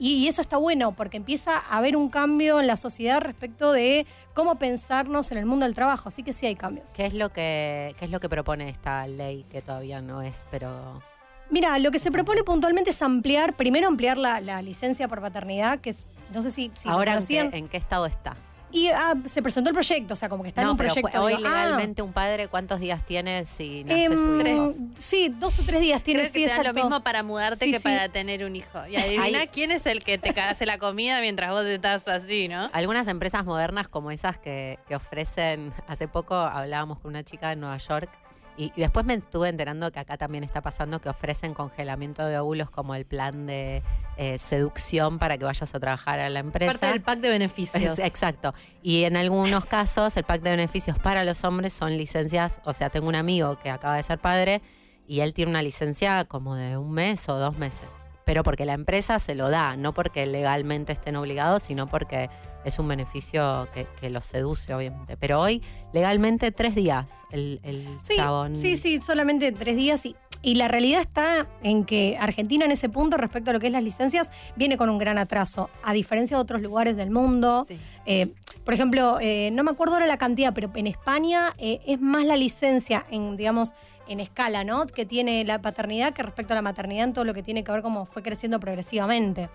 y, 0.00 0.26
eso 0.28 0.40
está 0.40 0.56
bueno 0.56 0.92
porque 0.92 1.18
empieza 1.18 1.58
a 1.58 1.76
haber 1.76 1.96
un 1.96 2.08
cambio 2.08 2.58
en 2.58 2.66
la 2.66 2.76
sociedad 2.76 3.20
respecto 3.20 3.72
de 3.72 4.06
cómo 4.34 4.56
pensarnos 4.58 5.30
en 5.30 5.38
el 5.38 5.46
mundo 5.46 5.66
del 5.66 5.74
trabajo. 5.74 6.08
Así 6.08 6.22
que 6.22 6.32
sí 6.32 6.46
hay 6.46 6.56
cambios. 6.56 6.90
¿Qué 6.90 7.06
es 7.06 7.14
lo 7.14 7.30
que, 7.32 7.94
qué 7.98 8.06
es 8.06 8.10
lo 8.10 8.18
que 8.18 8.28
propone 8.28 8.68
esta 8.68 9.06
ley 9.06 9.44
que 9.50 9.60
todavía 9.62 10.00
no 10.00 10.22
es, 10.22 10.42
pero 10.50 11.02
Mira, 11.50 11.78
lo 11.78 11.90
que 11.90 11.98
se 11.98 12.12
propone 12.12 12.44
puntualmente 12.44 12.90
es 12.90 13.02
ampliar, 13.02 13.56
primero 13.56 13.88
ampliar 13.88 14.16
la, 14.16 14.40
la 14.40 14.62
licencia 14.62 15.08
por 15.08 15.20
paternidad, 15.20 15.80
que 15.80 15.90
es, 15.90 16.06
no 16.32 16.42
sé 16.42 16.50
si, 16.52 16.70
ahora 16.84 17.14
en 17.14 17.26
qué, 17.26 17.40
en 17.40 17.68
qué 17.68 17.76
estado 17.76 18.06
está? 18.06 18.36
Y 18.72 18.88
ah, 18.88 19.14
se 19.26 19.42
presentó 19.42 19.70
el 19.70 19.74
proyecto, 19.74 20.14
o 20.14 20.16
sea, 20.16 20.28
como 20.28 20.42
que 20.42 20.50
está 20.50 20.62
en 20.62 20.68
un 20.68 20.76
pero 20.76 20.92
proyecto. 20.92 21.22
hoy 21.22 21.36
digo, 21.36 21.48
ah, 21.48 21.64
legalmente 21.64 22.02
un 22.02 22.12
padre, 22.12 22.48
¿cuántos 22.48 22.80
días 22.80 23.04
tiene 23.04 23.44
si 23.44 23.84
nace 23.84 24.04
em, 24.04 24.16
su 24.16 24.40
hijo? 24.46 24.74
Sí, 24.98 25.34
dos 25.38 25.58
o 25.58 25.62
tres 25.64 25.80
días 25.80 26.02
tiene, 26.02 26.20
Creo 26.20 26.32
que 26.32 26.38
sí, 26.40 26.46
te 26.46 26.56
da 26.56 26.62
lo 26.62 26.74
mismo 26.74 27.02
para 27.02 27.22
mudarte 27.22 27.64
Sí, 27.64 27.72
que 27.72 27.78
sí. 27.78 27.84
para 27.84 28.08
tener 28.08 28.44
un 28.44 28.54
hijo. 28.54 28.86
Y 28.86 28.96
adivina 28.96 29.46
quién 29.46 29.70
es 29.72 29.86
el 29.86 30.04
que 30.04 30.18
te 30.18 30.38
hace 30.40 30.66
la 30.66 30.78
comida 30.78 31.20
mientras 31.20 31.50
vos 31.50 31.66
estás 31.66 32.06
así, 32.08 32.48
¿no? 32.48 32.68
Algunas 32.72 33.08
empresas 33.08 33.44
modernas 33.44 33.88
como 33.88 34.10
esas 34.10 34.38
que, 34.38 34.78
que 34.86 34.94
ofrecen, 34.94 35.72
hace 35.88 36.06
poco 36.08 36.34
hablábamos 36.34 37.00
con 37.00 37.10
una 37.10 37.24
chica 37.24 37.52
en 37.52 37.60
Nueva 37.60 37.78
York 37.78 38.08
y, 38.56 38.72
y 38.76 38.80
después 38.80 39.06
me 39.06 39.14
estuve 39.14 39.48
enterando 39.48 39.90
que 39.90 40.00
acá 40.00 40.16
también 40.16 40.44
está 40.44 40.60
pasando 40.60 41.00
que 41.00 41.08
ofrecen 41.08 41.54
congelamiento 41.54 42.24
de 42.24 42.38
óvulos 42.38 42.70
como 42.70 42.94
el 42.94 43.04
plan 43.04 43.46
de 43.46 43.82
eh, 44.16 44.38
seducción 44.38 45.18
para 45.18 45.38
que 45.38 45.46
vayas 45.46 45.74
a 45.74 45.80
trabajar 45.80 46.20
a 46.20 46.28
la 46.28 46.40
empresa. 46.40 46.72
Parte 46.72 46.86
del 46.88 47.00
pack 47.00 47.20
de 47.20 47.30
beneficios. 47.30 47.98
Exacto. 47.98 48.52
Y 48.82 49.04
en 49.04 49.16
algunos 49.16 49.64
casos 49.64 50.14
el 50.16 50.24
pack 50.24 50.42
de 50.42 50.50
beneficios 50.50 50.98
para 50.98 51.24
los 51.24 51.42
hombres 51.44 51.72
son 51.72 51.96
licencias, 51.96 52.60
o 52.64 52.72
sea, 52.72 52.90
tengo 52.90 53.08
un 53.08 53.14
amigo 53.14 53.58
que 53.58 53.70
acaba 53.70 53.96
de 53.96 54.02
ser 54.02 54.18
padre 54.18 54.60
y 55.06 55.20
él 55.20 55.32
tiene 55.32 55.50
una 55.50 55.62
licencia 55.62 56.24
como 56.26 56.54
de 56.54 56.76
un 56.76 56.92
mes 56.92 57.28
o 57.28 57.38
dos 57.38 57.56
meses. 57.56 57.88
Pero 58.26 58.42
porque 58.44 58.66
la 58.66 58.74
empresa 58.74 59.18
se 59.18 59.34
lo 59.34 59.48
da, 59.48 59.76
no 59.76 59.94
porque 59.94 60.26
legalmente 60.26 60.92
estén 60.92 61.16
obligados, 61.16 61.62
sino 61.62 61.86
porque 61.86 62.28
es 62.64 62.78
un 62.78 62.88
beneficio 62.88 63.68
que, 63.72 63.86
que 64.00 64.10
los 64.10 64.26
seduce, 64.26 64.74
obviamente. 64.74 65.16
Pero 65.16 65.40
hoy, 65.40 65.62
legalmente, 65.92 66.52
tres 66.52 66.74
días 66.74 67.10
el, 67.30 67.60
el 67.62 67.86
Sí, 68.02 68.16
chabón. 68.16 68.56
sí, 68.56 68.76
sí, 68.76 69.00
solamente 69.00 69.52
tres 69.52 69.76
días 69.76 70.04
y 70.06 70.16
Y 70.42 70.54
la 70.54 70.68
realidad 70.68 71.02
está 71.02 71.46
en 71.62 71.84
que 71.84 72.16
Argentina 72.18 72.64
en 72.64 72.72
ese 72.72 72.88
punto, 72.88 73.18
respecto 73.18 73.50
a 73.50 73.52
lo 73.52 73.60
que 73.60 73.66
es 73.66 73.72
las 73.72 73.82
licencias, 73.84 74.30
viene 74.56 74.78
con 74.78 74.88
un 74.88 74.96
gran 74.98 75.18
atraso, 75.18 75.68
a 75.82 75.92
diferencia 75.92 76.36
de 76.38 76.42
otros 76.42 76.62
lugares 76.62 76.96
del 76.96 77.10
mundo. 77.10 77.66
Eh, 78.06 78.32
por 78.64 78.72
ejemplo, 78.72 79.18
eh, 79.20 79.50
no 79.52 79.62
me 79.64 79.70
acuerdo 79.70 79.94
ahora 79.94 80.06
la 80.06 80.16
cantidad, 80.16 80.54
pero 80.54 80.70
en 80.74 80.86
España 80.86 81.52
eh, 81.58 81.80
es 81.86 82.00
más 82.00 82.24
la 82.24 82.36
licencia 82.36 83.04
en, 83.10 83.36
digamos, 83.36 83.72
en 84.08 84.18
escala, 84.20 84.64
¿no? 84.64 84.86
Que 84.86 85.04
tiene 85.04 85.44
la 85.44 85.60
paternidad 85.60 86.14
que 86.14 86.22
respecto 86.22 86.54
a 86.54 86.56
la 86.56 86.62
maternidad 86.62 87.04
en 87.04 87.12
todo 87.12 87.24
lo 87.26 87.34
que 87.34 87.42
tiene 87.42 87.62
que 87.62 87.70
ver 87.72 87.82
cómo 87.82 88.06
fue 88.06 88.22
creciendo 88.22 88.58
progresivamente. 88.60 89.50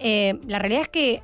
Eh, 0.00 0.40
la 0.46 0.58
realidad 0.58 0.82
es 0.82 0.88
que 0.88 1.22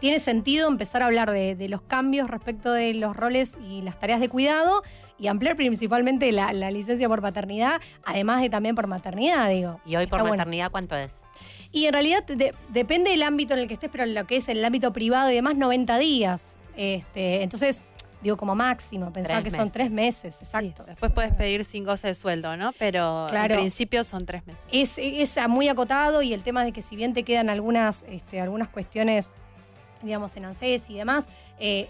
tiene 0.00 0.18
sentido 0.20 0.68
empezar 0.68 1.02
a 1.02 1.06
hablar 1.06 1.30
de, 1.30 1.54
de 1.54 1.68
los 1.68 1.82
cambios 1.82 2.28
respecto 2.30 2.72
de 2.72 2.94
los 2.94 3.16
roles 3.16 3.56
y 3.68 3.82
las 3.82 3.98
tareas 3.98 4.20
de 4.20 4.28
cuidado 4.28 4.82
y 5.18 5.28
ampliar 5.28 5.54
principalmente 5.56 6.32
la, 6.32 6.52
la 6.52 6.70
licencia 6.70 7.06
por 7.08 7.20
paternidad, 7.20 7.80
además 8.04 8.40
de 8.40 8.48
también 8.48 8.74
por 8.74 8.86
maternidad, 8.86 9.48
digo. 9.50 9.80
¿Y 9.84 9.96
hoy 9.96 10.06
por 10.06 10.18
Está 10.18 10.28
bueno. 10.28 10.36
maternidad 10.38 10.70
cuánto 10.70 10.96
es? 10.96 11.16
Y 11.72 11.84
en 11.86 11.92
realidad 11.92 12.24
de- 12.24 12.54
depende 12.70 13.10
del 13.10 13.22
ámbito 13.22 13.52
en 13.54 13.60
el 13.60 13.68
que 13.68 13.74
estés, 13.74 13.90
pero 13.92 14.04
en 14.04 14.14
lo 14.14 14.26
que 14.26 14.36
es 14.38 14.48
el 14.48 14.64
ámbito 14.64 14.92
privado 14.92 15.30
y 15.30 15.34
demás, 15.34 15.54
90 15.56 15.98
días. 15.98 16.56
Este, 16.74 17.42
entonces, 17.42 17.82
digo, 18.22 18.36
como 18.38 18.54
máximo, 18.54 19.12
pensaba 19.12 19.40
Tres 19.42 19.52
que 19.52 19.58
son 19.60 19.70
tres 19.70 19.90
meses, 19.90 20.36
exacto. 20.40 20.84
Después 20.84 21.12
puedes 21.12 21.34
pedir 21.34 21.64
sin 21.64 21.84
goce 21.84 22.08
de 22.08 22.14
sueldo, 22.14 22.56
¿no? 22.56 22.72
Pero 22.78 23.26
Claro. 23.28 23.54
en 23.54 23.60
principio 23.60 24.02
son 24.04 24.24
tres 24.24 24.46
meses. 24.46 24.64
Es, 24.72 24.96
es 24.98 25.36
muy 25.48 25.68
acotado 25.68 26.22
y 26.22 26.32
el 26.32 26.42
tema 26.42 26.64
de 26.64 26.72
que 26.72 26.80
si 26.82 26.96
bien 26.96 27.12
te 27.12 27.22
quedan 27.22 27.50
algunas, 27.50 28.04
este, 28.08 28.40
algunas 28.40 28.68
cuestiones, 28.70 29.30
digamos, 30.02 30.36
en 30.36 30.44
ANSES 30.44 30.90
y 30.90 30.94
demás, 30.94 31.28
eh, 31.58 31.88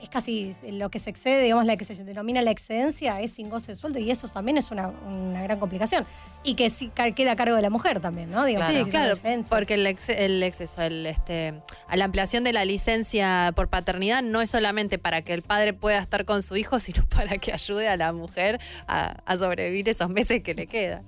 es 0.00 0.08
casi 0.08 0.54
lo 0.70 0.90
que 0.90 0.98
se 0.98 1.10
excede, 1.10 1.42
digamos, 1.42 1.66
la 1.66 1.76
que 1.76 1.84
se 1.84 1.94
denomina 2.04 2.40
la 2.42 2.50
excedencia 2.50 3.20
es 3.20 3.32
sin 3.32 3.48
goce 3.50 3.72
de 3.72 3.76
sueldo 3.76 3.98
y 3.98 4.10
eso 4.10 4.28
también 4.28 4.56
es 4.58 4.70
una, 4.70 4.88
una 4.88 5.42
gran 5.42 5.58
complicación. 5.58 6.06
Y 6.44 6.54
que 6.54 6.70
sí 6.70 6.90
queda 7.16 7.32
a 7.32 7.36
cargo 7.36 7.56
de 7.56 7.62
la 7.62 7.70
mujer 7.70 7.98
también, 8.00 8.30
¿no? 8.30 8.44
Digamos, 8.44 8.72
sí, 8.72 8.90
claro, 8.90 9.16
porque 9.48 9.74
el, 9.74 9.86
ex- 9.86 10.08
el 10.08 10.42
exceso, 10.42 10.82
el, 10.82 11.04
este, 11.06 11.54
a 11.88 11.96
la 11.96 12.04
ampliación 12.04 12.44
de 12.44 12.52
la 12.52 12.64
licencia 12.64 13.52
por 13.56 13.68
paternidad 13.68 14.22
no 14.22 14.40
es 14.40 14.50
solamente 14.50 14.98
para 14.98 15.22
que 15.22 15.34
el 15.34 15.42
padre 15.42 15.72
pueda 15.72 15.98
estar 15.98 16.24
con 16.24 16.42
su 16.42 16.56
hijo, 16.56 16.78
sino 16.78 17.04
para 17.08 17.38
que 17.38 17.52
ayude 17.52 17.88
a 17.88 17.96
la 17.96 18.12
mujer 18.12 18.60
a, 18.86 19.16
a 19.26 19.36
sobrevivir 19.36 19.88
esos 19.88 20.08
meses 20.10 20.42
que 20.42 20.54
le 20.54 20.66
quedan. 20.66 21.02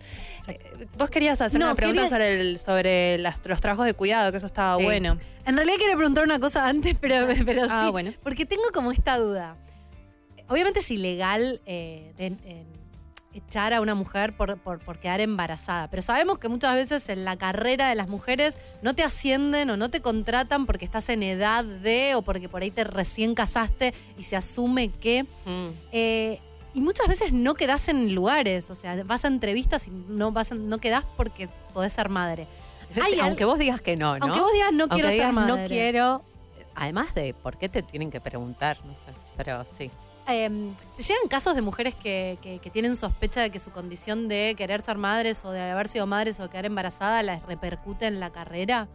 Eh, 0.48 0.58
Vos 0.98 1.10
querías 1.10 1.40
hacer 1.40 1.60
No, 1.60 1.66
una 1.66 1.74
pregunta 1.74 2.02
quería- 2.02 2.10
sobre, 2.10 2.40
el, 2.40 2.58
sobre 2.58 3.18
las- 3.18 3.40
los 3.46 3.60
trabajos 3.60 3.86
de 3.86 3.94
cuidado, 3.94 4.30
que 4.32 4.38
eso 4.38 4.46
estaba 4.46 4.76
Sí. 4.78 4.82
bueno. 4.84 5.18
En 5.46 5.56
realidad 5.56 5.78
quería 5.78 5.96
preguntar 5.96 6.24
una 6.24 6.38
cosa 6.38 6.68
antes, 6.68 6.96
pero, 7.00 7.26
pero 7.46 7.62
Ah, 7.68 7.84
sí. 7.86 7.90
bueno. 7.90 8.12
Porque 8.22 8.44
tengo 8.46 8.62
como 8.74 8.79
esta 8.92 9.18
duda. 9.18 9.56
Obviamente 10.48 10.80
es 10.80 10.90
ilegal 10.90 11.60
eh, 11.66 12.12
de- 12.16 12.64
echar 13.32 13.72
a 13.72 13.80
una 13.80 13.94
mujer 13.94 14.36
por, 14.36 14.58
por- 14.58 14.80
por 14.80 14.98
quedar 14.98 15.20
embarazada, 15.20 15.88
pero 15.88 16.02
sabemos 16.02 16.38
que 16.40 16.48
muchas 16.48 16.74
veces 16.74 17.08
en 17.08 17.24
la 17.24 17.36
carrera 17.36 17.88
de 17.88 17.94
las 17.94 18.08
mujeres 18.08 18.58
no 18.82 18.94
te 18.94 19.04
ascienden 19.04 19.70
o 19.70 19.76
no 19.76 19.88
te 19.88 20.00
contratan 20.00 20.66
porque 20.66 20.84
estás 20.84 21.08
en 21.10 21.22
edad 21.22 21.64
de 21.64 22.16
o 22.16 22.22
porque 22.22 22.48
por 22.48 22.62
ahí 22.62 22.72
te 22.72 22.82
recién 22.82 23.36
casaste 23.36 23.94
y 24.18 24.24
se 24.24 24.34
asume 24.34 24.88
que... 24.90 25.26
eh, 25.92 26.40
y 26.74 26.80
muchas 26.80 27.06
veces 27.08 27.32
no 27.32 27.54
quedás 27.54 27.88
en 27.88 28.14
lugares, 28.14 28.70
o 28.70 28.74
sea, 28.76 29.00
vas 29.04 29.24
a 29.24 29.28
entrevistas 29.28 29.86
y 29.86 29.90
no, 29.90 30.32
vas 30.32 30.50
a- 30.50 30.56
no 30.56 30.78
quedás 30.78 31.04
porque 31.16 31.48
podés 31.72 31.92
ser 31.92 32.08
madre. 32.08 32.46
Hay 33.00 33.12
aunque 33.20 33.44
vos 33.44 33.58
digas 33.60 33.80
que 33.80 33.96
no, 33.96 34.18
¿no? 34.18 34.24
Aunque 34.24 34.40
vos 34.40 34.52
digas, 34.52 34.72
no 34.72 34.84
Aunque 34.84 34.94
quiero 34.96 35.10
ser 35.10 35.32
madre. 35.32 35.62
No 35.62 35.68
quiero. 35.68 36.24
Además 36.80 37.14
de 37.14 37.34
por 37.34 37.56
qué 37.58 37.68
te 37.68 37.82
tienen 37.82 38.10
que 38.10 38.20
preguntar, 38.20 38.78
no 38.84 38.94
sé. 38.94 39.12
Pero 39.36 39.64
sí. 39.64 39.90
Eh, 40.28 40.72
¿Te 40.96 41.02
llegan 41.02 41.28
casos 41.28 41.54
de 41.54 41.60
mujeres 41.62 41.94
que, 41.94 42.38
que- 42.40 42.58
que 42.58 42.70
tienen 42.70 42.96
sospecha 42.96 43.40
de 43.42 43.50
que 43.50 43.58
su 43.58 43.70
condición 43.70 44.28
de 44.28 44.54
querer 44.56 44.80
ser 44.80 44.96
madres 44.96 45.44
o 45.44 45.50
de 45.50 45.60
haber 45.60 45.88
sido 45.88 46.06
madres 46.06 46.40
o 46.40 46.48
quedar 46.48 46.64
embarazada 46.66 47.22
les 47.22 47.42
repercute 47.44 48.06
en 48.06 48.18
la 48.18 48.30
carrera? 48.30 48.88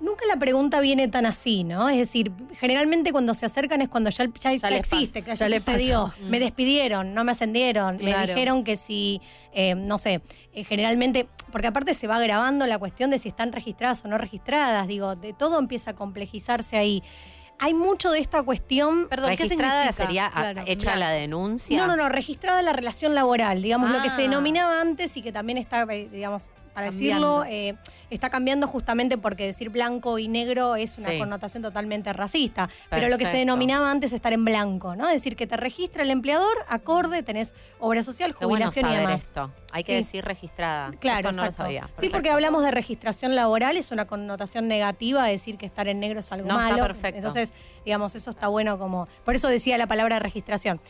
Nunca 0.00 0.24
la 0.28 0.36
pregunta 0.36 0.80
viene 0.80 1.08
tan 1.08 1.26
así, 1.26 1.64
¿no? 1.64 1.88
Es 1.88 1.98
decir, 1.98 2.30
generalmente 2.60 3.10
cuando 3.10 3.34
se 3.34 3.46
acercan 3.46 3.82
es 3.82 3.88
cuando 3.88 4.10
ya, 4.10 4.26
ya, 4.26 4.54
ya 4.54 4.70
les 4.70 4.78
existe, 4.80 5.22
que 5.22 5.30
ya, 5.30 5.34
ya 5.34 5.48
le 5.48 5.58
sucedió. 5.58 6.12
pasó. 6.16 6.22
Me 6.28 6.38
despidieron, 6.38 7.14
no 7.14 7.24
me 7.24 7.32
ascendieron, 7.32 7.96
me 7.96 8.12
Claro. 8.12 8.26
dijeron 8.32 8.62
que 8.62 8.76
si, 8.76 9.20
eh, 9.52 9.74
no 9.74 9.98
sé, 9.98 10.20
eh, 10.52 10.62
generalmente, 10.64 11.26
porque 11.50 11.66
aparte 11.66 11.94
se 11.94 12.06
va 12.06 12.20
grabando 12.20 12.64
la 12.66 12.78
cuestión 12.78 13.10
de 13.10 13.18
si 13.18 13.28
están 13.28 13.52
registradas 13.52 14.04
o 14.04 14.08
no 14.08 14.18
registradas, 14.18 14.86
digo, 14.86 15.16
de 15.16 15.32
todo 15.32 15.58
empieza 15.58 15.90
a 15.90 15.94
complejizarse 15.96 16.76
ahí. 16.76 17.02
Hay 17.60 17.74
mucho 17.74 18.12
de 18.12 18.20
esta 18.20 18.44
cuestión. 18.44 19.08
Perdón, 19.08 19.30
¿qué 19.34 19.42
Registrada 19.42 19.90
sería 19.90 20.26
a- 20.26 20.30
Claro, 20.30 20.62
hecha 20.66 20.82
claro. 20.84 21.00
la 21.00 21.10
denuncia. 21.10 21.76
No, 21.76 21.88
no, 21.88 21.96
no, 21.96 22.08
registrada 22.08 22.62
la 22.62 22.72
relación 22.72 23.16
laboral, 23.16 23.60
digamos, 23.62 23.90
lo 23.90 24.00
que 24.00 24.10
se 24.10 24.20
Ah. 24.20 24.24
denominaba 24.28 24.80
antes 24.80 25.16
y 25.16 25.22
que 25.22 25.32
también 25.32 25.58
está, 25.58 25.82
eh, 25.90 26.08
digamos, 26.12 26.52
para 26.78 26.90
Cambiando. 26.90 27.40
decirlo, 27.42 27.44
eh, 27.52 27.76
está 28.10 28.30
cambiando 28.30 28.68
justamente 28.68 29.18
porque 29.18 29.46
decir 29.46 29.68
blanco 29.70 30.18
y 30.18 30.28
negro 30.28 30.76
es 30.76 30.96
una 30.98 31.10
Sí. 31.10 31.18
connotación 31.18 31.62
totalmente 31.62 32.12
racista. 32.12 32.68
Pero 32.88 33.08
lo 33.08 33.18
que 33.18 33.26
se 33.26 33.36
denominaba 33.36 33.90
antes 33.90 34.12
es 34.12 34.16
estar 34.16 34.32
en 34.32 34.44
blanco, 34.44 34.94
¿no? 34.94 35.06
Es 35.08 35.14
decir, 35.14 35.34
que 35.36 35.46
te 35.46 35.56
registra 35.56 36.02
el 36.04 36.10
empleador, 36.10 36.56
acorde, 36.68 37.22
tenés 37.22 37.52
obra 37.80 38.02
social, 38.04 38.32
bueno 38.40 38.48
jubilación 38.70 38.86
y 38.92 38.96
demás. 38.96 39.22
esto. 39.24 39.52
Hay 39.72 39.82
que 39.84 39.98
Sí. 39.98 40.04
decir 40.04 40.24
registrada. 40.24 40.92
Claro, 41.00 41.32
no 41.32 41.44
lo. 41.44 41.90
Sí, 42.00 42.08
porque 42.10 42.30
hablamos 42.30 42.62
de 42.62 42.70
registración 42.70 43.34
laboral, 43.34 43.76
es 43.76 43.90
una 43.90 44.06
connotación 44.06 44.68
negativa 44.68 45.24
decir 45.26 45.58
que 45.58 45.66
estar 45.66 45.88
en 45.88 46.00
negro 46.00 46.20
es 46.20 46.30
algo 46.32 46.48
No, 46.48 46.54
está 46.58 46.70
malo. 46.70 46.82
perfecto. 46.84 47.16
Entonces, 47.18 47.52
digamos, 47.84 48.14
eso 48.14 48.30
está 48.30 48.48
bueno 48.48 48.78
como. 48.78 49.08
Por 49.24 49.34
eso 49.34 49.48
decía 49.48 49.76
la 49.78 49.86
palabra 49.86 50.18
registración. 50.20 50.80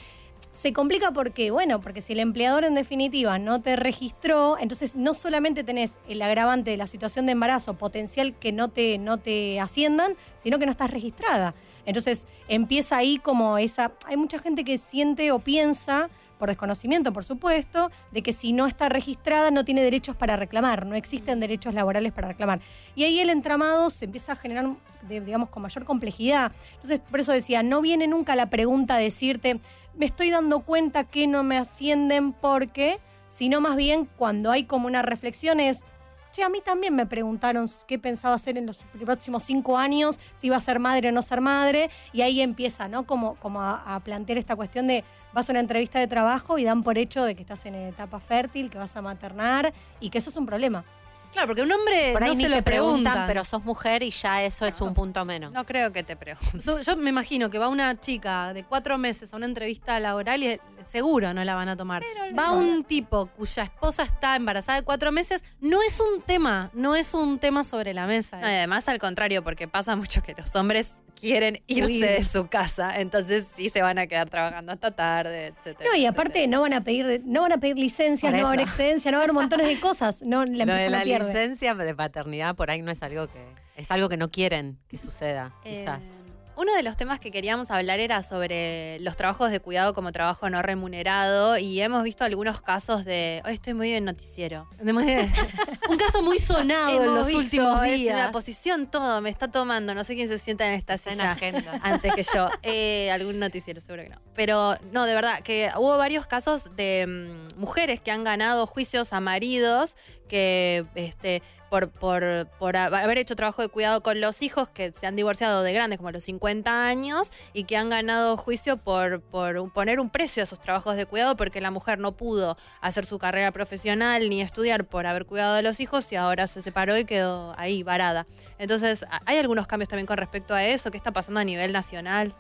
Se 0.53 0.72
complica 0.72 1.12
porque, 1.12 1.51
bueno, 1.51 1.80
porque 1.80 2.03
si 2.03 2.14
el 2.14 2.20
empleador 2.20 2.64
en 2.64 2.74
definitiva 2.74 3.39
no 3.39 3.61
te 3.61 3.76
registró, 3.76 4.57
entonces 4.59 4.97
no 4.97 5.14
solamente 5.14 5.62
tenés 5.62 5.99
el 6.09 6.20
agravante 6.20 6.72
de 6.72 6.76
la 6.76 6.86
situación 6.86 7.26
de 7.26 7.32
embarazo 7.32 7.74
potencial 7.74 8.34
que 8.34 8.51
no 8.51 8.68
te, 8.68 8.99
no 8.99 9.18
te 9.18 9.61
asciendan, 9.61 10.16
sino 10.36 10.59
que 10.59 10.66
no 10.66 10.72
estás 10.72 10.91
registrada. 10.91 11.55
Entonces 11.86 12.26
empieza 12.49 12.97
ahí 12.97 13.18
como 13.18 13.57
esa. 13.59 13.93
Hay 14.07 14.16
mucha 14.16 14.39
gente 14.39 14.64
que 14.64 14.78
siente 14.78 15.30
o 15.32 15.39
piensa, 15.39 16.11
por 16.39 16.49
desconocimiento 16.49 17.12
por 17.12 17.24
supuesto, 17.24 17.91
de 18.12 18.22
que 18.22 18.32
si 18.32 18.53
no 18.53 18.66
está 18.66 18.89
registrada 18.89 19.51
no 19.51 19.64
tiene 19.64 19.82
derechos 19.82 20.16
para 20.16 20.36
reclamar, 20.36 20.86
no 20.86 20.95
existen 20.95 21.41
derechos 21.41 21.74
laborales 21.74 22.12
para 22.12 22.28
reclamar. 22.28 22.61
Y 22.95 23.05
ahí 23.05 23.20
el 23.20 23.30
entramado 23.30 23.91
se 23.91 24.07
empieza 24.07 24.32
a 24.32 24.36
generar, 24.36 24.66
digamos, 25.09 25.51
con 25.51 25.62
mayor 25.62 25.84
complejidad. 25.84 26.53
Entonces, 26.74 27.01
por 27.01 27.20
eso 27.20 27.32
decía, 27.32 27.62
no 27.62 27.80
viene 27.82 28.07
nunca 28.07 28.36
la 28.36 28.49
pregunta 28.49 28.95
a 28.95 28.99
decirte, 28.99 29.61
me 29.99 30.07
estoy 30.07 30.30
dando 30.30 30.61
cuenta 30.61 31.05
que 31.05 31.26
no 31.26 31.42
me 31.42 31.59
ascienden 31.59 32.32
porque, 32.32 33.01
sino 33.28 33.61
más 33.61 33.76
bien 33.76 34.09
cuando 34.16 34.51
hay 34.51 34.64
como 34.64 34.86
una 34.86 35.03
reflexión 35.03 35.59
es, 35.59 35.84
che, 36.32 36.44
a 36.44 36.49
mí 36.49 36.61
también 36.64 36.94
me 36.94 37.05
preguntaron 37.05 37.66
qué 37.86 37.99
pensaba 37.99 38.36
hacer 38.36 38.57
en 38.57 38.66
los 38.66 38.78
próximos 39.05 39.42
cinco 39.42 39.76
años, 39.76 40.20
si 40.36 40.46
iba 40.46 40.57
a 40.57 40.61
ser 40.61 40.78
madre 40.78 41.09
o 41.09 41.12
no 41.12 41.20
ser 41.20 41.40
madre, 41.40 41.90
y 42.12 42.22
ahí 42.22 42.40
empieza, 42.40 42.86
¿no? 42.86 43.07
Como, 43.07 43.34
como 43.36 43.61
a, 43.61 43.94
a 43.94 44.01
plantear 44.01 44.38
esta 44.38 44.55
cuestión 44.55 44.86
de 44.86 45.05
vas 45.32 45.49
a 45.49 45.53
una 45.53 45.61
entrevista 45.61 45.99
de 45.99 46.07
trabajo 46.07 46.59
y 46.59 46.64
dan 46.64 46.84
por 46.84 46.96
hecho 46.96 47.24
de 47.24 47.34
que 47.34 47.42
estás 47.42 47.66
en 47.66 47.74
etapa 47.74 48.20
fértil, 48.20 48.70
que 48.70 48.78
vas 48.78 48.96
a 48.96 49.03
maternar 49.03 49.74
y 49.99 50.11
que 50.11 50.18
eso 50.18 50.30
es 50.30 50.36
un 50.36 50.46
problema. 50.46 50.84
Claro, 51.33 51.49
porque 51.49 51.62
un 51.62 51.70
hombre 51.72 52.12
Por 52.12 52.22
ahí 52.24 52.31
no 52.31 52.35
ni 52.37 52.45
se 52.45 52.51
te 52.51 52.57
lo 52.57 52.62
preguntan, 52.62 53.03
preguntan. 53.03 53.26
pero 53.29 53.45
sos 53.45 53.64
mujer 53.64 54.03
y 54.03 54.11
ya 54.11 54.43
eso 54.45 54.66
es 54.66 54.81
un 54.81 54.95
punto 54.95 55.24
menos. 55.24 55.53
No 55.53 55.64
creo 55.64 55.93
que 55.93 56.03
te 56.03 56.16
pregunten. 56.16 56.61
So- 56.61 56.81
Yo 56.81 56.97
me 56.97 57.11
imagino 57.11 57.51
que 57.51 57.59
va 57.59 57.68
una 57.68 57.99
chica 58.01 58.53
de 58.53 58.64
cuatro 58.64 58.99
meses 58.99 59.33
a 59.33 59.37
una 59.37 59.47
entrevista 59.47 60.01
laboral 60.01 60.43
y 60.43 60.47
eh, 60.49 60.61
seguro 60.83 61.35
no 61.35 61.45
la 61.45 61.55
van 61.55 61.68
a 61.68 61.76
tomar. 61.76 62.03
Va 62.39 62.53
un 62.53 62.83
tipo 62.85 63.26
cuya 63.26 63.64
esposa 63.64 64.03
está 64.05 64.37
embarazada 64.37 64.79
de 64.79 64.85
cuatro 64.85 65.12
meses, 65.12 65.45
no 65.61 65.83
es 65.83 66.01
un 66.01 66.22
tema, 66.22 66.70
no 66.72 66.95
es 66.97 67.14
un 67.14 67.39
tema 67.39 67.62
sobre 67.64 67.95
la 67.95 68.07
mesa. 68.07 68.39
No, 68.41 68.49
y 68.49 68.53
además 68.55 68.89
al 68.89 68.99
contrario, 68.99 69.45
porque 69.45 69.68
pasa 69.68 69.95
mucho 69.97 70.22
que 70.22 70.35
los 70.37 70.55
hombres 70.57 70.93
quieren 71.18 71.61
irse 71.66 72.07
de 72.12 72.22
su 72.22 72.47
casa, 72.47 72.97
entonces 73.01 73.50
sí 73.53 73.68
se 73.71 73.83
van 73.83 73.99
a 73.99 74.07
quedar 74.07 74.30
trabajando 74.30 74.71
hasta 74.71 74.92
tarde, 74.92 75.49
etcétera. 75.49 75.91
No, 75.91 75.96
y 75.99 76.07
aparte 76.07 76.46
no 76.46 76.61
van 76.61 76.72
a 76.75 76.84
pedir, 76.84 77.22
no 77.25 77.42
van 77.42 77.53
a 77.53 77.59
pedir 77.59 77.76
licencias, 77.76 78.30
Por 78.30 78.38
no 78.38 78.45
va 78.45 78.50
a 78.50 78.53
haber 78.55 78.64
excedencia, 78.64 79.11
no 79.11 79.17
va 79.18 79.22
a 79.22 79.25
haber 79.25 79.34
montones 79.34 79.67
de 79.67 79.80
cosas. 79.80 80.22
No, 80.22 80.45
la 80.45 80.63
empresa 80.63 80.75
de 80.84 80.91
no 80.91 80.96
la 80.96 81.05
pierde. 81.18 81.32
licencia 81.32 81.74
de 81.74 81.95
paternidad 81.95 82.54
por 82.57 82.70
ahí 82.70 82.82
no 82.82 82.90
es 82.90 83.03
algo 83.03 83.26
que 83.28 83.45
es 83.76 83.90
algo 83.90 84.08
que 84.08 84.16
no 84.16 84.30
quieren 84.30 84.78
que 84.88 84.99
suceda, 84.99 85.54
Eh, 85.64 85.72
quizás. 85.74 86.24
Uno 86.58 86.74
de 86.74 86.82
los 86.82 86.96
temas 86.96 87.20
que 87.20 87.30
queríamos 87.30 87.70
hablar 87.70 88.00
era 88.00 88.20
sobre 88.24 88.99
los 88.99 89.16
trabajos 89.16 89.53
de 89.53 89.61
cuidado 89.61 89.95
como 89.95 90.11
trabajo 90.11 90.50
no 90.50 90.61
remunerado 90.61 91.57
y 91.57 91.80
hemos 91.80 92.03
visto 92.03 92.24
algunos 92.24 92.62
casos 92.62 93.04
de... 93.04 93.40
Hoy 93.46 93.54
estoy 93.54 93.74
muy 93.74 93.92
en 93.92 94.04
noticiero. 94.04 94.68
un 94.80 95.96
caso 95.96 96.20
muy 96.20 96.40
sonado 96.40 97.04
en 97.04 97.14
los 97.14 97.28
visto, 97.28 97.42
últimos 97.42 97.82
días. 97.84 98.18
La 98.18 98.32
posición, 98.32 98.90
todo, 98.90 99.20
me 99.20 99.30
está 99.30 99.46
tomando. 99.46 99.95
No 99.95 100.03
sé 100.03 100.16
quién 100.16 100.26
se 100.26 100.38
sienta 100.38 100.66
en 100.66 100.72
esta 100.72 100.95
Está 100.95 101.11
en 101.11 101.18
silla 101.18 101.30
agenda. 101.30 101.78
antes 101.84 102.12
que 102.12 102.24
yo. 102.24 102.50
Eh, 102.64 103.08
algún 103.12 103.38
noticiero, 103.38 103.80
seguro 103.80 104.03
que 104.03 104.08
no. 104.08 104.20
pero 104.34 104.76
no, 104.90 105.07
de 105.07 105.14
verdad, 105.14 105.42
que 105.45 105.70
hubo 105.76 105.96
varios 105.96 106.26
casos 106.26 106.74
de 106.74 107.07
mm, 107.07 107.61
mujeres 107.61 108.00
que 108.00 108.11
han 108.11 108.24
ganado 108.24 108.66
juicios 108.66 109.12
a 109.12 109.20
maridos 109.20 109.95
que 110.29 110.84
este, 110.95 111.42
por, 111.71 111.91
por, 111.91 112.46
por 112.59 112.76
ha- 112.76 112.84
haber 112.87 113.18
hecho 113.18 113.34
trabajo 113.34 113.63
de 113.63 113.68
cuidado 113.68 114.03
con 114.03 114.21
los 114.21 114.42
hijos 114.42 114.68
que 114.68 114.92
se 114.92 115.07
han 115.07 115.17
divorciado 115.17 115.63
de 115.63 115.72
grandes, 115.72 115.96
como 115.99 116.11
a 116.11 116.13
los 116.13 116.22
50 116.25 116.87
años, 116.87 117.30
y 117.53 117.64
que 117.64 117.76
han 117.76 117.88
ganado 117.88 118.37
juicio 118.37 118.76
por, 118.76 119.21
por 119.21 119.72
poner 119.72 119.99
un 120.00 120.11
precio 120.11 120.42
a 120.42 120.45
esos 120.45 120.61
trabajos 120.61 120.96
de 120.96 121.07
cuidado 121.07 121.37
porque 121.37 121.61
la 121.61 121.71
mujer 121.71 121.99
no 121.99 122.13
pudo 122.13 122.57
hacer 122.80 123.05
su 123.07 123.18
carrera 123.18 123.50
profesional 123.53 124.29
ni 124.29 124.41
estudiar 124.41 124.84
por 124.84 125.07
haber 125.07 125.26
cuidado 125.26 125.55
de 125.57 125.63
los 125.63 125.80
hijos 125.80 126.11
y 126.13 126.17
ahora 126.17 126.46
se 126.46 126.63
separó 126.63 126.96
y 126.96 127.05
quedó 127.05 127.55
ahí 127.59 127.83
varada. 127.83 128.26
Entonces, 128.59 129.03
a- 129.11 129.21
hay 129.26 129.38
algunos 129.38 129.67
cambios 129.67 129.88
también 129.88 130.07
con 130.07 130.18
respecto 130.18 130.55
a 130.55 130.64
eso. 130.64 130.91
¿Qué 130.91 130.96
está 130.96 131.13
pasando 131.13 131.41
a 131.41 131.45
nivel 131.45 131.72
nacional? 131.72 132.34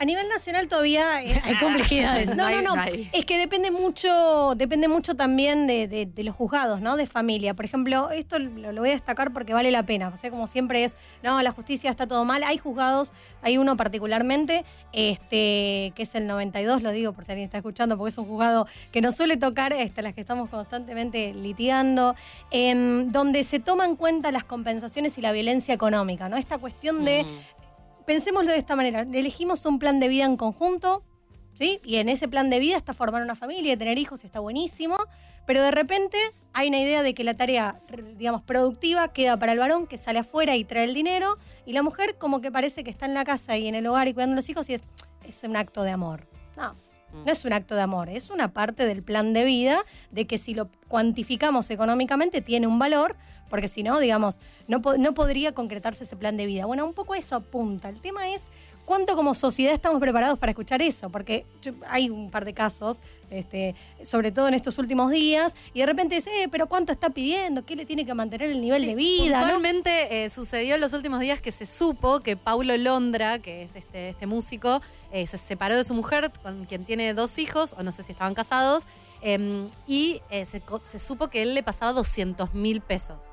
A 0.00 0.04
nivel 0.04 0.28
nacional 0.28 0.68
todavía 0.68 1.22
eh, 1.22 1.40
hay 1.44 1.54
complejidades. 1.56 2.28
No, 2.36 2.48
No 2.50 2.62
no. 2.76 2.82
Es 3.12 3.24
que 3.26 3.36
depende 3.38 3.70
mucho, 3.70 4.54
depende 4.56 4.86
mucho 4.88 5.14
también 5.14 5.66
de, 5.66 5.88
de- 5.88 6.06
de 6.06 6.22
los 6.24 6.36
juzgados, 6.36 6.80
¿no? 6.80 6.96
De 6.96 7.06
familia. 7.06 7.54
Por 7.54 7.64
ejemplo, 7.64 8.10
esto 8.10 8.38
lo, 8.38 8.72
lo 8.72 8.80
voy 8.80 8.90
a 8.90 8.92
destacar 8.92 9.32
porque 9.32 9.52
vale 9.54 9.70
la 9.70 9.82
pena. 9.84 10.08
O 10.08 10.16
sea, 10.16 10.30
como 10.30 10.46
siempre 10.46 10.84
es, 10.84 10.96
no, 11.22 11.42
la 11.42 11.50
justicia 11.52 11.90
está 11.90 12.06
todo 12.06 12.24
mal. 12.24 12.42
Hay 12.44 12.58
juzgados, 12.58 13.12
hay 13.42 13.58
uno 13.58 13.76
particularmente, 13.76 14.64
este, 14.92 15.92
que 15.94 16.02
es 16.02 16.14
el 16.14 16.26
92, 16.26 16.82
lo 16.82 16.90
digo 16.90 17.12
por 17.12 17.24
si 17.24 17.32
alguien 17.32 17.46
está 17.46 17.58
escuchando, 17.58 17.96
porque 17.96 18.10
es 18.10 18.18
un 18.18 18.24
juzgado 18.26 18.66
que 18.92 19.00
nos 19.00 19.16
suele 19.16 19.36
tocar, 19.36 19.72
este, 19.72 20.02
las 20.02 20.14
que 20.14 20.20
estamos 20.20 20.48
constantemente 20.50 21.32
litigando, 21.34 22.14
em, 22.50 23.08
donde 23.10 23.44
se 23.44 23.58
toman 23.58 23.90
en 23.90 23.96
cuenta 23.96 24.30
las 24.32 24.44
compensaciones 24.44 25.16
y 25.18 25.22
la 25.22 25.32
violencia 25.32 25.74
económica, 25.74 26.28
¿no? 26.28 26.36
Esta 26.36 26.58
cuestión 26.58 27.04
de 27.04 27.24
pensémoslo 28.08 28.50
de 28.52 28.56
esta 28.56 28.74
manera, 28.74 29.02
elegimos 29.02 29.66
un 29.66 29.78
plan 29.78 30.00
de 30.00 30.08
vida 30.08 30.24
en 30.24 30.38
conjunto, 30.38 31.02
¿sí? 31.52 31.78
Y 31.84 31.96
en 31.96 32.08
ese 32.08 32.26
plan 32.26 32.48
de 32.48 32.58
vida 32.58 32.78
está 32.78 32.94
formar 32.94 33.22
una 33.22 33.34
familia, 33.36 33.76
tener 33.76 33.98
hijos, 33.98 34.24
está 34.24 34.40
buenísimo, 34.40 34.96
pero 35.44 35.62
de 35.62 35.70
repente 35.70 36.16
hay 36.54 36.68
una 36.68 36.80
idea 36.80 37.02
de 37.02 37.12
que 37.12 37.22
la 37.22 37.36
tarea, 37.36 37.82
digamos, 38.16 38.40
productiva 38.40 39.12
queda 39.12 39.38
para 39.38 39.52
el 39.52 39.58
varón 39.58 39.86
que 39.86 39.98
sale 39.98 40.20
afuera 40.20 40.56
y 40.56 40.64
trae 40.64 40.84
el 40.84 40.94
dinero, 40.94 41.36
y 41.66 41.74
la 41.74 41.82
mujer 41.82 42.16
como 42.16 42.40
que 42.40 42.50
parece 42.50 42.82
que 42.82 42.88
está 42.88 43.04
en 43.04 43.12
la 43.12 43.24
casa 43.26 43.58
y 43.58 43.68
en 43.68 43.74
el 43.74 43.86
hogar 43.86 44.08
y 44.08 44.14
cuidando 44.14 44.32
a 44.32 44.36
los 44.36 44.48
hijos 44.48 44.70
y 44.70 44.72
es, 44.72 44.82
es 45.26 45.42
un 45.42 45.54
acto 45.54 45.82
de 45.82 45.90
amor. 45.90 46.26
No. 46.56 46.74
No 47.12 47.32
es 47.32 47.44
un 47.44 47.52
acto 47.52 47.74
de 47.74 47.82
amor, 47.82 48.08
es 48.08 48.30
una 48.30 48.54
parte 48.54 48.86
del 48.86 49.02
plan 49.02 49.34
de 49.34 49.44
vida 49.44 49.84
de 50.10 50.26
que 50.26 50.38
si 50.38 50.54
lo 50.54 50.70
cuantificamos 50.88 51.68
económicamente 51.70 52.40
tiene 52.40 52.66
un 52.66 52.78
valor, 52.78 53.16
porque 53.48 53.68
si 53.68 53.82
no, 53.82 53.98
digamos, 54.00 54.36
no, 54.66 54.82
po- 54.82 54.96
no 54.96 55.14
podría 55.14 55.52
concretarse 55.52 56.04
ese 56.04 56.16
plan 56.16 56.36
de 56.36 56.46
vida. 56.46 56.66
Bueno, 56.66 56.84
un 56.86 56.92
poco 56.94 57.14
eso 57.14 57.36
apunta. 57.36 57.88
El 57.88 58.00
tema 58.00 58.28
es 58.28 58.50
cuánto 58.84 59.16
como 59.16 59.34
sociedad 59.34 59.74
estamos 59.74 60.00
preparados 60.00 60.38
para 60.38 60.50
escuchar 60.52 60.80
eso, 60.82 61.10
porque 61.10 61.44
yo- 61.62 61.72
hay 61.88 62.08
un 62.10 62.30
par 62.30 62.44
de 62.46 62.54
casos, 62.54 63.00
este, 63.30 63.74
sobre 64.02 64.32
todo 64.32 64.48
en 64.48 64.54
estos 64.54 64.78
últimos 64.78 65.10
días, 65.10 65.54
y 65.74 65.80
de 65.80 65.86
repente 65.86 66.14
dice, 66.14 66.30
eh, 66.42 66.48
pero 66.50 66.66
¿cuánto 66.68 66.92
está 66.92 67.10
pidiendo? 67.10 67.64
¿Qué 67.66 67.76
le 67.76 67.84
tiene 67.84 68.06
que 68.06 68.14
mantener 68.14 68.50
el 68.50 68.60
nivel 68.62 68.86
de 68.86 68.94
vida? 68.94 69.40
¿no? 69.40 69.44
Puntualmente 69.44 70.24
eh, 70.24 70.30
sucedió 70.30 70.74
en 70.76 70.80
los 70.80 70.92
últimos 70.94 71.20
días 71.20 71.40
que 71.40 71.52
se 71.52 71.66
supo 71.66 72.20
que 72.20 72.36
Paulo 72.38 72.74
Londra, 72.78 73.38
que 73.40 73.62
es 73.64 73.76
este, 73.76 74.08
este 74.10 74.26
músico, 74.26 74.80
eh, 75.12 75.26
se 75.26 75.36
separó 75.36 75.76
de 75.76 75.84
su 75.84 75.92
mujer, 75.94 76.30
con 76.42 76.64
quien 76.64 76.84
tiene 76.86 77.12
dos 77.12 77.38
hijos, 77.38 77.74
o 77.78 77.82
no 77.82 77.92
sé 77.92 78.02
si 78.02 78.12
estaban 78.12 78.32
casados, 78.34 78.84
em, 79.20 79.68
y 79.86 80.22
se, 80.30 80.62
se 80.82 80.98
supo 80.98 81.28
que 81.28 81.42
él 81.42 81.54
le 81.54 81.62
pasaba 81.62 81.92
200 81.92 82.54
mil 82.54 82.80
pesos. 82.80 83.24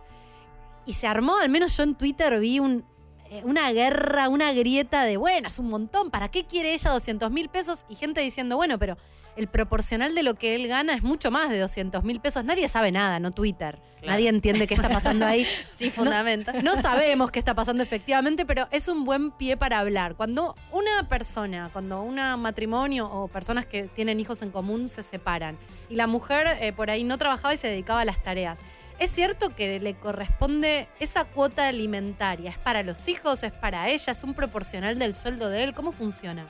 Y 0.86 0.94
se 0.94 1.08
armó, 1.08 1.38
al 1.38 1.50
menos 1.50 1.76
yo 1.78 1.84
en 1.84 1.96
Twitter 1.96 2.40
vi 2.40 2.60
un, 2.60 2.86
eh, 3.30 3.42
una 3.44 3.72
guerra, 3.72 4.30
una 4.30 4.54
grieta 4.54 5.04
de, 5.04 5.18
bueno, 5.18 5.48
es 5.48 5.60
un 5.60 5.70
montón, 5.70 6.12
¿para 6.12 6.30
qué 6.30 6.46
quiere 6.46 6.74
ella 6.74 6.92
200 6.92 7.32
mil 7.32 7.50
pesos? 7.50 7.86
Y 7.90 7.96
gente 7.96 8.22
diciendo, 8.22 8.56
bueno, 8.56 8.78
pero 8.78 8.98
el 9.36 9.48
proporcional 9.48 10.16
de 10.16 10.24
lo 10.24 10.36
que 10.36 10.56
él 10.56 10.68
gana 10.68 10.94
es 10.94 11.04
mucho 11.04 11.32
más 11.32 11.50
de 11.50 11.60
200 11.60 12.04
mil 12.04 12.20
pesos. 12.20 12.46
Nadie 12.46 12.68
sabe 12.70 12.92
nada, 12.92 13.20
no 13.20 13.32
Twitter. 13.32 13.80
Nadie 14.06 14.30
entiende 14.30 14.68
qué 14.68 14.76
está 14.76 14.90
pasando 14.90 15.26
ahí. 15.26 15.46
Sí, 15.76 15.90
fundamenta. 15.90 16.54
No, 16.54 16.62
no 16.62 16.82
sabemos 16.82 17.32
qué 17.32 17.40
está 17.40 17.54
pasando 17.54 17.84
efectivamente, 17.84 18.46
pero 18.46 18.68
es 18.72 18.88
un 18.88 19.04
buen 19.04 19.32
pie 19.32 19.58
para 19.58 19.80
hablar. 19.80 20.16
Cuando 20.16 20.56
una 20.72 21.10
persona, 21.10 21.70
cuando 21.74 22.02
un 22.02 22.16
matrimonio 22.40 23.10
o 23.12 23.28
personas 23.28 23.66
que 23.66 23.84
tienen 23.84 24.20
hijos 24.20 24.42
en 24.42 24.52
común 24.52 24.88
se 24.88 25.04
separan 25.04 25.58
y 25.90 25.96
la 25.96 26.08
mujer 26.08 26.48
eh, 26.62 26.72
por 26.72 26.90
ahí 26.90 27.04
no 27.04 27.18
trabajaba 27.18 27.54
y 27.54 27.58
se 27.58 27.68
dedicaba 27.68 28.02
a 28.02 28.06
las 28.06 28.24
tareas, 28.24 28.60
¿Es 29.00 29.12
cierto 29.12 29.56
que 29.56 29.80
le 29.80 29.96
corresponde 29.96 30.88
esa 31.00 31.26
cuota 31.26 31.68
alimentaria? 31.68 32.52
¿Es 32.52 32.58
para 32.58 32.84
los 32.84 33.08
hijos? 33.08 33.44
¿Es 33.44 33.52
para 33.52 33.90
ella? 33.90 34.12
¿Es 34.12 34.24
un 34.24 34.34
proporcional 34.34 34.98
del 34.98 35.16
sueldo 35.16 35.50
de 35.50 35.64
él? 35.64 35.74
¿Cómo 35.74 35.92
funciona? 35.92 36.46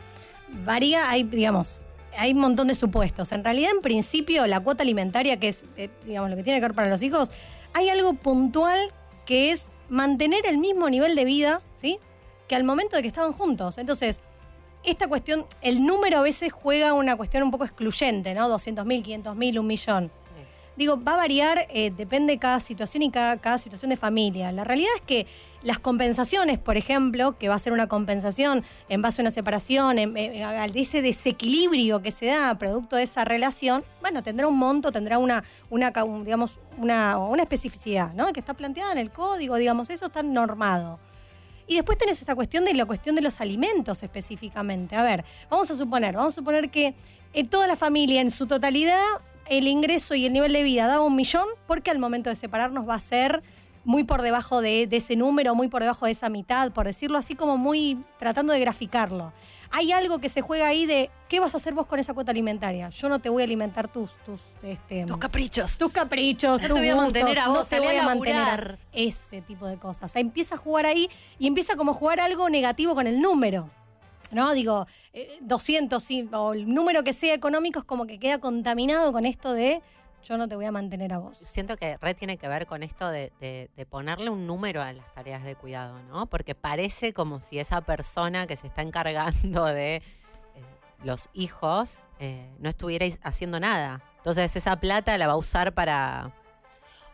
varía, 0.64 1.10
hay, 1.10 1.24
digamos, 1.24 1.80
hay 2.18 2.34
un 2.34 2.40
montón 2.40 2.68
de 2.68 2.76
supuestos. 2.76 3.32
En 3.32 3.44
realidad, 3.44 3.72
en 3.72 3.82
principio, 3.82 4.48
la 4.48 4.60
cuota 4.60 4.84
alimentaria, 4.84 5.40
que 5.40 5.50
es, 5.50 5.66
eh, 5.78 5.90
digamos, 6.06 6.30
lo 6.30 6.36
que 6.36 6.44
tiene 6.44 6.60
que 6.60 6.68
ver 6.68 6.76
para 6.76 6.90
los 6.90 7.02
hijos, 7.04 7.32
hay 7.74 7.90
algo 7.90 8.14
puntual 8.14 8.94
que 9.26 9.52
es 9.52 9.72
mantener 9.90 10.46
el 10.46 10.58
mismo 10.58 10.90
nivel 10.90 11.16
de 11.16 11.26
vida, 11.26 11.62
¿sí? 11.74 12.00
Que 12.48 12.56
al 12.56 12.64
momento 12.64 12.96
de 12.96 13.02
que 13.02 13.08
estaban 13.08 13.32
juntos. 13.34 13.78
Entonces, 13.78 14.20
esta 14.84 15.08
cuestión, 15.08 15.46
el 15.62 15.84
número 15.84 16.20
a 16.20 16.22
veces 16.22 16.54
juega 16.54 16.94
una 16.94 17.16
cuestión 17.16 17.44
un 17.44 17.52
poco 17.52 17.66
excluyente, 17.66 18.34
¿no? 18.34 18.48
200 18.48 18.86
mil, 18.86 19.04
500 19.04 19.36
mil, 19.36 19.60
un 19.60 19.68
millón. 19.68 20.12
Digo, 20.76 21.02
va 21.02 21.14
a 21.14 21.18
variar, 21.18 21.68
eh, 21.70 21.92
depende 21.96 22.34
de 22.34 22.40
cada 22.40 22.60
situación 22.60 23.04
y 23.04 23.12
cada, 23.12 23.58
situación 23.58 23.90
de 23.90 23.98
familia. 23.98 24.52
La 24.52 24.64
realidad 24.64 24.90
es 24.96 25.02
que 25.02 25.26
las 25.62 25.80
compensaciones, 25.80 26.60
por 26.60 26.76
ejemplo, 26.76 27.38
que 27.38 27.48
va 27.48 27.56
a 27.56 27.60
ser 27.60 27.72
una 27.72 27.88
compensación 27.88 28.64
en 28.90 29.02
base 29.02 29.22
a 29.22 29.24
una 29.24 29.32
separación, 29.32 29.98
en, 29.98 30.18
ese 30.76 31.02
desequilibrio 31.02 32.02
que 32.02 32.12
se 32.12 32.28
da 32.28 32.58
producto 32.58 32.98
de 32.98 33.04
esa 33.04 33.24
relación, 33.24 33.86
bueno, 34.02 34.22
tendrá 34.22 34.48
un 34.48 34.58
monto, 34.58 34.92
tendrá 34.92 35.18
una, 35.18 35.44
una 35.70 35.92
digamos, 36.24 36.60
una, 36.78 37.18
una 37.18 37.44
especificidad, 37.44 38.14
¿no? 38.14 38.28
Que 38.34 38.42
está 38.42 38.54
planteada 38.54 38.92
en 38.92 38.98
el 38.98 39.12
código, 39.12 39.56
digamos, 39.56 39.90
eso 39.90 40.08
está 40.08 40.24
normado. 40.24 41.00
Y 41.68 41.76
después 41.76 41.98
tenés 41.98 42.20
esta 42.20 42.36
cuestión 42.36 42.66
de 42.66 42.74
la 42.74 42.86
cuestión 42.86 43.16
de 43.16 43.22
los 43.22 43.42
alimentos 43.42 44.04
específicamente. 44.04 44.96
A 44.96 45.04
ver, 45.04 45.26
vamos 45.50 45.72
a 45.72 45.76
suponer, 45.76 46.16
vamos 46.16 46.34
a 46.34 46.36
suponer 46.36 46.70
que 46.70 46.94
en 47.34 47.48
toda 47.48 47.66
la 47.66 47.76
familia, 47.76 48.22
en 48.22 48.30
su 48.30 48.46
totalidad, 48.46 49.02
el 49.48 49.68
ingreso 49.68 50.16
y 50.16 50.26
el 50.26 50.34
nivel 50.34 50.54
de 50.54 50.64
vida 50.64 50.88
daba 50.88 51.04
un 51.04 51.16
millón, 51.16 51.46
porque 51.68 51.92
al 51.92 52.00
momento 52.00 52.30
de 52.30 52.36
separarnos 52.36 52.88
va 52.88 52.96
a 52.96 53.00
ser 53.00 53.44
muy 53.84 54.04
por 54.04 54.24
debajo 54.24 54.62
de, 54.62 54.88
de 54.88 54.98
ese 54.98 55.16
número, 55.16 55.54
muy 55.54 55.68
por 55.68 55.82
debajo 55.84 56.08
de 56.08 56.12
esa 56.12 56.30
mitad, 56.30 56.72
por 56.72 56.88
decirlo 56.88 57.18
así 57.20 57.36
como 57.36 57.58
muy 57.58 58.04
tratando 58.18 58.52
de 58.52 58.60
graficarlo. 58.60 59.32
Hay 59.72 59.92
algo 59.92 60.20
que 60.20 60.30
se 60.30 60.42
juega 60.42 60.68
ahí 60.68 60.86
de 60.86 61.10
qué 61.28 61.40
vas 61.40 61.54
a 61.54 61.58
hacer 61.58 61.74
vos 61.74 61.86
con 61.86 62.00
esa 62.00 62.14
cuota 62.14 62.32
alimentaria. 62.32 62.90
Yo 62.90 63.10
no 63.10 63.20
te 63.20 63.30
voy 63.30 63.42
a 63.44 63.46
alimentar 63.46 63.88
tus 63.88 64.18
tus 64.24 64.54
este, 64.64 65.06
Tus 65.06 65.18
caprichos. 65.18 65.78
tus 65.78 65.92
caprichos, 65.92 66.62
No 66.62 66.68
tus 66.68 66.76
te 66.76 66.82
voy 66.82 66.90
a 66.90 66.94
gustos, 66.96 67.14
mantener 67.14 67.40
a 67.40 67.46
no 67.46 67.54
vos, 67.54 67.68
te 67.70 67.76
salí 67.76 67.88
voy 67.88 67.96
a 67.98 68.02
a 68.04 68.06
mantener 68.06 68.80
ese 68.94 69.42
tipo 69.42 69.68
de 69.68 69.78
cosas. 69.78 70.12
O 70.12 70.14
sea, 70.14 70.22
empieza 70.22 70.56
a 70.56 70.58
jugar 70.58 70.86
ahí 70.86 71.10
y 71.38 71.48
empieza 71.48 71.76
como 71.76 71.92
a 71.92 71.94
jugar 71.94 72.20
algo 72.20 72.50
negativo 72.50 72.96
con 72.96 73.06
el 73.06 73.20
número. 73.20 73.70
¿No? 74.32 74.54
Digo, 74.54 74.88
eh, 75.14 75.38
200 75.42 76.04
sí, 76.04 76.30
o 76.34 76.54
el 76.54 76.74
número 76.74 77.04
que 77.04 77.14
sea 77.14 77.34
económico 77.34 77.80
es 77.80 77.86
como 77.86 78.06
que 78.06 78.20
queda 78.20 78.40
contaminado 78.40 79.12
con 79.12 79.26
esto 79.26 79.54
de 79.54 79.82
yo 80.26 80.38
no 80.38 80.48
te 80.48 80.56
voy 80.56 80.66
a 80.66 80.72
mantener 80.72 81.14
a 81.14 81.20
vos. 81.20 81.38
Siento 81.38 81.78
que 81.78 81.98
red 81.98 82.16
tiene 82.16 82.38
que 82.38 82.48
ver 82.48 82.66
con 82.66 82.82
esto 82.82 83.10
de 83.10 83.70
ponerle 83.90 84.32
un 84.32 84.48
número 84.48 84.82
a 84.82 84.92
las 84.92 85.14
tareas 85.14 85.44
de 85.44 85.56
cuidado, 85.56 86.02
¿no? 86.10 86.26
Porque 86.26 86.56
parece 86.56 87.14
como 87.14 87.40
si 87.40 87.60
esa 87.60 87.82
persona 87.82 88.48
que 88.48 88.58
se 88.58 88.68
está 88.68 88.82
encargando 88.82 89.66
de 89.66 89.98
eh, 89.98 90.02
los 91.04 91.30
hijos 91.34 92.00
eh, 92.20 92.50
no 92.60 92.70
estuviera 92.70 93.06
haciendo 93.22 93.60
nada. 93.60 94.02
Entonces 94.18 94.56
esa 94.56 94.80
plata 94.80 95.18
la 95.18 95.28
va 95.28 95.34
a 95.34 95.38
usar 95.38 95.74
para... 95.74 96.34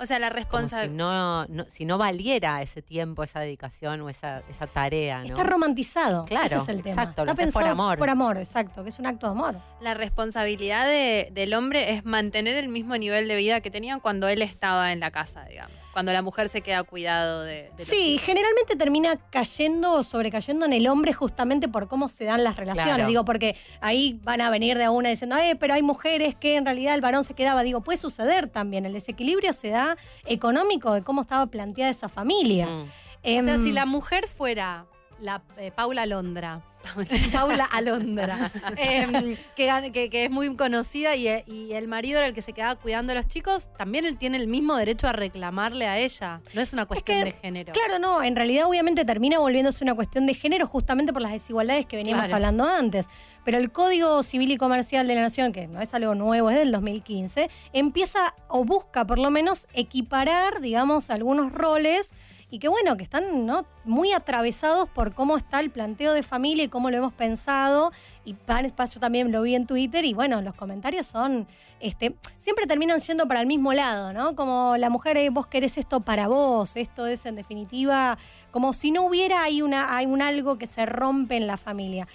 O 0.01 0.05
sea, 0.05 0.17
la 0.19 0.29
si 0.29 0.33
responsabilidad. 0.33 0.95
no, 0.95 1.45
no- 1.47 1.65
si 1.69 1.85
no 1.85 1.97
valiera 1.97 2.61
ese 2.61 2.81
tiempo, 2.81 3.23
esa 3.23 3.39
dedicación 3.39 4.01
o 4.01 4.09
esa, 4.09 4.41
esa 4.49 4.67
tarea, 4.67 5.19
¿no? 5.19 5.25
Está 5.27 5.43
romantizado. 5.43 6.25
Claro, 6.25 6.45
ese 6.45 6.57
es 6.57 6.69
el 6.69 6.81
tema. 6.81 7.01
exacto, 7.03 7.23
lo 7.25 7.31
Está 7.33 7.47
por 7.51 7.63
amor. 7.67 7.97
Por 7.97 8.09
amor, 8.09 8.37
exacto, 8.37 8.83
que 8.83 8.89
es 8.89 8.99
un 8.99 9.05
acto 9.05 9.27
de 9.27 9.31
amor. 9.31 9.55
La 9.79 9.93
responsabilidad 9.93 10.85
de- 10.87 11.29
del 11.31 11.53
hombre 11.53 11.91
es 11.91 12.05
mantener 12.05 12.55
el 12.55 12.67
mismo 12.69 12.97
nivel 12.97 13.27
de 13.27 13.35
vida 13.35 13.61
que 13.61 13.69
tenían 13.71 13.99
cuando 13.99 14.27
él 14.27 14.41
estaba 14.41 14.91
en 14.91 14.99
la 14.99 15.11
casa, 15.11 15.45
digamos. 15.45 15.73
Cuando 15.93 16.13
la 16.13 16.21
mujer 16.21 16.47
se 16.47 16.61
queda 16.61 16.79
a 16.79 16.83
cuidado 16.83 17.41
de, 17.43 17.63
de 17.63 17.71
los 17.79 17.87
Sí, 17.87 18.13
hijos. 18.13 18.25
generalmente 18.25 18.77
termina 18.77 19.17
cayendo 19.29 19.91
o 19.93 20.03
sobrecayendo 20.03 20.65
en 20.65 20.71
el 20.71 20.87
hombre 20.87 21.11
justamente 21.11 21.67
por 21.67 21.89
cómo 21.89 22.07
se 22.07 22.23
dan 22.23 22.45
las 22.45 22.55
relaciones. 22.55 22.95
Claro. 22.95 23.09
Digo, 23.09 23.25
porque 23.25 23.57
ahí 23.81 24.17
van 24.23 24.39
a 24.39 24.49
venir 24.49 24.77
de 24.77 24.85
a 24.85 24.91
una 24.91 25.09
diciendo, 25.09 25.35
eh, 25.37 25.57
pero 25.59 25.73
hay 25.73 25.83
mujeres 25.83 26.33
que 26.35 26.55
en 26.55 26.63
realidad 26.65 26.95
el 26.95 27.01
varón 27.01 27.25
se 27.25 27.33
quedaba. 27.33 27.61
Digo, 27.63 27.81
puede 27.81 27.97
suceder 27.97 28.47
también. 28.47 28.85
El 28.85 28.93
desequilibrio 28.93 29.51
se 29.51 29.69
da 29.71 29.90
económico 30.25 30.93
de 30.93 31.03
cómo 31.03 31.21
estaba 31.21 31.47
planteada 31.47 31.91
esa 31.91 32.09
familia. 32.09 32.67
Mm. 32.67 32.81
O 32.81 33.43
sea, 33.43 33.55
Em, 33.55 33.63
si 33.63 33.71
la 33.71 33.85
mujer 33.85 34.27
fuera 34.27 34.85
la 35.19 35.41
eh, 35.57 35.71
Paula 35.71 36.05
Londra. 36.05 36.61
Paula 37.31 37.65
Alondra, 37.65 38.51
em, 38.77 39.35
que, 39.55 39.67
gan- 39.67 39.91
que- 39.91 40.09
que 40.09 40.25
es 40.25 40.31
muy 40.31 40.55
conocida 40.55 41.15
y, 41.15 41.27
y 41.47 41.73
el 41.73 41.87
marido 41.87 42.17
era 42.17 42.27
el 42.27 42.33
que 42.33 42.41
se 42.41 42.53
quedaba 42.53 42.75
cuidando 42.75 43.11
a 43.11 43.15
los 43.15 43.27
chicos, 43.27 43.69
también 43.77 44.05
él 44.05 44.17
tiene 44.17 44.37
el 44.37 44.47
mismo 44.47 44.75
derecho 44.75 45.07
a 45.07 45.13
reclamarle 45.13 45.87
a 45.87 45.97
ella. 45.99 46.41
No 46.53 46.61
es 46.61 46.73
una 46.73 46.85
cuestión 46.85 47.23
de 47.23 47.31
género. 47.31 47.73
Claro, 47.73 47.99
no, 47.99 48.23
en 48.23 48.35
realidad 48.35 48.65
obviamente 48.67 49.05
termina 49.05 49.39
volviéndose 49.39 49.83
una 49.83 49.95
cuestión 49.95 50.25
de 50.25 50.33
género 50.33 50.67
justamente 50.67 51.13
por 51.13 51.21
las 51.21 51.31
desigualdades 51.31 51.85
que 51.85 51.95
veníamos 51.97 52.25
Claro. 52.25 52.35
hablando 52.35 52.65
antes. 52.65 53.07
Pero 53.43 53.57
el 53.57 53.71
Código 53.71 54.21
Civil 54.21 54.51
y 54.51 54.57
Comercial 54.57 55.07
de 55.07 55.15
la 55.15 55.21
Nación, 55.21 55.51
que 55.51 55.67
no 55.67 55.81
es 55.81 55.93
algo 55.95 56.13
nuevo, 56.13 56.49
es 56.51 56.57
del 56.57 56.71
2015, 56.71 57.49
empieza 57.73 58.35
o 58.47 58.63
busca 58.65 59.05
por 59.07 59.17
lo 59.17 59.31
menos 59.31 59.67
equiparar, 59.73 60.61
digamos, 60.61 61.09
algunos 61.09 61.51
roles 61.51 62.13
y 62.51 62.59
que 62.59 62.67
bueno, 62.67 62.97
que 62.97 63.03
están 63.03 63.45
¿no? 63.45 63.65
muy 63.85 64.11
atravesados 64.11 64.89
por 64.89 65.13
cómo 65.13 65.37
está 65.37 65.61
el 65.61 65.71
planteo 65.71 66.13
de 66.13 66.21
familia 66.21 66.65
y 66.65 66.67
cómo 66.67 66.89
lo 66.89 66.97
hemos 66.97 67.13
pensado. 67.13 67.93
Y 68.25 68.35
espacio 68.65 68.99
también 68.99 69.31
lo 69.31 69.41
vi 69.41 69.55
en 69.55 69.65
Twitter 69.65 70.03
y 70.03 70.13
bueno, 70.13 70.41
los 70.41 70.53
comentarios 70.53 71.07
son, 71.07 71.47
este, 71.79 72.17
siempre 72.37 72.65
terminan 72.67 72.99
siendo 72.99 73.25
para 73.25 73.39
el 73.39 73.47
mismo 73.47 73.71
lado, 73.71 74.11
¿no? 74.11 74.35
Como 74.35 74.75
la 74.77 74.89
mujer, 74.89 75.15
eh, 75.15 75.29
vos 75.29 75.47
querés 75.47 75.77
esto 75.77 76.01
para 76.01 76.27
vos, 76.27 76.75
esto 76.75 77.07
es 77.07 77.25
en 77.25 77.35
definitiva, 77.35 78.17
como 78.51 78.73
si 78.73 78.91
no 78.91 79.03
hubiera 79.03 79.41
hay, 79.41 79.61
una, 79.61 79.95
hay 79.95 80.05
un 80.05 80.21
algo 80.21 80.57
que 80.57 80.67
se 80.67 80.85
rompe 80.85 81.37
en 81.37 81.47
la 81.47 81.55
familia. 81.55 82.05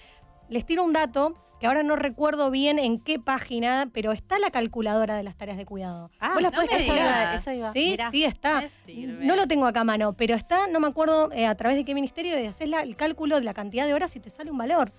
Les 0.51 0.67
tiro 0.67 0.85
un 0.85 0.93
dato 0.93 1.35
que 1.61 1.67
ahora 1.67 1.83
no 1.83 1.97
recuerdo 1.97 2.51
bien 2.51 2.79
en 2.79 2.99
qué 3.01 3.19
página, 3.19 3.89
pero 3.93 4.13
está 4.13 4.39
la 4.39 4.51
calculadora 4.51 5.17
de 5.17 5.23
las 5.23 5.37
tareas 5.37 5.57
de 5.57 5.65
cuidado. 5.65 6.11
Ah, 6.21 6.33
¿Vos 6.35 6.43
las 6.43 6.53
no 6.53 6.59
podés 6.59 6.71
me 6.71 6.87
calcular? 6.87 7.07
digas. 7.29 7.41
Eso 7.41 7.53
iba. 7.53 7.73
Sí, 7.73 7.91
Mirá. 7.93 8.11
sí 8.11 8.25
está. 8.25 8.63
No 9.21 9.37
lo 9.37 9.47
tengo 9.49 9.67
acá 9.67 9.81
a 9.81 9.85
mano, 9.85 10.13
pero 10.13 10.35
está, 10.35 10.67
no 10.67 10.81
me 10.81 10.89
acuerdo 10.89 11.31
eh, 11.33 11.47
a 11.47 11.55
través 11.55 11.77
de 11.79 11.85
qué 11.85 11.95
ministerio, 11.95 12.39
y 12.39 12.47
haces 12.47 12.69
la- 12.69 12.81
el 12.83 12.95
cálculo 12.97 13.37
de 13.37 13.45
la 13.45 13.55
cantidad 13.55 13.87
de 13.87 13.95
horas 13.95 14.15
y 14.17 14.21
te 14.21 14.29
sale 14.31 14.51
un 14.51 14.59
valor. 14.59 14.93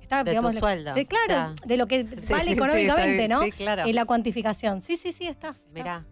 Está, 0.00 0.18
De 0.18 0.24
tu 0.24 0.30
digamos, 0.30 0.54
sueldo. 0.54 0.92
de- 0.94 1.06
claro, 1.06 1.54
de 1.64 1.76
lo 1.78 1.86
que 1.86 2.00
Sí, 2.04 2.30
vale 2.32 2.44
sí, 2.44 2.52
económicamente, 2.52 3.24
está. 3.24 3.34
¿no? 3.36 3.42
Sí, 3.42 3.50
claro. 3.52 3.84
Eh, 3.86 3.92
la 3.94 4.04
cuantificación. 4.04 4.80
Sí, 4.82 4.96
sí, 4.98 5.12
sí, 5.12 5.26
está. 5.26 5.56
Mirá, 5.72 6.04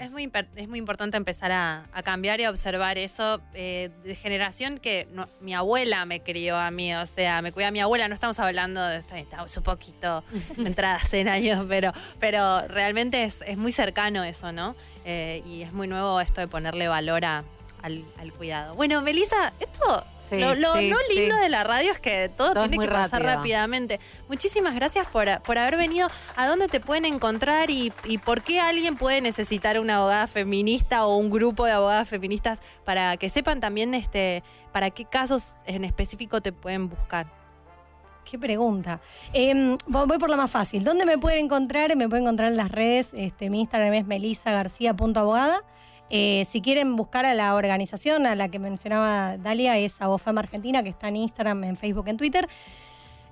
Es 0.00 0.10
muy, 0.10 0.30
es 0.56 0.68
muy 0.68 0.78
importante 0.78 1.16
empezar 1.16 1.52
a, 1.52 1.84
a 1.92 2.02
cambiar 2.02 2.40
y 2.40 2.44
a 2.44 2.50
observar 2.50 2.98
eso 2.98 3.40
eh, 3.54 3.90
de 4.02 4.14
generación 4.14 4.78
que 4.78 5.08
no- 5.12 5.28
mi 5.40 5.54
abuela 5.54 6.04
me 6.04 6.20
crió 6.20 6.56
a 6.56 6.70
mí, 6.70 6.94
o 6.94 7.06
sea, 7.06 7.42
me 7.42 7.52
cuida 7.52 7.68
a 7.68 7.70
mi 7.70 7.80
abuela, 7.80 8.08
no 8.08 8.14
estamos 8.14 8.38
hablando 8.40 8.82
de, 8.84 8.98
estamos 9.16 9.56
un 9.56 9.62
poquito 9.62 10.24
entradas 10.58 11.12
en 11.14 11.28
años, 11.28 11.64
pero, 11.68 11.92
pero 12.20 12.66
realmente 12.68 13.24
es, 13.24 13.42
es 13.46 13.56
muy 13.56 13.72
cercano 13.72 14.24
eso, 14.24 14.52
¿no? 14.52 14.74
Eh, 15.04 15.42
y 15.46 15.62
es 15.62 15.72
muy 15.72 15.88
nuevo 15.88 16.20
esto 16.20 16.40
de 16.40 16.48
ponerle 16.48 16.88
valor 16.88 17.24
a- 17.24 17.44
al, 17.82 18.04
al 18.18 18.32
cuidado. 18.32 18.74
Bueno, 18.74 19.00
Melissa, 19.02 19.52
esto, 19.60 20.04
Sí, 20.28 20.38
lo, 20.38 20.54
lo 20.56 20.74
sí, 20.76 20.90
no 20.90 20.96
sí. 21.08 21.14
lindo 21.20 21.36
de 21.36 21.48
la 21.48 21.64
radio 21.64 21.90
es 21.90 22.00
que 22.00 22.28
todo, 22.36 22.52
tiene 22.68 22.76
que 22.84 22.90
pasar 22.90 23.22
rápido. 23.22 23.36
rápidamente. 23.36 23.98
Muchísimas 24.28 24.74
gracias 24.74 25.06
por, 25.06 25.26
por 25.42 25.56
haber 25.56 25.78
venido. 25.78 26.10
¿A 26.36 26.46
dónde 26.46 26.68
te 26.68 26.80
pueden 26.80 27.06
encontrar 27.06 27.70
y, 27.70 27.94
y 28.04 28.18
por 28.18 28.42
qué 28.42 28.60
alguien 28.60 28.96
puede 28.98 29.22
necesitar 29.22 29.80
una 29.80 29.96
abogada 29.96 30.26
feminista 30.26 31.06
o 31.06 31.16
un 31.16 31.30
grupo 31.30 31.64
de 31.64 31.72
abogadas 31.72 32.06
feministas 32.10 32.60
para 32.84 33.16
que 33.16 33.30
sepan 33.30 33.60
también 33.60 33.94
este 33.94 34.42
para 34.70 34.90
qué 34.90 35.06
casos 35.06 35.54
en 35.64 35.84
específico 35.86 36.42
te 36.42 36.52
pueden 36.52 36.90
buscar? 36.90 37.26
Qué 38.30 38.38
pregunta. 38.38 39.00
Em, 39.32 39.78
vo- 39.88 40.06
voy 40.06 40.18
por 40.18 40.28
la 40.28 40.36
más 40.36 40.50
fácil. 40.50 40.84
¿Dónde 40.84 41.06
me 41.06 41.16
pueden 41.16 41.46
encontrar? 41.46 41.96
Me 41.96 42.06
pueden 42.06 42.24
encontrar 42.24 42.50
en 42.50 42.58
las 42.58 42.70
redes. 42.70 43.14
Este, 43.14 43.48
mi 43.48 43.60
Instagram 43.60 43.94
es 43.94 44.04
melisagarcia.abogada. 44.04 45.62
Eh, 46.10 46.46
si 46.48 46.60
quieren 46.60 46.96
buscar 46.96 47.26
a 47.26 47.34
la 47.34 47.54
organización 47.54 48.26
a 48.26 48.34
la 48.34 48.48
que 48.48 48.58
mencionaba 48.58 49.36
Dalia, 49.36 49.76
es 49.78 50.00
Abofem 50.00 50.38
Argentina, 50.38 50.82
que 50.82 50.88
está 50.88 51.08
en 51.08 51.16
Instagram, 51.16 51.64
en 51.64 51.76
Facebook, 51.76 52.08
en 52.08 52.16
Twitter. 52.16 52.48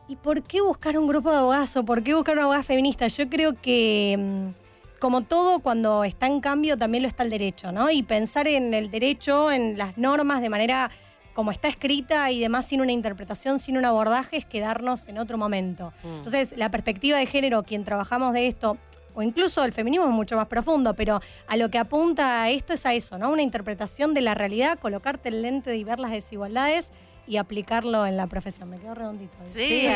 ¿Y 0.09 0.17
por 0.17 0.43
qué 0.43 0.61
buscar 0.61 0.99
un 0.99 1.09
grupo 1.09 1.31
de 1.31 1.39
abogados 1.39 1.77
o 1.77 1.85
por 1.85 2.03
qué 2.03 2.15
buscar 2.15 2.35
una 2.35 2.43
abogada 2.43 2.63
feminista? 2.63 3.09
Yo 3.09 3.29
creo 3.29 3.55
que, 3.61 4.17
mm, 4.19 5.01
como 5.01 5.23
todo, 5.23 5.59
cuando 5.61 6.05
está 6.05 6.27
en 6.27 6.41
cambio, 6.41 6.77
también 6.77 7.03
lo 7.03 7.09
está 7.09 7.23
el 7.23 7.31
derecho, 7.31 7.73
¿no? 7.73 7.91
Y 7.91 8.03
pensar 8.03 8.47
en 8.47 8.73
el 8.73 8.91
derecho, 8.91 9.51
en 9.51 9.79
las 9.79 9.99
normas 9.99 10.43
de 10.43 10.49
manera 10.49 10.91
como 11.37 11.51
está 11.51 11.69
escrita 11.69 12.31
y 12.31 12.41
demás, 12.41 12.65
sin 12.67 12.81
una 12.81 12.93
interpretación, 12.93 13.59
sin 13.59 13.77
un 13.77 13.85
abordaje, 13.85 14.39
es 14.39 14.47
quedarnos 14.47 15.07
en 15.07 15.19
otro 15.19 15.37
momento. 15.37 15.93
Mm. 16.03 16.09
Entonces, 16.09 16.55
la 16.57 16.71
perspectiva 16.71 17.19
de 17.19 17.27
género, 17.27 17.63
quien 17.63 17.85
trabajamos 17.85 18.33
de 18.33 18.47
esto, 18.47 18.79
o 19.17 19.23
incluso 19.23 19.65
el 19.65 19.73
feminismo 19.73 20.05
es 20.07 20.13
mucho 20.13 20.37
más 20.37 20.47
profundo, 20.47 20.95
pero 20.95 21.21
a 21.49 21.57
lo 21.57 21.69
que 21.71 21.79
apunta 21.79 22.43
a 22.45 22.51
esto 22.51 22.73
es 22.75 22.87
a 22.87 22.95
eso, 22.95 23.19
¿no? 23.19 23.31
Una 23.31 23.43
interpretación 23.43 24.15
de 24.15 24.21
la 24.21 24.35
realidad, 24.35 24.79
colocarte 24.79 25.31
el 25.31 25.43
lente 25.43 25.75
y 25.77 25.83
ver 25.83 25.99
las 25.99 26.13
desigualdades 26.13 26.93
y 27.27 27.39
aplicarlo 27.39 28.07
en 28.07 28.17
la 28.17 28.29
profesión. 28.29 28.71
Me 28.71 28.79
quedo 28.79 28.95
redondito. 28.95 29.37
ahí. 29.41 29.47
Sí, 29.53 29.89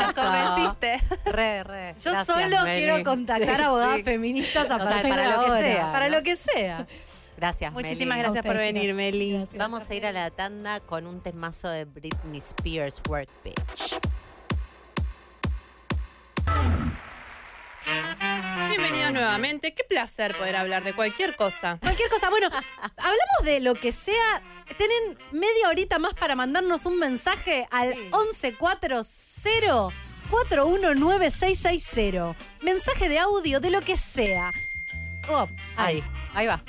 nos 0.00 0.12
convenciste. 0.14 0.98
Re, 1.30 1.62
re. 1.62 1.94
Yo 2.02 2.10
Gracias, 2.10 2.26
solo 2.26 2.64
Meli. 2.64 2.80
quiero 2.84 3.04
contactar 3.04 3.56
Sí, 3.56 3.62
a 3.62 3.66
abogadas 3.66 3.96
sí. 3.98 4.02
feministas 4.02 4.64
a 4.64 4.78
Total, 4.78 4.88
partir 4.88 5.10
para 5.10 5.22
de 5.22 5.28
lo 5.36 5.42
que 5.54 5.62
sea, 5.62 5.92
Para 5.92 6.08
¿no? 6.08 6.16
lo 6.16 6.22
que 6.24 6.34
sea. 6.36 6.86
Gracias, 7.36 7.72
Muchísimas 7.72 8.16
Meli. 8.18 8.22
gracias 8.22 8.44
por 8.44 8.56
venir, 8.56 8.94
Meli. 8.94 9.46
Vamos 9.56 9.88
a 9.88 9.94
ir 9.94 10.06
a 10.06 10.12
la 10.12 10.30
tanda 10.30 10.80
con 10.80 11.06
un 11.06 11.20
temazo 11.20 11.68
de 11.68 11.84
Britney 11.84 12.38
Spears, 12.38 13.00
Work 13.08 13.28
Bitch. 13.44 14.00
Bienvenidos 18.72 19.12
nuevamente. 19.12 19.74
Qué 19.74 19.84
placer 19.84 20.34
poder 20.34 20.56
hablar 20.56 20.82
de 20.82 20.94
cualquier 20.94 21.36
cosa. 21.36 21.76
Cualquier 21.82 22.08
cosa. 22.08 22.30
Bueno, 22.30 22.48
hablamos 22.80 23.44
de 23.44 23.60
lo 23.60 23.74
que 23.74 23.92
sea. 23.92 24.42
Tienen 24.78 25.18
media 25.30 25.68
horita 25.68 25.98
más 25.98 26.14
para 26.14 26.34
mandarnos 26.34 26.86
un 26.86 26.98
mensaje 26.98 27.66
al 27.70 27.94
1140 27.94 29.94
419660. 30.30 32.34
Mensaje 32.62 33.10
de 33.10 33.18
audio 33.18 33.60
de 33.60 33.68
lo 33.68 33.82
que 33.82 33.98
sea. 33.98 34.50
Oh, 35.28 35.46
Ahí, 35.76 36.02
ahí 36.32 36.46
va. 36.46 36.64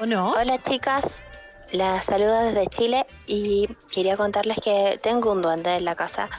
¿O 0.00 0.06
no? 0.06 0.32
Hola 0.32 0.62
chicas, 0.62 1.20
las 1.72 2.06
saludo 2.06 2.44
desde 2.44 2.66
Chile 2.68 3.06
y 3.26 3.68
quería 3.92 4.16
contarles 4.16 4.56
que 4.64 4.98
tengo 5.02 5.32
un 5.32 5.42
duende 5.42 5.76
en 5.76 5.84
la 5.84 5.94
casa. 5.94 6.30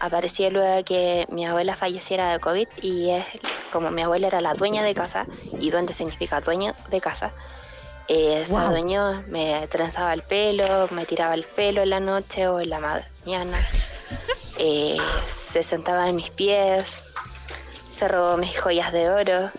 Apareció 0.00 0.50
luego 0.50 0.68
de 0.76 0.84
que 0.84 1.26
mi 1.30 1.44
abuela 1.44 1.74
falleciera 1.74 2.32
de 2.32 2.38
COVID 2.40 2.68
y 2.82 3.10
es 3.10 3.24
como 3.72 3.90
mi 3.90 4.02
abuela 4.02 4.28
era 4.28 4.40
la 4.40 4.54
dueña 4.54 4.82
de 4.82 4.94
casa 4.94 5.26
y 5.60 5.70
duende 5.70 5.92
significa 5.92 6.40
dueño 6.40 6.72
de 6.88 7.00
casa. 7.00 7.32
eh, 8.10 8.40
ese 8.42 8.52
Wow. 8.52 8.70
dueño 8.70 9.22
me 9.28 9.66
trenzaba 9.68 10.14
el 10.14 10.22
pelo, 10.22 10.88
me 10.92 11.04
tiraba 11.04 11.34
el 11.34 11.44
pelo 11.44 11.82
en 11.82 11.90
la 11.90 12.00
noche 12.00 12.48
o 12.48 12.58
en 12.60 12.70
la 12.70 12.80
mañana. 12.80 13.58
eh, 14.58 14.96
se 15.26 15.62
sentaba 15.62 16.08
en 16.08 16.16
mis 16.16 16.30
pies, 16.30 17.04
se 17.90 18.08
robó 18.08 18.38
mis 18.38 18.58
joyas 18.58 18.92
de 18.92 19.10
oro. 19.10 19.50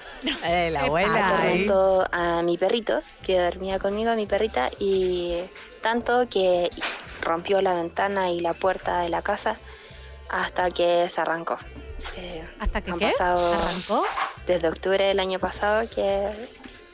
Eh, 0.46 0.70
la 0.72 0.82
abuela. 0.86 1.28
Atormentó 1.28 2.08
a 2.12 2.42
mi 2.42 2.58
perrito, 2.58 3.02
que 3.24 3.40
dormía 3.40 3.78
conmigo, 3.78 4.16
mi 4.16 4.26
perrita, 4.26 4.70
y 4.80 5.38
tanto 5.84 6.28
que 6.28 6.70
rompió 7.22 7.62
la 7.62 7.76
ventana 7.76 8.32
y 8.32 8.40
la 8.40 8.54
puerta 8.56 9.02
de 9.02 9.10
la 9.10 9.22
casa 9.22 9.58
hasta 10.30 10.72
que 10.72 11.10
se 11.10 11.22
arrancó. 11.22 11.58
Eh, 12.16 12.48
¿Hasta 12.60 12.82
que 12.82 12.94
qué? 12.94 13.12
pasado 13.12 13.54
¿Arrancó? 13.54 14.06
Desde 14.46 14.68
octubre 14.70 15.04
del 15.04 15.20
año 15.20 15.40
pasado 15.40 15.88
que, 15.90 16.30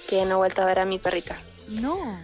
que 0.10 0.26
no 0.26 0.36
he 0.36 0.38
vuelto 0.38 0.62
a 0.62 0.66
ver 0.66 0.80
a 0.80 0.86
mi 0.86 0.99
perrita. 0.99 1.38
No. 1.68 2.20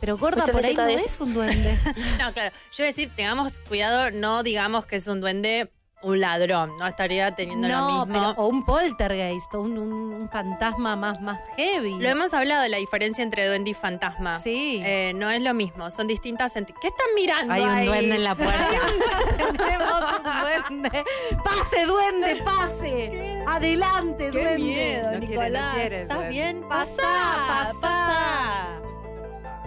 Pero 0.00 0.18
gorda, 0.18 0.44
por 0.46 0.64
ahí 0.64 0.74
no 0.74 0.86
es 0.86 1.20
un 1.20 1.34
duende. 1.34 1.76
No, 2.18 2.32
claro. 2.32 2.54
Yo 2.72 2.78
voy 2.78 2.86
a 2.86 2.88
decir, 2.88 3.10
tengamos 3.14 3.60
cuidado, 3.60 4.10
no 4.10 4.42
digamos 4.42 4.86
que 4.86 4.96
es 4.96 5.06
un 5.06 5.20
duende, 5.20 5.70
un 6.02 6.20
ladrón. 6.20 6.76
No 6.78 6.86
estaría 6.86 7.34
teniendo 7.34 7.68
lo 7.68 7.74
No, 7.74 8.06
mismo. 8.06 8.06
pero, 8.12 8.30
o 8.42 8.46
un 8.48 8.64
poltergeist, 8.64 9.54
o 9.54 9.60
un, 9.62 9.78
un- 9.78 10.12
un 10.14 10.28
fantasma 10.28 10.96
más, 10.96 11.20
más 11.20 11.38
heavy. 11.56 11.98
Lo 11.98 12.08
hemos 12.08 12.34
hablado, 12.34 12.66
la 12.68 12.76
diferencia 12.78 13.22
entre 13.22 13.46
duende 13.46 13.70
y 13.70 13.74
fantasma. 13.74 14.38
Sí. 14.38 14.80
Eh, 14.84 15.12
no 15.14 15.30
es 15.30 15.40
lo 15.42 15.54
mismo, 15.54 15.90
son 15.90 16.06
distintas 16.06 16.52
¿Qué 16.52 16.88
están 16.88 17.06
mirando 17.14 17.52
Hay 17.54 17.62
un 17.62 17.68
ahí? 17.70 17.86
duende 17.86 18.14
en 18.16 18.24
la 18.24 18.34
puerta. 18.34 18.68
Tenemos 19.36 19.92
un 20.18 20.40
duende. 20.40 21.04
Pase, 21.44 21.86
duende, 21.86 22.42
pase. 22.44 23.42
Adelante, 23.46 24.30
Qué 24.30 24.38
duende. 24.40 24.58
miedo, 24.58 25.02
No 25.12 25.18
quiere, 25.18 25.26
Nicolás. 25.28 25.66
no 25.72 25.74
quiere, 25.80 26.02
¿Estás 26.02 26.16
duende. 26.18 26.32
bien? 26.34 26.60
Pasa, 26.68 26.92
Pasa, 26.96 27.72
pasa. 27.80 27.80
pasa. 27.80 28.66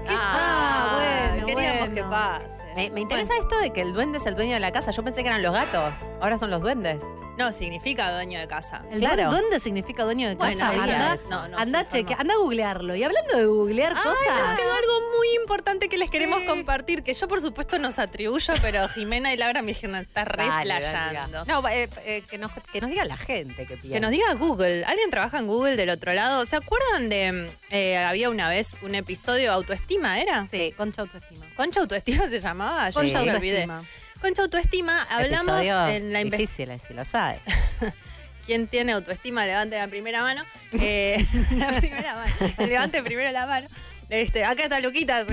Ah, 0.08 1.32
bueno, 1.32 1.46
Queríamos 1.48 1.80
bueno. 1.80 1.96
que 1.96 2.04
pase. 2.04 2.55
Me, 2.76 2.90
me 2.90 3.02
interesa 3.02 3.34
esto 3.40 3.58
de 3.60 3.72
que 3.72 3.82
el 3.82 3.94
duende 3.94 4.18
es 4.18 4.26
el 4.26 4.36
dueño 4.36 4.54
de 4.54 4.60
la 4.60 4.72
casa. 4.72 4.92
Yo 4.92 5.04
pensé 5.04 5.22
que 5.22 5.30
eran 5.30 5.42
los 5.42 5.54
gatos. 5.54 5.94
Ahora 6.22 6.38
son 6.38 6.52
los 6.52 6.62
duendes. 6.62 7.02
No, 7.38 7.52
significa 7.52 8.14
dueño 8.14 8.40
de 8.40 8.48
casa. 8.48 8.82
El 8.92 9.00
Claro. 9.00 9.24
duende- 9.24 9.30
duende 9.42 9.60
significa 9.60 10.04
dueño 10.06 10.30
de 10.30 10.36
Bueno, 10.36 10.58
casa. 10.58 10.70
ahí 10.72 10.80
anda, 10.80 11.14
es. 11.16 11.24
No, 11.30 11.48
no, 11.50 11.58
anda, 11.58 11.86
cheque- 11.88 12.16
no. 12.16 12.22
anda 12.22 12.34
a 12.34 12.38
googlearlo. 12.38 12.96
Y 12.96 13.04
hablando 13.04 13.38
de 13.38 13.46
googlear 13.46 13.92
Ay, 13.94 14.04
cosas. 14.04 14.50
nos 14.50 14.60
quedó 14.60 14.72
algo 14.74 15.18
muy 15.18 15.28
importante 15.42 15.90
que 15.90 15.98
les 15.98 16.10
queremos 16.10 16.44
compartir, 16.44 17.04
que 17.04 17.14
yo 17.14 17.28
por 17.28 17.42
supuesto 17.42 17.78
nos 17.78 18.00
atribuyo, 18.00 18.54
pero 18.62 18.88
Jimena 18.96 19.34
y 19.34 19.38
Laura 19.38 19.62
me 19.62 19.70
dijeron, 19.70 19.98
está 19.98 20.24
re 20.24 20.48
Dale, 20.48 20.70
dale, 20.74 20.86
flasheando. 20.88 21.44
diga. 21.44 21.62
No, 21.62 21.68
eh, 21.68 21.90
eh, 22.06 22.24
que, 22.30 22.38
nos, 22.38 22.52
que 22.72 22.80
nos 22.80 22.90
diga 22.90 23.04
la 23.04 23.18
gente 23.18 23.66
que 23.68 23.76
piensa. 23.76 23.94
Que 23.96 24.00
nos 24.00 24.12
diga 24.12 24.34
Google. 24.36 24.86
¿Alguien 24.86 25.10
trabaja 25.10 25.38
en 25.40 25.48
Google 25.48 25.76
del 25.76 25.90
otro 25.90 26.14
lado? 26.14 26.46
¿Se 26.46 26.56
acuerdan 26.56 27.10
de. 27.10 27.52
eh, 27.70 27.98
había 27.98 28.30
una 28.30 28.48
vez 28.48 28.78
un 28.82 28.96
episodio 28.96 29.44
de 29.44 29.56
autoestima, 29.56 30.22
¿era? 30.22 30.48
Sí, 30.48 30.74
concha 30.78 31.02
autoestima. 31.02 31.45
Concha 31.56 31.80
Autoestima 31.80 32.28
se 32.28 32.40
llamaba. 32.40 32.90
Yo 32.90 33.02
Concha. 33.02 33.20
Autoestima. 33.20 33.84
Concha 34.22 34.42
Autoestima, 34.44 35.04
hablamos 35.04 35.60
Episodios 35.60 35.90
en 35.90 36.14
la 36.14 36.22
investigación. 36.22 36.32
difíciles, 36.32 36.82
si 36.84 36.94
lo 36.94 37.06
sabe. 37.06 37.40
¿Quién 38.46 38.68
tiene 38.68 38.92
autoestima? 38.92 39.46
Levante 39.46 39.78
la 39.78 39.88
primera 39.88 40.22
mano. 40.22 40.44
Eh, 40.74 41.26
la 41.58 41.72
primera 41.80 42.16
mano. 42.16 42.34
Levante 42.60 43.02
primero 43.04 43.32
la 43.32 43.48
mano. 43.48 43.68
Este, 44.10 44.44
acá 44.44 44.64
está 44.64 44.80
Luquita. 44.80 45.26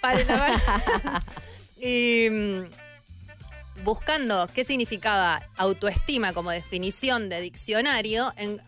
Pare 0.00 0.24
la 0.24 0.36
mano. 0.36 0.58
y 1.80 2.28
mm, 2.30 2.62
buscando 3.82 4.48
qué 4.54 4.64
significaba 4.64 5.42
autoestima 5.56 6.34
como 6.34 6.50
definición 6.50 7.30
de 7.30 7.40
diccionario, 7.40 8.32
en 8.36 8.54
eh, 8.56 8.60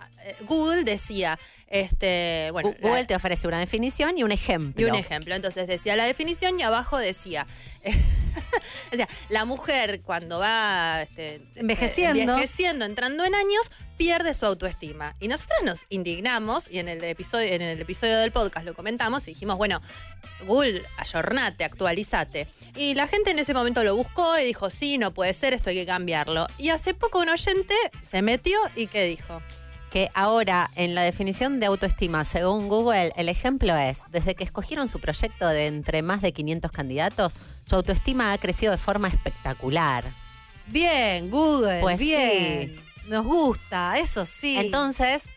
Google 0.42 0.84
decía, 0.84 1.38
este, 1.68 2.48
bueno, 2.52 2.74
Google 2.80 3.00
la- 3.02 3.06
te 3.06 3.14
ofrece 3.14 3.46
una 3.48 3.58
definición 3.60 4.16
y 4.18 4.22
un 4.22 4.32
ejemplo. 4.32 4.86
y 4.86 4.88
un 4.88 4.94
ejemplo. 4.96 5.34
Entonces 5.34 5.66
decía 5.66 5.96
la 5.96 6.04
definición 6.04 6.58
y 6.58 6.62
abajo 6.62 6.98
decía. 6.98 7.46
decía, 8.90 9.08
la 9.28 9.44
mujer 9.44 10.00
cuando 10.02 10.38
va 10.38 11.02
este, 11.02 11.40
Envejeciendo. 11.54 12.18
eh, 12.18 12.22
envejeciendo, 12.36 12.84
entrando 12.84 13.24
en 13.24 13.34
años, 13.34 13.70
pierde 13.96 14.34
su 14.34 14.46
autoestima. 14.46 15.14
Y 15.20 15.28
nosotros 15.28 15.58
nos 15.64 15.84
indignamos, 15.88 16.68
y 16.70 16.78
en 16.78 16.88
el 16.88 17.02
episodio, 17.04 17.48
en 17.52 17.62
el 17.62 17.80
episodio 17.80 18.18
del 18.18 18.32
podcast 18.32 18.66
lo 18.66 18.74
comentamos, 18.74 19.26
y 19.28 19.32
dijimos, 19.32 19.56
bueno, 19.56 19.80
Google, 20.44 20.82
ayornate, 20.98 21.64
actualizate. 21.64 22.48
Y 22.74 22.94
la 22.94 23.06
gente 23.06 23.30
en 23.30 23.38
ese 23.38 23.54
momento 23.54 23.82
lo 23.82 23.96
buscó 23.96 24.38
y 24.38 24.44
dijo, 24.44 24.68
sí, 24.70 24.98
no 24.98 25.12
puede 25.14 25.32
ser, 25.32 25.54
esto 25.54 25.70
hay 25.70 25.76
que 25.76 25.86
cambiarlo. 25.86 26.46
Y 26.58 26.68
hace 26.70 26.92
poco 26.94 27.20
un 27.20 27.28
oyente 27.30 27.74
se 28.02 28.20
metió 28.22 28.58
y 28.74 28.86
¿qué 28.88 29.04
dijo? 29.04 29.40
Que 29.96 30.10
ahora, 30.12 30.70
en 30.76 30.94
la 30.94 31.00
definición 31.00 31.58
de 31.58 31.64
autoestima, 31.64 32.26
según 32.26 32.68
Google, 32.68 33.14
el 33.16 33.30
ejemplo 33.30 33.74
es, 33.74 34.02
desde 34.10 34.34
que 34.34 34.44
escogieron 34.44 34.90
su 34.90 35.00
proyecto 35.00 35.48
de 35.48 35.68
entre 35.68 36.02
más 36.02 36.20
de 36.20 36.32
500 36.32 36.70
candidatos, 36.70 37.38
su 37.64 37.76
autoestima 37.76 38.34
ha 38.34 38.36
crecido 38.36 38.72
de 38.72 38.76
forma 38.76 39.08
espectacular. 39.08 40.04
Bien, 40.66 41.30
Google. 41.30 41.80
Pues 41.80 41.98
bien. 41.98 42.78
Nos 43.08 43.24
gusta, 43.24 43.96
eso 43.96 44.26
sí. 44.26 44.58
Entonces, 44.58 45.30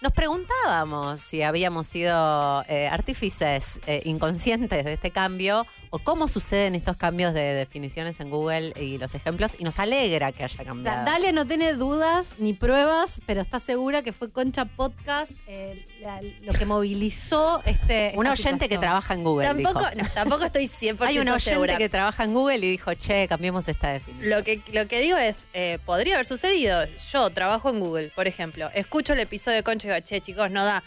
nos 0.00 0.12
preguntábamos 0.12 1.18
si 1.18 1.42
habíamos 1.42 1.88
sido 1.88 2.62
eh, 2.68 2.86
artífices 2.86 3.80
eh, 3.88 4.02
inconscientes 4.04 4.84
de 4.84 4.92
este 4.92 5.10
cambio 5.10 5.66
o 5.90 5.98
cómo 5.98 6.28
suceden 6.28 6.74
estos 6.74 6.96
cambios 6.96 7.34
de 7.34 7.54
definiciones 7.54 8.20
en 8.20 8.30
Google 8.30 8.72
y 8.80 8.98
los 8.98 9.14
ejemplos, 9.14 9.56
y 9.58 9.64
nos 9.64 9.78
alegra 9.78 10.32
que 10.32 10.44
haya 10.44 10.54
O 10.54 10.56
sea, 10.56 10.64
cambiado. 10.64 11.04
Dalia 11.04 11.32
no 11.32 11.46
tiene 11.46 11.72
dudas 11.74 12.34
ni 12.38 12.52
pruebas, 12.52 13.20
pero 13.26 13.40
está 13.40 13.58
segura 13.58 14.02
que 14.02 14.12
fue 14.12 14.30
Concha 14.30 14.64
Podcast 14.64 15.32
eh, 15.46 15.84
la- 16.00 16.20
lo 16.42 16.52
que 16.52 16.64
movilizó 16.66 17.62
este. 17.64 18.12
un 18.16 18.26
oyente 18.26 18.68
que 18.68 18.78
trabaja 18.78 19.14
en 19.14 19.24
Google. 19.24 19.46
Tampoco, 19.46 19.80
dijo. 19.80 20.02
no, 20.02 20.08
tampoco 20.14 20.44
estoy 20.44 20.64
100% 20.68 20.96
Hay 21.06 21.18
un 21.18 21.28
oyente 21.28 21.38
segura. 21.50 21.76
que 21.78 21.88
trabaja 21.88 22.24
en 22.24 22.34
Google 22.34 22.56
y 22.58 22.70
dijo, 22.70 22.92
che, 22.94 23.26
cambiemos 23.28 23.68
esta 23.68 23.90
definición. 23.92 24.30
Lo 24.30 24.42
que, 24.44 24.62
lo 24.72 24.86
que 24.88 25.00
digo 25.00 25.16
es, 25.16 25.48
eh, 25.54 25.78
podría 25.84 26.14
haber 26.14 26.26
sucedido. 26.26 26.84
Yo 27.12 27.30
trabajo 27.30 27.70
en 27.70 27.80
Google, 27.80 28.12
por 28.14 28.26
ejemplo. 28.28 28.70
Escucho 28.74 29.12
el 29.12 29.20
episodio 29.20 29.56
de 29.58 29.62
Concha 29.62 29.88
y 29.88 29.90
digo, 29.92 30.04
che, 30.04 30.20
chicos, 30.20 30.50
no 30.50 30.64
da. 30.64 30.82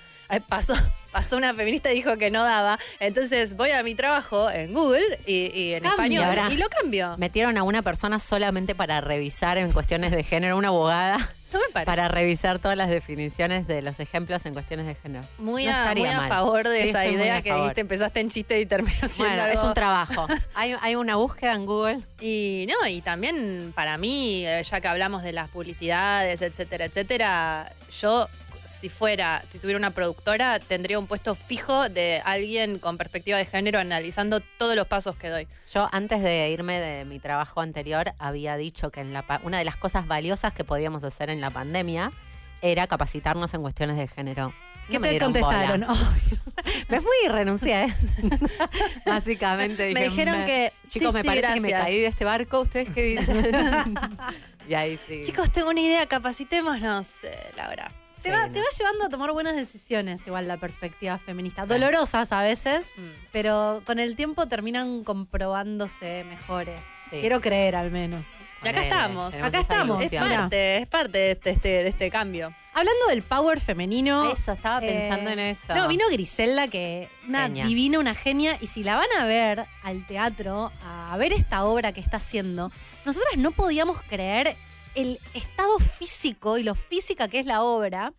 Pasó, 0.48 0.74
pasó 1.12 1.38
una 1.38 1.54
feminista 1.54 1.92
y 1.92 1.96
dijo 1.96 2.18
que 2.18 2.32
no 2.32 2.44
daba. 2.44 2.80
Entonces 3.00 3.56
voy 3.56 3.72
a 3.72 3.84
mi 3.84 3.96
trabajo 3.96 4.50
en 4.50 4.74
Google 4.74 5.20
y, 5.26 5.52
y 5.54 5.74
en 5.74 5.84
Cambia. 5.84 6.22
español 6.22 6.52
y 6.54 6.58
lo 6.58 6.70
cambio. 6.70 7.16
Metieron 7.18 7.58
a 7.58 7.64
una 7.64 7.82
persona 7.82 8.20
solamente 8.20 8.76
para 8.76 9.02
revisar 9.02 9.58
en 9.58 9.72
cuestiones 9.72 10.12
de 10.12 10.24
género, 10.24 10.58
una 10.58 10.70
abogada, 10.70 11.18
No 11.52 11.60
me 11.60 11.66
parece. 11.74 11.86
para 11.86 12.08
revisar 12.08 12.60
todas 12.60 12.78
las 12.78 12.90
definiciones 12.90 13.68
de 13.68 13.82
los 13.82 14.00
ejemplos 14.00 14.46
en 14.46 14.54
cuestiones 14.54 14.86
de 14.86 14.96
género. 14.96 15.26
Muy, 15.38 15.66
No 15.66 15.74
a, 15.76 15.94
muy 15.94 16.08
a 16.08 16.22
favor 16.28 16.68
de 16.68 16.84
Sí, 16.84 16.90
esa 16.90 17.06
idea 17.06 17.42
que 17.42 17.52
empezaste 17.76 18.20
en 18.22 18.30
chiste 18.30 18.60
y 18.60 18.66
terminó 18.66 19.08
siendo 19.08 19.36
Bueno, 19.36 19.46
es 19.48 19.62
un 19.64 19.74
trabajo. 19.74 20.28
Hay, 20.56 20.76
hay 20.82 20.96
una 20.96 21.16
búsqueda 21.18 21.54
en 21.54 21.66
Google. 21.66 22.00
Y 22.22 22.68
no, 22.70 22.88
y 22.88 23.02
también 23.02 23.74
para 23.76 23.98
mí, 23.98 24.46
eh, 24.46 24.64
ya 24.64 24.80
que 24.80 24.88
hablamos 24.88 25.24
de 25.24 25.34
las 25.34 25.50
publicidades, 25.50 26.42
etcétera, 26.42 26.86
etcétera, 26.86 27.74
yo 28.00 28.28
si 28.64 28.90
fuera, 28.90 29.44
si 29.50 29.60
tuviera 29.60 29.78
una 29.78 29.92
productora, 29.94 30.60
tendría 30.60 30.98
un 31.00 31.08
puesto 31.08 31.36
fijo 31.36 31.90
de 31.90 32.22
alguien 32.26 32.80
con 32.80 32.98
perspectiva 32.98 33.38
de 33.38 33.46
género 33.46 33.80
analizando 33.80 34.40
todos 34.58 34.76
los 34.76 34.88
pasos 34.88 35.16
que 35.16 35.30
doy. 35.30 35.48
Yo 35.74 35.90
antes 35.92 36.22
de 36.22 36.50
irme 36.50 36.80
de 36.80 37.06
mi 37.06 37.20
trabajo 37.20 37.62
anterior 37.62 38.14
había 38.20 38.56
dicho 38.58 38.92
que 38.92 39.02
en 39.02 39.14
la 39.14 39.22
pa- 39.26 39.42
una 39.44 39.58
de 39.60 39.66
las 39.66 39.76
cosas 39.78 40.08
valiosas 40.08 40.54
que 40.54 40.64
podíamos 40.64 41.04
hacer 41.04 41.30
en 41.30 41.42
la 41.42 41.50
pandemia 41.50 42.12
era 42.62 42.86
capacitarnos 42.88 43.54
en 43.54 43.62
cuestiones 43.62 43.98
de 43.98 44.08
género. 44.08 44.54
¿Qué 44.90 45.00
No 45.00 45.08
te 45.08 45.18
contestaron? 45.20 45.82
Me 46.90 47.00
fui 47.02 47.12
y 47.26 47.28
renuncié. 47.30 47.86
Básicamente 49.06 49.88
dije, 49.88 50.00
Me 50.00 50.06
dijeron 50.10 50.44
que, 50.44 50.74
chicos, 50.88 51.12
sí, 51.12 51.14
me 51.18 51.22
sí, 51.22 51.28
parece 51.28 51.54
que 51.54 51.62
me 51.62 51.70
gracias". 51.70 51.82
caí 51.88 52.00
de 52.02 52.08
este 52.08 52.26
barco. 52.26 52.60
¿Ustedes 52.62 52.90
qué 52.94 53.04
dicen? 53.04 53.96
y 54.70 54.74
ahí 54.74 55.00
sí. 55.08 55.22
Chicos, 55.24 55.52
tengo 55.52 55.70
una 55.70 55.82
idea, 55.82 56.06
capacitémonos, 56.08 57.10
eh, 57.24 57.52
Laura. 57.56 57.92
Te 58.22 58.32
va, 58.32 58.48
te 58.50 58.60
va 58.60 58.66
llevando 58.78 59.06
a 59.06 59.10
tomar 59.10 59.32
buenas 59.32 59.56
decisiones, 59.56 60.26
igual 60.28 60.48
la 60.48 60.58
perspectiva 60.58 61.18
feminista. 61.18 61.66
Dolorosas 61.66 62.32
a 62.32 62.42
veces, 62.42 62.92
Mm. 62.98 63.02
pero 63.32 63.82
con 63.86 64.00
el 64.00 64.16
tiempo 64.16 64.48
terminan 64.48 65.04
comprobándose 65.04 66.24
mejores. 66.30 66.84
Sí. 67.10 67.20
Quiero 67.20 67.42
creer 67.42 67.76
al 67.76 67.92
menos. 67.92 68.24
Y 68.64 68.68
acá 68.68 68.84
estamos. 68.84 69.34
Acá 69.34 69.60
estamos. 69.60 70.02
Es 70.02 70.14
parte, 70.14 70.78
es 70.78 70.88
parte 70.88 71.18
de 71.18 71.32
este, 71.32 71.50
este- 71.50 71.70
de 71.84 71.88
este 71.88 72.12
cambio. 72.12 72.54
Hablando 72.74 73.08
del 73.08 73.24
power 73.24 73.60
femenino. 73.60 74.32
Eso, 74.32 74.52
estaba 74.52 74.80
pensando 74.80 75.32
eh, 75.32 75.34
en 75.34 75.40
eso. 75.40 75.74
No, 75.76 75.88
vino 75.88 76.06
Griselda, 76.12 76.68
que 76.68 77.10
una 77.28 77.44
Genia. 77.48 77.66
divina, 77.66 77.98
una 78.00 78.14
genia. 78.14 78.58
Y 78.62 78.68
si 78.68 78.84
la 78.84 78.96
van 78.98 79.08
a 79.20 79.26
ver 79.26 79.66
al 79.84 80.06
teatro, 80.06 80.72
a 80.86 81.18
ver 81.18 81.34
esta 81.34 81.64
obra 81.66 81.92
que 81.92 82.00
está 82.02 82.18
haciendo, 82.18 82.72
nosotras 83.04 83.36
no 83.38 83.52
podíamos 83.52 84.00
creer 84.04 84.56
el 84.96 85.20
estado 85.34 85.80
físico 85.80 86.58
y 86.58 86.64
lo 86.64 86.76
física 86.76 87.28
que 87.28 87.40
es 87.40 87.46
la 87.46 87.64
obra. 87.64 88.14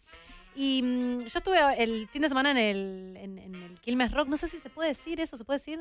Y 0.54 0.82
mm, 0.82 1.20
yo 1.20 1.38
estuve 1.38 1.58
el 1.82 2.08
fin 2.08 2.22
de 2.22 2.28
semana 2.28 2.50
en 2.50 2.58
el, 2.58 3.16
en, 3.16 3.38
en 3.38 3.54
el 3.54 3.80
Quilmes 3.80 4.12
Rock. 4.12 4.28
No 4.28 4.36
sé 4.36 4.48
si 4.48 4.58
se 4.58 4.68
puede 4.68 4.90
decir 4.90 5.20
eso, 5.20 5.36
¿se 5.36 5.44
puede 5.44 5.58
decir? 5.58 5.80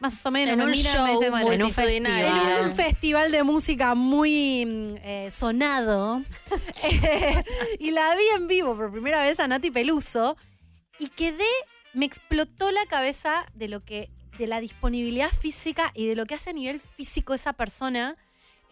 Más 0.00 0.26
o 0.26 0.30
menos. 0.30 0.52
En 0.52 0.58
me 0.58 0.64
un 0.64 0.70
miran, 0.70 0.92
me 0.92 0.98
show 0.98 1.18
dicen, 1.18 1.30
bueno, 1.30 1.52
en 1.52 1.62
un 1.62 1.68
multitudinario. 1.68 2.58
en 2.60 2.66
un 2.70 2.74
festival 2.74 3.30
de 3.30 3.42
música 3.44 3.94
muy 3.94 4.66
mm, 4.66 4.96
eh, 5.02 5.30
sonado. 5.30 6.22
Y 7.78 7.92
la 7.92 8.14
vi 8.16 8.24
en 8.36 8.48
vivo 8.48 8.76
por 8.76 8.90
primera 8.90 9.22
vez 9.22 9.38
a 9.38 9.46
Nati 9.46 9.70
Peluso. 9.70 10.36
Y 10.98 11.08
quedé, 11.08 11.44
me 11.94 12.04
explotó 12.04 12.70
la 12.72 12.84
cabeza 12.86 13.46
de 13.54 13.68
lo 13.68 13.84
que, 13.84 14.10
de 14.38 14.46
la 14.48 14.60
disponibilidad 14.60 15.30
física 15.30 15.92
y 15.94 16.06
de 16.06 16.16
lo 16.16 16.26
que 16.26 16.34
hace 16.34 16.50
a 16.50 16.52
nivel 16.52 16.80
físico 16.80 17.32
esa 17.32 17.52
persona. 17.52 18.16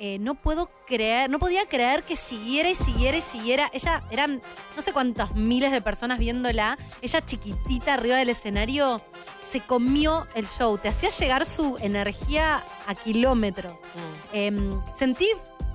Eh, 0.01 0.19
no 0.21 0.37
puedo 0.37 0.71
creer, 0.87 1.29
no 1.29 1.41
podía 1.41 1.67
creer 1.67 2.05
que 2.05 2.15
siguiera 2.15 2.71
y 2.71 2.77
siguiera 2.77 3.17
y 3.17 3.21
siguiera. 3.21 3.69
Ella, 3.73 4.05
eran 4.13 4.41
no 4.77 4.83
sé 4.83 4.93
cuántas 4.93 5.35
miles 5.35 5.73
de 5.73 5.81
personas 5.81 6.21
viéndola. 6.21 6.79
Ella 7.03 7.21
chiquitita 7.21 7.95
arriba 7.95 8.15
del 8.17 8.29
escenario, 8.29 9.01
se 9.51 9.61
comió 9.61 10.29
el 10.37 10.47
show. 10.47 10.79
Te 10.79 10.89
hacía 10.89 11.09
llegar 11.09 11.45
su 11.45 11.79
energía 11.79 12.63
a 12.87 12.95
kilómetros. 12.95 13.73
Mm. 13.73 14.37
Em, 14.37 14.83
sentí 14.97 15.27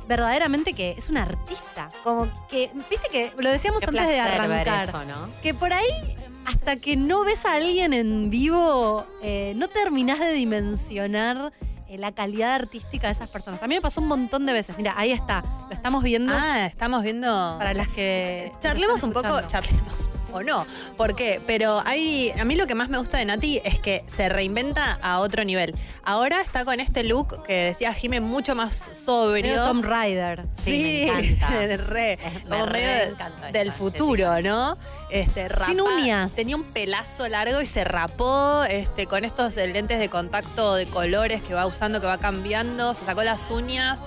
verdaderamente 0.07 0.71
que 0.71 0.91
es 0.97 1.09
una 1.09 1.23
artista. 1.23 1.89
Como 2.05 2.29
que, 2.49 2.71
viste 2.89 3.09
que 3.11 3.33
lo 3.37 3.49
decíamos 3.49 3.81
Qué 3.81 3.87
antes 3.87 4.07
de 4.07 4.19
arrancar. 4.21 4.87
eso, 4.87 5.03
¿no? 5.03 5.29
Que 5.41 5.53
por 5.53 5.73
ahí, 5.73 6.15
hasta 6.45 6.77
que 6.77 6.95
no 6.95 7.25
ves 7.25 7.45
a 7.45 7.55
alguien 7.55 7.91
en 7.91 8.29
vivo, 8.29 9.05
eh, 9.21 9.51
no 9.57 9.67
terminás 9.67 10.19
de 10.19 10.31
dimensionar 10.31 11.51
la 11.97 12.11
calidad 12.11 12.53
artística 12.55 13.07
de 13.07 13.13
esas 13.13 13.29
personas. 13.29 13.61
A 13.63 13.67
mí 13.67 13.75
me 13.75 13.81
pasó 13.81 14.01
un 14.01 14.07
montón 14.07 14.45
de 14.45 14.53
veces. 14.53 14.77
Mira, 14.77 14.93
ahí 14.97 15.11
está. 15.11 15.43
Lo 15.67 15.73
estamos 15.73 16.03
viendo 16.03 16.33
Ah, 16.35 16.65
estamos 16.65 17.03
viendo. 17.03 17.27
para 17.57 17.73
las 17.73 17.87
que. 17.89 18.51
Charlemos 18.59 19.03
un 19.03 19.13
poco, 19.13 19.41
charlemos 19.47 20.09
o 20.33 20.43
no. 20.43 20.65
¿Por 20.97 21.15
qué? 21.15 21.41
Pero 21.47 21.81
hay. 21.85 22.31
A 22.39 22.45
mí 22.45 22.55
lo 22.55 22.67
que 22.67 22.75
más 22.75 22.89
me 22.89 22.97
gusta 22.97 23.17
de 23.17 23.25
Nati 23.25 23.61
es 23.63 23.79
que 23.79 24.03
se 24.07 24.29
reinventa 24.29 24.97
a 25.01 25.19
otro 25.19 25.43
nivel. 25.43 25.73
Ahora 26.03 26.41
está 26.41 26.65
con 26.65 26.79
este 26.79 27.03
look 27.03 27.43
que 27.43 27.53
decía 27.65 27.93
Jime 27.93 28.19
mucho 28.19 28.55
más 28.55 28.87
Medio 28.87 28.95
sobrio. 29.05 29.65
Tom 29.65 29.81
Rider. 29.81 30.45
Sí, 30.57 31.07
me 31.13 31.27
encanta. 31.29 31.77
re, 31.77 32.13
Es- 32.13 32.33
me 32.45 32.49
como 32.49 32.65
re 32.65 32.71
medio 32.73 32.87
de- 32.87 33.03
encanta 33.11 33.51
del 33.51 33.71
futuro, 33.71 34.41
¿no? 34.41 34.77
Este, 35.09 35.41
Sin 35.47 35.49
rapa- 35.49 35.83
uñas. 36.01 36.33
Tenía 36.33 36.55
un 36.55 36.63
pelazo 36.63 37.27
largo 37.29 37.61
y 37.61 37.65
se 37.65 37.83
rapó 37.83 38.63
este, 38.63 39.05
con 39.05 39.23
estos 39.25 39.55
lentes 39.55 39.99
de 39.99 40.09
contacto 40.09 40.75
de 40.75 40.87
colores 40.87 41.41
que 41.43 41.53
va 41.53 41.65
usando, 41.67 42.01
que 42.01 42.07
va 42.07 42.17
cambiando, 42.17 42.93
se 42.93 43.05
sacó 43.05 43.23
las 43.23 43.51
uñas. 43.51 43.99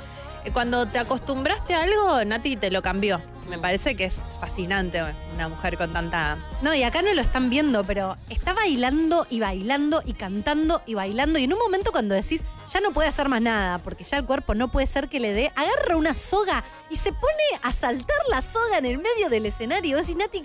Cuando 0.53 0.87
te 0.87 0.99
acostumbraste 0.99 1.75
a 1.75 1.83
algo, 1.83 2.25
Nati 2.25 2.57
te 2.57 2.71
lo 2.71 2.83
cambió. 2.83 3.21
Me 3.49 3.59
parece 3.59 3.95
que 3.95 4.05
es 4.05 4.21
fascinante 4.41 5.01
una 5.35 5.49
mujer 5.49 5.77
con 5.77 5.93
tanta... 5.93 6.37
No, 6.63 6.75
y 6.75 6.83
acá 6.83 7.03
no 7.03 7.15
lo 7.15 7.21
están 7.21 7.49
viendo, 7.49 7.85
pero 7.85 8.17
está 8.29 8.53
bailando 8.55 9.27
y 9.31 9.39
bailando 9.39 10.03
y 10.05 10.15
cantando 10.15 10.83
y 10.85 10.95
bailando. 10.95 11.39
Y 11.39 11.45
en 11.45 11.53
un 11.53 11.59
momento 11.59 11.93
cuando 11.93 12.15
decís, 12.15 12.43
ya 12.73 12.81
no 12.81 12.93
puede 12.93 13.09
hacer 13.09 13.29
más 13.29 13.41
nada, 13.41 13.79
porque 13.79 14.03
ya 14.03 14.19
el 14.19 14.25
cuerpo 14.25 14.55
no 14.55 14.69
puede 14.69 14.87
ser 14.87 15.09
que 15.09 15.21
le 15.21 15.33
dé, 15.33 15.53
agarra 15.55 15.97
una 15.97 16.15
soga 16.15 16.65
y 16.91 16.97
se 16.97 17.13
pone 17.13 17.61
a 17.63 17.73
saltar 17.73 18.19
la 18.29 18.43
soga 18.43 18.79
en 18.79 18.87
el 18.87 18.99
medio 18.99 19.29
del 19.29 19.47
escenario. 19.47 19.99
Y 20.07 20.15
Nati, 20.15 20.45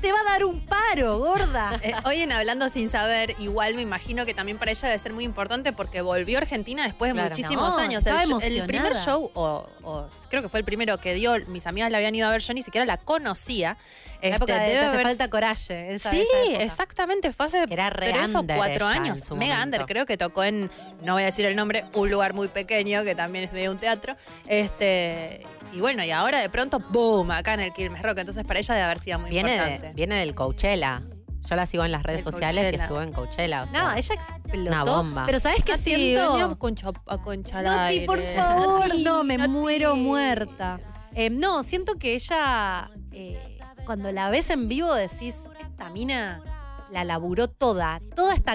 te 0.00 0.12
va 0.12 0.20
a 0.20 0.24
dar 0.24 0.44
un 0.44 0.60
paro, 0.60 1.18
gorda. 1.18 1.78
Eh, 1.82 1.94
hoy 2.04 2.18
en 2.22 2.32
Hablando 2.32 2.68
Sin 2.68 2.88
Saber, 2.88 3.34
igual 3.38 3.74
me 3.74 3.82
imagino 3.82 4.26
que 4.26 4.34
también 4.34 4.58
para 4.58 4.70
ella 4.70 4.88
debe 4.88 4.98
ser 4.98 5.12
muy 5.12 5.24
importante 5.24 5.72
porque 5.72 6.00
volvió 6.02 6.38
a 6.38 6.40
Argentina 6.42 6.84
después 6.84 7.10
de 7.10 7.14
Claro. 7.14 7.28
muchísimos 7.30 7.68
No, 7.70 7.78
años. 7.78 8.04
El, 8.06 8.42
el 8.60 8.66
primer 8.66 8.94
show, 8.96 9.30
o, 9.34 9.66
o 9.82 10.08
creo 10.28 10.42
que 10.42 10.48
fue 10.48 10.60
el 10.60 10.64
primero 10.64 10.98
que 10.98 11.14
dio, 11.14 11.34
mis 11.46 11.66
amigas 11.66 11.90
la 11.90 11.98
habían 11.98 12.14
ido 12.14 12.26
a 12.28 12.30
ver, 12.30 12.40
yo 12.40 12.52
ni 12.54 12.62
siquiera 12.62 12.84
la 12.84 12.96
conocía. 12.98 13.76
En 14.20 14.30
la 14.30 14.36
época 14.36 14.54
de 14.54 14.60
debe 14.60 14.72
Te 14.72 14.78
hace 14.80 14.88
haber- 14.94 15.06
falta 15.06 15.28
coraje. 15.28 15.92
esa- 15.92 16.10
sí, 16.10 16.24
esa 16.52 16.62
exactamente. 16.62 17.30
Fue 17.32 17.46
hace 17.46 17.62
Era 17.70 17.88
re 17.90 18.12
tres 18.12 18.34
o 18.34 18.44
cuatro 18.44 18.86
años. 18.86 19.20
Mega 19.32 19.54
momento. 19.56 19.64
under, 19.64 19.86
creo 19.86 20.06
que 20.06 20.16
tocó 20.16 20.42
en, 20.44 20.70
no 21.02 21.12
voy 21.12 21.22
a 21.22 21.26
decir 21.26 21.44
el 21.46 21.54
nombre, 21.54 21.84
un 21.94 22.10
lugar 22.10 22.34
muy 22.34 22.48
pequeño 22.48 23.04
que 23.04 23.14
también 23.14 23.44
es 23.44 23.52
medio 23.52 23.70
un 23.70 23.78
teatro. 23.78 24.16
Este, 24.46 25.46
y 25.72 25.80
bueno, 25.80 26.02
y 26.04 26.10
ahora 26.10 26.40
de 26.40 26.48
pronto, 26.50 26.80
boom, 26.90 27.30
acá 27.30 27.54
en 27.54 27.60
el 27.60 27.72
Quilmes 27.72 28.02
Rock. 28.02 28.18
Entonces 28.18 28.44
para 28.44 28.58
ella 28.58 28.74
debe 28.74 28.84
haber 28.84 28.98
sido 28.98 29.18
muy 29.18 29.30
Viene, 29.30 29.52
importante. 29.54 29.86
de- 29.88 29.92
viene 29.94 30.16
del 30.18 30.34
Coachella. 30.34 31.02
Yo 31.48 31.56
la 31.56 31.64
sigo 31.64 31.84
en 31.84 31.92
las 31.92 32.02
redes 32.02 32.22
sociales 32.24 32.56
Coachella. 32.64 32.78
y 32.78 32.82
estuvo 32.82 33.00
en 33.02 33.12
Coachella. 33.12 33.62
o 33.62 33.68
sea, 33.68 33.80
No, 33.82 33.92
ella 33.94 34.14
explotó. 34.14 34.68
Una 34.68 34.84
bomba. 34.84 35.22
Pero 35.26 35.38
¿sabes 35.38 35.62
qué 35.62 35.72
Nati, 35.72 35.82
siento? 35.84 36.32
vení 36.34 36.42
a 36.52 36.56
Concha, 36.56 37.62
Nati, 37.62 38.00
por 38.00 38.20
favor, 38.20 38.86
Nati, 38.88 39.02
no, 39.02 39.24
me 39.24 39.38
Nati. 39.38 39.48
muero 39.50 39.96
muerta. 39.96 40.78
Eh, 41.14 41.30
no, 41.30 41.62
siento 41.62 41.94
que 41.94 42.14
ella, 42.14 42.90
eh, 43.12 43.47
cuando 43.88 44.12
la 44.12 44.28
ves 44.28 44.50
en 44.50 44.68
vivo, 44.68 44.92
decís, 44.94 45.34
esta 45.60 45.88
mina 45.88 46.42
la 46.90 47.04
laburó 47.04 47.48
toda. 47.48 48.02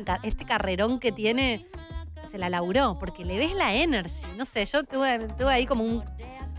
Ca- 0.05 0.19
este 0.21 0.45
carrerón 0.45 0.99
que 0.99 1.11
tiene, 1.11 1.65
se 2.29 2.37
la 2.37 2.49
laburó, 2.49 2.99
porque 2.99 3.25
le 3.25 3.39
ves 3.39 3.51
la 3.55 3.73
energy. 3.73 4.21
No 4.37 4.45
sé, 4.45 4.63
yo 4.65 4.83
tuve, 4.83 5.27
tuve 5.29 5.51
ahí 5.51 5.65
como 5.65 5.83
un, 5.83 6.03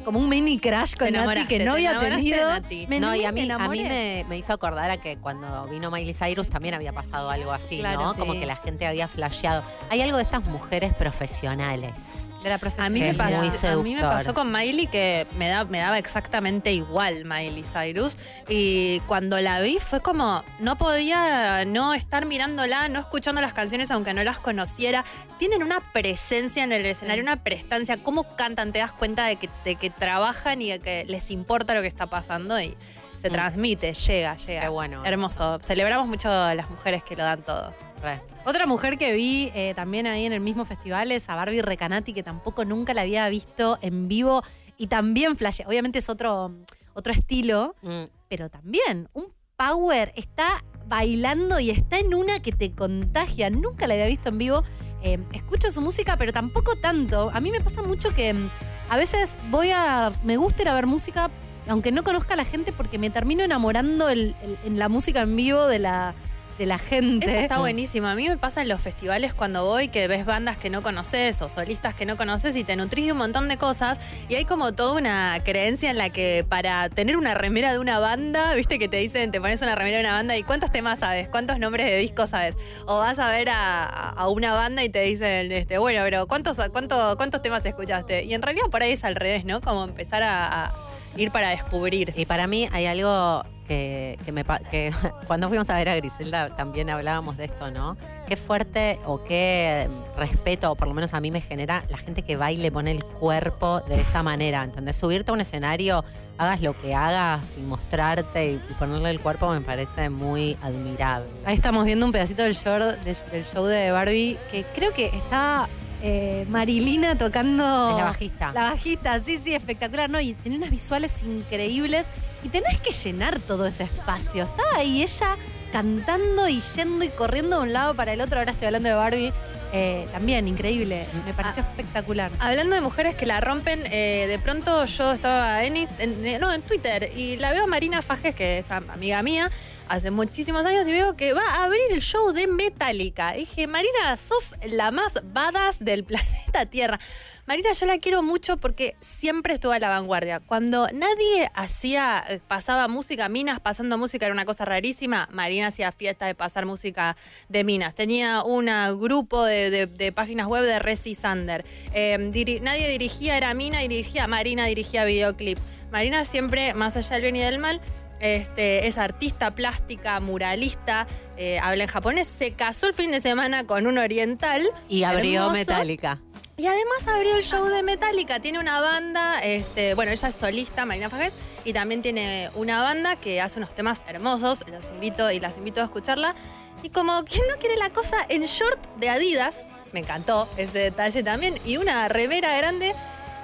como 0.04 0.18
un 0.18 0.28
mini 0.28 0.58
crash 0.58 0.94
con 0.98 1.12
Nati 1.12 1.46
que 1.46 1.64
no 1.64 1.74
había 1.74 2.00
tenido. 2.00 2.48
Me 2.88 2.98
no, 2.98 3.14
y 3.14 3.24
a 3.24 3.30
mí, 3.30 3.46
me 3.46 3.52
a 3.52 3.68
mí 3.68 3.84
me, 3.84 4.26
me 4.28 4.36
hizo 4.38 4.52
acordar 4.52 4.90
a 4.90 4.96
que 4.96 5.18
cuando 5.18 5.66
vino 5.66 5.92
Miley 5.92 6.12
Cyrus 6.12 6.50
también 6.50 6.74
había 6.74 6.92
pasado 6.92 7.30
algo 7.30 7.52
así, 7.52 7.78
Claro, 7.78 8.02
¿no? 8.02 8.12
sí. 8.14 8.18
Como 8.18 8.32
que 8.32 8.44
la 8.44 8.56
gente 8.56 8.88
había 8.88 9.06
flasheado. 9.06 9.62
Hay 9.88 10.02
algo 10.02 10.16
de 10.16 10.24
estas 10.24 10.44
mujeres 10.46 10.92
profesionales. 10.94 12.30
De 12.44 12.50
la 12.50 12.60
A 12.76 12.90
mí, 12.90 13.00
me 13.00 13.14
pasó, 13.14 13.38
muy 13.38 13.48
a 13.66 13.76
mí 13.76 13.94
me 13.94 14.02
pasó 14.02 14.34
con 14.34 14.52
Miley 14.52 14.86
que 14.86 15.26
me, 15.38 15.48
da, 15.48 15.64
me 15.64 15.78
daba 15.78 15.96
exactamente 15.96 16.74
igual 16.74 17.24
Miley 17.24 17.64
Cyrus. 17.64 18.18
Y 18.50 19.00
cuando 19.06 19.40
la 19.40 19.62
vi 19.62 19.78
fue 19.78 20.02
como, 20.02 20.44
no 20.58 20.76
podía 20.76 21.64
no 21.64 21.94
estar 21.94 22.26
mirándola, 22.26 22.88
no 22.88 23.00
escuchando 23.00 23.40
las 23.40 23.54
canciones 23.54 23.90
aunque 23.90 24.12
no 24.12 24.22
las 24.24 24.40
conociera. 24.40 25.06
Tienen 25.38 25.62
una 25.62 25.80
presencia 25.94 26.62
en 26.64 26.72
el 26.72 26.84
escenario, 26.84 27.22
una 27.22 27.42
prestancia. 27.42 27.96
Cómo 27.96 28.36
cantan, 28.36 28.72
te 28.72 28.80
das 28.80 28.92
cuenta 28.92 29.24
de 29.24 29.36
que, 29.36 29.48
de 29.64 29.76
que 29.76 29.88
trabajan 29.88 30.60
y 30.60 30.70
de 30.70 30.80
que 30.80 31.06
les 31.06 31.30
importa 31.30 31.72
lo 31.72 31.80
que 31.80 31.88
está 31.88 32.08
pasando 32.08 32.60
y 32.60 32.76
se 33.24 33.30
Mm. 33.30 33.32
transmite, 33.32 33.94
llega, 33.94 34.36
llega. 34.36 34.60
Qué 34.62 34.68
bueno. 34.68 35.02
Hermoso. 35.02 35.58
Celebramos 35.62 36.06
mucho 36.06 36.28
a 36.30 36.54
las 36.54 36.68
mujeres 36.68 37.02
que 37.02 37.16
lo 37.16 37.22
dan 37.24 37.42
todo. 37.42 37.72
Re. 38.02 38.20
Otra 38.44 38.66
mujer 38.66 38.98
que 38.98 39.14
vi 39.14 39.50
eh, 39.54 39.72
también 39.74 40.06
ahí 40.06 40.26
en 40.26 40.34
el 40.34 40.40
mismo 40.40 40.66
festival 40.66 41.10
es 41.10 41.26
a 41.30 41.34
Barbie 41.34 41.62
Recanati, 41.62 42.12
que 42.12 42.22
tampoco 42.22 42.66
nunca 42.66 42.92
la 42.92 43.00
había 43.00 43.26
visto 43.30 43.78
en 43.80 44.08
vivo 44.08 44.42
y 44.76 44.88
también 44.88 45.36
flash. 45.36 45.62
Obviamente 45.66 46.00
es 46.00 46.10
otro, 46.10 46.52
otro 46.92 47.12
estilo, 47.14 47.74
Mm. 47.80 48.04
pero 48.28 48.50
también 48.50 49.08
un 49.14 49.32
power. 49.56 50.12
Está 50.16 50.62
bailando 50.86 51.58
y 51.60 51.70
está 51.70 51.98
en 51.98 52.14
una 52.14 52.40
que 52.40 52.52
te 52.52 52.72
contagia. 52.72 53.48
Nunca 53.48 53.86
la 53.86 53.94
había 53.94 54.06
visto 54.06 54.28
en 54.28 54.36
vivo. 54.36 54.64
Eh, 55.02 55.18
escucho 55.32 55.70
su 55.70 55.80
música, 55.80 56.18
pero 56.18 56.30
tampoco 56.32 56.76
tanto. 56.76 57.30
A 57.32 57.40
mí 57.40 57.50
me 57.50 57.62
pasa 57.62 57.80
mucho 57.82 58.12
que 58.14 58.34
mm, 58.34 58.50
a 58.90 58.96
veces 58.98 59.38
voy 59.50 59.70
a. 59.70 60.12
Me 60.24 60.36
gusta 60.36 60.60
ir 60.62 60.68
a 60.68 60.74
ver 60.74 60.86
música, 60.86 61.30
aunque 61.68 61.92
no 61.92 62.02
conozca 62.04 62.34
a 62.34 62.36
la 62.36 62.44
gente, 62.44 62.72
porque 62.72 62.98
me 62.98 63.10
termino 63.10 63.42
enamorando 63.44 64.10
en 64.10 64.34
la 64.78 64.88
música 64.88 65.20
en 65.22 65.34
vivo 65.36 65.66
de 65.66 65.78
la, 65.78 66.14
de 66.58 66.66
la 66.66 66.78
gente. 66.78 67.26
Eso 67.26 67.40
está 67.40 67.58
buenísimo. 67.58 68.06
A 68.06 68.14
mí 68.14 68.28
me 68.28 68.36
pasa 68.36 68.62
en 68.62 68.68
los 68.68 68.80
festivales 68.80 69.34
cuando 69.34 69.64
voy 69.64 69.88
que 69.88 70.06
ves 70.06 70.24
bandas 70.24 70.56
que 70.56 70.70
no 70.70 70.82
conoces 70.82 71.42
o 71.42 71.48
solistas 71.48 71.94
que 71.96 72.06
no 72.06 72.16
conoces 72.16 72.54
y 72.54 72.62
te 72.62 72.76
nutrís 72.76 73.06
de 73.06 73.12
un 73.12 73.18
montón 73.18 73.48
de 73.48 73.56
cosas. 73.56 73.98
Y 74.28 74.36
hay 74.36 74.44
como 74.44 74.72
toda 74.72 74.96
una 75.00 75.36
creencia 75.44 75.90
en 75.90 75.98
la 75.98 76.10
que 76.10 76.46
para 76.48 76.88
tener 76.90 77.16
una 77.16 77.34
remera 77.34 77.72
de 77.72 77.78
una 77.80 77.98
banda, 77.98 78.54
viste 78.54 78.78
que 78.78 78.86
te 78.88 78.98
dicen, 78.98 79.32
te 79.32 79.40
pones 79.40 79.62
una 79.62 79.74
remera 79.74 79.96
de 79.96 80.04
una 80.04 80.12
banda 80.12 80.36
y 80.36 80.44
cuántos 80.44 80.70
temas 80.70 81.00
sabes, 81.00 81.28
cuántos 81.28 81.58
nombres 81.58 81.86
de 81.86 81.96
discos 81.96 82.30
sabes. 82.30 82.54
O 82.86 82.98
vas 82.98 83.18
a 83.18 83.30
ver 83.32 83.48
a, 83.48 83.84
a 84.10 84.28
una 84.28 84.52
banda 84.52 84.84
y 84.84 84.90
te 84.90 85.00
dicen, 85.00 85.50
este, 85.50 85.78
bueno, 85.78 86.02
pero 86.04 86.26
¿cuántos, 86.28 86.56
cuánto- 86.70 87.16
cuántos 87.16 87.42
temas 87.42 87.66
escuchaste? 87.66 88.22
Y 88.24 88.34
en 88.34 88.42
realidad 88.42 88.66
por 88.70 88.82
ahí 88.82 88.92
es 88.92 89.02
al 89.02 89.16
revés, 89.16 89.44
¿no? 89.44 89.60
Como 89.60 89.82
empezar 89.82 90.22
a 90.22 90.72
ir 91.16 91.30
para 91.30 91.50
descubrir. 91.50 92.12
Y 92.16 92.24
para 92.26 92.46
mí 92.46 92.68
hay 92.72 92.86
algo 92.86 93.44
que, 93.66 94.18
que 94.24 94.32
me 94.32 94.44
que 94.70 94.92
cuando 95.26 95.48
fuimos 95.48 95.70
a 95.70 95.76
ver 95.76 95.88
a 95.88 95.96
Griselda 95.96 96.48
también 96.54 96.90
hablábamos 96.90 97.36
de 97.36 97.46
esto, 97.46 97.70
¿no? 97.70 97.96
Qué 98.28 98.36
fuerte 98.36 98.98
o 99.06 99.24
qué 99.24 99.88
respeto, 100.18 100.72
o 100.72 100.76
por 100.76 100.88
lo 100.88 100.94
menos 100.94 101.14
a 101.14 101.20
mí 101.20 101.30
me 101.30 101.40
genera 101.40 101.84
la 101.88 101.96
gente 101.98 102.22
que 102.22 102.36
baile, 102.36 102.70
pone 102.70 102.90
el 102.90 103.04
cuerpo 103.04 103.80
de 103.82 103.96
esa 103.96 104.22
manera, 104.22 104.62
¿entendés? 104.64 104.96
Subirte 104.96 105.30
a 105.30 105.34
un 105.34 105.40
escenario, 105.40 106.04
hagas 106.36 106.60
lo 106.60 106.78
que 106.80 106.94
hagas 106.94 107.54
y 107.56 107.60
mostrarte 107.62 108.46
y, 108.52 108.54
y 108.70 108.74
ponerle 108.74 109.10
el 109.10 109.20
cuerpo 109.20 109.48
me 109.50 109.60
parece 109.60 110.10
muy 110.10 110.56
admirable. 110.62 111.28
Ahí 111.46 111.54
estamos 111.54 111.84
viendo 111.84 112.04
un 112.04 112.12
pedacito 112.12 112.42
del 112.42 112.54
show, 112.54 112.78
de- 112.78 112.96
del 113.30 113.44
show 113.44 113.64
de 113.64 113.90
Barbie, 113.92 114.36
que 114.50 114.64
creo 114.74 114.92
que 114.92 115.06
está 115.06 115.68
eh, 116.06 116.44
Marilina 116.50 117.16
tocando. 117.16 117.64
Es 117.90 117.96
la 117.96 118.04
bajista. 118.04 118.52
La 118.52 118.64
bajista, 118.64 119.18
sí, 119.18 119.38
sí, 119.38 119.54
espectacular. 119.54 120.10
No, 120.10 120.20
y 120.20 120.34
tiene 120.34 120.58
unas 120.58 120.70
visuales 120.70 121.22
increíbles. 121.22 122.08
Y 122.42 122.50
tenés 122.50 122.78
que 122.82 122.90
llenar 122.90 123.38
todo 123.40 123.64
ese 123.64 123.84
espacio. 123.84 124.44
Estaba 124.44 124.76
ahí 124.76 125.02
ella 125.02 125.38
cantando 125.72 126.46
y 126.46 126.60
yendo 126.60 127.04
y 127.06 127.08
corriendo 127.08 127.56
de 127.56 127.62
un 127.62 127.72
lado 127.72 127.96
para 127.96 128.12
el 128.12 128.20
otro. 128.20 128.38
Ahora 128.38 128.52
estoy 128.52 128.66
hablando 128.66 128.90
de 128.90 128.94
Barbie. 128.94 129.32
Eh, 129.76 130.06
también, 130.12 130.46
increíble. 130.46 131.04
Me 131.26 131.34
pareció 131.34 131.62
espectacular. 131.64 132.30
Hablando 132.38 132.76
de 132.76 132.80
mujeres 132.80 133.16
que 133.16 133.26
la 133.26 133.40
rompen, 133.40 133.82
eh, 133.90 134.26
de 134.28 134.38
pronto 134.38 134.84
yo 134.84 135.10
estaba 135.12 135.64
en, 135.64 135.76
eh, 135.76 136.38
no, 136.40 136.52
en 136.52 136.62
Twitter 136.62 137.10
y 137.16 137.36
la 137.38 137.50
veo 137.52 137.64
a 137.64 137.66
Marina 137.66 138.00
Fajes, 138.00 138.36
que 138.36 138.58
es 138.58 138.70
am- 138.70 138.88
amiga 138.90 139.20
mía, 139.24 139.50
hace 139.88 140.12
muchísimos 140.12 140.64
años, 140.64 140.86
y 140.86 140.92
veo 140.92 141.16
que 141.16 141.32
va 141.32 141.42
a 141.44 141.64
abrir 141.64 141.90
el 141.90 142.00
show 142.02 142.30
de 142.32 142.46
Metallica. 142.46 143.34
Y 143.36 143.40
dije, 143.40 143.66
Marina, 143.66 144.16
sos 144.16 144.54
la 144.64 144.92
más 144.92 145.20
badass 145.24 145.80
del 145.84 146.04
planeta 146.04 146.66
Tierra. 146.66 147.00
Marina, 147.46 147.72
yo 147.72 147.84
la 147.84 147.98
quiero 147.98 148.22
mucho 148.22 148.56
porque 148.56 148.96
siempre 149.00 149.52
estuvo 149.52 149.72
a 149.72 149.78
la 149.78 149.90
vanguardia. 149.90 150.40
Cuando 150.40 150.88
nadie 150.94 151.50
hacía, 151.54 152.24
eh, 152.26 152.40
pasaba 152.48 152.88
música, 152.88 153.28
minas 153.28 153.60
pasando 153.60 153.98
música 153.98 154.24
era 154.24 154.32
una 154.32 154.46
cosa 154.46 154.64
rarísima, 154.64 155.28
Marina 155.30 155.66
hacía 155.66 155.92
fiesta 155.92 156.24
de 156.24 156.34
pasar 156.34 156.64
música 156.64 157.16
de 157.50 157.62
minas. 157.62 157.94
Tenía 157.94 158.42
un 158.42 158.66
grupo 158.98 159.44
de, 159.44 159.68
de- 159.70 159.86
de 159.86 160.10
páginas 160.10 160.46
web 160.46 160.64
de 160.64 160.78
Resi 160.78 161.14
Sander. 161.14 161.66
Eh, 161.92 162.16
diri- 162.32 162.62
nadie 162.62 162.88
dirigía, 162.88 163.36
era 163.36 163.52
Mina 163.52 163.84
y 163.84 163.88
dirigía, 163.88 164.26
Marina 164.26 164.64
dirigía 164.64 165.04
videoclips. 165.04 165.66
Marina 165.92 166.24
siempre, 166.24 166.72
más 166.72 166.96
allá 166.96 167.10
del 167.16 167.22
bien 167.22 167.36
y 167.36 167.40
del 167.40 167.58
mal, 167.58 167.78
este, 168.20 168.86
es 168.86 168.96
artista 168.96 169.54
plástica, 169.54 170.18
muralista, 170.20 171.06
eh, 171.36 171.58
habla 171.62 171.82
en 171.84 171.90
japonés, 171.90 172.26
se 172.26 172.52
casó 172.52 172.86
el 172.86 172.94
fin 172.94 173.10
de 173.10 173.20
semana 173.20 173.66
con 173.66 173.86
un 173.86 173.98
oriental. 173.98 174.66
Y 174.88 175.04
abrió. 175.04 175.50
Metallica. 175.50 176.22
Y 176.56 176.66
además 176.66 177.08
abrió 177.08 177.36
el 177.36 177.42
show 177.42 177.66
de 177.66 177.82
Metallica. 177.82 178.38
Tiene 178.38 178.60
una 178.60 178.80
banda, 178.80 179.40
este, 179.40 179.94
bueno, 179.94 180.12
ella 180.12 180.28
es 180.28 180.34
solista, 180.36 180.86
Marina 180.86 181.10
Fajes, 181.10 181.32
y 181.64 181.72
también 181.72 182.00
tiene 182.00 182.48
una 182.54 182.80
banda 182.80 183.16
que 183.16 183.40
hace 183.40 183.58
unos 183.58 183.74
temas 183.74 184.04
hermosos. 184.06 184.64
Los 184.68 184.88
invito 184.90 185.32
y 185.32 185.40
las 185.40 185.58
invito 185.58 185.80
a 185.80 185.84
escucharla. 185.84 186.36
Y 186.84 186.90
como 186.90 187.24
quien 187.24 187.42
no 187.48 187.58
quiere 187.58 187.76
la 187.76 187.90
cosa, 187.90 188.18
en 188.28 188.42
short 188.42 188.78
de 188.98 189.08
Adidas, 189.08 189.64
me 189.92 190.00
encantó 190.00 190.48
ese 190.56 190.78
detalle 190.78 191.24
también, 191.24 191.58
y 191.64 191.76
una 191.78 192.08
remera 192.08 192.56
grande. 192.56 192.94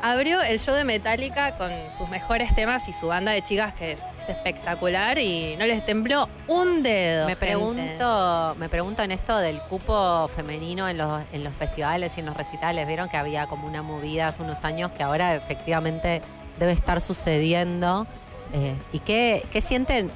Abrió 0.02 0.40
el 0.40 0.58
show 0.58 0.74
de 0.74 0.84
Metallica 0.84 1.56
con 1.56 1.70
sus 1.96 2.08
mejores 2.08 2.54
temas 2.54 2.88
y 2.88 2.92
su 2.92 3.08
banda 3.08 3.32
de 3.32 3.42
chicas 3.42 3.74
que 3.74 3.92
es, 3.92 4.02
es 4.18 4.30
espectacular 4.30 5.18
y 5.18 5.56
no 5.58 5.66
les 5.66 5.84
tembló 5.84 6.26
un 6.46 6.82
dedo. 6.82 7.26
Me 7.26 7.34
gente. 7.34 7.46
pregunto, 7.46 8.54
me 8.58 8.68
pregunto 8.70 9.02
en 9.02 9.10
esto 9.10 9.36
del 9.36 9.60
cupo 9.60 10.28
femenino 10.28 10.88
en 10.88 10.96
los, 10.96 11.22
en 11.32 11.44
los 11.44 11.54
festivales 11.54 12.16
y 12.16 12.20
en 12.20 12.26
los 12.26 12.36
recitales. 12.36 12.86
Vieron 12.86 13.10
que 13.10 13.18
había 13.18 13.46
como 13.46 13.66
una 13.66 13.82
movida 13.82 14.28
hace 14.28 14.42
unos 14.42 14.64
años 14.64 14.90
que 14.92 15.02
ahora 15.02 15.34
efectivamente 15.34 16.22
debe 16.58 16.72
estar 16.72 17.02
sucediendo. 17.02 18.06
Eh, 18.54 18.74
¿Y 18.92 19.00
qué, 19.00 19.44
qué 19.52 19.60
sienten, 19.60 20.10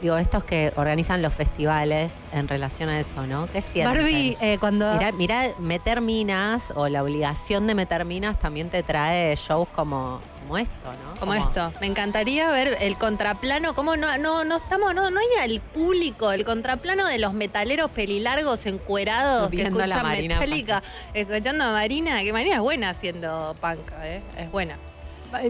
digo, 0.00 0.16
estos 0.16 0.44
que 0.44 0.72
organizan 0.76 1.22
los 1.22 1.34
festivales 1.34 2.14
en 2.32 2.48
relación 2.48 2.88
a 2.88 3.00
eso, 3.00 3.26
¿no? 3.26 3.46
¿Qué 3.46 3.60
sienten? 3.60 3.94
Barbie, 3.94 4.36
eh, 4.40 4.58
cuando. 4.58 4.92
Mirá, 4.94 5.12
mirá, 5.12 5.48
meter 5.58 6.00
minas 6.00 6.72
o 6.74 6.88
la 6.88 7.02
obligación 7.02 7.66
de 7.66 7.74
meter 7.74 8.04
minas 8.04 8.38
también 8.38 8.70
te 8.70 8.82
trae 8.82 9.34
shows 9.36 9.68
como, 9.74 10.20
como 10.40 10.58
esto, 10.58 10.92
¿no? 11.04 11.20
Como 11.20 11.34
esto. 11.34 11.72
Me 11.80 11.86
encantaría 11.86 12.50
ver 12.50 12.78
el 12.80 12.96
contraplano, 12.96 13.74
cómo 13.74 13.96
no, 13.96 14.18
no, 14.18 14.44
no 14.44 14.56
estamos, 14.56 14.94
no, 14.94 15.10
no 15.10 15.20
hay 15.20 15.50
al 15.50 15.60
público, 15.60 16.32
el 16.32 16.44
contraplano 16.44 17.06
de 17.06 17.18
los 17.18 17.32
metaleros 17.32 17.90
pelilargos 17.90 18.66
encuerados 18.66 19.50
que 19.50 19.56
Viendo 19.56 19.80
escuchan 19.80 20.02
Marina 20.02 20.38
Metallica, 20.38 20.82
escuchando 21.14 21.64
a 21.64 21.72
Marina, 21.72 22.22
que 22.22 22.32
Marina 22.32 22.56
es 22.56 22.62
buena 22.62 22.90
haciendo 22.90 23.54
punk, 23.60 23.92
¿eh? 24.02 24.22
es 24.36 24.50
buena. 24.50 24.76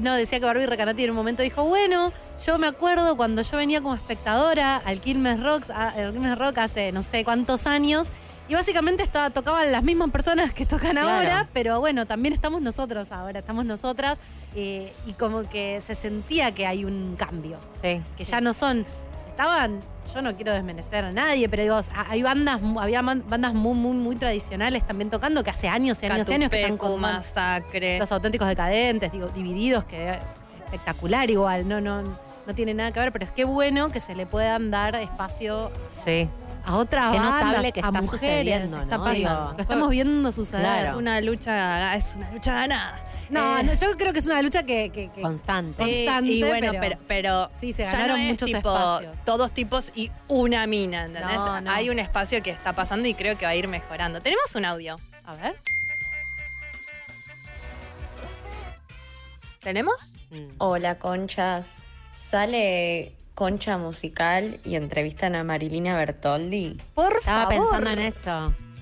No, 0.03 0.15
decía 0.15 0.41
que 0.41 0.47
Barbie 0.47 0.67
Recanati 0.67 1.05
en 1.05 1.11
un 1.11 1.17
momento 1.17 1.43
dijo, 1.43 1.65
bueno, 1.65 2.13
yo 2.45 2.59
me 2.59 2.67
acuerdo 2.67 3.17
cuando 3.17 3.43
yo 3.43 3.57
venía 3.57 3.81
como 3.81 3.95
espectadora 3.95 4.77
al 4.77 5.01
Quilmes 5.01 5.43
Rock, 5.43 5.71
al 5.71 6.13
Quilmes 6.13 6.39
Rock 6.39 6.59
hace 6.59 6.93
no 6.93 7.03
sé 7.03 7.25
cuántos 7.25 7.67
años. 7.67 8.13
Y 8.49 8.55
básicamente 8.55 9.03
estaba, 9.03 9.29
tocaban 9.29 9.71
las 9.71 9.83
mismas 9.83 10.11
personas 10.11 10.55
que 10.55 10.65
tocan 10.65 10.93
Claro. 10.93 11.11
ahora, 11.11 11.49
pero 11.53 11.81
bueno, 11.81 12.07
también 12.07 12.33
estamos 12.33 12.63
nosotros 12.63 13.13
ahora, 13.13 13.41
estamos 13.41 13.67
nosotras, 13.67 14.19
eh, 14.55 14.95
y 15.07 15.13
como 15.13 15.47
que 15.51 15.83
se 15.83 15.95
sentía 15.95 16.55
que 16.55 16.67
hay 16.67 16.87
un 16.87 17.15
cambio. 17.17 17.59
Sí. 17.83 18.01
Que 18.17 18.25
ya 18.25 18.41
no 18.41 18.55
son, 18.55 18.87
estaban, 19.39 19.81
yo 20.13 20.21
no 20.21 20.35
quiero 20.35 20.53
desmerecer 20.53 21.05
a 21.05 21.13
nadie, 21.13 21.49
pero 21.49 21.63
digo, 21.63 21.79
hay 22.09 22.23
bandas, 22.23 22.61
había 22.77 23.03
bandas 23.03 23.55
muy, 23.55 23.79
muy, 23.79 23.97
muy 23.97 24.17
tradicionales 24.17 24.85
también 24.85 25.11
tocando 25.11 25.45
que 25.45 25.51
hace 25.51 25.69
años 25.69 26.03
y 26.03 26.07
años 26.07 26.29
y 26.29 26.35
años 26.35 26.51
que 26.51 26.61
están 26.61 26.77
con 26.77 27.01
Masacre. 27.01 28.01
los 28.01 28.11
auténticos 28.11 28.49
decadentes, 28.49 29.13
digo, 29.13 29.29
divididos, 29.29 29.85
que 29.85 30.11
es 30.11 30.19
espectacular 30.65 31.31
igual, 31.31 31.69
no, 31.69 31.81
no, 31.81 32.03
no 32.03 32.55
tiene 32.57 32.75
nada 32.75 32.91
que 32.91 32.99
ver, 32.99 33.13
pero 33.13 33.25
es 33.25 33.31
que 33.31 33.45
bueno 33.45 33.91
que 33.91 34.01
se 34.01 34.17
le 34.17 34.27
puedan 34.27 34.73
dar 34.73 34.97
espacio 34.97 35.71
Sí. 36.05 36.29
A 36.69 36.77
otras 36.77 37.13
Qué 37.13 37.19
bandas, 37.19 37.45
notable 37.45 37.73
que 37.73 37.81
a 37.81 37.83
está 37.87 37.91
mujeres. 38.03 38.11
sucediendo, 38.11 38.79
está 38.79 38.97
¿no? 38.99 39.05
pasando. 39.05 39.19
Digo, 39.41 39.53
Lo 39.57 39.63
estamos 39.63 39.91
viendo 39.91 40.33
suceder. 40.33 40.63
Claro. 40.65 40.99
Una 40.99 41.21
lucha, 41.21 41.95
es 41.97 42.17
una 42.17 42.31
lucha 42.31 42.55
ganada. 42.55 43.05
No, 43.31 43.59
Eh, 43.59 43.63
no, 43.63 43.73
yo 43.75 43.97
creo 43.97 44.13
que 44.13 44.19
es 44.21 44.27
una 44.27 44.41
lucha 44.43 44.63
que, 44.63 44.91
que- 44.91 45.09
que- 45.09 45.21
Constante. 45.23 45.83
eh, 45.83 46.05
constante, 46.07 46.31
y 46.31 46.43
bueno, 46.43 46.69
pero- 46.73 46.81
pero, 46.81 46.99
pero 47.09 47.51
Sí, 47.53 47.73
se 47.73 47.85
ya 47.85 47.93
ganaron 47.93 48.17
no 48.17 48.23
es 48.23 48.29
muchos 48.31 48.47
tipo 48.47 48.59
espacios. 48.59 49.17
todos 49.25 49.53
tipos 49.53 49.93
y 49.95 50.11
una 50.29 50.67
mina, 50.67 51.05
¿entendés? 51.07 51.37
No, 51.37 51.61
no. 51.61 51.71
Hay 51.71 51.91
un 51.91 51.99
espacio 51.99 52.43
que 52.43 52.51
está 52.51 52.75
pasando 52.75 53.07
y 53.09 53.15
creo 53.15 53.37
que 53.37 53.45
va 53.45 53.51
a 53.53 53.57
ir 53.57 53.69
mejorando. 53.69 54.21
Tenemos 54.21 54.55
un 54.55 54.65
audio. 54.65 54.99
A 55.25 55.35
ver. 55.37 55.57
¿Tenemos? 59.61 60.15
Hola, 60.59 60.99
conchas. 60.99 61.69
Sale 62.15 63.13
Concha 63.43 63.79
Musical 63.79 64.59
y 64.65 64.75
entrevistan 64.75 65.37
a 65.37 65.45
Marilina 65.45 65.97
Bertoldi. 65.97 66.77
Por 66.95 67.13
Estaba 67.21 67.49
favor. 67.49 67.69
pensando 67.71 67.91
en 67.91 67.99
eso. 68.01 68.31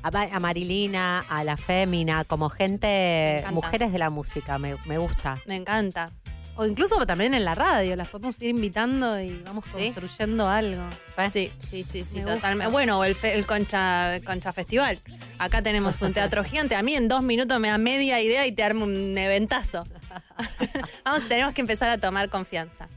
A, 0.03 0.11
Ma- 0.11 0.29
a 0.33 0.41
Marilina, 0.41 1.27
a 1.29 1.45
la 1.45 1.59
Fémina, 1.59 2.25
como 2.25 2.49
gente, 2.49 3.45
mujeres 3.53 3.93
de 3.93 3.99
la 3.99 4.09
música, 4.09 4.57
me, 4.59 4.77
me 4.87 4.97
gusta. 4.97 5.37
Me 5.45 5.57
encanta. 5.57 6.11
O 6.59 6.65
incluso 6.65 7.05
también 7.05 7.35
en 7.35 7.45
la 7.45 7.55
radio, 7.55 7.97
las 7.97 8.09
podemos 8.09 8.41
ir 8.41 8.49
invitando 8.49 9.21
y 9.21 9.43
vamos 9.45 9.63
construyendo 9.67 10.49
algo. 10.49 10.85
Sí, 11.29 11.53
sí, 11.59 11.85
sí, 11.85 12.03
sí, 12.03 12.21
Me 12.21 12.23
totalmente. 12.23 12.73
Bueno, 12.73 12.99
o 12.99 13.05
el, 13.05 13.15
fe- 13.15 13.35
el 13.35 13.45
Concha, 13.45 14.19
Concha 14.25 14.55
Festival. 14.55 14.99
Acá 15.39 15.61
tenemos 15.61 16.01
un 16.01 16.15
teatro 16.15 16.43
gigante. 16.45 16.75
A 16.77 16.83
mí 16.83 16.95
en 16.95 17.09
dos 17.09 17.23
minutos 17.23 17.61
me 17.61 17.69
da 17.69 17.77
media 17.77 18.23
idea 18.23 18.47
y 18.47 18.53
te 18.53 18.65
armo 18.65 18.87
un 18.87 19.19
eventazo. 19.19 19.85
Vamos, 21.05 21.29
tenemos 21.29 21.55
que 21.55 21.61
empezar 21.61 21.89
a 21.91 21.99
tomar 21.99 22.29
confianza. 22.29 22.89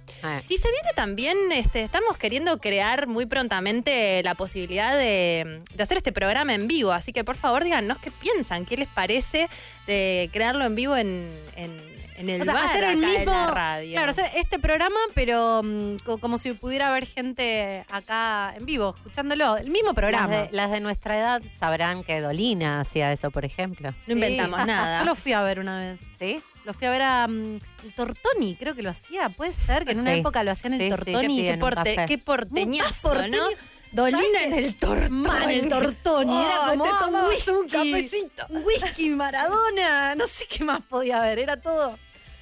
Y 0.49 0.57
se 0.57 0.69
viene 0.69 0.89
también, 0.95 1.37
este, 1.53 1.81
estamos 1.83 2.17
queriendo 2.17 2.59
crear 2.59 3.07
muy 3.07 3.25
prontamente 3.25 4.21
la 4.23 4.35
posibilidad 4.35 4.97
de, 4.97 5.61
de 5.73 5.83
hacer 5.83 5.97
este 5.97 6.11
programa 6.11 6.53
en 6.53 6.67
vivo. 6.67 6.91
Así 6.91 7.13
que 7.13 7.23
por 7.23 7.37
favor 7.37 7.63
díganos 7.63 7.97
qué 7.99 8.11
piensan, 8.11 8.65
qué 8.65 8.75
les 8.77 8.87
parece 8.89 9.47
de 9.87 10.29
crearlo 10.33 10.65
en 10.65 10.75
vivo 10.75 10.95
en, 10.97 11.29
en- 11.55 11.89
en 12.19 12.29
el 12.29 12.41
O 12.41 12.43
sea, 12.43 12.53
bar 12.53 12.65
hacer 12.65 12.83
el 12.83 12.97
acá 13.01 13.07
mismo. 13.07 13.21
en 13.21 13.25
la 13.27 13.47
radio. 13.47 13.93
Claro, 13.93 14.11
hacer 14.11 14.29
este 14.35 14.59
programa, 14.59 14.97
pero 15.15 15.61
mm, 15.63 15.99
co- 16.03 16.17
como 16.17 16.37
si 16.37 16.51
pudiera 16.51 16.89
haber 16.89 17.05
gente 17.05 17.85
acá 17.89 18.53
en 18.57 18.65
vivo, 18.65 18.93
escuchándolo. 18.97 19.55
El 19.55 19.69
mismo 19.69 19.93
programa. 19.93 20.27
Las 20.27 20.51
de, 20.51 20.57
las 20.57 20.69
de 20.69 20.81
nuestra 20.81 21.17
edad 21.17 21.41
sabrán 21.57 22.03
que 22.03 22.19
Dolina 22.19 22.81
hacía 22.81 23.09
eso, 23.13 23.31
por 23.31 23.45
ejemplo. 23.45 23.93
No 24.07 24.13
inventamos 24.13 24.65
nada. 24.67 24.99
Yo 24.99 25.05
lo 25.05 25.15
fui 25.15 25.31
a 25.31 25.41
ver 25.43 25.61
una 25.61 25.79
vez. 25.79 26.01
¿Sí? 26.19 26.41
Lo 26.69 26.73
fui 26.75 26.85
a 26.85 26.91
ver 26.91 27.01
a 27.01 27.27
mm, 27.27 27.59
el 27.83 27.93
Tortoni, 27.95 28.55
creo 28.55 28.75
que 28.75 28.83
lo 28.83 28.91
hacía. 28.91 29.29
Puede 29.29 29.53
ser 29.53 29.85
que 29.85 29.93
en 29.93 30.01
una 30.01 30.13
Sí. 30.13 30.19
época 30.19 30.43
lo 30.43 30.51
hacían 30.51 30.73
el 30.75 30.81
Sí, 30.81 30.89
Tortoni. 30.91 31.45
Qué, 31.47 31.57
porte- 31.57 32.05
qué 32.07 32.17
porteñazo, 32.19 33.09
porteño. 33.09 33.37
¿no? 33.39 33.47
Dolina 33.91 34.43
en 34.43 34.53
el 34.53 34.75
tortoni. 34.75 35.09
Man, 35.09 35.49
el 35.49 35.67
Tortoni. 35.67 36.45
Era 36.45 36.57
como 36.67 36.83
te 36.83 36.91
un 36.91 36.99
tomabas 36.99 37.29
whisky. 37.31 37.49
un 37.49 37.67
cafecito. 37.67 38.45
Un 38.49 38.63
whisky, 38.63 39.09
Maradona. 39.09 40.13
No 40.13 40.27
sé 40.27 40.45
qué 40.47 40.63
más 40.63 40.81
podía 40.83 41.17
haber. 41.17 41.39
Era 41.39 41.59
todo. 41.59 41.97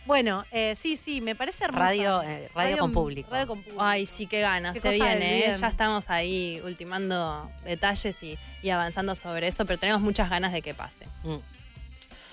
Bueno, 0.05 0.43
eh, 0.51 0.73
sí, 0.75 0.97
sí, 0.97 1.21
me 1.21 1.33
parece 1.33 1.63
hermoso. 1.63 1.85
Radio, 1.85 2.21
eh, 2.23 2.49
radio 2.53 2.77
con 2.79 2.91
público. 2.91 3.29
Radio 3.31 3.47
con 3.47 3.61
público. 3.63 3.81
Ay, 3.81 4.05
sí, 4.05 4.27
qué 4.27 4.41
ganas, 4.41 4.73
Qué 4.73 4.81
se 4.81 4.89
viene, 4.89 5.45
¿eh? 5.45 5.55
Ya 5.57 5.67
estamos 5.69 6.09
ahí 6.09 6.59
ultimando 6.65 7.49
detalles 7.63 8.21
y, 8.23 8.37
y 8.61 8.69
avanzando 8.71 9.15
sobre 9.15 9.47
eso, 9.47 9.65
pero 9.65 9.79
tenemos 9.79 10.01
muchas 10.01 10.29
ganas 10.29 10.51
de 10.51 10.61
que 10.61 10.73
pase. 10.73 11.05
Mm. 11.23 11.37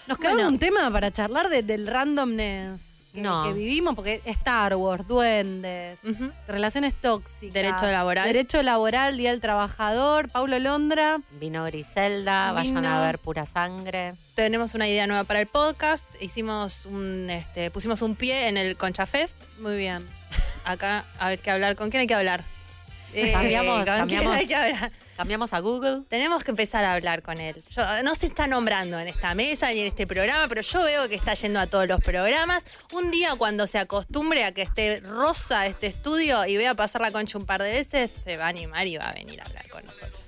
Nos 0.07 0.19
quedó 0.19 0.33
Bueno. 0.35 0.49
un 0.49 0.59
tema 0.59 0.91
para 0.91 1.11
charlar 1.11 1.49
de- 1.49 1.63
del 1.63 1.87
randomness 1.87 3.01
que, 3.15 3.21
No. 3.23 3.45
que 3.45 3.53
vivimos, 3.53 3.95
porque 3.95 4.21
Star 4.25 4.75
Wars, 4.75 5.07
duendes, 5.07 5.99
relaciones 6.49 6.95
tóxicas. 6.95 7.55
Derecho 7.55 7.87
laboral. 7.87 8.27
Derecho 8.27 8.63
laboral, 8.63 9.17
Día 9.17 9.31
del 9.31 9.41
Trabajador, 9.41 10.29
Paulo 10.29 10.59
Londra. 10.59 11.21
Vino 11.41 11.65
Griselda, 11.65 12.53
vayan 12.53 12.85
a 12.85 13.01
ver 13.07 13.19
pura 13.19 13.47
sangre. 13.47 14.15
Tenemos 14.35 14.75
una 14.75 14.89
idea 14.89 15.07
nueva 15.07 15.25
para 15.25 15.41
el 15.41 15.47
podcast, 15.47 16.07
hicimos 16.21 16.87
un, 16.87 17.31
este, 17.31 17.71
pusimos 17.71 18.03
un 18.03 18.17
pie 18.17 18.49
en 18.49 18.57
el 18.57 18.77
Concha 18.77 19.07
Fest. 19.07 19.37
Muy 19.61 19.77
bien. 19.77 20.07
Acá, 20.65 21.05
a 21.19 21.29
ver 21.29 21.39
qué 21.41 21.51
hablar, 21.53 21.77
¿con 21.77 21.91
quién 21.91 22.01
hay 22.01 22.07
que 22.07 22.15
hablar? 22.15 22.45
Eh, 23.15 23.33
Cambiamos- 23.33 23.85
a 25.53 25.61
Google. 25.61 26.03
Tenemos 26.09 26.43
que 26.45 26.51
empezar 26.51 26.85
a 26.85 26.95
hablar 26.95 27.23
con 27.23 27.41
él. 27.41 27.63
Yo- 27.71 28.03
no 28.03 28.15
se 28.15 28.27
está 28.27 28.47
nombrando 28.47 28.99
en 28.99 29.09
esta 29.09 29.35
mesa 29.35 29.71
ni 29.71 29.81
en 29.81 29.87
este 29.87 30.07
programa, 30.07 30.49
pero 30.49 30.63
yo 30.63 30.83
veo 30.83 31.09
que 31.09 31.15
está 31.15 31.35
yendo 31.35 31.61
a 31.61 31.67
todos 31.69 31.87
los 31.87 32.01
programas. 32.01 32.65
Un 32.93 33.11
día 33.11 33.37
cuando 33.37 33.67
se 33.67 33.79
acostumbre 33.79 34.45
a 34.45 34.53
que 34.53 34.63
esté 34.63 35.01
rosa 35.01 35.67
este 35.67 35.87
estudio 35.87 36.45
y 36.47 36.57
vea 36.57 36.75
pasar 36.75 37.01
la 37.03 37.13
concha 37.13 37.39
un 37.39 37.47
par 37.47 37.63
de 37.63 37.71
veces, 37.71 38.11
se 38.25 38.37
va 38.37 38.47
a 38.47 38.49
animar 38.49 38.87
y 38.87 38.97
va 38.97 39.11
a 39.11 39.15
venir 39.15 39.41
a 39.41 39.45
hablar 39.45 39.69
con 39.69 39.85
nosotros. 39.85 40.21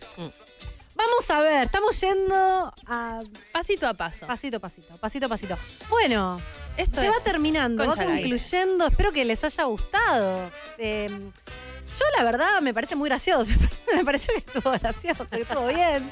Vamos 0.95 1.31
a 1.31 1.41
ver, 1.43 1.65
estamos 1.65 2.01
yendo 2.01 2.73
a 2.87 3.23
Pasito 3.53 3.87
a 3.87 3.93
paso. 3.93 4.27
pasito 4.27 4.57
a 4.57 4.61
pasito, 4.61 4.97
pasito 4.97 5.27
a 5.27 5.29
pasito. 5.29 5.59
Bueno, 5.91 6.41
Esto 6.77 7.01
se 7.01 7.07
es 7.07 7.13
va 7.13 7.17
terminando, 7.25 7.87
va 7.87 7.95
concluyendo. 7.97 8.87
Espero 8.87 9.13
que 9.13 9.25
les 9.25 9.43
haya 9.45 9.65
gustado. 9.65 10.51
Eh, 10.79 11.09
yo, 11.11 12.05
la 12.19 12.25
verdad, 12.25 12.61
me 12.61 12.75
parece 12.75 12.95
muy 12.97 13.09
gracioso. 13.09 13.51
me 13.95 14.05
pareció 14.05 14.35
que 14.35 14.41
estuvo 14.41 14.71
gracioso, 14.73 15.27
que 15.29 15.41
estuvo 15.43 15.67
bien. 15.69 16.09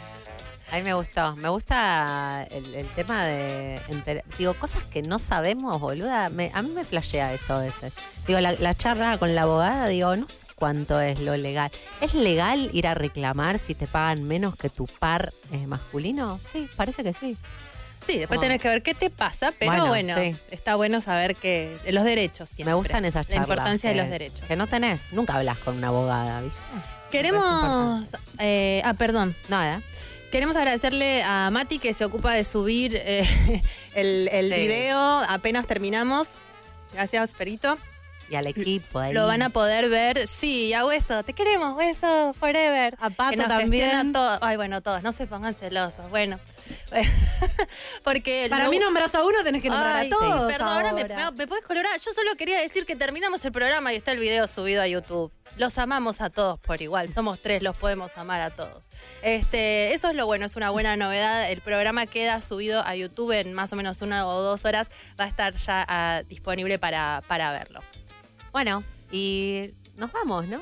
A 0.73 0.77
mí 0.77 0.83
me 0.83 0.95
gustó. 0.95 1.37
Me 1.37 1.51
gusta 1.51 2.47
el, 2.51 2.75
el 2.75 2.87
tema 2.95 3.25
de. 3.27 3.79
enter- 3.91 4.25
digo, 4.39 4.55
cosas 4.55 4.83
que 4.85 5.03
no 5.03 5.19
sabemos, 5.19 5.79
boluda. 5.79 6.31
Me- 6.31 6.51
a 6.55 6.63
mí 6.63 6.71
me 6.71 6.85
flashea 6.87 7.35
eso 7.35 7.53
a 7.55 7.59
veces. 7.61 7.93
Digo, 8.27 8.41
la, 8.41 8.53
la 8.53 8.73
charla 8.73 9.19
con 9.19 9.35
la 9.35 9.43
abogada, 9.43 9.89
digo, 9.89 10.17
no 10.17 10.27
sé 10.27 10.47
cuánto 10.55 10.99
es 11.03 11.21
lo 11.21 11.37
legal. 11.37 11.71
¿Es 12.01 12.15
legal 12.15 12.71
ir 12.73 12.87
a 12.87 12.95
reclamar 12.95 13.59
si 13.59 13.75
te 13.75 13.87
pagan 13.87 14.25
menos 14.25 14.57
que 14.57 14.71
tu 14.71 14.87
par 14.87 15.35
eh, 15.53 15.67
masculino? 15.67 16.41
Sí, 16.43 16.67
parece 16.77 17.05
que 17.05 17.13
sí. 17.13 17.37
Sí, 18.07 18.19
después 18.19 18.39
tenés 18.41 18.61
que 18.61 18.69
ver 18.69 18.83
qué 18.83 18.95
te 18.95 19.09
pasa, 19.11 19.53
pero 19.59 19.71
Bueno, 19.73 19.87
bueno, 19.89 20.15
sí. 20.19 20.37
está 20.51 20.75
bueno 20.77 21.01
saber 21.01 21.37
que 21.37 21.77
los 21.91 22.05
derechos 22.05 22.49
siempre. 22.49 22.73
Me 22.73 22.75
gustan 22.75 23.05
esas 23.05 23.27
La 23.29 23.35
charlas. 23.37 23.49
importancia 23.49 23.91
de 23.91 23.97
los 23.97 24.11
derechos. 24.11 24.47
Que 24.47 24.57
no 24.57 24.67
tenés. 24.67 25.13
Nunca 25.13 25.35
hablas 25.37 25.59
con 25.59 25.79
una 25.79 25.89
abogada, 25.89 26.41
¿viste? 26.43 26.59
Queremos. 27.11 28.11
eh, 28.39 28.83
ah, 28.85 28.95
perdón. 28.95 29.35
Nada. 29.49 29.81
Queremos 30.33 30.57
agradecerle 30.57 31.23
a 31.23 31.49
Mati 31.53 31.79
que 31.79 31.95
se 31.95 32.05
ocupa 32.05 32.33
de 32.33 32.43
subir 32.45 32.97
eh, 32.97 33.63
el, 33.95 34.29
el 34.33 34.49
Sí. 34.51 34.55
video. 34.57 34.99
Apenas 35.29 35.67
terminamos. 35.67 36.39
Gracias, 36.93 37.35
Perito. 37.35 37.77
Y 38.31 38.37
al 38.37 38.47
equipo 38.47 38.99
ahí. 38.99 39.13
Lo 39.13 39.27
van 39.27 39.43
a 39.43 39.51
poder 39.51 39.89
ver. 39.91 40.27
Sí, 40.27 40.73
a 40.73 40.87
Hueso. 40.87 41.23
Te 41.25 41.35
queremos, 41.35 41.77
Hueso, 41.77 42.33
forever. 42.33 42.97
A 43.01 43.11
Pato 43.11 43.31
que 43.33 43.37
nos 43.37 43.49
también. 43.49 43.91
gestiona 43.91 44.13
todo. 44.13 44.39
Ay, 44.43 44.57
bueno, 44.57 44.81
todos. 44.81 45.03
No 45.03 45.13
se 45.13 45.27
pongan 45.27 45.55
celosos. 45.55 46.09
Bueno. 46.11 46.41
Porque 48.03 48.47
Para 48.51 48.65
lo- 48.65 48.71
mí 48.71 48.79
nombras 48.79 49.15
a 49.15 49.25
uno, 49.25 49.43
tenés 49.43 49.63
que 49.63 49.69
nombrar 49.69 49.97
Ay, 49.97 50.07
a 50.07 50.11
todos. 50.11 50.51
Sí, 50.53 50.57
perdóname, 50.59 51.03
ahora. 51.03 51.31
me, 51.33 51.37
me 51.37 51.47
puedes 51.47 51.65
colorar. 51.65 51.93
Yo 52.01 52.13
solo 52.13 52.35
quería 52.37 52.59
decir 52.61 52.87
que 52.87 52.97
terminamos 52.97 53.45
el 53.45 53.53
programa 53.53 53.93
y 53.93 53.97
está 53.97 54.13
el 54.13 54.19
video 54.19 54.47
subido 54.47 54.83
a 54.83 54.87
YouTube. 54.87 55.33
Los 55.57 55.79
amamos 55.79 56.21
a 56.21 56.31
todos 56.31 56.59
por 56.59 56.83
igual. 56.83 57.09
Somos 57.09 57.41
tres, 57.41 57.63
los 57.63 57.77
podemos 57.77 58.17
amar 58.17 58.41
a 58.41 58.51
todos. 58.51 58.87
Este, 59.23 59.93
eso 59.95 60.09
es 60.09 60.15
lo 60.17 60.27
bueno, 60.27 60.47
es 60.47 60.57
una 60.57 60.71
buena 60.71 60.97
novedad. 60.97 61.51
El 61.51 61.61
programa 61.61 62.07
queda 62.07 62.41
subido 62.41 62.83
a 62.85 62.97
YouTube 62.97 63.33
en 63.33 63.53
más 63.53 63.73
o 63.73 63.77
menos 63.77 64.01
una 64.03 64.27
o 64.27 64.41
dos 64.43 64.65
horas. 64.65 64.89
Va 65.21 65.25
a 65.25 65.29
estar 65.29 65.55
ya 65.55 65.85
ah, 65.87 66.23
disponible 66.29 66.79
para, 66.79 67.23
para 67.29 67.53
verlo. 67.53 67.81
Bueno, 68.55 68.85
y 69.11 69.73
nos 69.97 70.13
vamos, 70.13 70.47
¿no? 70.47 70.61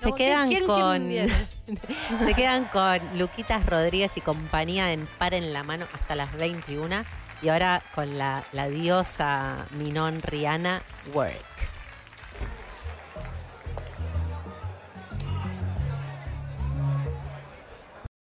Se 0.00 0.08
No, 0.08 0.14
quedan 0.16 0.48
¿quién- 0.48 0.64
quién 0.64 1.28
con. 1.68 2.18
se 2.26 2.34
quedan 2.34 2.64
con 2.64 2.98
Luquitas 3.18 3.64
Rodríguez 3.66 4.16
y 4.16 4.22
compañía 4.22 4.92
en 4.92 5.06
Par 5.18 5.34
en 5.34 5.52
la 5.52 5.62
mano 5.62 5.84
hasta 5.92 6.14
las 6.16 6.32
21. 6.32 7.04
Y 7.42 7.48
ahora 7.50 7.82
con 7.94 8.16
la, 8.16 8.42
la 8.52 8.68
diosa 8.68 9.66
Minón 9.72 10.22
Rihanna, 10.22 10.82
Work. 11.12 11.34